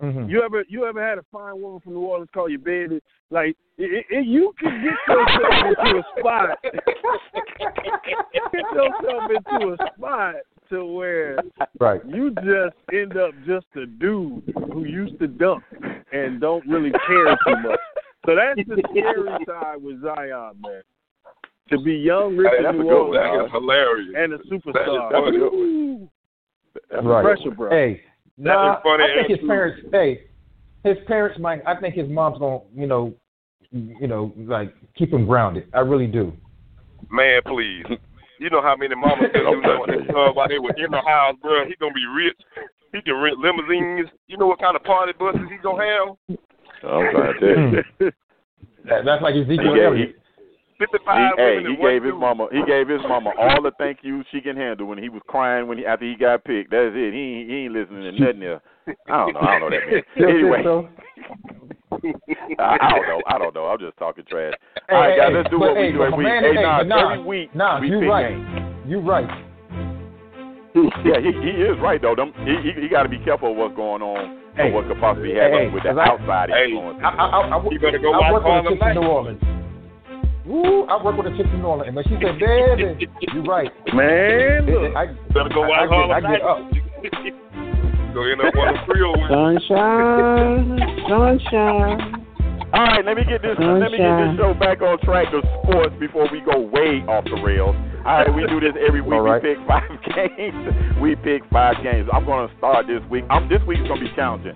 hmm 0.00 0.28
You 0.28 0.42
ever 0.42 0.64
you 0.68 0.84
ever 0.86 1.02
had 1.06 1.18
a 1.18 1.24
fine 1.32 1.60
woman 1.60 1.80
from 1.80 1.94
New 1.94 2.00
Orleans 2.00 2.28
call 2.32 2.48
you 2.48 2.58
baby? 2.58 3.00
Like 3.30 3.56
it, 3.78 4.06
it, 4.10 4.26
you 4.26 4.52
can 4.58 4.82
get 4.82 4.94
yourself 5.08 5.64
into 5.66 5.98
a 5.98 6.20
spot, 6.20 6.58
get 8.52 8.64
yourself 8.72 9.30
into 9.30 9.72
a 9.72 9.76
spot 9.96 10.34
to 10.70 10.84
where 10.84 11.38
Right. 11.78 12.00
you 12.06 12.30
just 12.30 12.76
end 12.92 13.16
up 13.16 13.30
just 13.46 13.66
a 13.76 13.86
dude 13.86 14.42
who 14.72 14.84
used 14.84 15.18
to 15.20 15.26
dunk 15.28 15.62
and 16.12 16.40
don't 16.40 16.66
really 16.66 16.90
care 17.06 17.36
too 17.46 17.56
much. 17.62 17.78
So 18.26 18.34
that's 18.34 18.60
the 18.68 18.82
scary 18.90 19.44
side 19.46 19.82
with 19.82 20.02
Zion, 20.02 20.54
man. 20.60 20.82
To 21.70 21.80
be 21.80 21.94
young, 21.94 22.36
rich 22.36 22.48
Hey, 22.52 22.58
in 22.58 22.62
that's 22.64 22.74
a 22.74 22.78
New 22.78 22.84
good 22.84 22.92
Orleans 22.92 23.24
That 23.40 23.44
is 23.46 23.52
hilarious. 23.52 24.14
and 24.16 24.32
a 24.32 24.38
superstar. 24.38 25.10
That 25.10 25.18
is 25.18 25.24
funny. 25.24 25.38
Ooh. 25.38 26.08
That's 26.90 27.04
right. 27.04 27.24
pressure, 27.24 27.50
bro. 27.50 27.70
Hey, 27.70 28.02
no, 28.38 28.52
nah, 28.52 28.80
I 28.84 29.26
think 29.26 29.40
his 29.40 29.48
parents. 29.48 29.82
Hey, 29.92 30.22
his 30.84 30.96
parents 31.06 31.38
might. 31.38 31.62
I 31.66 31.78
think 31.80 31.94
his 31.94 32.08
mom's 32.08 32.38
gonna, 32.38 32.60
you 32.74 32.86
know, 32.86 33.14
you 33.70 34.06
know, 34.06 34.32
like 34.36 34.74
keep 34.96 35.12
him 35.12 35.26
grounded. 35.26 35.68
I 35.74 35.80
really 35.80 36.06
do. 36.06 36.32
Man, 37.10 37.40
please. 37.46 37.84
You 38.38 38.50
know 38.50 38.60
how 38.60 38.76
many 38.76 38.94
mamas 38.94 39.30
can 39.32 39.44
do 39.44 39.60
nothing 39.62 40.14
while 40.34 40.48
they 40.48 40.58
were 40.58 40.74
in 40.76 40.90
the 40.90 41.00
house, 41.00 41.36
bro. 41.40 41.66
He 41.66 41.74
gonna 41.80 41.94
be 41.94 42.06
rich. 42.06 42.36
He 42.92 43.00
can 43.00 43.14
rent 43.16 43.38
limousines. 43.38 44.08
You 44.26 44.36
know 44.36 44.46
what 44.46 44.60
kind 44.60 44.76
of 44.76 44.84
party 44.84 45.12
buses 45.18 45.40
he 45.50 45.56
gonna 45.62 45.84
have? 45.84 46.38
I'm 46.84 47.10
trying 47.12 47.40
to. 47.40 47.82
Hmm. 47.98 48.08
That, 48.88 49.04
that's 49.04 49.22
like 49.22 49.34
Ezekiel 49.34 49.74
Elliott. 49.82 50.16
55 50.78 51.32
he, 51.36 51.42
women. 51.42 51.64
Hey, 51.64 51.70
he 51.70 51.76
gave 51.76 52.02
his 52.02 52.12
dude. 52.12 52.20
mama. 52.20 52.48
He 52.52 52.62
gave 52.66 52.88
his 52.88 53.00
mama 53.08 53.32
all 53.38 53.62
the 53.62 53.72
thank 53.78 53.98
yous 54.02 54.26
she 54.30 54.40
can 54.40 54.56
handle 54.56 54.86
when 54.86 54.98
he 54.98 55.08
was 55.08 55.22
crying 55.26 55.68
when 55.68 55.78
he 55.78 55.86
after 55.86 56.04
he 56.04 56.16
got 56.16 56.44
picked. 56.44 56.70
That's 56.70 56.92
it. 56.94 57.12
He 57.12 57.46
he 57.48 57.64
ain't 57.64 57.72
listening 57.72 58.02
to 58.02 58.12
nothing 58.12 58.40
there. 58.40 58.62
I 59.08 59.24
don't 59.24 59.34
know. 59.34 59.40
I 59.40 59.58
don't 59.58 59.60
know 59.60 59.70
that 59.70 59.86
man. 59.90 60.02
Anyway. 60.28 60.62
I, 62.58 62.76
I 62.80 62.90
don't 62.90 63.08
know. 63.08 63.22
I 63.26 63.38
don't 63.38 63.54
know. 63.54 63.66
I'm 63.66 63.78
just 63.78 63.96
talking 63.96 64.24
trash. 64.28 64.52
Hey, 64.88 64.94
all 64.94 65.00
right, 65.00 65.16
guys, 65.16 65.30
let's 65.34 65.50
do 65.50 65.58
what 65.58 65.76
we 65.76 65.92
do 65.92 66.02
every 66.02 66.18
week. 66.18 66.26
Hey, 66.26 66.62
nah, 66.62 66.82
nah, 66.82 67.12
every 67.12 67.24
week 67.24 67.54
nah, 67.54 67.80
we 67.80 67.88
you 67.88 68.10
right. 68.10 68.36
You 68.86 69.00
right. 69.00 69.28
yeah, 71.04 71.18
he 71.18 71.32
he 71.32 71.52
is 71.62 71.78
right 71.80 72.00
though. 72.02 72.14
Them, 72.14 72.32
he 72.44 72.54
he, 72.62 72.82
he 72.82 72.88
got 72.88 73.04
to 73.04 73.08
be 73.08 73.18
careful 73.18 73.52
of 73.52 73.56
what's 73.56 73.74
going 73.74 74.02
on 74.02 74.38
hey, 74.56 74.66
and 74.66 74.74
what 74.74 74.86
could 74.86 75.00
possibly 75.00 75.34
happen 75.34 75.68
hey, 75.68 75.70
with 75.72 75.84
the 75.84 75.90
I, 75.90 76.08
outside 76.08 76.50
hey, 76.50 76.70
influence. 76.70 77.00
I, 77.02 77.08
I, 77.08 77.26
I, 77.26 77.56
I, 77.56 77.78
better 77.80 77.98
go 77.98 78.12
I 78.12 78.30
watch 78.30 78.42
Harlem 78.42 78.78
Night. 78.78 78.94
New 78.94 79.06
Orleans. 79.06 79.42
Woo, 80.46 80.86
I 80.86 81.02
work 81.02 81.16
with 81.18 81.26
a 81.26 81.36
chick 81.36 81.46
from 81.50 81.58
New 81.60 81.66
Orleans, 81.66 81.88
and 81.88 81.96
when 81.96 82.04
she 82.06 82.14
said, 82.22 82.38
"Baby, 82.38 83.08
you're 83.34 83.42
right," 83.44 83.70
Man, 83.92 84.66
look. 84.66 84.94
I, 84.94 85.06
Better 85.34 85.50
go 85.52 85.62
I- 85.64 85.68
watch 85.68 85.78
I 85.78 85.82
get- 85.82 85.90
Harlem 85.90 86.10
I 86.12 86.20
get 86.22 86.42
up. 86.42 86.58
Go 88.14 88.22
end 88.24 88.40
up 88.40 88.54
on 88.54 88.72
the 88.72 88.80
Creole 88.86 89.12
with 89.20 89.28
Sunshine, 89.28 90.78
sunshine. 91.08 92.22
All 92.72 92.82
right, 92.84 93.04
let 93.04 93.16
me 93.16 93.24
get 93.24 93.42
this 93.42 93.56
let 93.58 93.90
me 93.92 93.98
get 93.98 94.16
this 94.26 94.36
show 94.38 94.52
back 94.54 94.82
on 94.82 94.98
track 95.00 95.28
of 95.32 95.44
sports 95.62 95.94
before 96.00 96.28
we 96.32 96.40
go 96.40 96.60
way 96.60 97.02
off 97.08 97.24
the 97.24 97.40
rails. 97.42 97.76
All 98.04 98.22
right, 98.22 98.32
we 98.34 98.46
do 98.46 98.60
this 98.60 98.74
every 98.86 99.00
week. 99.00 99.12
All 99.14 99.20
right. 99.22 99.42
We 99.42 99.54
pick 99.54 99.66
five 99.66 99.88
games. 100.14 100.98
We 101.00 101.14
pick 101.16 101.42
five 101.50 101.76
games. 101.82 102.08
I'm 102.12 102.24
going 102.24 102.48
to 102.48 102.56
start 102.58 102.86
this 102.86 103.00
week. 103.10 103.24
I'm, 103.30 103.48
this 103.48 103.60
week's 103.66 103.82
going 103.88 104.00
to 104.00 104.06
be 104.06 104.12
challenging. 104.14 104.54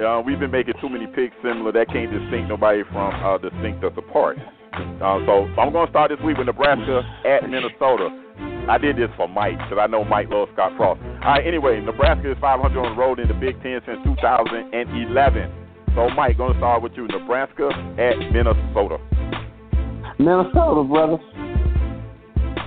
Uh, 0.00 0.20
we've 0.24 0.38
been 0.38 0.50
making 0.50 0.74
too 0.80 0.88
many 0.88 1.06
picks 1.06 1.34
similar 1.42 1.72
that 1.72 1.88
can't 1.88 2.10
distinct 2.12 2.48
nobody 2.48 2.82
from 2.92 3.12
uh, 3.24 3.38
distinct 3.38 3.82
us 3.84 3.92
apart. 3.96 4.36
Uh, 4.76 5.18
so 5.26 5.46
I'm 5.60 5.72
going 5.72 5.86
to 5.86 5.92
start 5.92 6.10
this 6.10 6.20
week 6.24 6.36
with 6.38 6.46
Nebraska 6.46 7.02
at 7.24 7.48
Minnesota. 7.48 8.10
I 8.68 8.78
did 8.78 8.96
this 8.96 9.10
for 9.16 9.28
Mike 9.28 9.56
because 9.58 9.78
I 9.80 9.86
know 9.86 10.04
Mike 10.04 10.28
loves 10.28 10.50
Scott 10.52 10.72
Frost. 10.76 11.00
All 11.22 11.32
right, 11.32 11.46
anyway, 11.46 11.80
Nebraska 11.80 12.32
is 12.32 12.38
500 12.40 12.78
on 12.78 12.96
the 12.96 13.00
road 13.00 13.20
in 13.20 13.28
the 13.28 13.34
Big 13.34 13.60
Ten 13.62 13.80
since 13.86 13.98
2011. 14.04 15.52
So, 15.94 16.10
Mike, 16.10 16.36
going 16.36 16.52
to 16.52 16.58
start 16.58 16.82
with 16.82 16.92
you. 16.96 17.06
Nebraska 17.08 17.70
at 17.96 18.18
Minnesota. 18.32 18.98
Minnesota, 20.18 20.82
brother. 20.84 21.18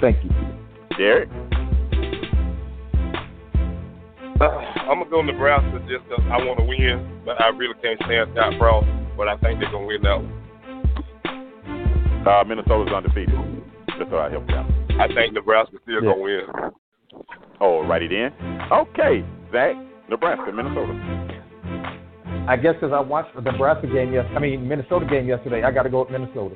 thank 0.01 0.17
you. 0.23 0.29
Derek? 0.97 1.29
Uh, 4.39 4.45
I'm 4.87 4.99
gonna 4.99 5.09
go 5.09 5.21
Nebraska 5.21 5.81
just 5.89 6.07
'cause 6.07 6.23
I 6.31 6.37
want 6.45 6.59
to 6.59 6.65
win, 6.65 7.21
but 7.25 7.41
I 7.41 7.49
really 7.49 7.73
can't 7.83 7.99
stand 8.05 8.29
Scott 8.33 8.53
Frost. 8.57 8.87
But 9.17 9.27
I 9.27 9.35
think 9.37 9.59
they're 9.59 9.69
gonna 9.69 9.85
win 9.85 10.01
that 10.03 10.15
one. 10.15 10.38
Uh, 12.27 12.43
Minnesota's 12.45 12.93
undefeated. 12.93 13.35
Just 13.97 14.09
so 14.11 14.17
I 14.17 14.29
help 14.29 14.47
you 14.49 14.55
out. 14.55 14.69
I 14.99 15.07
think 15.13 15.33
Nebraska's 15.33 15.79
still 15.83 16.03
Yeah. 16.03 16.11
gonna 16.11 16.21
win. 16.21 16.41
Oh, 17.61 17.85
righty 17.85 18.07
then. 18.07 18.31
Okay, 18.71 19.23
Zach, 19.51 19.75
Nebraska, 20.09 20.51
Minnesota. 20.51 20.93
I 22.47 22.55
guess 22.55 22.75
because 22.75 22.91
I 22.93 22.99
watched 22.99 23.35
the 23.35 23.41
Nebraska 23.41 23.87
game 23.87 24.13
yes, 24.13 24.25
I 24.35 24.39
mean 24.39 24.67
Minnesota 24.67 25.05
game 25.05 25.27
yesterday, 25.27 25.63
I 25.63 25.71
got 25.71 25.83
to 25.83 25.89
go 25.89 26.01
with 26.01 26.09
Minnesota. 26.11 26.55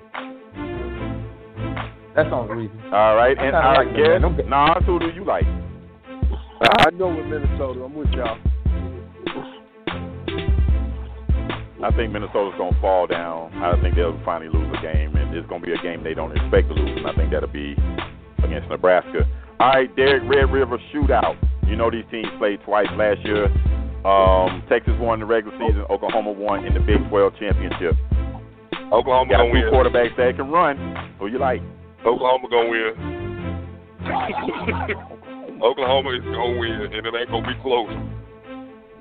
That's 2.16 2.30
the 2.30 2.36
only 2.36 2.55
reason. 2.70 2.80
All 2.93 3.16
right, 3.16 3.38
and 3.38 3.55
I 3.55 3.59
I 3.74 3.78
like 3.78 3.88
them, 3.88 3.95
guess, 3.97 4.07
man. 4.07 4.22
Them 4.22 4.38
g- 4.38 4.43
Nas, 4.49 4.84
who 4.86 4.99
do 4.99 5.09
you 5.09 5.24
like? 5.26 5.45
I 6.61 6.91
go 6.91 7.14
with 7.14 7.26
Minnesota. 7.26 7.84
I'm 7.84 7.93
with 7.95 8.09
y'all. 8.11 8.38
I 11.84 11.92
think 11.96 12.14
Minnesota's 12.14 12.56
going 12.58 12.74
to 12.74 12.82
fall 12.82 13.08
down. 13.08 13.52
I 13.62 13.80
think 13.82 13.96
they'll 13.96 14.20
finally 14.24 14.50
lose 14.50 14.72
a 14.72 14.82
game, 14.82 15.16
and 15.16 15.36
it's 15.36 15.48
going 15.50 15.62
to 15.62 15.68
be 15.68 15.74
a 15.74 15.82
game 15.84 16.04
they 16.04 16.14
don't 16.14 16.32
expect 16.32 16.70
to 16.70 16.74
lose, 16.74 16.96
and 16.98 17.06
I 17.08 17.14
think 17.14 17.32
that'll 17.32 17.52
be 17.52 17.76
against 18.44 18.70
Nebraska. 18.70 19.28
All 19.60 19.70
right, 19.70 19.94
Derek, 19.96 20.24
Red 20.24 20.52
River 20.52 20.80
shootout. 20.94 21.36
You 21.68 21.76
know 21.76 21.92
these 21.92 22.06
teams 22.10 22.28
played 22.40 22.60
twice 22.64 22.88
last 22.96 23.20
year. 23.26 23.46
Um, 24.08 24.64
Texas 24.70 24.94
won 25.00 25.20
the 25.20 25.26
regular 25.26 25.58
season. 25.60 25.84
Oklahoma 25.90 26.32
won 26.32 26.66
in 26.66 26.74
the 26.74 26.80
Big 26.80 27.00
12 27.10 27.34
championship. 27.40 27.96
Oklahoma 28.92 29.32
Got 29.32 29.44
two 29.48 29.52
win. 29.52 29.64
quarterbacks 29.72 30.16
that 30.18 30.36
can 30.36 30.50
run. 30.52 30.78
Who 31.20 31.28
you 31.28 31.40
like? 31.40 31.62
Oklahoma 32.06 32.48
gonna 32.52 32.70
win. 32.70 32.94
Oklahoma 35.64 36.12
is 36.16 36.24
gonna 36.24 36.60
win, 36.60 36.92
and 36.92 37.08
it 37.08 37.14
ain't 37.16 37.30
gonna 37.32 37.48
be 37.48 37.56
close. 37.64 37.90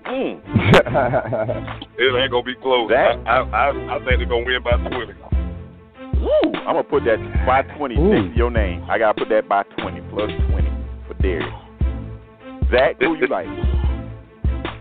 Mm. 0.07 0.40
It 1.98 2.14
ain't 2.20 2.30
gonna 2.30 2.42
be 2.42 2.55
close. 2.57 2.88
That- 2.90 3.18
I, 3.26 3.38
I, 3.38 3.68
I, 3.70 3.96
I 3.96 3.98
think 4.05 4.18
they're 4.18 4.26
gonna 4.26 4.44
win 4.44 4.62
by 4.62 4.76
20. 4.76 5.12
Woo! 6.20 6.53
I'm 6.66 6.74
gonna 6.74 6.82
put 6.84 7.05
that 7.05 7.18
by 7.46 7.62
20 7.76 7.94
Ooh. 7.96 8.09
next 8.14 8.32
to 8.32 8.36
your 8.38 8.50
name. 8.50 8.84
I 8.90 8.98
gotta 8.98 9.18
put 9.18 9.28
that 9.28 9.48
by 9.48 9.62
20 9.78 10.00
plus 10.11 10.30
20 10.50 10.68
for 11.07 11.14
Derek. 11.20 11.53
Zach, 12.70 12.96
who 13.00 13.16
you 13.16 13.26
like? 13.28 13.46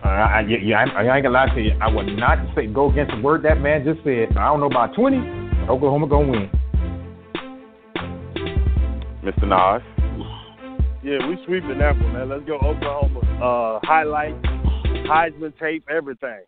Uh, 0.04 0.08
I, 0.08 0.40
yeah, 0.48 0.58
yeah, 0.60 0.84
I, 0.96 1.04
I 1.04 1.16
ain't 1.16 1.22
gonna 1.22 1.30
lie 1.30 1.54
to 1.54 1.60
you. 1.60 1.70
I 1.80 1.86
would 1.88 2.06
not 2.18 2.36
say 2.56 2.66
go 2.66 2.90
against 2.90 3.14
the 3.14 3.20
word 3.22 3.44
that 3.44 3.60
man 3.60 3.84
just 3.84 4.02
said. 4.02 4.36
I 4.36 4.46
don't 4.50 4.58
know 4.58 4.66
about 4.66 4.96
twenty. 4.96 5.18
Oklahoma 5.70 6.08
gonna 6.08 6.28
win. 6.28 6.50
Mr. 9.22 9.46
Nas. 9.46 9.82
Yeah, 11.04 11.24
we 11.28 11.38
sweeping 11.46 11.78
that 11.78 11.94
one, 11.94 12.12
man. 12.14 12.28
Let's 12.30 12.44
go 12.44 12.56
Oklahoma. 12.56 13.20
Uh, 13.38 13.78
highlight, 13.86 14.34
Heisman 15.08 15.52
tape, 15.58 15.84
everything. 15.90 16.42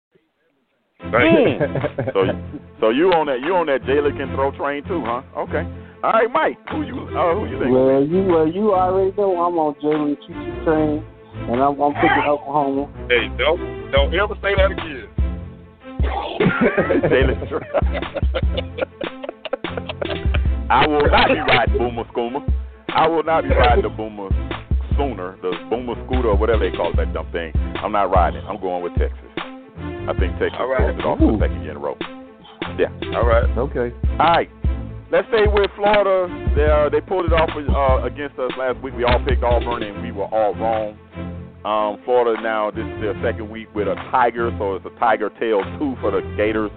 Mm. 1.01 2.13
so, 2.13 2.25
so 2.81 2.91
you 2.91 3.13
on 3.13 3.27
that? 3.27 3.41
You 3.41 3.55
on 3.57 3.67
that 3.67 3.83
Jalen 3.83 4.17
can 4.17 4.35
throw 4.35 4.51
train 4.53 4.85
too, 4.85 5.03
huh? 5.05 5.23
Okay. 5.37 5.63
All 6.03 6.13
right, 6.13 6.31
Mike. 6.31 6.59
Who 6.71 6.83
you? 6.83 7.09
Uh, 7.17 7.35
who 7.35 7.47
you 7.47 7.59
think? 7.59 7.73
Well, 7.73 8.05
you 8.05 8.23
well, 8.25 8.49
you 8.49 8.75
already 8.75 9.17
know 9.17 9.37
I'm 9.41 9.59
on 9.59 9.75
Jalen 9.83 10.17
Choo 10.27 10.33
Choo 10.33 10.65
train, 10.65 11.05
and 11.51 11.61
I'm, 11.61 11.81
I'm 11.81 11.95
picking 11.95 12.25
Oklahoma. 12.27 12.89
Hey, 13.09 13.29
don't 13.37 13.91
don't 13.91 14.15
ever 14.15 14.35
say 14.41 14.55
that 14.57 14.71
again. 14.71 15.09
Jalen. 17.11 17.41
I 20.71 20.87
will 20.87 21.07
not 21.11 21.29
be 21.29 21.39
riding 21.41 21.79
Boomer 21.79 22.05
Scoomer. 22.05 22.43
I 22.89 23.09
will 23.09 23.23
not 23.23 23.43
be 23.43 23.51
riding 23.51 23.83
the 23.83 23.91
Boomer 23.91 24.29
Sooner, 24.97 25.37
the 25.43 25.53
Boomer 25.71 25.95
Scooter, 26.07 26.29
or 26.29 26.37
whatever 26.37 26.69
they 26.69 26.77
call 26.77 26.93
that 26.97 27.13
dumb 27.13 27.31
thing. 27.33 27.53
I'm 27.83 27.93
not 27.93 28.11
riding. 28.11 28.43
I'm 28.47 28.61
going 28.61 28.83
with 28.83 28.95
Texas. 28.95 29.19
I 29.37 30.13
think 30.19 30.39
Texas 30.39 30.57
All 30.59 30.69
right. 30.69 30.95
pulls 30.95 30.99
it 30.99 31.05
off 31.07 31.19
for 31.19 31.33
the 31.33 31.39
second 31.41 31.63
year 31.63 31.73
in 31.73 31.77
a 31.77 31.81
row. 31.81 31.97
Yeah. 32.79 32.93
All 33.17 33.27
right. 33.27 33.45
okay. 33.59 33.95
All 34.19 34.35
right. 34.35 34.51
Let's 35.13 35.29
stay 35.29 35.47
with 35.47 35.71
Florida. 35.77 36.27
They 36.57 36.65
uh, 36.67 36.89
they 36.89 37.01
pulled 37.01 37.27
it 37.27 37.33
off 37.33 37.51
uh, 37.55 38.05
against 38.07 38.39
us 38.39 38.51
last 38.59 38.83
week. 38.83 38.95
We 38.95 39.05
all 39.05 39.23
picked 39.25 39.45
Auburn 39.45 39.83
and 39.83 40.03
we 40.03 40.11
were 40.11 40.25
all 40.27 40.55
wrong. 40.57 40.99
Um, 41.65 42.03
Florida 42.05 42.41
now 42.43 42.71
this 42.71 42.85
is 42.85 43.01
their 43.01 43.15
second 43.23 43.49
week 43.49 43.69
with 43.75 43.87
a 43.87 43.95
tiger, 44.11 44.51
so 44.59 44.75
it's 44.77 44.87
a 44.87 44.99
tiger 44.99 45.31
tail 45.39 45.63
two 45.79 45.95
for 46.01 46.11
the 46.11 46.21
Gators. 46.37 46.71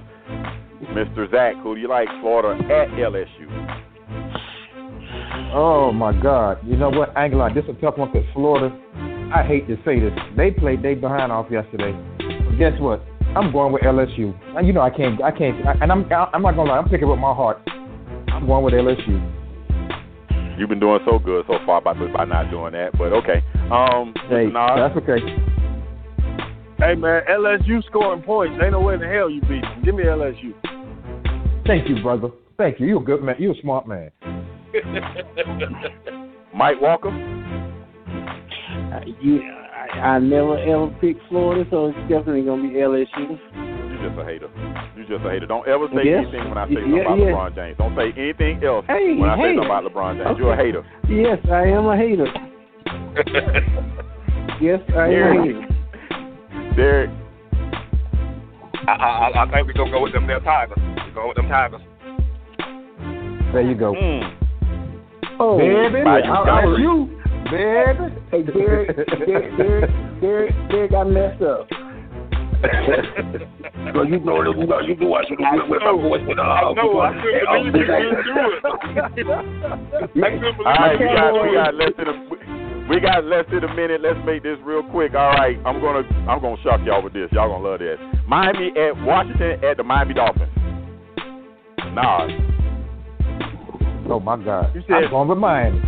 Mr. 0.93 1.29
Zach, 1.31 1.55
who 1.63 1.75
do 1.75 1.81
you 1.81 1.87
like? 1.87 2.07
Florida 2.21 2.61
at 2.65 2.89
LSU. 2.89 3.47
Oh 5.59 5.91
my 5.91 6.13
God! 6.13 6.59
You 6.63 6.77
know 6.77 6.91
what? 6.91 7.17
I 7.17 7.23
ain't 7.23 7.33
gonna 7.33 7.45
lie. 7.45 7.51
This 7.51 7.63
is 7.63 7.71
a 7.71 7.81
tough 7.81 7.97
one 7.97 8.11
because 8.13 8.27
Florida. 8.35 8.69
I 9.33 9.41
hate 9.41 9.67
to 9.67 9.75
say 9.83 9.99
this. 9.99 10.13
They 10.37 10.51
played 10.51 10.83
they 10.83 10.93
behind 10.93 11.31
off 11.31 11.47
yesterday. 11.49 11.97
But 12.19 12.59
guess 12.59 12.79
what? 12.79 13.03
I'm 13.35 13.51
going 13.51 13.73
with 13.73 13.81
LSU. 13.81 14.37
And 14.55 14.67
you 14.67 14.73
know 14.73 14.81
I 14.81 14.91
can't. 14.91 15.19
I 15.23 15.31
can't. 15.31 15.57
And 15.81 15.91
I'm. 15.91 16.05
I'm 16.13 16.43
not 16.43 16.55
gonna 16.55 16.69
lie. 16.69 16.77
I'm 16.77 16.87
picking 16.87 17.09
with 17.09 17.17
my 17.17 17.33
heart. 17.33 17.57
I'm 18.27 18.45
going 18.45 18.65
with 18.65 18.75
LSU. 18.75 19.17
You've 20.59 20.69
been 20.69 20.79
doing 20.79 20.99
so 21.09 21.17
good 21.17 21.43
so 21.47 21.57
far 21.65 21.81
by 21.81 21.93
by 21.93 22.25
not 22.25 22.51
doing 22.51 22.73
that, 22.73 22.95
but 22.95 23.11
okay. 23.13 23.41
Um, 23.71 24.13
Hey. 24.29 24.53
That's 24.53 24.95
okay. 24.97 25.25
Hey, 26.77 26.93
man, 26.93 27.23
LSU 27.27 27.83
scoring 27.87 28.21
points. 28.21 28.61
Ain't 28.61 28.73
no 28.73 28.81
way 28.81 28.93
in 28.93 28.99
the 28.99 29.07
hell 29.07 29.27
you 29.27 29.41
beat 29.41 29.63
them. 29.63 29.81
Give 29.83 29.95
me 29.95 30.03
LSU. 30.03 30.53
Thank 31.65 31.89
you, 31.89 31.99
brother. 32.03 32.29
Thank 32.59 32.79
you. 32.79 32.85
You're 32.85 33.01
a 33.01 33.03
good 33.03 33.23
man. 33.23 33.37
You're 33.39 33.53
a 33.53 33.61
smart 33.61 33.87
man. 33.87 34.11
Mike 36.55 36.81
Walker. 36.81 37.09
Uh, 38.93 38.99
you, 39.21 39.41
I, 39.41 39.99
I 39.99 40.19
never 40.19 40.57
ever 40.59 40.87
picked 41.01 41.21
Florida, 41.29 41.65
so 41.69 41.87
it's 41.87 41.97
definitely 42.09 42.43
gonna 42.43 42.63
be 42.63 42.69
LSU. 42.75 43.07
You 43.17 43.97
just 44.07 44.19
a 44.19 44.25
hater. 44.25 44.49
You 44.95 45.05
just 45.07 45.25
a 45.25 45.29
hater. 45.29 45.45
Don't 45.45 45.67
ever 45.67 45.87
say 45.95 46.03
Yes. 46.05 46.23
anything 46.27 46.49
when 46.49 46.57
I 46.57 46.67
say 46.67 46.73
Yeah, 46.85 47.03
something 47.03 47.03
about 47.03 47.17
yeah. 47.19 47.25
LeBron 47.31 47.55
James. 47.55 47.77
Don't 47.77 47.95
say 47.95 48.13
anything 48.17 48.63
else 48.63 48.85
Hey, 48.87 49.15
when 49.17 49.29
I 49.29 49.35
say 49.37 49.55
something 49.55 49.65
about 49.65 49.83
LeBron 49.85 50.23
James. 50.23 50.37
You're 50.39 50.53
a 50.53 50.57
hater. 50.57 50.83
Yes, 51.09 51.39
I 51.51 51.63
am 51.67 51.85
a 51.87 51.97
hater. 51.97 52.27
Yes, 54.59 54.79
I 54.97 55.05
am 55.05 55.11
a 55.11 55.11
Derek. 55.11 55.45
hater. 55.45 55.67
Derek. 56.75 57.09
I, 58.87 58.91
I, 58.91 59.43
I 59.43 59.51
think 59.51 59.67
we're 59.67 59.73
gonna 59.73 59.91
go 59.91 60.01
with 60.01 60.13
them 60.13 60.25
there 60.25 60.39
Tigers. 60.39 60.77
We're 60.79 61.13
going 61.13 61.27
with 61.27 61.37
them 61.37 61.47
Tigers. 61.49 61.81
There 63.53 63.61
you 63.61 63.75
go. 63.75 63.93
Mm. 63.93 64.46
Oh, 65.39 65.57
Baby, 65.57 66.03
By 66.03 66.19
you, 66.19 66.31
I- 66.31 66.45
Kyrie. 66.45 66.71
that's 66.71 66.81
you, 66.81 66.95
baby. 67.51 68.05
hey, 68.31 68.43
Derek, 68.43 68.95
Derek, 68.95 69.57
Derek, 69.57 69.91
Derek, 70.21 70.69
Derek, 70.69 70.93
I 70.93 71.03
messed 71.03 71.41
up. 71.43 71.67
So 73.93 74.01
you 74.03 74.19
know, 74.19 74.41
you 74.43 74.65
know, 74.67 74.79
you 74.81 74.95
know 74.95 75.13
I 75.13 75.23
should 75.29 75.39
have 75.39 75.69
went 75.69 75.69
with 75.69 75.81
my 75.81 75.91
voice 75.93 76.21
with 76.27 76.39
uh, 76.39 76.41
I 76.41 76.73
know. 76.73 76.99
I 77.05 77.13
couldn't 77.13 77.71
believe 77.71 77.75
you 77.75 77.85
didn't 77.85 78.25
do 78.25 78.33
it. 78.51 79.27
I 80.17 80.27
All 80.65 80.73
right, 80.75 80.99
we 80.99 81.05
got 81.05 81.31
we 81.41 81.53
got 81.53 81.75
less 81.75 81.93
than 81.97 82.07
a 82.07 82.13
We 82.89 82.99
got 82.99 83.23
less 83.25 83.45
than 83.51 83.63
a 83.63 83.73
minute. 83.75 84.01
Let's 84.01 84.19
make 84.25 84.41
this 84.43 84.57
real 84.63 84.83
quick. 84.83 85.13
All 85.13 85.29
right, 85.31 85.57
I'm 85.65 85.79
gonna 85.79 86.01
I'm 86.27 86.41
gonna 86.41 86.57
shock 86.63 86.81
y'all 86.85 87.03
with 87.03 87.13
this. 87.13 87.29
Y'all 87.31 87.49
gonna 87.49 87.63
love 87.63 87.79
this. 87.79 87.99
Miami 88.27 88.73
at 88.77 88.97
Washington 89.05 89.63
at 89.63 89.77
the 89.77 89.83
Miami 89.83 90.15
Dolphins. 90.15 90.49
Nah. 91.93 92.27
Oh 94.09 94.19
my 94.19 94.37
God. 94.43 94.73
You 94.75 94.81
said- 94.87 95.03
I'm 95.05 95.09
going 95.09 95.27
with 95.29 95.37
Miami. 95.37 95.81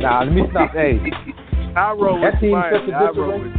Nah, 0.00 0.22
let 0.22 0.32
me 0.32 0.42
stop. 0.50 0.70
Hey, 0.70 0.98
I 1.76 1.92
roll 1.92 2.18
with 2.18 2.32
that 2.32 2.40
team 2.40 2.52
Miami. 2.52 2.78
such 2.78 2.88
a 2.88 2.96
I 2.96 3.10
roll 3.10 3.38
with 3.38 3.52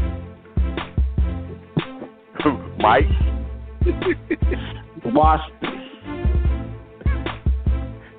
Mike. 2.79 3.05
Washington. 5.05 5.69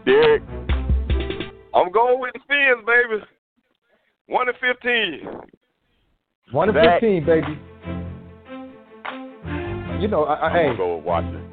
Derek. 0.06 0.42
I'm 1.74 1.90
going 1.90 2.20
with 2.20 2.32
the 2.34 2.40
Fins, 2.48 2.84
baby. 2.86 3.24
One 4.28 4.48
and 4.48 4.56
fifteen. 4.58 5.26
One 6.52 6.68
to 6.72 6.74
fifteen, 6.74 7.24
baby. 7.26 7.58
You 10.00 10.06
know, 10.08 10.24
I, 10.24 10.34
I, 10.34 10.46
I'm 10.46 10.52
hey, 10.52 10.66
gonna 10.66 10.76
go 10.76 10.96
with 10.96 11.04
Washington. 11.04 11.51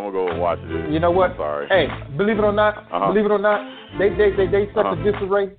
I'm 0.00 0.12
gonna 0.12 0.26
go 0.26 0.32
with 0.32 0.40
Washington. 0.40 0.92
you 0.92 0.98
know 1.00 1.10
what? 1.10 1.32
I'm 1.32 1.36
sorry. 1.36 1.68
Hey, 1.68 1.88
believe 2.16 2.38
it 2.38 2.44
or 2.44 2.52
not, 2.52 2.78
Uh-huh. 2.90 3.08
believe 3.12 3.26
it 3.26 3.30
or 3.30 3.38
not, 3.38 3.60
they 3.98 4.08
they 4.08 4.30
they 4.34 4.46
they 4.46 4.66
such 4.72 4.86
Uh-huh. 4.86 4.96
a 5.00 5.12
disarray. 5.12 5.50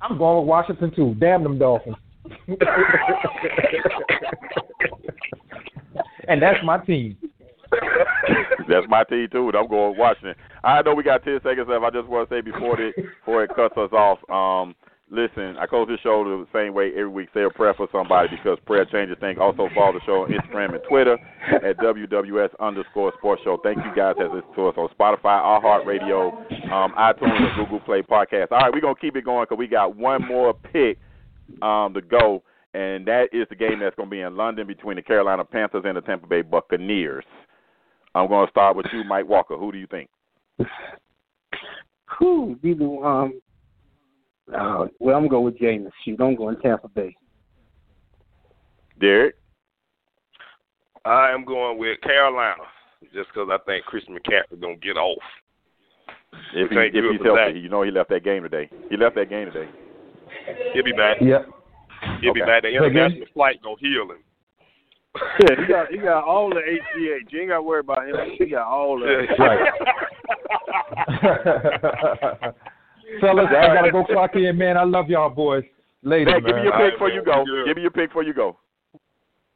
I'm 0.00 0.16
going 0.18 0.38
with 0.38 0.48
Washington 0.48 0.90
too. 0.94 1.14
Damn 1.18 1.42
them 1.42 1.58
Dolphins. 1.58 1.96
and 6.28 6.40
that's 6.42 6.62
my 6.64 6.78
team. 6.78 7.16
That's 8.68 8.86
my 8.88 9.04
team 9.04 9.28
too. 9.30 9.48
and 9.48 9.56
I'm 9.56 9.68
going 9.68 9.90
with 9.90 9.98
Washington. 9.98 10.34
I 10.64 10.80
know 10.82 10.94
we 10.94 11.02
got 11.02 11.22
ten 11.24 11.38
seconds 11.42 11.68
left. 11.68 11.84
I 11.84 11.90
just 11.90 12.08
want 12.08 12.28
to 12.28 12.34
say 12.34 12.40
before 12.40 12.80
it 12.80 12.96
before 12.96 13.44
it 13.44 13.50
cuts 13.54 13.76
us 13.76 13.90
off. 13.92 14.18
Um, 14.30 14.74
listen, 15.12 15.56
I 15.58 15.66
close 15.66 15.86
this 15.86 16.00
show 16.00 16.24
the 16.24 16.46
same 16.52 16.74
way 16.74 16.90
every 16.90 17.08
week. 17.08 17.28
Say 17.34 17.44
a 17.44 17.50
prayer 17.50 17.74
for 17.74 17.86
somebody 17.92 18.28
because 18.34 18.58
prayer 18.66 18.84
changes 18.86 19.16
things. 19.20 19.38
Also 19.40 19.68
follow 19.74 19.92
the 19.92 20.00
show 20.04 20.24
on 20.24 20.32
Instagram 20.32 20.74
and 20.74 20.82
Twitter 20.88 21.18
at 21.62 21.76
WWS 21.78 22.48
underscore 22.58 23.12
Sports 23.18 23.42
Show. 23.44 23.58
Thank 23.62 23.78
you 23.78 23.94
guys 23.94 24.16
that 24.18 24.32
listen 24.32 24.52
to 24.56 24.68
us 24.68 24.74
on 24.76 24.88
Spotify, 24.98 25.38
iHeartRadio, 25.38 26.72
um, 26.72 26.92
iTunes, 26.98 27.40
and 27.40 27.56
Google 27.56 27.80
Play 27.80 28.02
Podcast. 28.02 28.50
All 28.50 28.58
right, 28.58 28.72
we're 28.72 28.80
gonna 28.80 28.94
keep 28.94 29.14
it 29.14 29.24
going 29.24 29.44
because 29.44 29.58
we 29.58 29.68
got 29.68 29.94
one 29.94 30.26
more 30.26 30.54
pick 30.54 30.98
um, 31.60 31.92
to 31.94 32.00
go, 32.00 32.42
and 32.74 33.06
that 33.06 33.28
is 33.32 33.46
the 33.50 33.56
game 33.56 33.78
that's 33.78 33.94
gonna 33.94 34.10
be 34.10 34.22
in 34.22 34.36
London 34.36 34.66
between 34.66 34.96
the 34.96 35.02
Carolina 35.02 35.44
Panthers 35.44 35.84
and 35.86 35.96
the 35.96 36.00
Tampa 36.00 36.26
Bay 36.26 36.42
Buccaneers. 36.42 37.24
I'm 38.14 38.28
going 38.28 38.46
to 38.46 38.50
start 38.50 38.76
with 38.76 38.86
you, 38.92 39.04
Mike 39.04 39.28
Walker. 39.28 39.56
Who 39.56 39.72
do 39.72 39.78
you 39.78 39.86
think? 39.86 40.10
Who 42.18 42.58
the 42.62 42.74
um? 43.02 43.40
Uh, 44.52 44.86
well, 44.98 45.16
I'm 45.16 45.28
going 45.28 45.44
with 45.44 45.58
James. 45.58 45.88
Shoot, 46.04 46.20
I'm 46.20 46.34
going 46.34 46.56
Tampa 46.60 46.88
Bay. 46.88 47.16
Derek? 49.00 49.36
I 51.04 51.30
am 51.32 51.44
going 51.44 51.78
with 51.78 52.00
Carolina 52.00 52.62
just 53.12 53.28
because 53.34 53.48
I 53.50 53.58
think 53.66 53.84
Christian 53.84 54.16
McCaffrey 54.16 54.60
gonna 54.60 54.76
get 54.76 54.96
off. 54.96 55.18
If, 56.54 56.70
he, 56.70 56.76
if 56.76 56.92
he's 56.92 57.18
for 57.20 57.36
healthy, 57.36 57.54
that. 57.54 57.60
you 57.60 57.68
know 57.68 57.82
he 57.82 57.90
left 57.90 58.10
that 58.10 58.24
game 58.24 58.42
today. 58.42 58.70
He 58.88 58.96
left 58.96 59.16
that 59.16 59.28
game 59.28 59.50
today. 59.52 59.68
He'll 60.72 60.84
be 60.84 60.92
back. 60.92 61.18
Yep. 61.20 61.48
He'll 62.20 62.34
be 62.34 62.40
back. 62.40 62.62
The 62.62 62.68
international 62.68 63.26
flight 63.34 63.60
gonna 63.62 63.76
heal 63.80 64.10
him. 64.10 64.22
Yeah, 65.40 65.56
he 65.60 65.66
got 65.66 65.90
he 65.90 65.98
got 65.98 66.24
all 66.24 66.48
the 66.48 66.60
HGH. 66.60 67.30
You 67.32 67.40
ain't 67.40 67.50
got 67.50 67.56
to 67.56 67.62
worry 67.62 67.80
about 67.80 68.08
him. 68.08 68.16
He 68.38 68.46
got 68.46 68.66
all 68.66 68.98
the. 68.98 69.26
Fellas, 73.20 73.46
I 73.48 73.74
gotta 73.74 73.90
go 73.92 74.04
clock 74.04 74.34
in, 74.36 74.56
man. 74.58 74.76
I 74.76 74.84
love 74.84 75.08
y'all 75.08 75.30
boys. 75.30 75.64
Later, 76.02 76.30
Zach, 76.32 76.44
give 76.44 76.46
me 76.46 76.52
man. 76.54 76.64
your 76.64 76.72
All 76.74 76.80
right, 76.80 76.90
pick 76.90 76.94
before 76.98 77.08
man. 77.08 77.16
you 77.16 77.24
go. 77.24 77.44
Good. 77.44 77.66
Give 77.66 77.76
me 77.76 77.82
your 77.82 77.90
pick 77.90 78.10
before 78.10 78.22
you 78.24 78.34
go. 78.34 78.56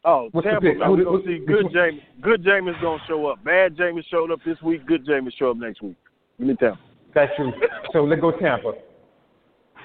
Oh, 0.04 0.28
What's 0.30 0.44
the 0.46 0.50
Tampa. 0.52 0.66
pick? 0.66 0.78
man, 0.78 0.88
Who 0.88 0.94
we 0.94 0.98
the- 1.00 1.04
gonna 1.10 1.24
see 1.24 1.38
good 1.46 1.64
one? 1.64 1.72
James. 1.72 2.00
Good 2.20 2.44
James 2.44 2.70
gonna 2.80 3.02
show 3.08 3.26
up. 3.26 3.42
Bad 3.42 3.76
James 3.76 4.04
showed 4.10 4.30
up 4.30 4.38
this 4.46 4.60
week. 4.62 4.86
Good 4.86 5.04
James 5.04 5.32
show 5.38 5.50
up 5.50 5.56
next 5.56 5.82
week. 5.82 5.96
Give 6.38 6.46
me 6.48 6.54
Tampa. 6.54 6.78
That's 7.14 7.34
true. 7.36 7.52
So 7.92 8.04
let's 8.04 8.20
go 8.20 8.30
Tampa. 8.30 8.72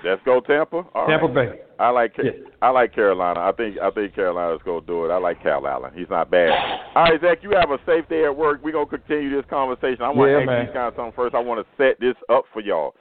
Let's 0.04 0.22
go 0.26 0.40
Tampa. 0.42 0.84
All 0.96 1.08
Tampa 1.08 1.28
right. 1.28 1.52
Bay. 1.54 1.62
I 1.80 1.90
like 1.90 2.14
Yeah. 2.22 2.32
I 2.62 2.70
like 2.70 2.94
Carolina. 2.94 3.40
I 3.40 3.52
think 3.54 3.78
I 3.80 3.90
think 3.92 4.14
Carolina's 4.16 4.62
gonna 4.64 4.82
do 4.86 5.06
it. 5.06 5.12
I 5.12 5.18
like 5.18 5.42
Kyle 5.44 5.66
Allen. 5.68 5.92
He's 5.96 6.10
not 6.10 6.30
bad. 6.30 6.52
All 6.96 7.04
right, 7.06 7.22
Zach, 7.22 7.40
you 7.42 7.52
have 7.52 7.72
a 7.72 7.80
safe 7.86 8.08
day 8.10 8.26
at 8.26 8.36
work. 8.36 8.62
We're 8.64 8.72
gonna 8.74 8.86
continue 8.86 9.30
this 9.36 9.46
conversation. 9.50 10.02
I 10.04 10.10
want 10.10 10.30
Yeah, 10.32 10.38
to 10.38 10.42
ask 10.42 10.46
man. 10.48 10.66
these 10.66 10.74
guys 10.74 10.94
something 10.96 11.14
first. 11.16 11.34
I 11.36 11.40
want 11.40 11.66
to 11.66 11.76
set 11.78 12.00
this 12.00 12.16
up 12.30 12.44
for 12.54 12.62
y'all. 12.62 12.94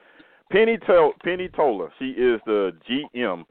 Penny 0.51 0.79
Tol- 0.79 1.15
Penny 1.23 1.49
Toler, 1.49 1.93
she 1.99 2.11
is 2.11 2.41
the 2.45 2.73
GM 2.89 3.45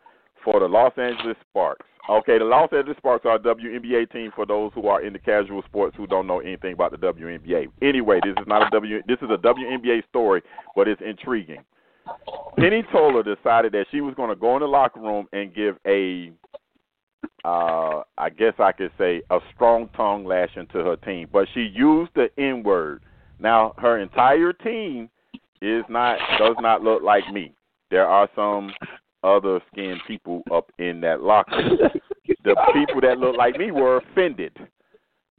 for 0.43 0.59
the 0.59 0.67
Los 0.67 0.93
Angeles 0.97 1.37
Sparks. 1.49 1.85
Okay, 2.09 2.39
the 2.39 2.45
Los 2.45 2.69
Angeles 2.73 2.97
Sparks 2.97 3.25
are 3.25 3.35
a 3.35 3.39
WNBA 3.39 4.11
team 4.11 4.31
for 4.35 4.45
those 4.45 4.71
who 4.73 4.87
are 4.87 5.01
into 5.01 5.19
casual 5.19 5.61
sports 5.63 5.95
who 5.95 6.07
don't 6.07 6.27
know 6.27 6.39
anything 6.39 6.73
about 6.73 6.91
the 6.91 6.97
WNBA. 6.97 7.67
Anyway, 7.81 8.19
this 8.23 8.33
is 8.39 8.47
not 8.47 8.65
a 8.65 8.69
W 8.71 9.01
this 9.07 9.19
is 9.21 9.29
a 9.29 9.37
WNBA 9.37 10.07
story, 10.09 10.41
but 10.75 10.87
it's 10.87 11.01
intriguing. 11.05 11.63
Penny 12.57 12.83
Toler 12.91 13.23
decided 13.23 13.71
that 13.73 13.85
she 13.91 14.01
was 14.01 14.15
going 14.15 14.29
to 14.29 14.35
go 14.35 14.55
in 14.55 14.61
the 14.61 14.67
locker 14.67 14.99
room 14.99 15.27
and 15.31 15.53
give 15.53 15.77
a, 15.85 16.31
uh, 17.45 18.01
I 18.17 18.29
guess 18.29 18.53
I 18.57 18.71
could 18.71 18.91
say, 18.97 19.21
a 19.29 19.39
strong 19.53 19.89
tongue 19.95 20.25
lashing 20.25 20.67
to 20.73 20.79
her 20.79 20.95
team, 20.95 21.29
but 21.31 21.47
she 21.53 21.61
used 21.61 22.11
the 22.15 22.29
N 22.37 22.63
word. 22.63 23.03
Now 23.39 23.73
her 23.77 23.99
entire 23.99 24.51
team 24.51 25.09
is 25.61 25.83
not 25.89 26.17
does 26.37 26.55
not 26.59 26.83
look 26.83 27.03
like 27.03 27.31
me. 27.31 27.53
There 27.91 28.07
are 28.07 28.29
some 28.35 28.71
other 29.23 29.59
skinned 29.71 30.01
people 30.07 30.43
up 30.53 30.71
in 30.77 31.01
that 31.01 31.21
locker. 31.21 31.61
the 32.43 32.55
people 32.73 33.01
that 33.01 33.17
look 33.17 33.35
like 33.35 33.57
me 33.57 33.71
were 33.71 33.97
offended. 33.97 34.57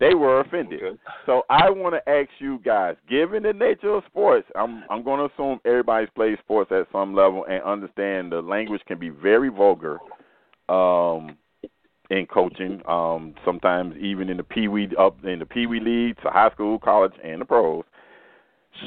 They 0.01 0.15
were 0.15 0.41
offended. 0.41 0.83
Okay. 0.83 0.99
So 1.27 1.43
I 1.51 1.69
want 1.69 1.95
to 1.95 2.11
ask 2.11 2.31
you 2.39 2.59
guys, 2.65 2.97
given 3.09 3.43
the 3.43 3.53
nature 3.53 3.95
of 3.95 4.03
sports, 4.07 4.49
I'm 4.57 4.83
I'm 4.91 5.05
going 5.05 5.19
to 5.19 5.33
assume 5.33 5.61
everybody's 5.65 6.09
played 6.15 6.39
sports 6.39 6.73
at 6.73 6.87
some 6.91 7.15
level 7.15 7.45
and 7.49 7.63
understand 7.63 8.33
the 8.33 8.41
language 8.41 8.81
can 8.87 8.99
be 8.99 9.11
very 9.11 9.51
vulgar 9.51 9.99
um, 10.71 11.37
in 12.09 12.27
coaching. 12.27 12.81
Um, 12.89 13.35
sometimes 13.45 13.95
even 14.01 14.31
in 14.31 14.39
the 14.39 14.43
pee 14.43 14.69
wee 14.69 14.89
up 14.99 15.23
in 15.23 15.39
the 15.39 15.47
pee 15.47 15.67
wee 15.67 15.81
leagues, 15.81 16.19
the 16.25 16.31
high 16.31 16.51
school, 16.51 16.79
college, 16.79 17.13
and 17.23 17.43
the 17.43 17.45
pros. 17.45 17.85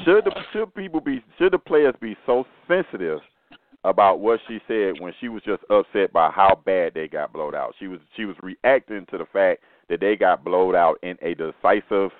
Should 0.02 0.24
the 0.24 0.32
should 0.52 0.74
people 0.74 1.00
be 1.00 1.22
should 1.38 1.52
the 1.52 1.58
players 1.58 1.94
be 2.00 2.16
so 2.26 2.44
sensitive 2.66 3.20
about 3.84 4.20
what 4.20 4.40
she 4.48 4.58
said 4.66 4.94
when 4.98 5.12
she 5.20 5.28
was 5.28 5.42
just 5.44 5.62
upset 5.70 6.12
by 6.12 6.30
how 6.30 6.60
bad 6.64 6.94
they 6.94 7.06
got 7.06 7.32
blowed 7.32 7.54
out? 7.54 7.74
She 7.78 7.86
was 7.86 8.00
she 8.16 8.24
was 8.24 8.36
reacting 8.42 9.06
to 9.10 9.18
the 9.18 9.26
fact 9.32 9.62
that 9.88 10.00
they 10.00 10.16
got 10.16 10.44
blowed 10.44 10.74
out 10.74 10.98
in 11.02 11.16
a 11.22 11.34
decisive 11.34 12.10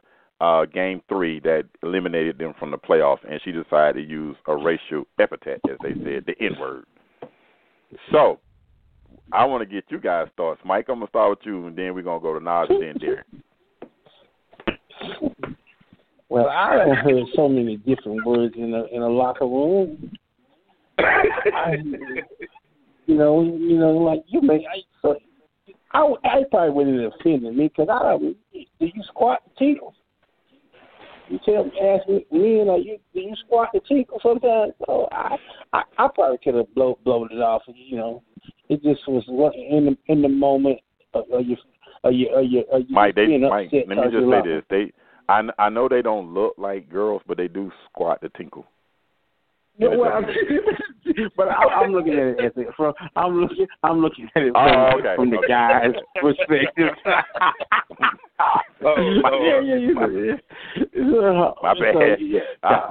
uh, 0.40 0.66
game 0.66 1.00
three 1.08 1.40
that 1.40 1.64
eliminated 1.82 2.38
them 2.38 2.54
from 2.58 2.70
the 2.70 2.78
playoffs, 2.78 3.24
and 3.28 3.40
she 3.44 3.52
decided 3.52 3.94
to 3.94 4.02
use 4.02 4.36
a 4.46 4.56
racial 4.56 5.04
epithet, 5.18 5.60
as 5.70 5.76
they 5.82 5.94
said, 6.04 6.24
the 6.26 6.34
N 6.40 6.58
word. 6.60 6.84
So, 8.10 8.40
I 9.32 9.44
want 9.44 9.62
to 9.62 9.66
get 9.66 9.84
you 9.88 9.98
guys' 9.98 10.28
thoughts. 10.36 10.60
Mike, 10.64 10.86
I'm 10.88 10.96
gonna 10.96 11.08
start 11.08 11.30
with 11.30 11.46
you, 11.46 11.66
and 11.66 11.76
then 11.76 11.94
we're 11.94 12.02
gonna 12.02 12.20
go 12.20 12.38
to 12.38 12.44
Nas 12.44 12.66
and 12.68 12.82
then 12.82 12.98
Derek. 12.98 13.26
Well, 16.28 16.48
I 16.48 16.86
have 16.88 16.98
heard 17.04 17.24
so 17.34 17.48
many 17.48 17.76
different 17.76 18.24
words 18.24 18.54
in 18.56 18.74
a 18.74 18.84
in 18.94 19.02
a 19.02 19.08
locker 19.08 19.46
room. 19.46 20.10
I, 20.98 21.76
you 23.06 23.14
know, 23.16 23.42
you 23.42 23.78
know, 23.78 23.90
like 23.90 24.24
you 24.26 24.40
may. 24.40 24.66
I, 24.66 24.80
so 25.02 25.16
I, 25.92 26.12
I 26.24 26.42
probably 26.50 26.70
wouldn't 26.70 27.02
have 27.02 27.12
offended 27.20 27.56
me 27.56 27.68
because 27.68 27.88
I 27.90 28.02
don't. 28.02 28.36
Do 28.52 28.86
you 28.86 29.02
squat 29.06 29.42
the 29.44 29.64
tinkle? 29.64 29.94
You 31.28 31.38
tell 31.44 31.64
me, 31.64 31.72
ask 31.80 32.08
me, 32.08 32.26
me 32.30 32.60
and 32.60 32.70
uh, 32.70 32.76
you, 32.76 32.98
do 33.14 33.20
you 33.20 33.34
squat 33.46 33.70
the 33.72 33.80
tinkle 33.88 34.20
sometimes? 34.22 34.72
So 34.86 35.08
I, 35.10 35.36
I, 35.72 35.82
I 35.98 36.08
probably 36.14 36.38
could 36.42 36.54
have 36.54 36.74
blow 36.74 36.98
blown 37.04 37.28
it 37.32 37.40
off. 37.40 37.62
You 37.66 37.96
know, 37.96 38.22
it 38.68 38.82
just 38.82 39.06
was 39.08 39.24
in 39.54 39.86
the 39.86 40.12
in 40.12 40.22
the 40.22 40.28
moment. 40.28 40.80
Of, 41.14 41.24
of 41.32 41.46
you, 41.46 41.56
of 42.02 42.12
you, 42.12 42.28
of 42.34 42.44
you, 42.44 42.64
of 42.72 42.80
you 42.88 42.94
Mike, 42.94 43.14
they, 43.14 43.38
Mike, 43.38 43.70
let 43.72 43.88
me 43.88 43.96
just 44.10 44.26
say 44.30 44.42
this: 44.44 44.62
they, 44.68 44.92
I, 45.28 45.42
I 45.58 45.68
know 45.68 45.88
they 45.88 46.02
don't 46.02 46.32
look 46.32 46.54
like 46.58 46.88
girls, 46.90 47.22
but 47.26 47.36
they 47.36 47.48
do 47.48 47.70
squat 47.88 48.20
the 48.20 48.28
tinkle. 48.30 48.66
Yeah, 49.76 49.88
well, 49.96 50.22
but 51.36 51.48
I, 51.48 51.64
I'm 51.64 51.92
looking 51.92 52.12
at 52.12 52.18
it 52.18 52.44
as 52.44 52.52
it 52.56 52.68
from 52.76 52.94
I'm 53.16 53.40
looking 53.40 53.66
I'm 53.82 53.98
looking 53.98 54.28
at 54.36 54.42
it 54.42 54.52
from, 54.52 54.68
Oh, 54.68 54.98
okay, 55.00 55.16
from 55.16 55.30
the 55.30 55.38
okay. 55.38 55.48
guy's 55.48 55.92
perspective. 56.20 56.94
Oh, 58.86 59.00
yeah, 59.00 59.30
Lord. 59.30 59.64
yeah, 59.64 59.76
you 59.76 61.04
know. 61.04 61.54
My 61.62 61.72
bad. 61.72 61.94
So, 61.94 62.16
yeah. 62.18 62.40
Uh, 62.62 62.90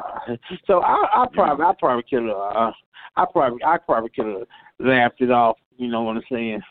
so 0.66 0.82
I, 0.82 1.24
I 1.24 1.26
probably, 1.32 1.66
I 1.66 1.74
probably 1.78 2.04
could 2.10 2.24
have, 2.24 2.36
uh, 2.36 2.72
I 3.16 3.26
probably, 3.32 3.64
I 3.64 3.78
probably 3.78 4.10
could 4.10 4.26
have 4.26 4.48
laughed 4.80 5.22
it 5.22 5.30
off. 5.30 5.58
You 5.78 5.90
know 5.90 6.02
what 6.02 6.18
I'm 6.18 6.24
saying? 6.32 6.62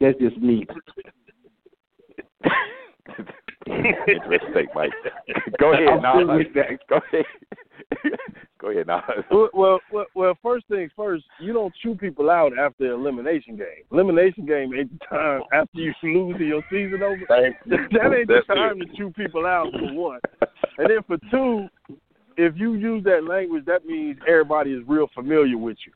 That's 0.00 0.18
just 0.18 0.38
me. 0.38 0.66
Interesting 3.66 4.54
take, 4.54 4.74
Mike. 4.74 4.92
Go 5.58 5.72
ahead, 5.72 6.02
now. 6.02 6.14
Go 6.88 6.96
ahead. 6.96 7.24
Go 8.60 8.70
ahead, 8.70 8.86
now. 8.86 9.02
well, 9.30 9.48
well, 9.52 9.80
well, 9.92 10.06
well, 10.14 10.38
first 10.42 10.66
things 10.68 10.90
first. 10.96 11.24
You 11.40 11.52
don't 11.52 11.74
chew 11.82 11.94
people 11.94 12.30
out 12.30 12.52
after 12.58 12.92
elimination 12.92 13.56
game. 13.56 13.84
Elimination 13.92 14.46
game 14.46 14.72
ain't 14.74 14.90
the 14.98 15.04
time 15.06 15.42
after 15.52 15.78
you 15.78 15.92
lose 16.02 16.36
your 16.38 16.62
season 16.70 17.02
over. 17.02 17.22
that 17.28 17.44
ain't 17.44 18.28
the 18.28 18.42
time 18.46 18.80
to 18.80 18.86
chew 18.96 19.10
people 19.10 19.46
out 19.46 19.66
for 19.72 19.92
one. 19.92 20.20
And 20.78 20.88
then 20.90 21.02
for 21.06 21.18
two, 21.30 21.68
if 22.36 22.54
you 22.56 22.74
use 22.74 23.04
that 23.04 23.24
language, 23.24 23.64
that 23.66 23.84
means 23.84 24.18
everybody 24.28 24.72
is 24.72 24.82
real 24.86 25.08
familiar 25.14 25.58
with 25.58 25.76
you. 25.86 25.92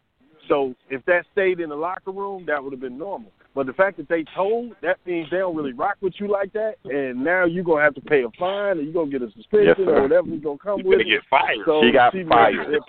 So 0.49 0.75
if 0.89 1.05
that 1.05 1.25
stayed 1.33 1.61
in 1.61 1.69
the 1.69 1.77
locker 1.77 2.11
room, 2.11 2.45
that 2.47 2.63
would 2.63 2.73
have 2.73 2.81
been 2.81 2.99
normal. 2.99 3.31
But 3.55 3.67
the 3.67 3.73
fact 3.73 3.97
that 3.97 4.09
they 4.09 4.25
told, 4.35 4.77
that 4.81 4.99
means 5.05 5.29
they 5.31 5.39
don't 5.39 5.57
really 5.57 5.73
rock 5.73 5.97
with 6.01 6.15
you 6.21 6.29
like 6.29 6.53
that, 6.53 6.75
and 6.85 7.23
now 7.25 7.45
you're 7.47 7.65
gonna 7.65 7.83
have 7.83 7.95
to 7.97 8.01
pay 8.01 8.23
a 8.23 8.31
fine, 8.39 8.79
or 8.79 8.81
you're 8.83 8.93
gonna 8.93 9.11
get 9.11 9.23
a 9.23 9.31
suspension, 9.33 9.67
Yes, 9.67 9.77
sir. 9.79 9.97
or 9.99 10.03
whatever's 10.03 10.41
gonna 10.41 10.57
come 10.59 10.79
You're 10.79 10.89
with 10.89 10.99
gonna 11.01 11.11
it. 11.15 11.21
get 11.21 11.25
fired. 11.29 11.59
So 11.67 11.83
She 11.83 11.91
got 11.91 12.13
see, 12.13 12.25
fired. 12.25 12.75
it- 12.75 12.83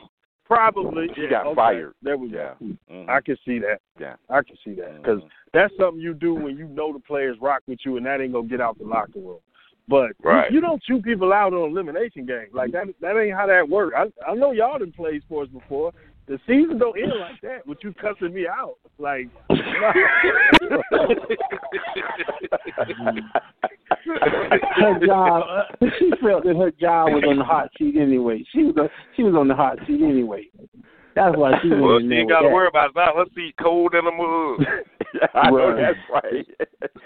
Probably. 0.45 1.07
She 1.15 1.21
yeah, 1.23 1.29
got 1.29 1.45
okay. 1.47 1.55
fired. 1.55 1.93
There 2.01 2.17
we 2.17 2.27
Yeah. 2.27 2.55
go. 2.59 2.65
Mhm. 2.91 3.07
I 3.09 3.21
can 3.21 3.37
see 3.45 3.57
that. 3.59 3.79
Yeah. 3.97 4.15
I 4.29 4.41
can 4.43 4.57
see 4.65 4.73
that 4.75 4.97
because 4.97 5.21
that's 5.53 5.73
something 5.77 6.01
you 6.01 6.13
do 6.13 6.33
when 6.35 6.57
you 6.57 6.67
know 6.67 6.91
the 6.91 6.99
players 6.99 7.39
rock 7.39 7.61
with 7.67 7.79
you, 7.85 7.95
and 7.95 8.05
that 8.05 8.19
ain't 8.19 8.33
gonna 8.33 8.47
get 8.49 8.59
out 8.59 8.77
the 8.77 8.83
locker 8.83 9.19
room. 9.19 9.39
But 9.87 10.09
you- 10.09 10.29
Right. 10.29 10.51
you, 10.51 10.59
don't 10.59 10.81
chew 10.83 11.01
people 11.01 11.31
out 11.33 11.53
on 11.53 11.69
elimination 11.71 12.25
games 12.25 12.53
like 12.53 12.71
that. 12.73 12.87
That 12.99 13.17
ain't 13.17 13.33
how 13.35 13.47
that 13.47 13.67
works. 13.67 13.95
I 13.97 14.11
I 14.29 14.35
know 14.35 14.51
y'all 14.51 14.77
done 14.77 14.91
played 14.91 15.21
sports 15.23 15.49
before. 15.51 15.93
The 16.27 16.39
season 16.47 16.77
don't 16.77 16.97
end 16.97 17.13
like 17.19 17.41
that 17.41 17.65
with 17.67 17.79
you 17.83 17.93
cussing 17.93 18.33
me 18.33 18.47
out. 18.47 18.75
Like, 18.97 19.27
her 24.75 25.05
job. 25.05 25.43
She 25.99 26.11
felt 26.21 26.43
that 26.43 26.55
her 26.55 26.71
job 26.79 27.09
was 27.11 27.23
on 27.27 27.37
the 27.37 27.43
hot 27.43 27.69
seat 27.77 27.95
anyway. 27.99 28.43
She 28.53 28.63
was 28.63 28.75
on, 28.77 28.89
she 29.15 29.23
was 29.23 29.35
on 29.35 29.47
the 29.47 29.55
hot 29.55 29.77
seat 29.87 30.01
anyway. 30.01 30.49
That's 31.15 31.35
why 31.35 31.59
she 31.61 31.69
Well, 31.69 31.95
went 31.95 31.95
in 31.95 32.01
she 32.03 32.07
there 32.09 32.19
ain't 32.19 32.29
got 32.29 32.41
to 32.41 32.49
worry 32.49 32.67
about 32.67 32.93
that. 32.95 33.17
Let's 33.17 33.33
see, 33.35 33.53
cold 33.61 33.93
in 33.95 34.05
the 34.05 34.11
mud. 34.11 34.67
I 35.35 35.51
know 35.51 35.75
that's 35.75 35.99
right. 36.09 36.45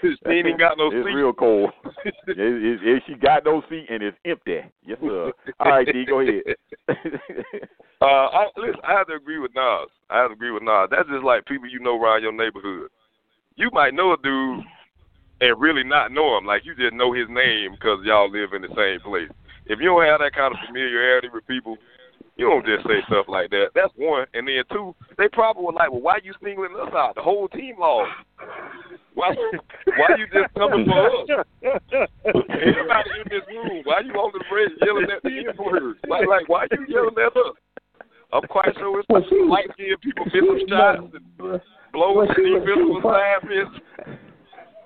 she 0.00 0.08
ain't 0.30 0.46
even 0.46 0.58
got 0.58 0.78
no 0.78 0.88
it's 0.88 1.06
seat. 1.06 1.14
real 1.14 1.32
cold. 1.32 1.70
it, 2.04 2.38
it, 2.38 2.80
it, 2.82 3.02
she 3.06 3.14
got 3.14 3.44
no 3.44 3.62
seat 3.68 3.86
and 3.90 4.02
it's 4.02 4.16
empty. 4.24 4.60
Yes, 4.84 4.98
sir. 5.00 5.32
All 5.60 5.70
right, 5.70 5.86
D, 5.86 6.04
go 6.04 6.20
ahead. 6.20 6.42
Uh, 8.00 8.28
I, 8.28 8.46
listen, 8.56 8.80
I 8.84 8.92
have 8.92 9.06
to 9.08 9.14
agree 9.14 9.38
with 9.38 9.52
Nas. 9.54 9.88
I 10.10 10.18
have 10.18 10.28
to 10.28 10.34
agree 10.34 10.50
with 10.50 10.62
Nas. 10.62 10.88
That's 10.90 11.08
just 11.08 11.24
like 11.24 11.46
people 11.46 11.66
you 11.68 11.80
know 11.80 12.00
around 12.00 12.22
your 12.22 12.32
neighborhood. 12.32 12.90
You 13.56 13.70
might 13.72 13.94
know 13.94 14.12
a 14.12 14.16
dude 14.22 14.64
and 15.40 15.60
really 15.60 15.82
not 15.82 16.12
know 16.12 16.36
him. 16.36 16.44
Like 16.44 16.64
you 16.64 16.74
just 16.74 16.94
know 16.94 17.12
his 17.12 17.26
name 17.30 17.72
because 17.72 18.00
y'all 18.04 18.30
live 18.30 18.52
in 18.52 18.62
the 18.62 18.68
same 18.76 19.00
place. 19.00 19.30
If 19.66 19.80
you 19.80 19.86
don't 19.86 20.04
have 20.04 20.20
that 20.20 20.34
kind 20.34 20.54
of 20.54 20.60
familiarity 20.66 21.28
with 21.32 21.46
people, 21.46 21.76
you 22.36 22.48
don't 22.48 22.64
just 22.66 22.86
say 22.86 23.00
stuff 23.08 23.26
like 23.28 23.50
that. 23.50 23.68
That's 23.74 23.92
one. 23.96 24.26
And 24.34 24.46
then 24.46 24.62
two, 24.70 24.94
they 25.18 25.28
probably 25.28 25.64
were 25.64 25.72
like, 25.72 25.90
well, 25.90 26.00
why 26.00 26.12
are 26.14 26.24
you 26.24 26.34
singling 26.42 26.76
us 26.76 26.92
out? 26.94 27.14
The 27.16 27.22
whole 27.22 27.48
team 27.48 27.76
lost. 27.78 28.10
Why, 29.14 29.34
why 29.96 30.08
you 30.18 30.26
just 30.28 30.52
coming 30.54 30.84
for 30.84 31.06
us? 31.08 31.46
Everybody 32.24 33.10
in 33.16 33.26
this 33.32 33.46
room, 33.48 33.80
why 33.84 34.00
you 34.04 34.12
on 34.12 34.32
the 34.36 34.44
bridge 34.50 34.72
yelling 34.84 35.08
at 35.08 35.22
the 35.22 35.32
N-word? 35.48 35.96
Like, 36.08 36.26
like, 36.28 36.48
why 36.48 36.66
you 36.70 36.84
yelling 36.88 37.16
at 37.16 37.32
us? 37.36 37.56
I'm 38.32 38.42
quite 38.48 38.74
sure 38.76 39.00
it's 39.00 39.08
Well, 39.08 39.22
she- 39.30 39.40
light 39.48 39.70
skinned 39.72 40.00
people 40.02 40.26
missing 40.26 40.66
shots 40.68 41.00
and 41.14 41.60
blowing 41.92 42.16
well, 42.16 42.28
she 42.36 42.42
was- 42.42 42.62
she 42.66 42.74
defensive 42.74 43.00
was- 43.00 43.80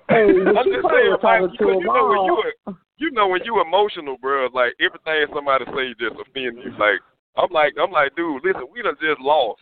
Hey, 0.07 0.27
I'm 0.27 0.67
just 0.67 0.87
saying, 0.87 1.15
Mike, 1.19 1.21
talking 1.21 1.47
to 1.47 1.51
because 1.51 1.67
them 1.67 1.81
you 1.81 1.87
know 1.87 2.07
when 2.07 2.25
you're 2.27 2.75
you 2.97 3.11
know 3.11 3.27
when 3.27 3.41
you 3.43 3.61
emotional, 3.61 4.17
bro. 4.21 4.47
Like 4.53 4.73
everything 4.79 5.25
somebody 5.33 5.65
say 5.75 5.95
just 5.99 6.19
offend 6.19 6.59
you. 6.63 6.71
Like 6.77 6.99
I'm 7.37 7.51
like 7.51 7.73
I'm 7.81 7.91
like, 7.91 8.15
dude, 8.15 8.43
listen, 8.43 8.67
we 8.71 8.81
done 8.81 8.97
just 9.01 9.21
lost. 9.21 9.61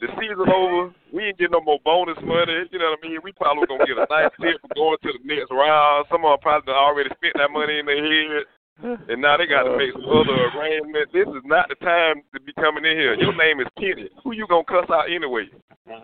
The 0.00 0.06
season 0.14 0.46
over. 0.46 0.94
We 1.12 1.26
ain't 1.26 1.38
getting 1.38 1.58
no 1.58 1.60
more 1.60 1.80
bonus 1.84 2.18
money. 2.22 2.70
You 2.70 2.78
know 2.78 2.94
what 2.94 3.02
I 3.02 3.08
mean? 3.08 3.18
We 3.24 3.32
probably 3.32 3.66
gonna 3.66 3.86
get 3.86 3.98
a 3.98 4.06
nice 4.06 4.30
tip 4.38 4.62
for 4.62 4.70
going 4.74 4.98
to 5.02 5.12
the 5.18 5.26
next 5.26 5.50
round. 5.50 6.06
Some 6.06 6.24
of 6.24 6.38
them 6.38 6.42
probably 6.42 6.74
already 6.74 7.10
spent 7.18 7.34
that 7.34 7.50
money 7.50 7.82
in 7.82 7.86
their 7.86 7.98
head. 7.98 8.46
And 8.78 9.18
now 9.18 9.34
they 9.36 9.50
got 9.50 9.66
to 9.66 9.74
make 9.74 9.90
some 9.90 10.06
other 10.06 10.38
arrangements. 10.54 11.10
This 11.10 11.26
is 11.26 11.42
not 11.42 11.66
the 11.66 11.74
time 11.82 12.22
to 12.30 12.38
be 12.38 12.54
coming 12.54 12.86
in 12.86 12.94
here. 12.94 13.18
Your 13.18 13.34
name 13.34 13.58
is 13.58 13.66
Kenny. 13.74 14.06
Who 14.22 14.30
you 14.30 14.46
gonna 14.46 14.62
cuss 14.62 14.86
out 14.86 15.10
anyway? 15.10 15.50
Let 15.90 15.98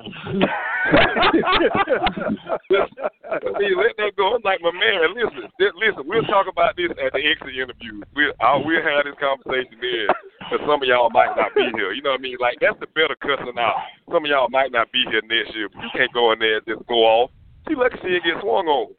that 3.94 4.10
go. 4.16 4.34
I'm 4.34 4.42
like, 4.42 4.58
my 4.58 4.74
man, 4.74 5.14
listen, 5.14 5.46
listen. 5.60 6.02
We'll 6.02 6.26
talk 6.26 6.48
about 6.50 6.74
this 6.74 6.90
at 6.98 7.12
the 7.12 7.22
exit 7.22 7.54
interview. 7.54 8.02
We'll 8.10 8.34
I'll, 8.40 8.64
we'll 8.64 8.82
have 8.82 9.04
this 9.06 9.14
conversation 9.22 9.78
then, 9.78 10.10
because 10.50 10.64
some 10.68 10.82
of 10.82 10.88
y'all 10.88 11.10
might 11.10 11.34
not 11.36 11.54
be 11.54 11.68
here. 11.74 11.92
You 11.92 12.02
know 12.02 12.10
what 12.10 12.20
I 12.20 12.22
mean? 12.22 12.36
Like 12.40 12.58
that's 12.60 12.78
the 12.80 12.86
better 12.94 13.16
cussing 13.20 13.58
out. 13.58 13.76
Some 14.12 14.24
of 14.24 14.30
y'all 14.30 14.48
might 14.50 14.72
not 14.72 14.90
be 14.92 15.04
here 15.10 15.22
next 15.24 15.54
year, 15.54 15.68
but 15.72 15.82
you 15.82 15.90
can't 15.94 16.12
go 16.12 16.32
in 16.32 16.38
there 16.38 16.58
and 16.58 16.66
just 16.66 16.86
go 16.86 17.04
off. 17.04 17.30
See, 17.68 17.74
lucky 17.74 17.96
she 18.02 18.08
didn't 18.08 18.24
get 18.24 18.40
swung 18.42 18.66
on. 18.68 18.92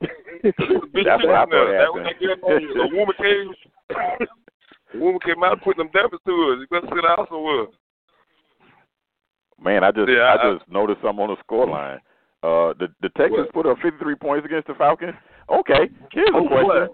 That's 0.42 1.24
what 1.24 1.34
I 1.34 1.44
thought 1.48 1.50
That 1.50 1.88
was 1.92 2.04
happened. 2.04 2.06
that 2.06 2.20
girl. 2.20 2.84
A 2.84 2.96
woman 2.96 3.16
came. 3.16 3.48
A 4.94 4.98
woman 4.98 5.20
came 5.24 5.42
out 5.42 5.52
and 5.52 5.62
put 5.62 5.76
them 5.76 5.88
dampers 5.92 6.20
to 6.26 6.32
us. 6.52 6.60
You 6.60 6.66
better 6.70 6.88
sit 6.94 7.04
out 7.04 7.28
somewhere. 7.30 7.66
Man, 9.62 9.84
I 9.84 9.90
just 9.90 10.08
Yeah, 10.08 10.36
I 10.36 10.36
I- 10.36 10.52
just 10.58 10.68
noticed 10.70 11.00
something 11.02 11.22
on 11.24 11.30
the 11.30 11.40
score 11.40 11.66
line. 11.66 12.00
Uh, 12.42 12.74
the 12.78 12.88
the 13.00 13.08
Texans 13.16 13.48
put 13.52 13.66
up 13.66 13.78
53 13.82 14.14
points 14.16 14.44
against 14.46 14.68
the 14.68 14.74
Falcons. 14.74 15.14
Okay, 15.48 15.88
here's 16.12 16.28
a 16.28 16.46
question. 16.48 16.88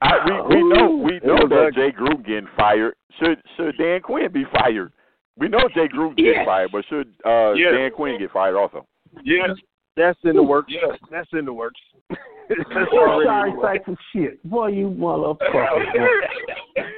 I, 0.00 0.18
we 0.48 0.56
we 0.56 0.62
know 0.68 0.90
we 0.96 1.20
know 1.24 1.48
that. 1.48 1.72
Jay 1.74 1.92
Gruden 1.92 2.24
getting 2.26 2.48
fired. 2.56 2.94
Should 3.18 3.40
should 3.56 3.76
Dan 3.78 4.00
Quinn 4.00 4.32
be 4.32 4.44
fired? 4.52 4.92
We 5.36 5.48
know 5.48 5.68
Jay 5.74 5.88
Gruden 5.88 6.16
getting 6.16 6.44
fired, 6.44 6.70
but 6.72 6.84
should 6.88 7.14
uh, 7.24 7.52
Yes. 7.52 7.72
Dan 7.72 7.90
Quinn 7.92 8.18
get 8.18 8.30
fired 8.32 8.56
also? 8.56 8.86
Yes. 9.24 9.50
That's 9.96 10.18
in 10.24 10.36
the 10.36 10.42
works. 10.42 10.72
Yes. 10.72 10.98
That's 11.10 11.28
in 11.32 11.44
the 11.44 11.52
works. 11.52 11.80
That's 12.48 12.60
You 12.92 12.98
already 12.98 13.26
sorry 13.26 13.50
in 13.50 13.60
sack 13.62 13.88
of 13.88 13.96
shit. 14.14 14.42
Boy, 14.48 14.68
you 14.68 14.88
motherfucker. 14.88 15.38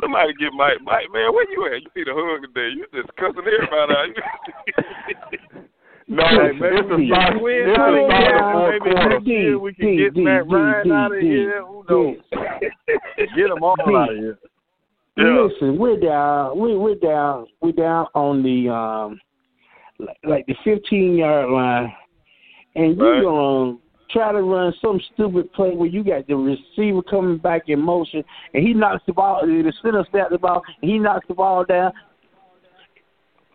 Somebody 0.00 0.32
get 0.38 0.52
Mike. 0.54 0.78
Mike, 0.84 1.10
man, 1.12 1.32
where 1.32 1.50
you 1.50 1.66
at? 1.66 1.82
You 1.82 1.90
need 1.96 2.08
a 2.08 2.14
hug 2.14 2.42
today. 2.42 2.70
You 2.76 2.86
just 2.94 3.10
cussing 3.16 3.42
everybody 3.42 3.94
out. 3.94 4.08
No, 6.10 6.24
Hey, 6.24 6.50
it's 6.52 6.60
maybe 6.60 6.76
a 6.76 6.96
we 6.96 7.06
start. 7.08 7.32
can 7.34 7.42
win 7.42 7.68
It's 7.68 7.78
out 7.78 7.92
a 7.94 8.00
of 8.00 8.10
start 8.10 8.24
here. 8.24 8.36
of 8.38 8.42
the 8.42 8.52
fourth 8.52 8.84
Maybe 8.84 9.08
next 9.14 9.26
year 9.26 9.58
we 9.58 9.74
can 9.74 9.96
get 9.96 10.16
Matt 10.16 10.48
Ryan 10.48 10.92
out 10.92 11.14
of 11.14 11.20
here. 11.20 11.62
Who 11.66 11.84
knows? 11.88 12.16
Get 13.36 13.48
them 13.48 13.62
all 13.62 13.76
D. 13.76 13.94
out 13.94 14.10
of 14.12 14.16
here. 14.16 14.38
Yeah. 15.18 15.40
Listen, 15.52 15.78
we're 15.78 15.98
down. 16.00 16.58
We 16.58 16.76
we're 16.76 16.94
down. 16.94 17.46
We're 17.60 17.72
down 17.72 18.06
on 18.14 18.42
the 18.42 18.72
um, 18.72 19.20
like, 19.98 20.16
like 20.24 20.46
the 20.46 20.54
15 20.64 21.16
yard 21.16 21.50
line, 21.50 21.92
and 22.76 22.96
you 22.96 23.04
Right. 23.04 23.22
gonna 23.22 23.76
try 24.10 24.32
to 24.32 24.40
run 24.42 24.72
some 24.80 25.00
stupid 25.12 25.52
play 25.52 25.74
where 25.74 25.88
you 25.88 26.02
got 26.04 26.26
the 26.28 26.36
receiver 26.36 27.02
coming 27.02 27.36
back 27.36 27.62
in 27.68 27.80
motion, 27.80 28.24
and 28.54 28.66
he 28.66 28.72
knocks 28.72 29.02
the 29.06 29.12
ball. 29.12 29.40
The 29.44 29.72
center 29.82 30.06
snaps 30.10 30.30
the 30.30 30.38
ball, 30.38 30.62
and 30.80 30.90
he 30.90 30.98
knocks 30.98 31.26
the 31.28 31.34
ball 31.34 31.64
down. 31.64 31.92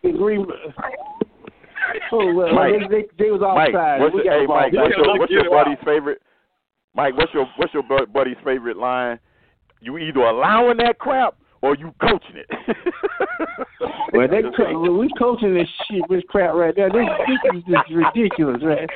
The 0.03 0.11
green. 0.11 0.45
Oh 2.11 2.33
well, 2.33 2.53
Mike, 2.55 2.73
they, 2.89 2.95
they, 2.95 3.25
they 3.25 3.31
was 3.31 3.41
Mike, 3.41 3.73
outside. 3.73 4.01
what's 4.01 4.15
your, 4.15 4.33
hey 4.33 4.45
Mike, 4.45 4.73
what's 4.73 4.95
your, 4.95 5.19
what's 5.19 5.31
your 5.31 5.45
it 5.45 5.51
buddy's 5.51 5.77
favorite? 5.85 6.21
Mike, 6.95 7.17
what's 7.17 7.33
your 7.33 7.47
what's 7.57 7.73
your 7.73 7.83
buddy's 8.07 8.37
favorite 8.43 8.77
line? 8.77 9.19
You 9.81 9.97
either 9.97 10.21
allowing 10.21 10.77
that 10.77 10.99
crap 10.99 11.35
or 11.61 11.75
you 11.75 11.93
coaching 12.01 12.37
it. 12.37 12.47
Well, 14.13 14.27
they 14.27 14.43
co- 14.55 14.91
we 14.91 15.09
coaching 15.17 15.55
this 15.55 15.67
shit, 15.89 16.03
this 16.07 16.21
crap 16.29 16.53
right 16.53 16.75
there. 16.75 16.89
This, 16.89 17.07
this 17.27 17.57
is 17.57 17.63
just 17.67 17.89
ridiculous, 17.91 18.61
right? 18.63 18.87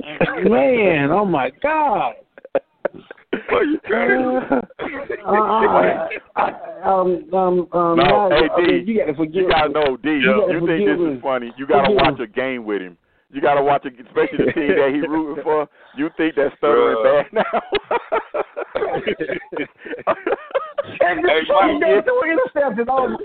Man, 0.50 1.12
oh 1.12 1.24
my 1.24 1.50
God. 1.62 2.14
What 3.48 3.62
you 3.66 3.78
trying 3.86 4.20
Uh, 4.22 4.60
uh, 5.26 6.08
uh, 6.36 6.88
um, 6.88 7.08
um, 7.32 7.68
um, 7.72 7.96
No, 7.96 8.28
now, 8.28 8.30
hey, 8.30 8.48
I 8.56 8.60
mean, 8.60 8.86
you 8.86 8.98
gotta 8.98 9.14
forgive 9.14 9.34
You 9.42 9.48
gotta 9.48 9.68
know, 9.70 9.96
D. 9.96 10.10
You 10.10 10.18
You, 10.20 10.66
think 10.66 10.86
this 10.88 10.98
me. 10.98 11.12
is 11.14 11.22
funny? 11.22 11.52
You 11.56 11.66
gotta 11.66 11.92
watch 11.92 12.18
a 12.20 12.26
game 12.26 12.64
with 12.64 12.82
him. 12.82 12.96
You 13.30 13.40
gotta 13.40 13.62
watch, 13.62 13.84
a, 13.86 13.88
especially 13.88 14.44
the 14.46 14.52
team 14.52 14.68
that 14.76 14.90
he 14.92 15.00
rooting 15.08 15.42
for. 15.42 15.68
You 15.96 16.10
think 16.16 16.34
that's 16.36 16.54
stuttering 16.58 16.96
Bruh. 16.96 17.24
bad 17.32 17.44
now? 17.44 17.62
And 21.00 21.20
Hey, 21.20 21.40
the 21.46 21.46
fucking 21.48 21.80
Mike. 21.80 21.80
guy 21.80 22.02
threw 22.02 22.22
interception 22.32 22.88
on 22.88 23.16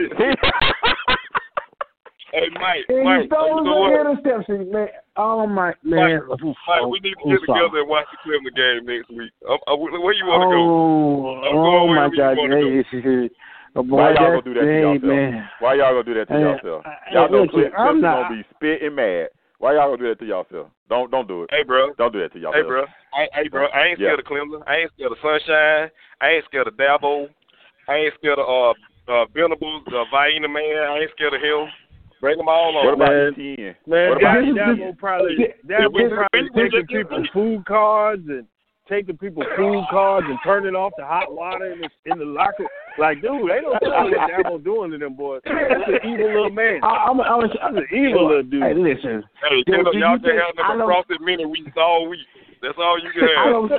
Hey, 2.34 2.50
Mike, 2.60 2.84
And 2.90 3.04
Mike, 3.06 3.22
he 3.22 3.28
stole 3.28 3.48
you 3.48 3.64
know 3.64 3.88
the 3.88 4.02
interception, 4.02 4.72
man. 4.72 4.88
Oh 5.16 5.48
my 5.48 5.74
man. 5.84 6.28
Mike, 6.28 6.44
Oof, 6.44 6.56
Mike, 6.68 6.82
oh, 6.84 6.88
we 6.90 7.00
need 7.00 7.16
to 7.16 7.24
I'm 7.24 7.32
get 7.32 7.46
sorry. 7.48 7.64
together 7.64 7.80
and 7.80 7.90
watch 7.90 8.06
the 8.12 8.18
Cleveland 8.24 8.56
game 8.56 8.86
next 8.86 9.10
week. 9.10 9.32
Um, 9.48 9.58
uh, 9.68 9.76
where 9.78 10.14
you 10.14 10.26
want 10.28 10.44
to 10.44 10.52
go? 10.52 10.60
Oh, 10.60 11.42
I'm 11.48 11.56
oh 11.56 11.64
going 11.64 11.96
my 11.96 12.08
wherever 12.08 12.16
you 12.16 12.18
God! 12.18 12.38
wanna 12.38 12.56
go. 12.60 12.68
Hey, 12.68 12.78
this 12.84 13.32
is- 13.32 13.32
oh, 13.76 13.84
boy, 13.84 13.96
Why 13.96 14.12
y'all 14.12 14.30
gonna 14.36 14.42
do 14.42 14.54
that 14.56 14.60
to 14.60 14.66
hey, 14.68 14.82
yourself? 14.82 15.04
man. 15.08 15.50
Why 15.60 15.74
y'all 15.76 15.92
gonna 15.94 16.04
do 16.04 16.14
that 16.16 16.28
to 16.28 16.34
Hey, 16.34 16.40
yourself? 16.42 16.82
hey, 16.84 17.14
Y'all 17.16 17.30
know 17.32 17.42
look, 17.48 17.52
Cliff, 17.52 17.74
I'm 17.78 18.02
not- 18.02 18.28
gonna 18.28 18.36
be 18.36 18.44
spitting 18.56 18.96
mad. 18.96 19.30
Why 19.60 19.74
y'all 19.74 19.88
gonna 19.90 19.98
do 19.98 20.08
that 20.12 20.20
to 20.20 20.26
yourself? 20.26 20.68
Don't 20.90 21.10
don't 21.10 21.28
do 21.28 21.44
it. 21.44 21.50
Hey, 21.52 21.64
bro. 21.64 21.94
Don't 21.98 22.12
do 22.14 22.20
that 22.20 22.32
to 22.34 22.40
yourself. 22.40 22.56
Hey, 22.56 22.62
bro. 22.68 22.86
I, 23.14 23.28
hey, 23.34 23.48
bro, 23.48 23.66
I 23.74 23.88
ain't 23.88 24.00
Yeah. 24.00 24.08
scared 24.14 24.20
of 24.20 24.26
Clemson. 24.26 24.62
I 24.68 24.76
ain't 24.84 24.92
scared 24.94 25.12
of 25.12 25.18
Sunshine. 25.24 25.90
I 26.22 26.30
ain't 26.30 26.46
scared 26.46 26.68
of 26.68 26.76
Dabo. 26.76 27.30
I 27.88 27.96
ain't 27.96 28.14
scared 28.20 28.38
of 28.38 28.46
uh, 29.08 29.12
uh, 29.12 29.26
Venables, 29.34 29.84
uh, 29.88 30.04
Vaina 30.12 30.48
man. 30.48 30.78
I 30.84 31.00
ain't 31.00 31.12
scared 31.12 31.34
of 31.34 31.42
him. 31.42 31.72
Bring 32.22 32.38
them 32.38 32.48
all 32.50 32.74
What 32.74 32.88
on. 32.88 32.94
about 32.96 33.10
Man. 33.10 33.34
ETN? 33.38 33.76
Man, 33.86 34.10
What 34.10 34.18
about 34.18 34.34
that, 34.34 34.42
This 34.42 34.50
is- 34.50 34.56
that 34.56 34.76
this- 34.76 34.80
will 34.86 34.96
probably 34.96 35.36
that 35.68 35.92
will 35.94 36.10
probably 36.10 36.42
this- 36.42 36.52
taking 36.56 36.80
this- 36.82 36.88
people 37.04 37.24
food 37.34 37.66
cards 37.66 38.24
and 38.28 38.46
taking 38.90 39.18
people 39.18 39.44
food 39.56 39.84
cards 39.92 40.26
and 40.30 40.40
turning 40.44 40.74
off 40.74 40.94
the 40.98 41.06
hot 41.06 41.32
water 41.34 41.74
in 41.74 41.82
the 41.82 41.90
in 42.12 42.18
the 42.20 42.26
locker. 42.26 42.66
Like, 42.98 43.22
dude, 43.22 43.50
they 43.52 43.60
don't 43.62 43.78
know 43.84 44.08
what 44.10 44.32
Dabo 44.58 44.64
doing 44.64 44.92
to 44.92 44.98
them 44.98 45.14
boys. 45.16 45.42
That's 45.46 45.86
an 45.88 46.10
evil 46.10 46.26
little 46.26 46.50
man. 46.50 46.80
I, 46.84 47.06
I'm, 47.12 47.20
I'm, 47.22 47.42
I'm, 47.62 47.76
That's 47.76 47.86
an 47.92 47.98
evil 47.98 48.28
little 48.28 48.44
dude. 48.44 48.64
Hey, 48.64 48.74
listen. 48.74 49.24
Hey, 49.44 49.62
tell 49.70 49.84
them 49.84 49.94
y'all 50.00 50.14
you 50.14 50.20
can 50.20 50.22
think- 50.24 50.42
have 50.42 50.56
I 50.58 50.70
them 50.74 50.80
don't- 50.80 50.90
across 50.90 51.06
it 51.10 51.22
many 51.22 51.46
weeks 51.46 51.72
all 51.78 52.08
week. 52.10 52.22
That's 52.62 52.78
all 52.80 52.98
you 52.98 53.12
can 53.12 53.30
I 53.38 53.50
don't, 53.52 53.72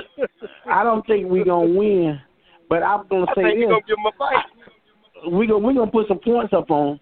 I 0.71 0.83
don't 0.85 1.05
think 1.05 1.27
we're 1.29 1.43
gonna 1.43 1.67
win, 1.73 2.21
but 2.69 2.81
I'm 2.81 3.05
gonna 3.09 3.25
I 3.29 3.33
say 3.35 3.43
think 3.43 3.59
you 3.59 3.67
this: 3.67 3.71
gonna 3.73 3.81
give 3.87 3.97
them 3.97 4.05
a 4.05 4.17
fight. 4.17 4.45
we 5.33 5.47
gonna 5.47 5.67
we 5.67 5.73
gonna 5.73 5.91
put 5.91 6.07
some 6.07 6.19
points 6.19 6.53
up 6.53 6.71
on. 6.71 6.97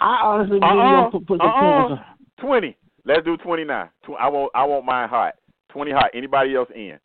'Em. 0.00 0.06
I 0.08 0.20
honestly 0.22 0.58
believe 0.60 0.74
we're 0.76 0.82
Uh-uh. 0.82 0.96
gonna 0.96 1.10
put, 1.10 1.26
put 1.26 1.40
some 1.40 1.48
Uh-uh. 1.48 1.88
points. 1.88 2.02
Twenty. 2.38 2.76
Let's 3.04 3.24
do 3.24 3.36
twenty 3.38 3.64
nine. 3.64 3.88
I 4.18 4.28
want 4.28 4.50
I 4.54 4.64
want 4.64 4.84
mine 4.84 5.08
hot. 5.08 5.34
Twenty 5.68 5.92
hot. 5.92 6.10
Anybody 6.14 6.54
else 6.54 6.68
in? 6.74 6.98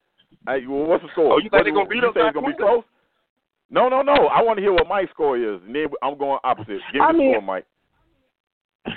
Hey, 0.48 0.66
well, 0.68 0.86
what's 0.86 1.04
the 1.04 1.10
score? 1.12 1.34
Oh, 1.34 1.38
you 1.38 1.44
think 1.44 1.54
What- 1.54 1.64
they 1.66 1.72
gonna 1.72 1.86
beat 1.90 2.02
you 2.04 2.10
us 2.10 2.14
say 2.16 2.22
by 2.22 2.28
it's 2.28 2.34
gonna 2.36 2.48
be 2.48 2.54
close? 2.54 2.84
No, 3.70 3.88
no, 3.88 4.02
no. 4.02 4.28
I 4.28 4.42
want 4.42 4.58
to 4.58 4.62
hear 4.62 4.74
what 4.74 4.88
Mike's 4.88 5.12
score 5.12 5.38
is, 5.38 5.62
and 5.66 5.74
then 5.76 5.88
I'm 6.02 6.18
going 6.18 6.40
opposite. 6.44 6.82
Give 6.92 6.96
me 6.96 7.00
I 7.02 7.12
the 7.14 7.18
mean- 7.18 7.34
score, 7.34 7.42
Mike. 7.42 7.66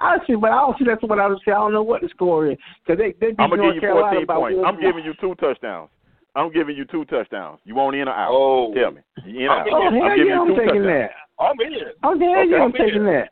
Honestly, 0.00 0.36
but 0.36 0.50
I 0.52 0.56
don't 0.60 0.78
see 0.78 0.84
that's 0.84 1.02
what 1.02 1.18
I 1.18 1.26
was 1.26 1.40
saying. 1.44 1.56
I 1.56 1.60
don't 1.60 1.72
know 1.72 1.82
what 1.82 2.00
the 2.02 2.08
score 2.08 2.46
is 2.50 2.58
because 2.84 2.98
they 2.98 3.12
they 3.20 3.32
beat 3.32 3.40
I'm 3.40 3.50
gonna 3.50 3.62
North 3.62 3.74
give 3.74 3.82
you 3.82 3.88
Carolina 3.88 4.26
14 4.26 4.26
points. 4.26 4.60
I'm 4.66 4.80
giving 4.80 5.04
you 5.04 5.14
two 5.20 5.34
touchdowns. 5.36 5.90
I'm 6.34 6.50
giving 6.52 6.76
you 6.76 6.84
two 6.86 7.04
touchdowns. 7.06 7.60
You 7.64 7.74
want 7.74 7.94
in 7.96 8.08
or 8.08 8.12
out? 8.14 8.30
Oh. 8.32 8.72
Tell 8.74 8.90
me. 8.92 9.00
You 9.26 9.40
in 9.40 9.46
or 9.48 9.50
I'm 9.52 9.60
out? 9.60 9.68
Oh 9.72 9.82
I'm 9.86 9.94
hell 9.94 10.08
giving 10.16 10.26
yeah, 10.28 10.34
you 10.34 10.40
I'm 10.40 10.48
two 10.48 10.54
taking 10.56 10.82
touchdowns. 10.82 10.86
that. 10.86 11.10
I'm 11.42 11.60
in. 11.60 11.72
Oh 12.02 12.08
hell 12.08 12.14
Okay, 12.16 12.50
yeah, 12.50 12.56
I'm 12.56 12.62
I'm 12.62 12.74
in. 12.76 12.86
taking 12.86 13.04
that. 13.04 13.28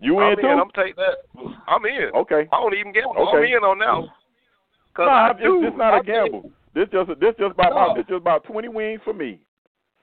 You 0.00 0.18
I'm 0.18 0.32
in 0.32 0.38
in. 0.38 0.44
too? 0.44 0.48
I'm 0.48 0.70
taking 0.74 0.94
that. 0.96 1.16
I'm 1.68 1.84
in. 1.84 2.10
Okay. 2.16 2.48
I 2.52 2.56
don't 2.60 2.74
even 2.74 2.92
gamble. 2.92 3.28
I'm 3.28 3.42
in 3.44 3.52
on 3.64 3.78
now. 3.78 4.08
Cause 4.94 5.06
No, 5.06 5.12
I 5.12 5.30
it's, 5.30 5.40
do. 5.42 5.64
it's 5.66 5.76
not 5.76 5.94
I 5.94 5.98
a 5.98 6.02
gamble. 6.02 6.50
This 6.74 6.88
just 6.92 7.08
this 7.20 7.34
just 7.38 7.52
about 7.52 7.72
No. 7.74 7.94
this 7.94 8.04
just 8.08 8.16
about 8.20 8.44
20 8.44 8.68
wins 8.68 9.00
for 9.04 9.12
me. 9.12 9.40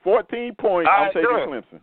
14 0.04 0.56
points. 0.60 0.90
All 0.92 0.98
I'm 0.98 1.04
right, 1.06 1.14
taking 1.14 1.30
done. 1.30 1.50
Clemson. 1.50 1.82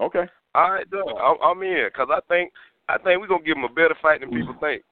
Okay. 0.00 0.24
All 0.54 0.70
right, 0.72 0.90
done. 0.90 1.08
I'm, 1.22 1.36
I'm 1.44 1.62
in 1.62 1.88
because 1.92 2.08
I 2.10 2.20
think 2.28 2.52
I 2.88 2.98
think 2.98 3.20
we're 3.20 3.28
gonna 3.28 3.44
give 3.44 3.56
them 3.56 3.64
a 3.64 3.68
better 3.68 3.94
fight 4.02 4.20
than 4.20 4.30
people 4.30 4.56
think. 4.60 4.82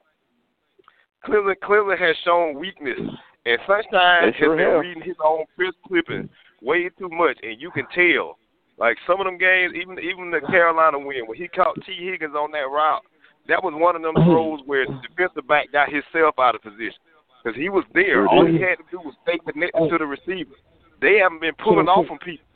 Cleveland 1.24 1.56
Cleveland 1.62 2.00
has 2.00 2.16
shown 2.24 2.58
weakness, 2.58 3.00
and 3.46 3.58
Sunshine 3.66 4.30
They 4.30 4.38
sure 4.38 4.56
has 4.58 4.64
been 4.64 4.72
have. 4.72 4.80
reading 4.80 5.02
his 5.02 5.16
own 5.24 5.44
fist 5.56 5.76
clipping 5.86 6.28
way 6.62 6.88
too 6.98 7.08
much, 7.08 7.38
and 7.42 7.60
you 7.60 7.70
can 7.70 7.86
tell. 7.94 8.36
Like 8.78 8.96
some 9.06 9.20
of 9.20 9.26
them 9.26 9.38
games, 9.38 9.72
even 9.74 9.98
even 9.98 10.30
the 10.30 10.40
Carolina 10.40 10.98
win 10.98 11.26
when 11.26 11.38
he 11.38 11.48
caught 11.48 11.76
Tee 11.86 12.10
Higgins 12.10 12.34
on 12.34 12.50
that 12.52 12.66
route, 12.66 13.02
that 13.48 13.62
was 13.62 13.72
one 13.76 13.94
of 13.94 14.02
them 14.02 14.14
oh. 14.16 14.24
throws 14.24 14.60
where 14.66 14.86
the 14.86 14.98
defensive 15.08 15.46
back 15.46 15.70
got 15.70 15.88
himself 15.92 16.34
out 16.38 16.54
of 16.54 16.62
position 16.62 16.98
because 17.38 17.56
he 17.56 17.68
was 17.68 17.84
there. 17.94 18.26
Oh, 18.26 18.42
All 18.42 18.46
he 18.46 18.58
had 18.60 18.82
to 18.82 18.86
do 18.90 18.98
was 18.98 19.14
stay 19.22 19.38
connected 19.38 19.78
oh. 19.78 19.88
to 19.90 19.98
the 19.98 20.06
receiver. 20.06 20.58
They 21.00 21.18
haven't 21.22 21.40
been 21.40 21.54
pulling 21.62 21.86
off 21.86 22.10
on 22.10 22.18
people. 22.18 22.46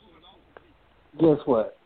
Guess 1.19 1.45
what? 1.45 1.77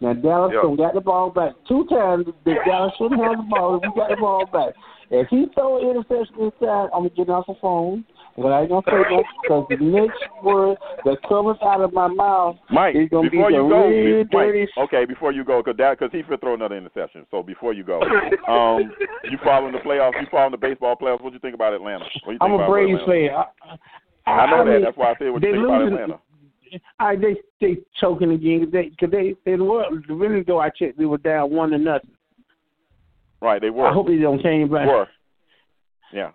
Now 0.00 0.12
Dallas 0.12 0.52
done 0.52 0.76
got 0.76 0.94
the 0.94 1.00
ball 1.00 1.30
back 1.30 1.54
two 1.66 1.86
times. 1.86 2.26
The 2.44 2.54
Dallas 2.66 2.92
shouldn't 2.98 3.22
have 3.22 3.38
the 3.38 3.48
ball. 3.48 3.80
We 3.80 3.88
got 3.96 4.10
the 4.10 4.16
ball 4.16 4.46
back. 4.46 4.74
If 5.10 5.28
he 5.28 5.46
throw 5.54 5.80
an 5.80 5.88
interception 5.90 6.36
this 6.38 6.52
time, 6.60 6.90
I'm 6.94 7.08
getting 7.08 7.30
off 7.30 7.46
the 7.46 7.54
phone. 7.60 8.04
But 8.36 8.52
I 8.52 8.66
gonna 8.66 8.82
say 8.86 8.92
that 8.92 9.24
because 9.42 9.66
the 9.68 9.76
next 9.78 10.18
word 10.44 10.76
that 11.04 11.16
comes 11.28 11.58
out 11.62 11.80
of 11.80 11.92
my 11.92 12.06
mouth 12.06 12.56
Mike, 12.70 12.94
is 12.94 13.08
gonna 13.08 13.28
before 13.28 13.48
be 13.48 13.54
you 13.56 13.68
go, 13.68 13.88
real 13.88 14.18
Mike, 14.18 14.30
dirty. 14.30 14.68
okay, 14.78 15.04
before 15.04 15.32
you 15.32 15.44
go, 15.44 15.60
because 15.62 15.76
because 15.76 16.10
he 16.12 16.22
could 16.22 16.40
throw 16.40 16.54
another 16.54 16.76
interception. 16.76 17.26
So 17.32 17.42
before 17.42 17.72
you 17.72 17.82
go, 17.82 18.00
um, 18.48 18.92
you 19.30 19.38
following 19.42 19.72
the 19.72 19.78
playoffs? 19.78 20.20
You 20.20 20.26
following 20.30 20.52
the 20.52 20.56
baseball 20.58 20.94
playoffs? 20.96 21.20
What 21.20 21.30
do 21.30 21.34
you 21.34 21.40
think 21.40 21.54
about 21.54 21.72
Atlanta? 21.74 22.04
What 22.24 22.32
you 22.32 22.38
think 22.38 22.42
I'm 22.42 22.52
a 22.52 22.54
about 22.56 22.68
Braves 22.70 23.00
fan. 23.06 23.30
I, 24.26 24.30
I 24.30 24.50
know 24.50 24.64
that. 24.64 24.70
mean, 24.70 24.82
That's 24.82 24.96
why 24.96 25.10
I 25.10 25.14
said 25.18 25.30
what 25.30 25.42
you 25.42 25.52
think 25.52 25.64
about 25.64 25.80
losing- 25.82 25.94
Atlanta. 25.98 26.20
I 27.00 27.16
they 27.16 27.34
they 27.60 27.78
choking 27.98 28.30
again. 28.32 28.68
They 28.70 28.90
cause 29.00 29.08
they 29.10 29.34
they 29.46 29.56
were 29.56 29.86
really 30.08 30.42
though 30.42 30.60
I 30.60 30.68
checked 30.70 30.98
they 30.98 31.06
were 31.06 31.16
down 31.18 31.50
one 31.50 31.70
to 31.70 31.78
nothing. 31.78 32.10
Right, 33.40 33.60
they 33.60 33.70
were. 33.70 33.86
I 33.86 33.92
hope 33.92 34.06
they 34.06 34.16
don't 34.16 34.42
change 34.42 34.70
back. 34.70 34.86
were. 34.86 35.08
Yeah. 36.12 36.30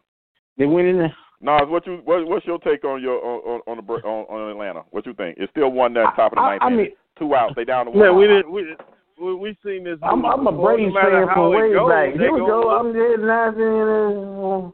They 0.57 0.65
went 0.65 0.87
in 0.87 0.97
there. 0.97 1.15
Nas, 1.43 1.63
what 1.67 1.85
you 1.85 1.99
what, 2.05 2.25
what's 2.25 2.45
your 2.47 2.57
take 2.59 2.85
on 2.85 3.01
your 3.01 3.19
on 3.23 3.61
on 3.67 3.77
on, 3.77 3.85
the, 3.85 3.93
on 4.07 4.25
on 4.29 4.49
Atlanta? 4.51 4.83
What 4.91 5.05
you 5.05 5.13
think? 5.13 5.37
It's 5.37 5.51
still 5.51 5.69
one 5.71 5.93
there, 5.93 6.05
top 6.15 6.31
of 6.31 6.37
the 6.37 6.41
I- 6.41 6.49
ninth. 6.51 6.61
I 6.63 6.67
inning. 6.67 6.77
mean- 6.77 6.91
two 7.19 7.35
outs. 7.35 7.53
They 7.55 7.65
down 7.65 7.85
to 7.85 7.91
one. 7.91 7.99
Man, 7.99 8.15
we 8.17 8.27
didn't. 8.27 8.49
We 8.51 8.75
we, 9.21 9.35
we 9.35 9.57
seen 9.63 9.83
this. 9.83 9.99
I'm, 10.01 10.25
I'm 10.25 10.47
a 10.47 10.51
Braves 10.51 10.93
fan 10.95 11.27
how 11.27 11.33
from 11.35 11.51
way 11.51 11.71
goes, 11.73 11.89
back. 11.89 12.13
they 12.13 12.19
Here 12.23 12.33
we 12.33 12.39
go. 12.39 12.71
I'm 12.71 12.91
dead 12.93 13.19
nothing. 13.19 14.71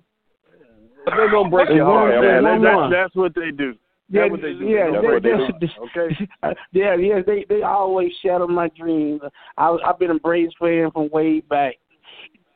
They're 1.06 1.32
gonna 1.32 1.50
break 1.50 1.70
your 1.70 1.86
heart, 1.86 2.14
man. 2.22 2.36
it's 2.36 2.44
one 2.46 2.62
That- 2.64 2.76
one. 2.76 2.92
that's 2.92 3.16
what 3.16 3.34
they 3.36 3.52
do. 3.52 3.74
Yeah, 4.12 4.22
That's 4.22 4.32
what 4.32 4.42
they 4.42 4.54
do. 4.54 4.66
yeah, 4.66 4.90
That's 4.92 5.02
they, 5.02 5.08
what 5.08 5.24
they 5.24 5.30
they, 5.30 5.68
do. 5.68 5.68
Okay. 5.84 6.28
Uh, 6.42 6.54
yeah, 6.72 6.96
yeah. 6.96 7.20
They 7.26 7.46
they 7.50 7.62
always 7.64 8.12
shadow 8.24 8.48
my 8.48 8.70
dreams. 8.80 9.22
I, 9.58 9.76
I've 9.86 10.00
been 10.00 10.10
a 10.12 10.20
Braves 10.20 10.54
fan 10.60 10.90
from 10.92 11.10
way 11.12 11.42
back. 11.42 11.76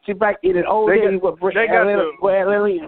See, 0.06 0.14
back 0.14 0.38
in 0.44 0.54
the 0.54 0.66
old 0.66 0.90
They 0.90 0.98
got- 1.00 1.12
days, 1.12 1.20
what 1.22 1.40
Bra- 1.40 1.52
they 1.54 1.68
got 1.68 1.82
Atlanta, 1.82 2.04
the- 2.04 2.12
what 2.22 2.34
Atlanta, 2.34 2.88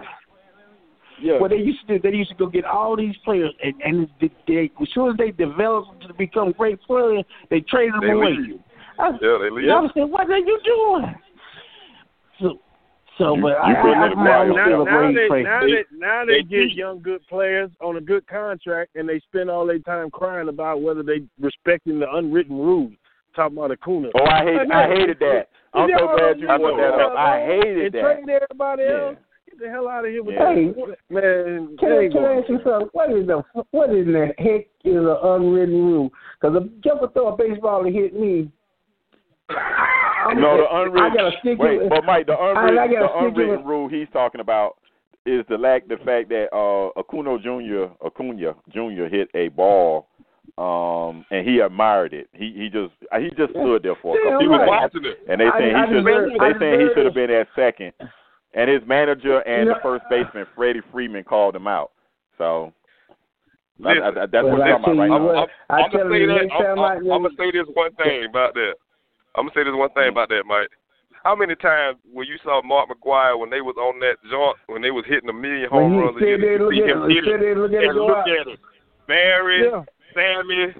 Yeah. 1.20 1.38
what 1.40 1.50
they 1.50 1.56
used 1.56 1.86
to 1.86 1.98
do, 1.98 2.10
they 2.10 2.16
used 2.16 2.30
to 2.30 2.36
go 2.36 2.46
get 2.46 2.64
all 2.64 2.96
these 2.96 3.16
players, 3.24 3.52
and, 3.62 3.74
and 3.82 4.08
they, 4.20 4.30
they, 4.46 4.70
as 4.80 4.88
soon 4.92 5.10
as 5.10 5.16
they 5.16 5.30
develop 5.30 5.98
to 6.06 6.12
become 6.14 6.52
great 6.52 6.80
players, 6.82 7.24
they 7.50 7.60
trade 7.60 7.92
them 7.92 8.00
They 8.02 8.10
away. 8.10 8.36
leave. 8.38 8.60
I, 8.98 9.10
Yeah, 9.22 9.38
they 9.40 9.50
leave. 9.50 9.70
I 9.70 9.80
was 9.80 9.90
saying, 9.94 10.10
what 10.10 10.28
are 10.30 10.38
you 10.38 10.58
doing? 10.64 11.14
So, 12.40 12.58
so, 13.18 13.34
You- 13.36 13.42
but 13.42 13.48
you 13.66 13.74
I, 13.76 13.82
putting 13.82 13.98
I, 13.98 14.06
I'm 14.06 14.12
choir 14.12 14.48
now, 14.52 14.84
now, 14.84 15.12
they, 15.12 15.28
fan. 15.28 15.42
now, 15.44 15.60
They- 15.60 15.66
they, 15.72 15.84
now 15.92 16.24
they 16.26 16.32
they 16.34 16.42
get 16.42 16.72
young 16.72 17.00
good 17.00 17.26
players 17.28 17.70
on 17.80 17.96
a 17.96 18.00
good 18.00 18.26
contract, 18.26 18.94
and 18.96 19.08
they 19.08 19.20
spend 19.20 19.48
all 19.50 19.64
their 19.66 19.78
time 19.80 20.10
crying 20.10 20.48
about 20.48 20.82
whether 20.82 21.02
they 21.02 21.22
respecting 21.40 21.98
the 21.98 22.10
unwritten 22.12 22.56
rules. 22.56 22.92
Talking 23.34 23.58
about 23.58 23.70
Acuna. 23.70 24.08
Oh, 24.18 24.24
I 24.24 24.44
hate 24.44 24.72
I 24.72 24.88
hated 24.88 25.18
that. 25.20 25.48
I'm 25.74 25.90
so 25.98 26.06
glad 26.16 26.40
you 26.40 26.46
brought 26.46 26.76
that 26.78 27.00
up. 27.04 27.12
I 27.18 27.38
and 27.40 27.62
hated 27.64 27.92
that. 27.92 28.00
trade 28.00 28.28
everybody 28.30 28.82
Yeah. 28.82 29.08
else. 29.08 29.16
Get 29.58 29.64
the 29.66 29.70
hell 29.70 29.88
out 29.88 30.04
of 30.04 30.10
here 30.10 30.22
with 30.22 30.34
Yeah. 30.34 30.54
Hey, 30.54 30.66
that. 30.66 30.96
Man, 31.10 31.76
Can, 31.78 31.90
they 31.90 32.06
I, 32.06 32.08
can 32.10 32.24
I 32.24 32.38
ask 32.40 32.48
you 32.48 32.58
something? 32.64 32.88
What 32.92 33.10
is 33.12 33.26
the 33.26 33.42
what 33.70 33.90
in 33.90 34.12
the 34.12 34.26
heck 34.38 34.66
is 34.84 34.96
an 34.96 35.16
unwritten 35.22 35.74
rule? 35.84 36.10
Because 36.40 36.56
if 36.62 36.84
you 36.84 36.92
ever 36.92 37.08
throw 37.12 37.28
a 37.28 37.36
baseball 37.36 37.84
and 37.86 37.94
hit 37.94 38.14
me, 38.18 38.50
I'm 39.48 40.40
No, 40.40 40.56
the 40.58 40.62
I 40.64 40.82
unwritten. 40.84 41.12
gotta 41.14 41.36
stick 41.40 41.58
wait, 41.58 41.80
it. 41.82 41.88
but 41.88 42.04
Mike, 42.04 42.26
the 42.26 42.38
unwritten, 42.38 42.76
gotta 42.76 43.08
the 43.12 43.18
unwritten 43.26 43.56
with- 43.58 43.66
rule 43.66 43.88
he's 43.88 44.08
talking 44.12 44.40
about 44.40 44.76
is 45.24 45.44
the 45.48 45.56
lack, 45.58 45.88
the 45.88 45.96
fact 46.04 46.28
that 46.28 46.48
uh, 46.52 46.90
Acuna 46.98 47.38
Jr. 47.38 47.92
Acuna 48.04 48.54
Jr. 48.72 49.04
hit 49.10 49.28
a 49.34 49.48
ball, 49.48 50.06
um, 50.58 51.24
and 51.30 51.48
he 51.48 51.60
admired 51.60 52.12
it. 52.12 52.28
He 52.32 52.52
he 52.56 52.68
just 52.68 52.92
he 53.18 53.30
just 53.36 53.50
stood 53.52 53.82
there 53.84 53.96
for 54.02 54.18
a 54.18 54.22
couple 54.22 54.40
He 54.40 54.48
was 54.48 54.60
watching 54.68 55.04
it. 55.04 55.18
and 55.28 55.40
they 55.40 55.46
I- 55.46 55.58
saying 55.58 55.76
he 55.76 55.94
should 55.94 56.04
they 56.04 56.58
saying 56.58 56.80
he 56.80 56.88
should 56.94 57.04
have 57.06 57.14
been 57.14 57.30
at 57.30 57.46
second, 57.56 57.92
and 58.56 58.68
his 58.70 58.80
manager 58.88 59.40
and 59.40 59.68
You 59.68 59.74
the 59.74 59.80
first 59.82 60.02
baseman 60.10 60.46
Freddie 60.56 60.80
Freeman 60.90 61.22
called 61.24 61.54
him 61.54 61.66
out. 61.68 61.92
So. 62.38 62.72
I, 63.84 63.90
I, 63.92 64.08
I, 64.08 64.10
that's 64.26 64.32
Well, 64.42 64.56
what 64.56 64.62
I 64.62 64.68
you're 64.72 64.78
talking 64.80 64.96
tell 64.96 65.04
about, 65.04 65.04
you 65.04 65.12
right? 65.12 65.20
what, 65.20 65.36
I'm, 65.36 65.48
I 65.68 65.84
I'm 65.84 65.90
gonna 65.92 66.08
say 66.08 66.24
that. 66.26 66.48
I'm, 66.48 66.64
I'm, 66.64 66.78
I- 66.80 66.96
I'm 66.96 67.22
gonna 67.22 67.36
say 67.36 67.50
this 67.52 67.68
one 67.74 67.92
thing 68.00 68.24
about 68.24 68.54
that. 68.54 68.74
I'm 69.36 69.44
gonna 69.44 69.54
say 69.54 69.64
this 69.68 69.76
one 69.76 69.92
thing 69.92 70.08
about 70.08 70.28
that, 70.30 70.44
Mike. 70.48 70.72
How 71.24 71.36
many 71.36 71.54
times 71.56 71.98
when 72.10 72.24
you 72.26 72.38
saw 72.42 72.62
Mark 72.64 72.88
McGwire 72.88 73.36
when 73.38 73.50
they 73.50 73.60
was 73.60 73.76
on 73.76 74.00
that 74.00 74.16
joint 74.30 74.56
when 74.72 74.80
they 74.80 74.90
was 74.90 75.04
hitting 75.06 75.28
a 75.28 75.32
million 75.34 75.68
home 75.68 75.92
he 75.92 75.98
runs 76.00 76.16
a 76.16 76.24
year, 76.24 76.40
you 76.40 76.64
look 76.64 76.72
see 76.72 76.82
at 76.88 76.88
him 76.88 77.02
it, 77.04 77.12
hit 77.12 77.24
said 77.28 77.42
it 77.44 77.58
look 77.58 77.72
at 77.76 77.82
it 77.84 77.88
and 77.90 77.98
look 78.00 78.24
at 78.24 78.46
it. 78.48 78.58
Barry, 79.06 79.68
Yeah. 79.68 79.84
Sammy, 80.16 80.72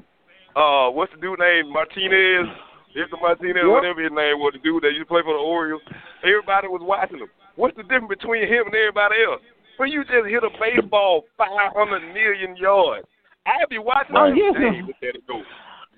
uh, 0.56 0.88
what's 0.88 1.12
the 1.12 1.20
dude 1.20 1.38
name? 1.38 1.68
Martinez. 1.70 2.48
Victor 2.96 3.20
Martinez, 3.20 3.60
Yep. 3.60 3.76
whatever 3.76 4.00
his 4.00 4.12
name 4.16 4.40
was, 4.40 4.54
the 4.56 4.60
dude 4.64 4.80
that 4.84 4.96
used 4.96 5.04
to 5.04 5.12
play 5.12 5.20
for 5.20 5.34
the 5.36 5.42
Orioles. 5.44 5.82
Everybody 6.24 6.68
was 6.72 6.80
watching 6.80 7.18
him. 7.20 7.28
What's 7.56 7.76
the 7.76 7.82
difference 7.82 8.08
between 8.08 8.42
him 8.48 8.66
and 8.66 8.74
everybody 8.74 9.16
else? 9.26 9.40
When 9.78 9.90
you 9.90 10.04
just 10.04 10.26
hit 10.28 10.42
a 10.44 10.50
baseball 10.60 11.24
500 11.36 12.00
million 12.14 12.56
yards, 12.56 13.06
I'd 13.46 13.68
be 13.68 13.78
watching 13.78 14.16
Oh, 14.16 14.26
him. 14.26 14.36
yes, 14.36 14.54
Dang, 14.54 14.62
sir. 14.62 14.86
look 14.86 14.96
at 15.02 15.14
it 15.16 15.26
go. 15.26 15.42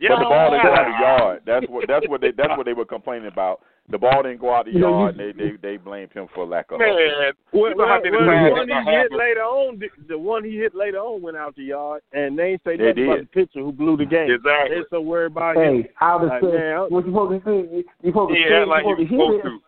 But 0.01 0.18
the 0.20 0.24
ball 0.30 0.51
didn't 0.51 0.62
go 0.62 0.74
out 0.74 0.85
the 0.86 1.02
yard. 1.02 1.43
That's 1.44 1.66
what 1.68 1.85
that's 1.89 2.09
what 2.09 2.20
they 2.20 2.30
that's 2.30 2.56
what 2.56 2.66
they 2.66 2.72
were 2.78 2.85
complaining 2.85 3.26
about. 3.28 3.60
The 3.90 3.98
ball 3.98 4.22
didn't 4.22 4.39
go 4.40 4.55
out 4.55 4.66
the 4.66 4.72
yard. 4.72 5.16
and 5.18 5.18
they 5.18 5.32
they 5.32 5.56
they 5.60 5.76
blamed 5.76 6.12
him 6.12 6.28
for 6.35 6.47
lack 6.47 6.70
of. 6.70 6.78
Man, 6.78 6.94
Well, 7.52 7.70
you 7.70 7.74
know 7.74 7.86
how 7.89 7.98
well, 8.02 8.12
many 8.12 8.16
well, 8.16 8.26
times 8.26 8.47
the 8.47 8.52
one 8.55 8.68
he 8.68 8.90
hit 8.94 9.12
later 9.12 9.40
on, 9.43 9.78
the, 9.80 9.89
the 10.09 10.18
one 10.18 10.44
he 10.44 10.56
hit 10.56 10.74
later 10.74 10.98
on 10.98 11.20
went 11.22 11.36
out 11.36 11.56
the 11.56 11.64
yard, 11.64 12.02
and 12.12 12.39
they 12.39 12.51
ain't 12.52 12.60
say 12.64 12.76
They 12.76 12.89
nothing 12.89 13.05
about 13.06 13.20
the 13.20 13.26
pitcher 13.26 13.60
who 13.60 13.72
blew 13.72 13.97
the 13.97 14.05
game. 14.06 14.30
Exactly. 14.30 14.76
They're 14.76 14.86
so 14.90 15.01
worried 15.01 15.32
about 15.32 15.56
him. 15.56 15.82
Hey, 15.82 15.90
I 16.01 16.14
would 16.16 16.28
Like, 16.28 16.43
say 16.43 16.52
man, 16.52 16.78
what 16.90 17.05
you 17.06 17.10
supposed 17.12 17.44
to 17.44 17.51
do? 17.51 17.85
You 18.02 18.10
supposed 18.10 18.35
to 18.35 18.39
He 18.39 18.44
say 18.47 18.64
like 18.66 18.85
you 18.86 18.97
he 18.98 19.05
supposed 19.06 19.18
was 19.18 19.43
to 19.43 19.48
hit 19.51 19.55
it. 19.56 19.62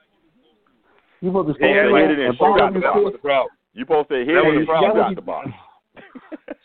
To. 1.21 1.27
You 1.27 1.31
supposed 1.31 1.49
to 1.49 1.53
He 1.55 1.59
stand 1.61 1.79
act 1.79 1.85
hit 1.87 1.93
like 1.93 2.03
there 2.03 2.13
it 2.13 2.19
he 2.19 2.25
and 2.25 2.25
and 2.25 2.29
was 2.33 2.39
ball 2.41 2.57
shoot 2.57 2.63
out 2.65 2.73
the 2.73 2.81
the. 2.81 2.87
That 2.87 3.05
was 3.05 3.13
the 3.13 3.19
problem. 3.21 3.53
You 3.75 3.83
supposed 3.85 4.09
to 4.09 4.17
hit 4.25 4.35
That 4.35 4.45
was 4.45 4.51
it 4.51 4.55
the 4.55 4.59
and 4.59 4.67
problem. 4.67 4.91
shoot 4.91 5.01
out 5.01 5.15
the 5.15 5.23
box. 5.23 5.49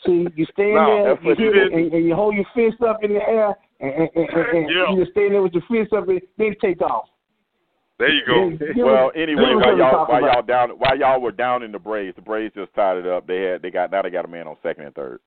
See, 0.05 0.27
you 0.35 0.45
stand 0.53 0.75
No, 0.75 0.85
there, 0.85 1.15
that's 1.15 1.39
you 1.39 1.51
hit 1.51 1.57
it, 1.57 1.73
and, 1.73 1.93
and 1.93 2.05
you 2.05 2.15
hold 2.15 2.35
your 2.35 2.45
fist 2.55 2.81
up 2.81 3.03
in 3.03 3.13
the 3.13 3.21
air, 3.27 3.55
and, 3.79 3.91
and, 3.91 4.09
and, 4.15 4.29
and, 4.29 4.45
and 4.57 4.69
Yeah. 4.69 4.89
you 4.91 5.01
just 5.01 5.11
stand 5.11 5.33
there 5.33 5.41
with 5.41 5.53
your 5.53 5.63
fist 5.69 5.93
up, 5.93 6.07
and 6.07 6.21
then 6.37 6.55
take 6.61 6.81
off. 6.81 7.09
There 7.97 8.09
you 8.11 8.21
go. 8.25 8.49
Then- 8.49 8.73
then 8.75 8.85
Well, 8.85 9.11
anyway, 9.15 9.55
while 9.55 9.77
y'all 9.77 10.05
while 10.05 10.21
y'all 10.21 10.41
down 10.41 10.69
while 10.71 10.97
y'all 10.97 11.21
were 11.21 11.31
down 11.31 11.63
in 11.63 11.71
the 11.71 11.79
Braves, 11.79 12.15
the 12.15 12.21
Braves 12.21 12.53
just 12.53 12.73
tied 12.75 12.97
it 12.97 13.07
up. 13.07 13.25
They 13.25 13.41
had 13.41 13.61
they 13.61 13.71
got 13.71 13.91
now 13.91 14.01
they 14.01 14.09
got 14.09 14.25
a 14.25 14.27
man 14.27 14.47
on 14.47 14.57
second 14.61 14.83
and 14.85 14.93
third. 14.95 15.19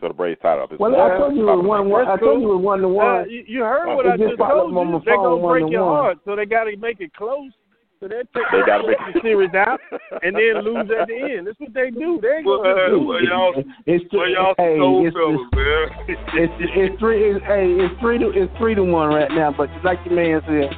So 0.00 0.08
the 0.08 0.14
Braves 0.14 0.38
tied 0.42 0.58
up. 0.58 0.70
It's 0.72 0.80
Well, 0.80 0.94
I 0.94 1.16
told 1.18 1.34
you 1.36 1.48
it 1.48 1.56
was 1.56 1.64
one. 1.66 1.88
one 1.90 2.06
I 2.06 2.16
told 2.16 2.40
you 2.42 2.50
it 2.52 2.56
was 2.56 2.62
one 2.64 2.80
to 2.80 2.86
Uh, 2.86 2.90
one. 2.90 3.30
you, 3.30 3.44
you 3.46 3.60
heard 3.62 3.88
Uh, 3.90 3.94
what 3.96 4.06
it 4.06 4.12
I 4.12 4.16
just 4.16 4.28
just 4.30 4.38
popped 4.38 4.52
up 4.52 4.58
told 4.58 4.76
on 4.76 4.86
my 4.86 4.98
you. 4.98 5.02
They're 5.04 5.16
gonna 5.16 5.46
break 5.46 5.70
your 5.70 5.84
one. 5.84 5.94
heart, 5.96 6.18
so 6.24 6.36
they 6.36 6.46
got 6.46 6.64
to 6.64 6.76
make 6.76 7.00
it 7.00 7.12
close. 7.14 7.50
So 8.00 8.08
they 8.08 8.20
take 8.34 8.44
They 8.52 8.60
gotta 8.66 8.86
make- 8.86 9.14
the 9.14 9.20
series 9.22 9.54
out 9.54 9.80
and 10.22 10.36
then 10.36 10.60
lose 10.64 10.84
at 10.92 11.08
the 11.08 11.16
end. 11.16 11.46
That's 11.46 11.58
what 11.58 11.72
they 11.72 11.90
do. 11.90 12.20
They 12.20 12.28
ain't 12.38 12.46
Well, 12.46 12.58
gonna 12.62 12.76
uh, 12.76 12.88
do 12.90 13.00
well, 13.00 13.16
it. 13.18 13.24
y'all, 13.24 13.64
It's 13.86 14.04
well, 14.12 14.28
y'all 14.28 14.54
hey, 14.58 14.76
cold 14.78 15.06
it's, 15.06 15.16
fellas, 15.16 15.40
man. 15.56 15.88
it's, 16.08 16.20
it's, 16.36 16.54
it's 16.76 17.00
three. 17.00 17.30
It's, 17.32 17.44
hey, 17.46 17.72
it's 17.72 17.96
three 18.00 18.18
to 18.18 18.28
it's 18.36 18.52
three 18.58 18.74
to 18.74 18.84
one 18.84 19.08
right 19.08 19.30
now. 19.32 19.54
But 19.56 19.70
like 19.82 20.02
the 20.04 20.10
man 20.12 20.42
said, 20.44 20.68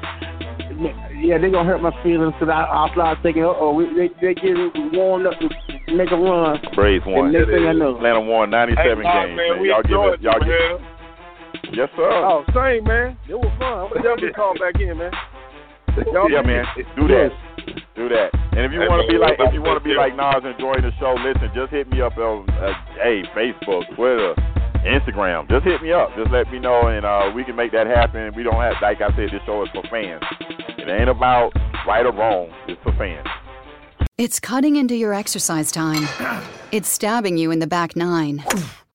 yeah, 1.18 1.38
they 1.38 1.50
gonna 1.50 1.66
hurt 1.66 1.82
my 1.82 1.90
feelings 2.06 2.34
because 2.38 2.54
I 2.54 2.62
I 2.70 2.86
start 2.94 3.18
thinking, 3.22 3.42
oh, 3.42 3.74
they 3.98 4.08
they 4.22 4.34
getting 4.34 4.70
warmed 4.94 5.26
up 5.26 5.34
to 5.42 5.48
make 5.96 6.12
a 6.12 6.16
run. 6.16 6.62
Braves 6.76 7.02
And 7.04 7.14
won. 7.14 7.32
next 7.32 7.50
thing 7.50 7.66
I 7.66 7.72
know, 7.72 7.96
Atlanta 7.96 8.20
won 8.20 8.50
ninety 8.50 8.74
seven 8.78 9.02
Hey, 9.02 9.26
games. 9.26 9.36
man, 9.36 9.50
man. 9.58 9.60
we 9.60 9.68
Y'all 9.74 9.82
give 9.82 9.90
enjoyed 9.90 10.14
it 10.14 10.22
y'all 10.22 10.38
give 10.38 10.54
man. 10.54 11.74
Yes 11.74 11.88
sir. 11.96 12.06
Oh, 12.08 12.44
same 12.54 12.84
man. 12.86 13.18
It 13.28 13.34
was 13.34 13.50
fun. 13.58 13.90
I'm 13.90 13.90
gonna 13.90 14.02
definitely 14.06 14.32
call 14.38 14.54
back 14.54 14.80
in, 14.80 14.96
man. 14.96 15.10
Y'all 16.12 16.30
yeah, 16.30 16.42
man. 16.42 16.64
Do 16.96 17.08
that. 17.08 17.30
Do 17.94 18.08
that. 18.08 18.30
And 18.52 18.64
if 18.64 18.72
you 18.72 18.80
want 18.80 19.06
to 19.06 19.12
be 19.12 19.18
like, 19.18 19.36
if 19.38 19.52
you 19.52 19.62
want 19.62 19.78
to 19.78 19.84
be 19.84 19.90
yeah. 19.90 20.06
like 20.06 20.16
Nas, 20.16 20.42
enjoying 20.44 20.82
the 20.82 20.92
show, 20.98 21.14
listen, 21.14 21.50
just 21.54 21.70
hit 21.70 21.88
me 21.90 22.00
up 22.00 22.16
on, 22.16 22.48
uh, 22.50 22.72
hey, 23.02 23.22
Facebook, 23.34 23.84
Twitter, 23.94 24.34
Instagram. 24.86 25.48
Just 25.50 25.64
hit 25.64 25.82
me 25.82 25.92
up. 25.92 26.10
Just 26.16 26.30
let 26.30 26.50
me 26.50 26.58
know, 26.58 26.88
and 26.88 27.04
uh, 27.04 27.30
we 27.34 27.44
can 27.44 27.56
make 27.56 27.72
that 27.72 27.86
happen. 27.86 28.32
We 28.34 28.42
don't 28.42 28.60
have, 28.60 28.74
like 28.80 29.00
I 29.00 29.10
said, 29.16 29.30
this 29.30 29.42
show 29.46 29.62
is 29.62 29.70
for 29.70 29.82
fans. 29.90 30.22
It 30.78 30.88
ain't 30.88 31.10
about 31.10 31.52
right 31.86 32.06
or 32.06 32.12
wrong. 32.12 32.50
It's 32.66 32.80
for 32.82 32.92
fans. 32.92 33.26
It's 34.16 34.40
cutting 34.40 34.76
into 34.76 34.96
your 34.96 35.14
exercise 35.14 35.70
time. 35.70 36.08
It's 36.70 36.90
stabbing 36.90 37.38
you 37.38 37.50
in 37.50 37.60
the 37.60 37.66
back 37.66 37.96
nine. 37.96 38.44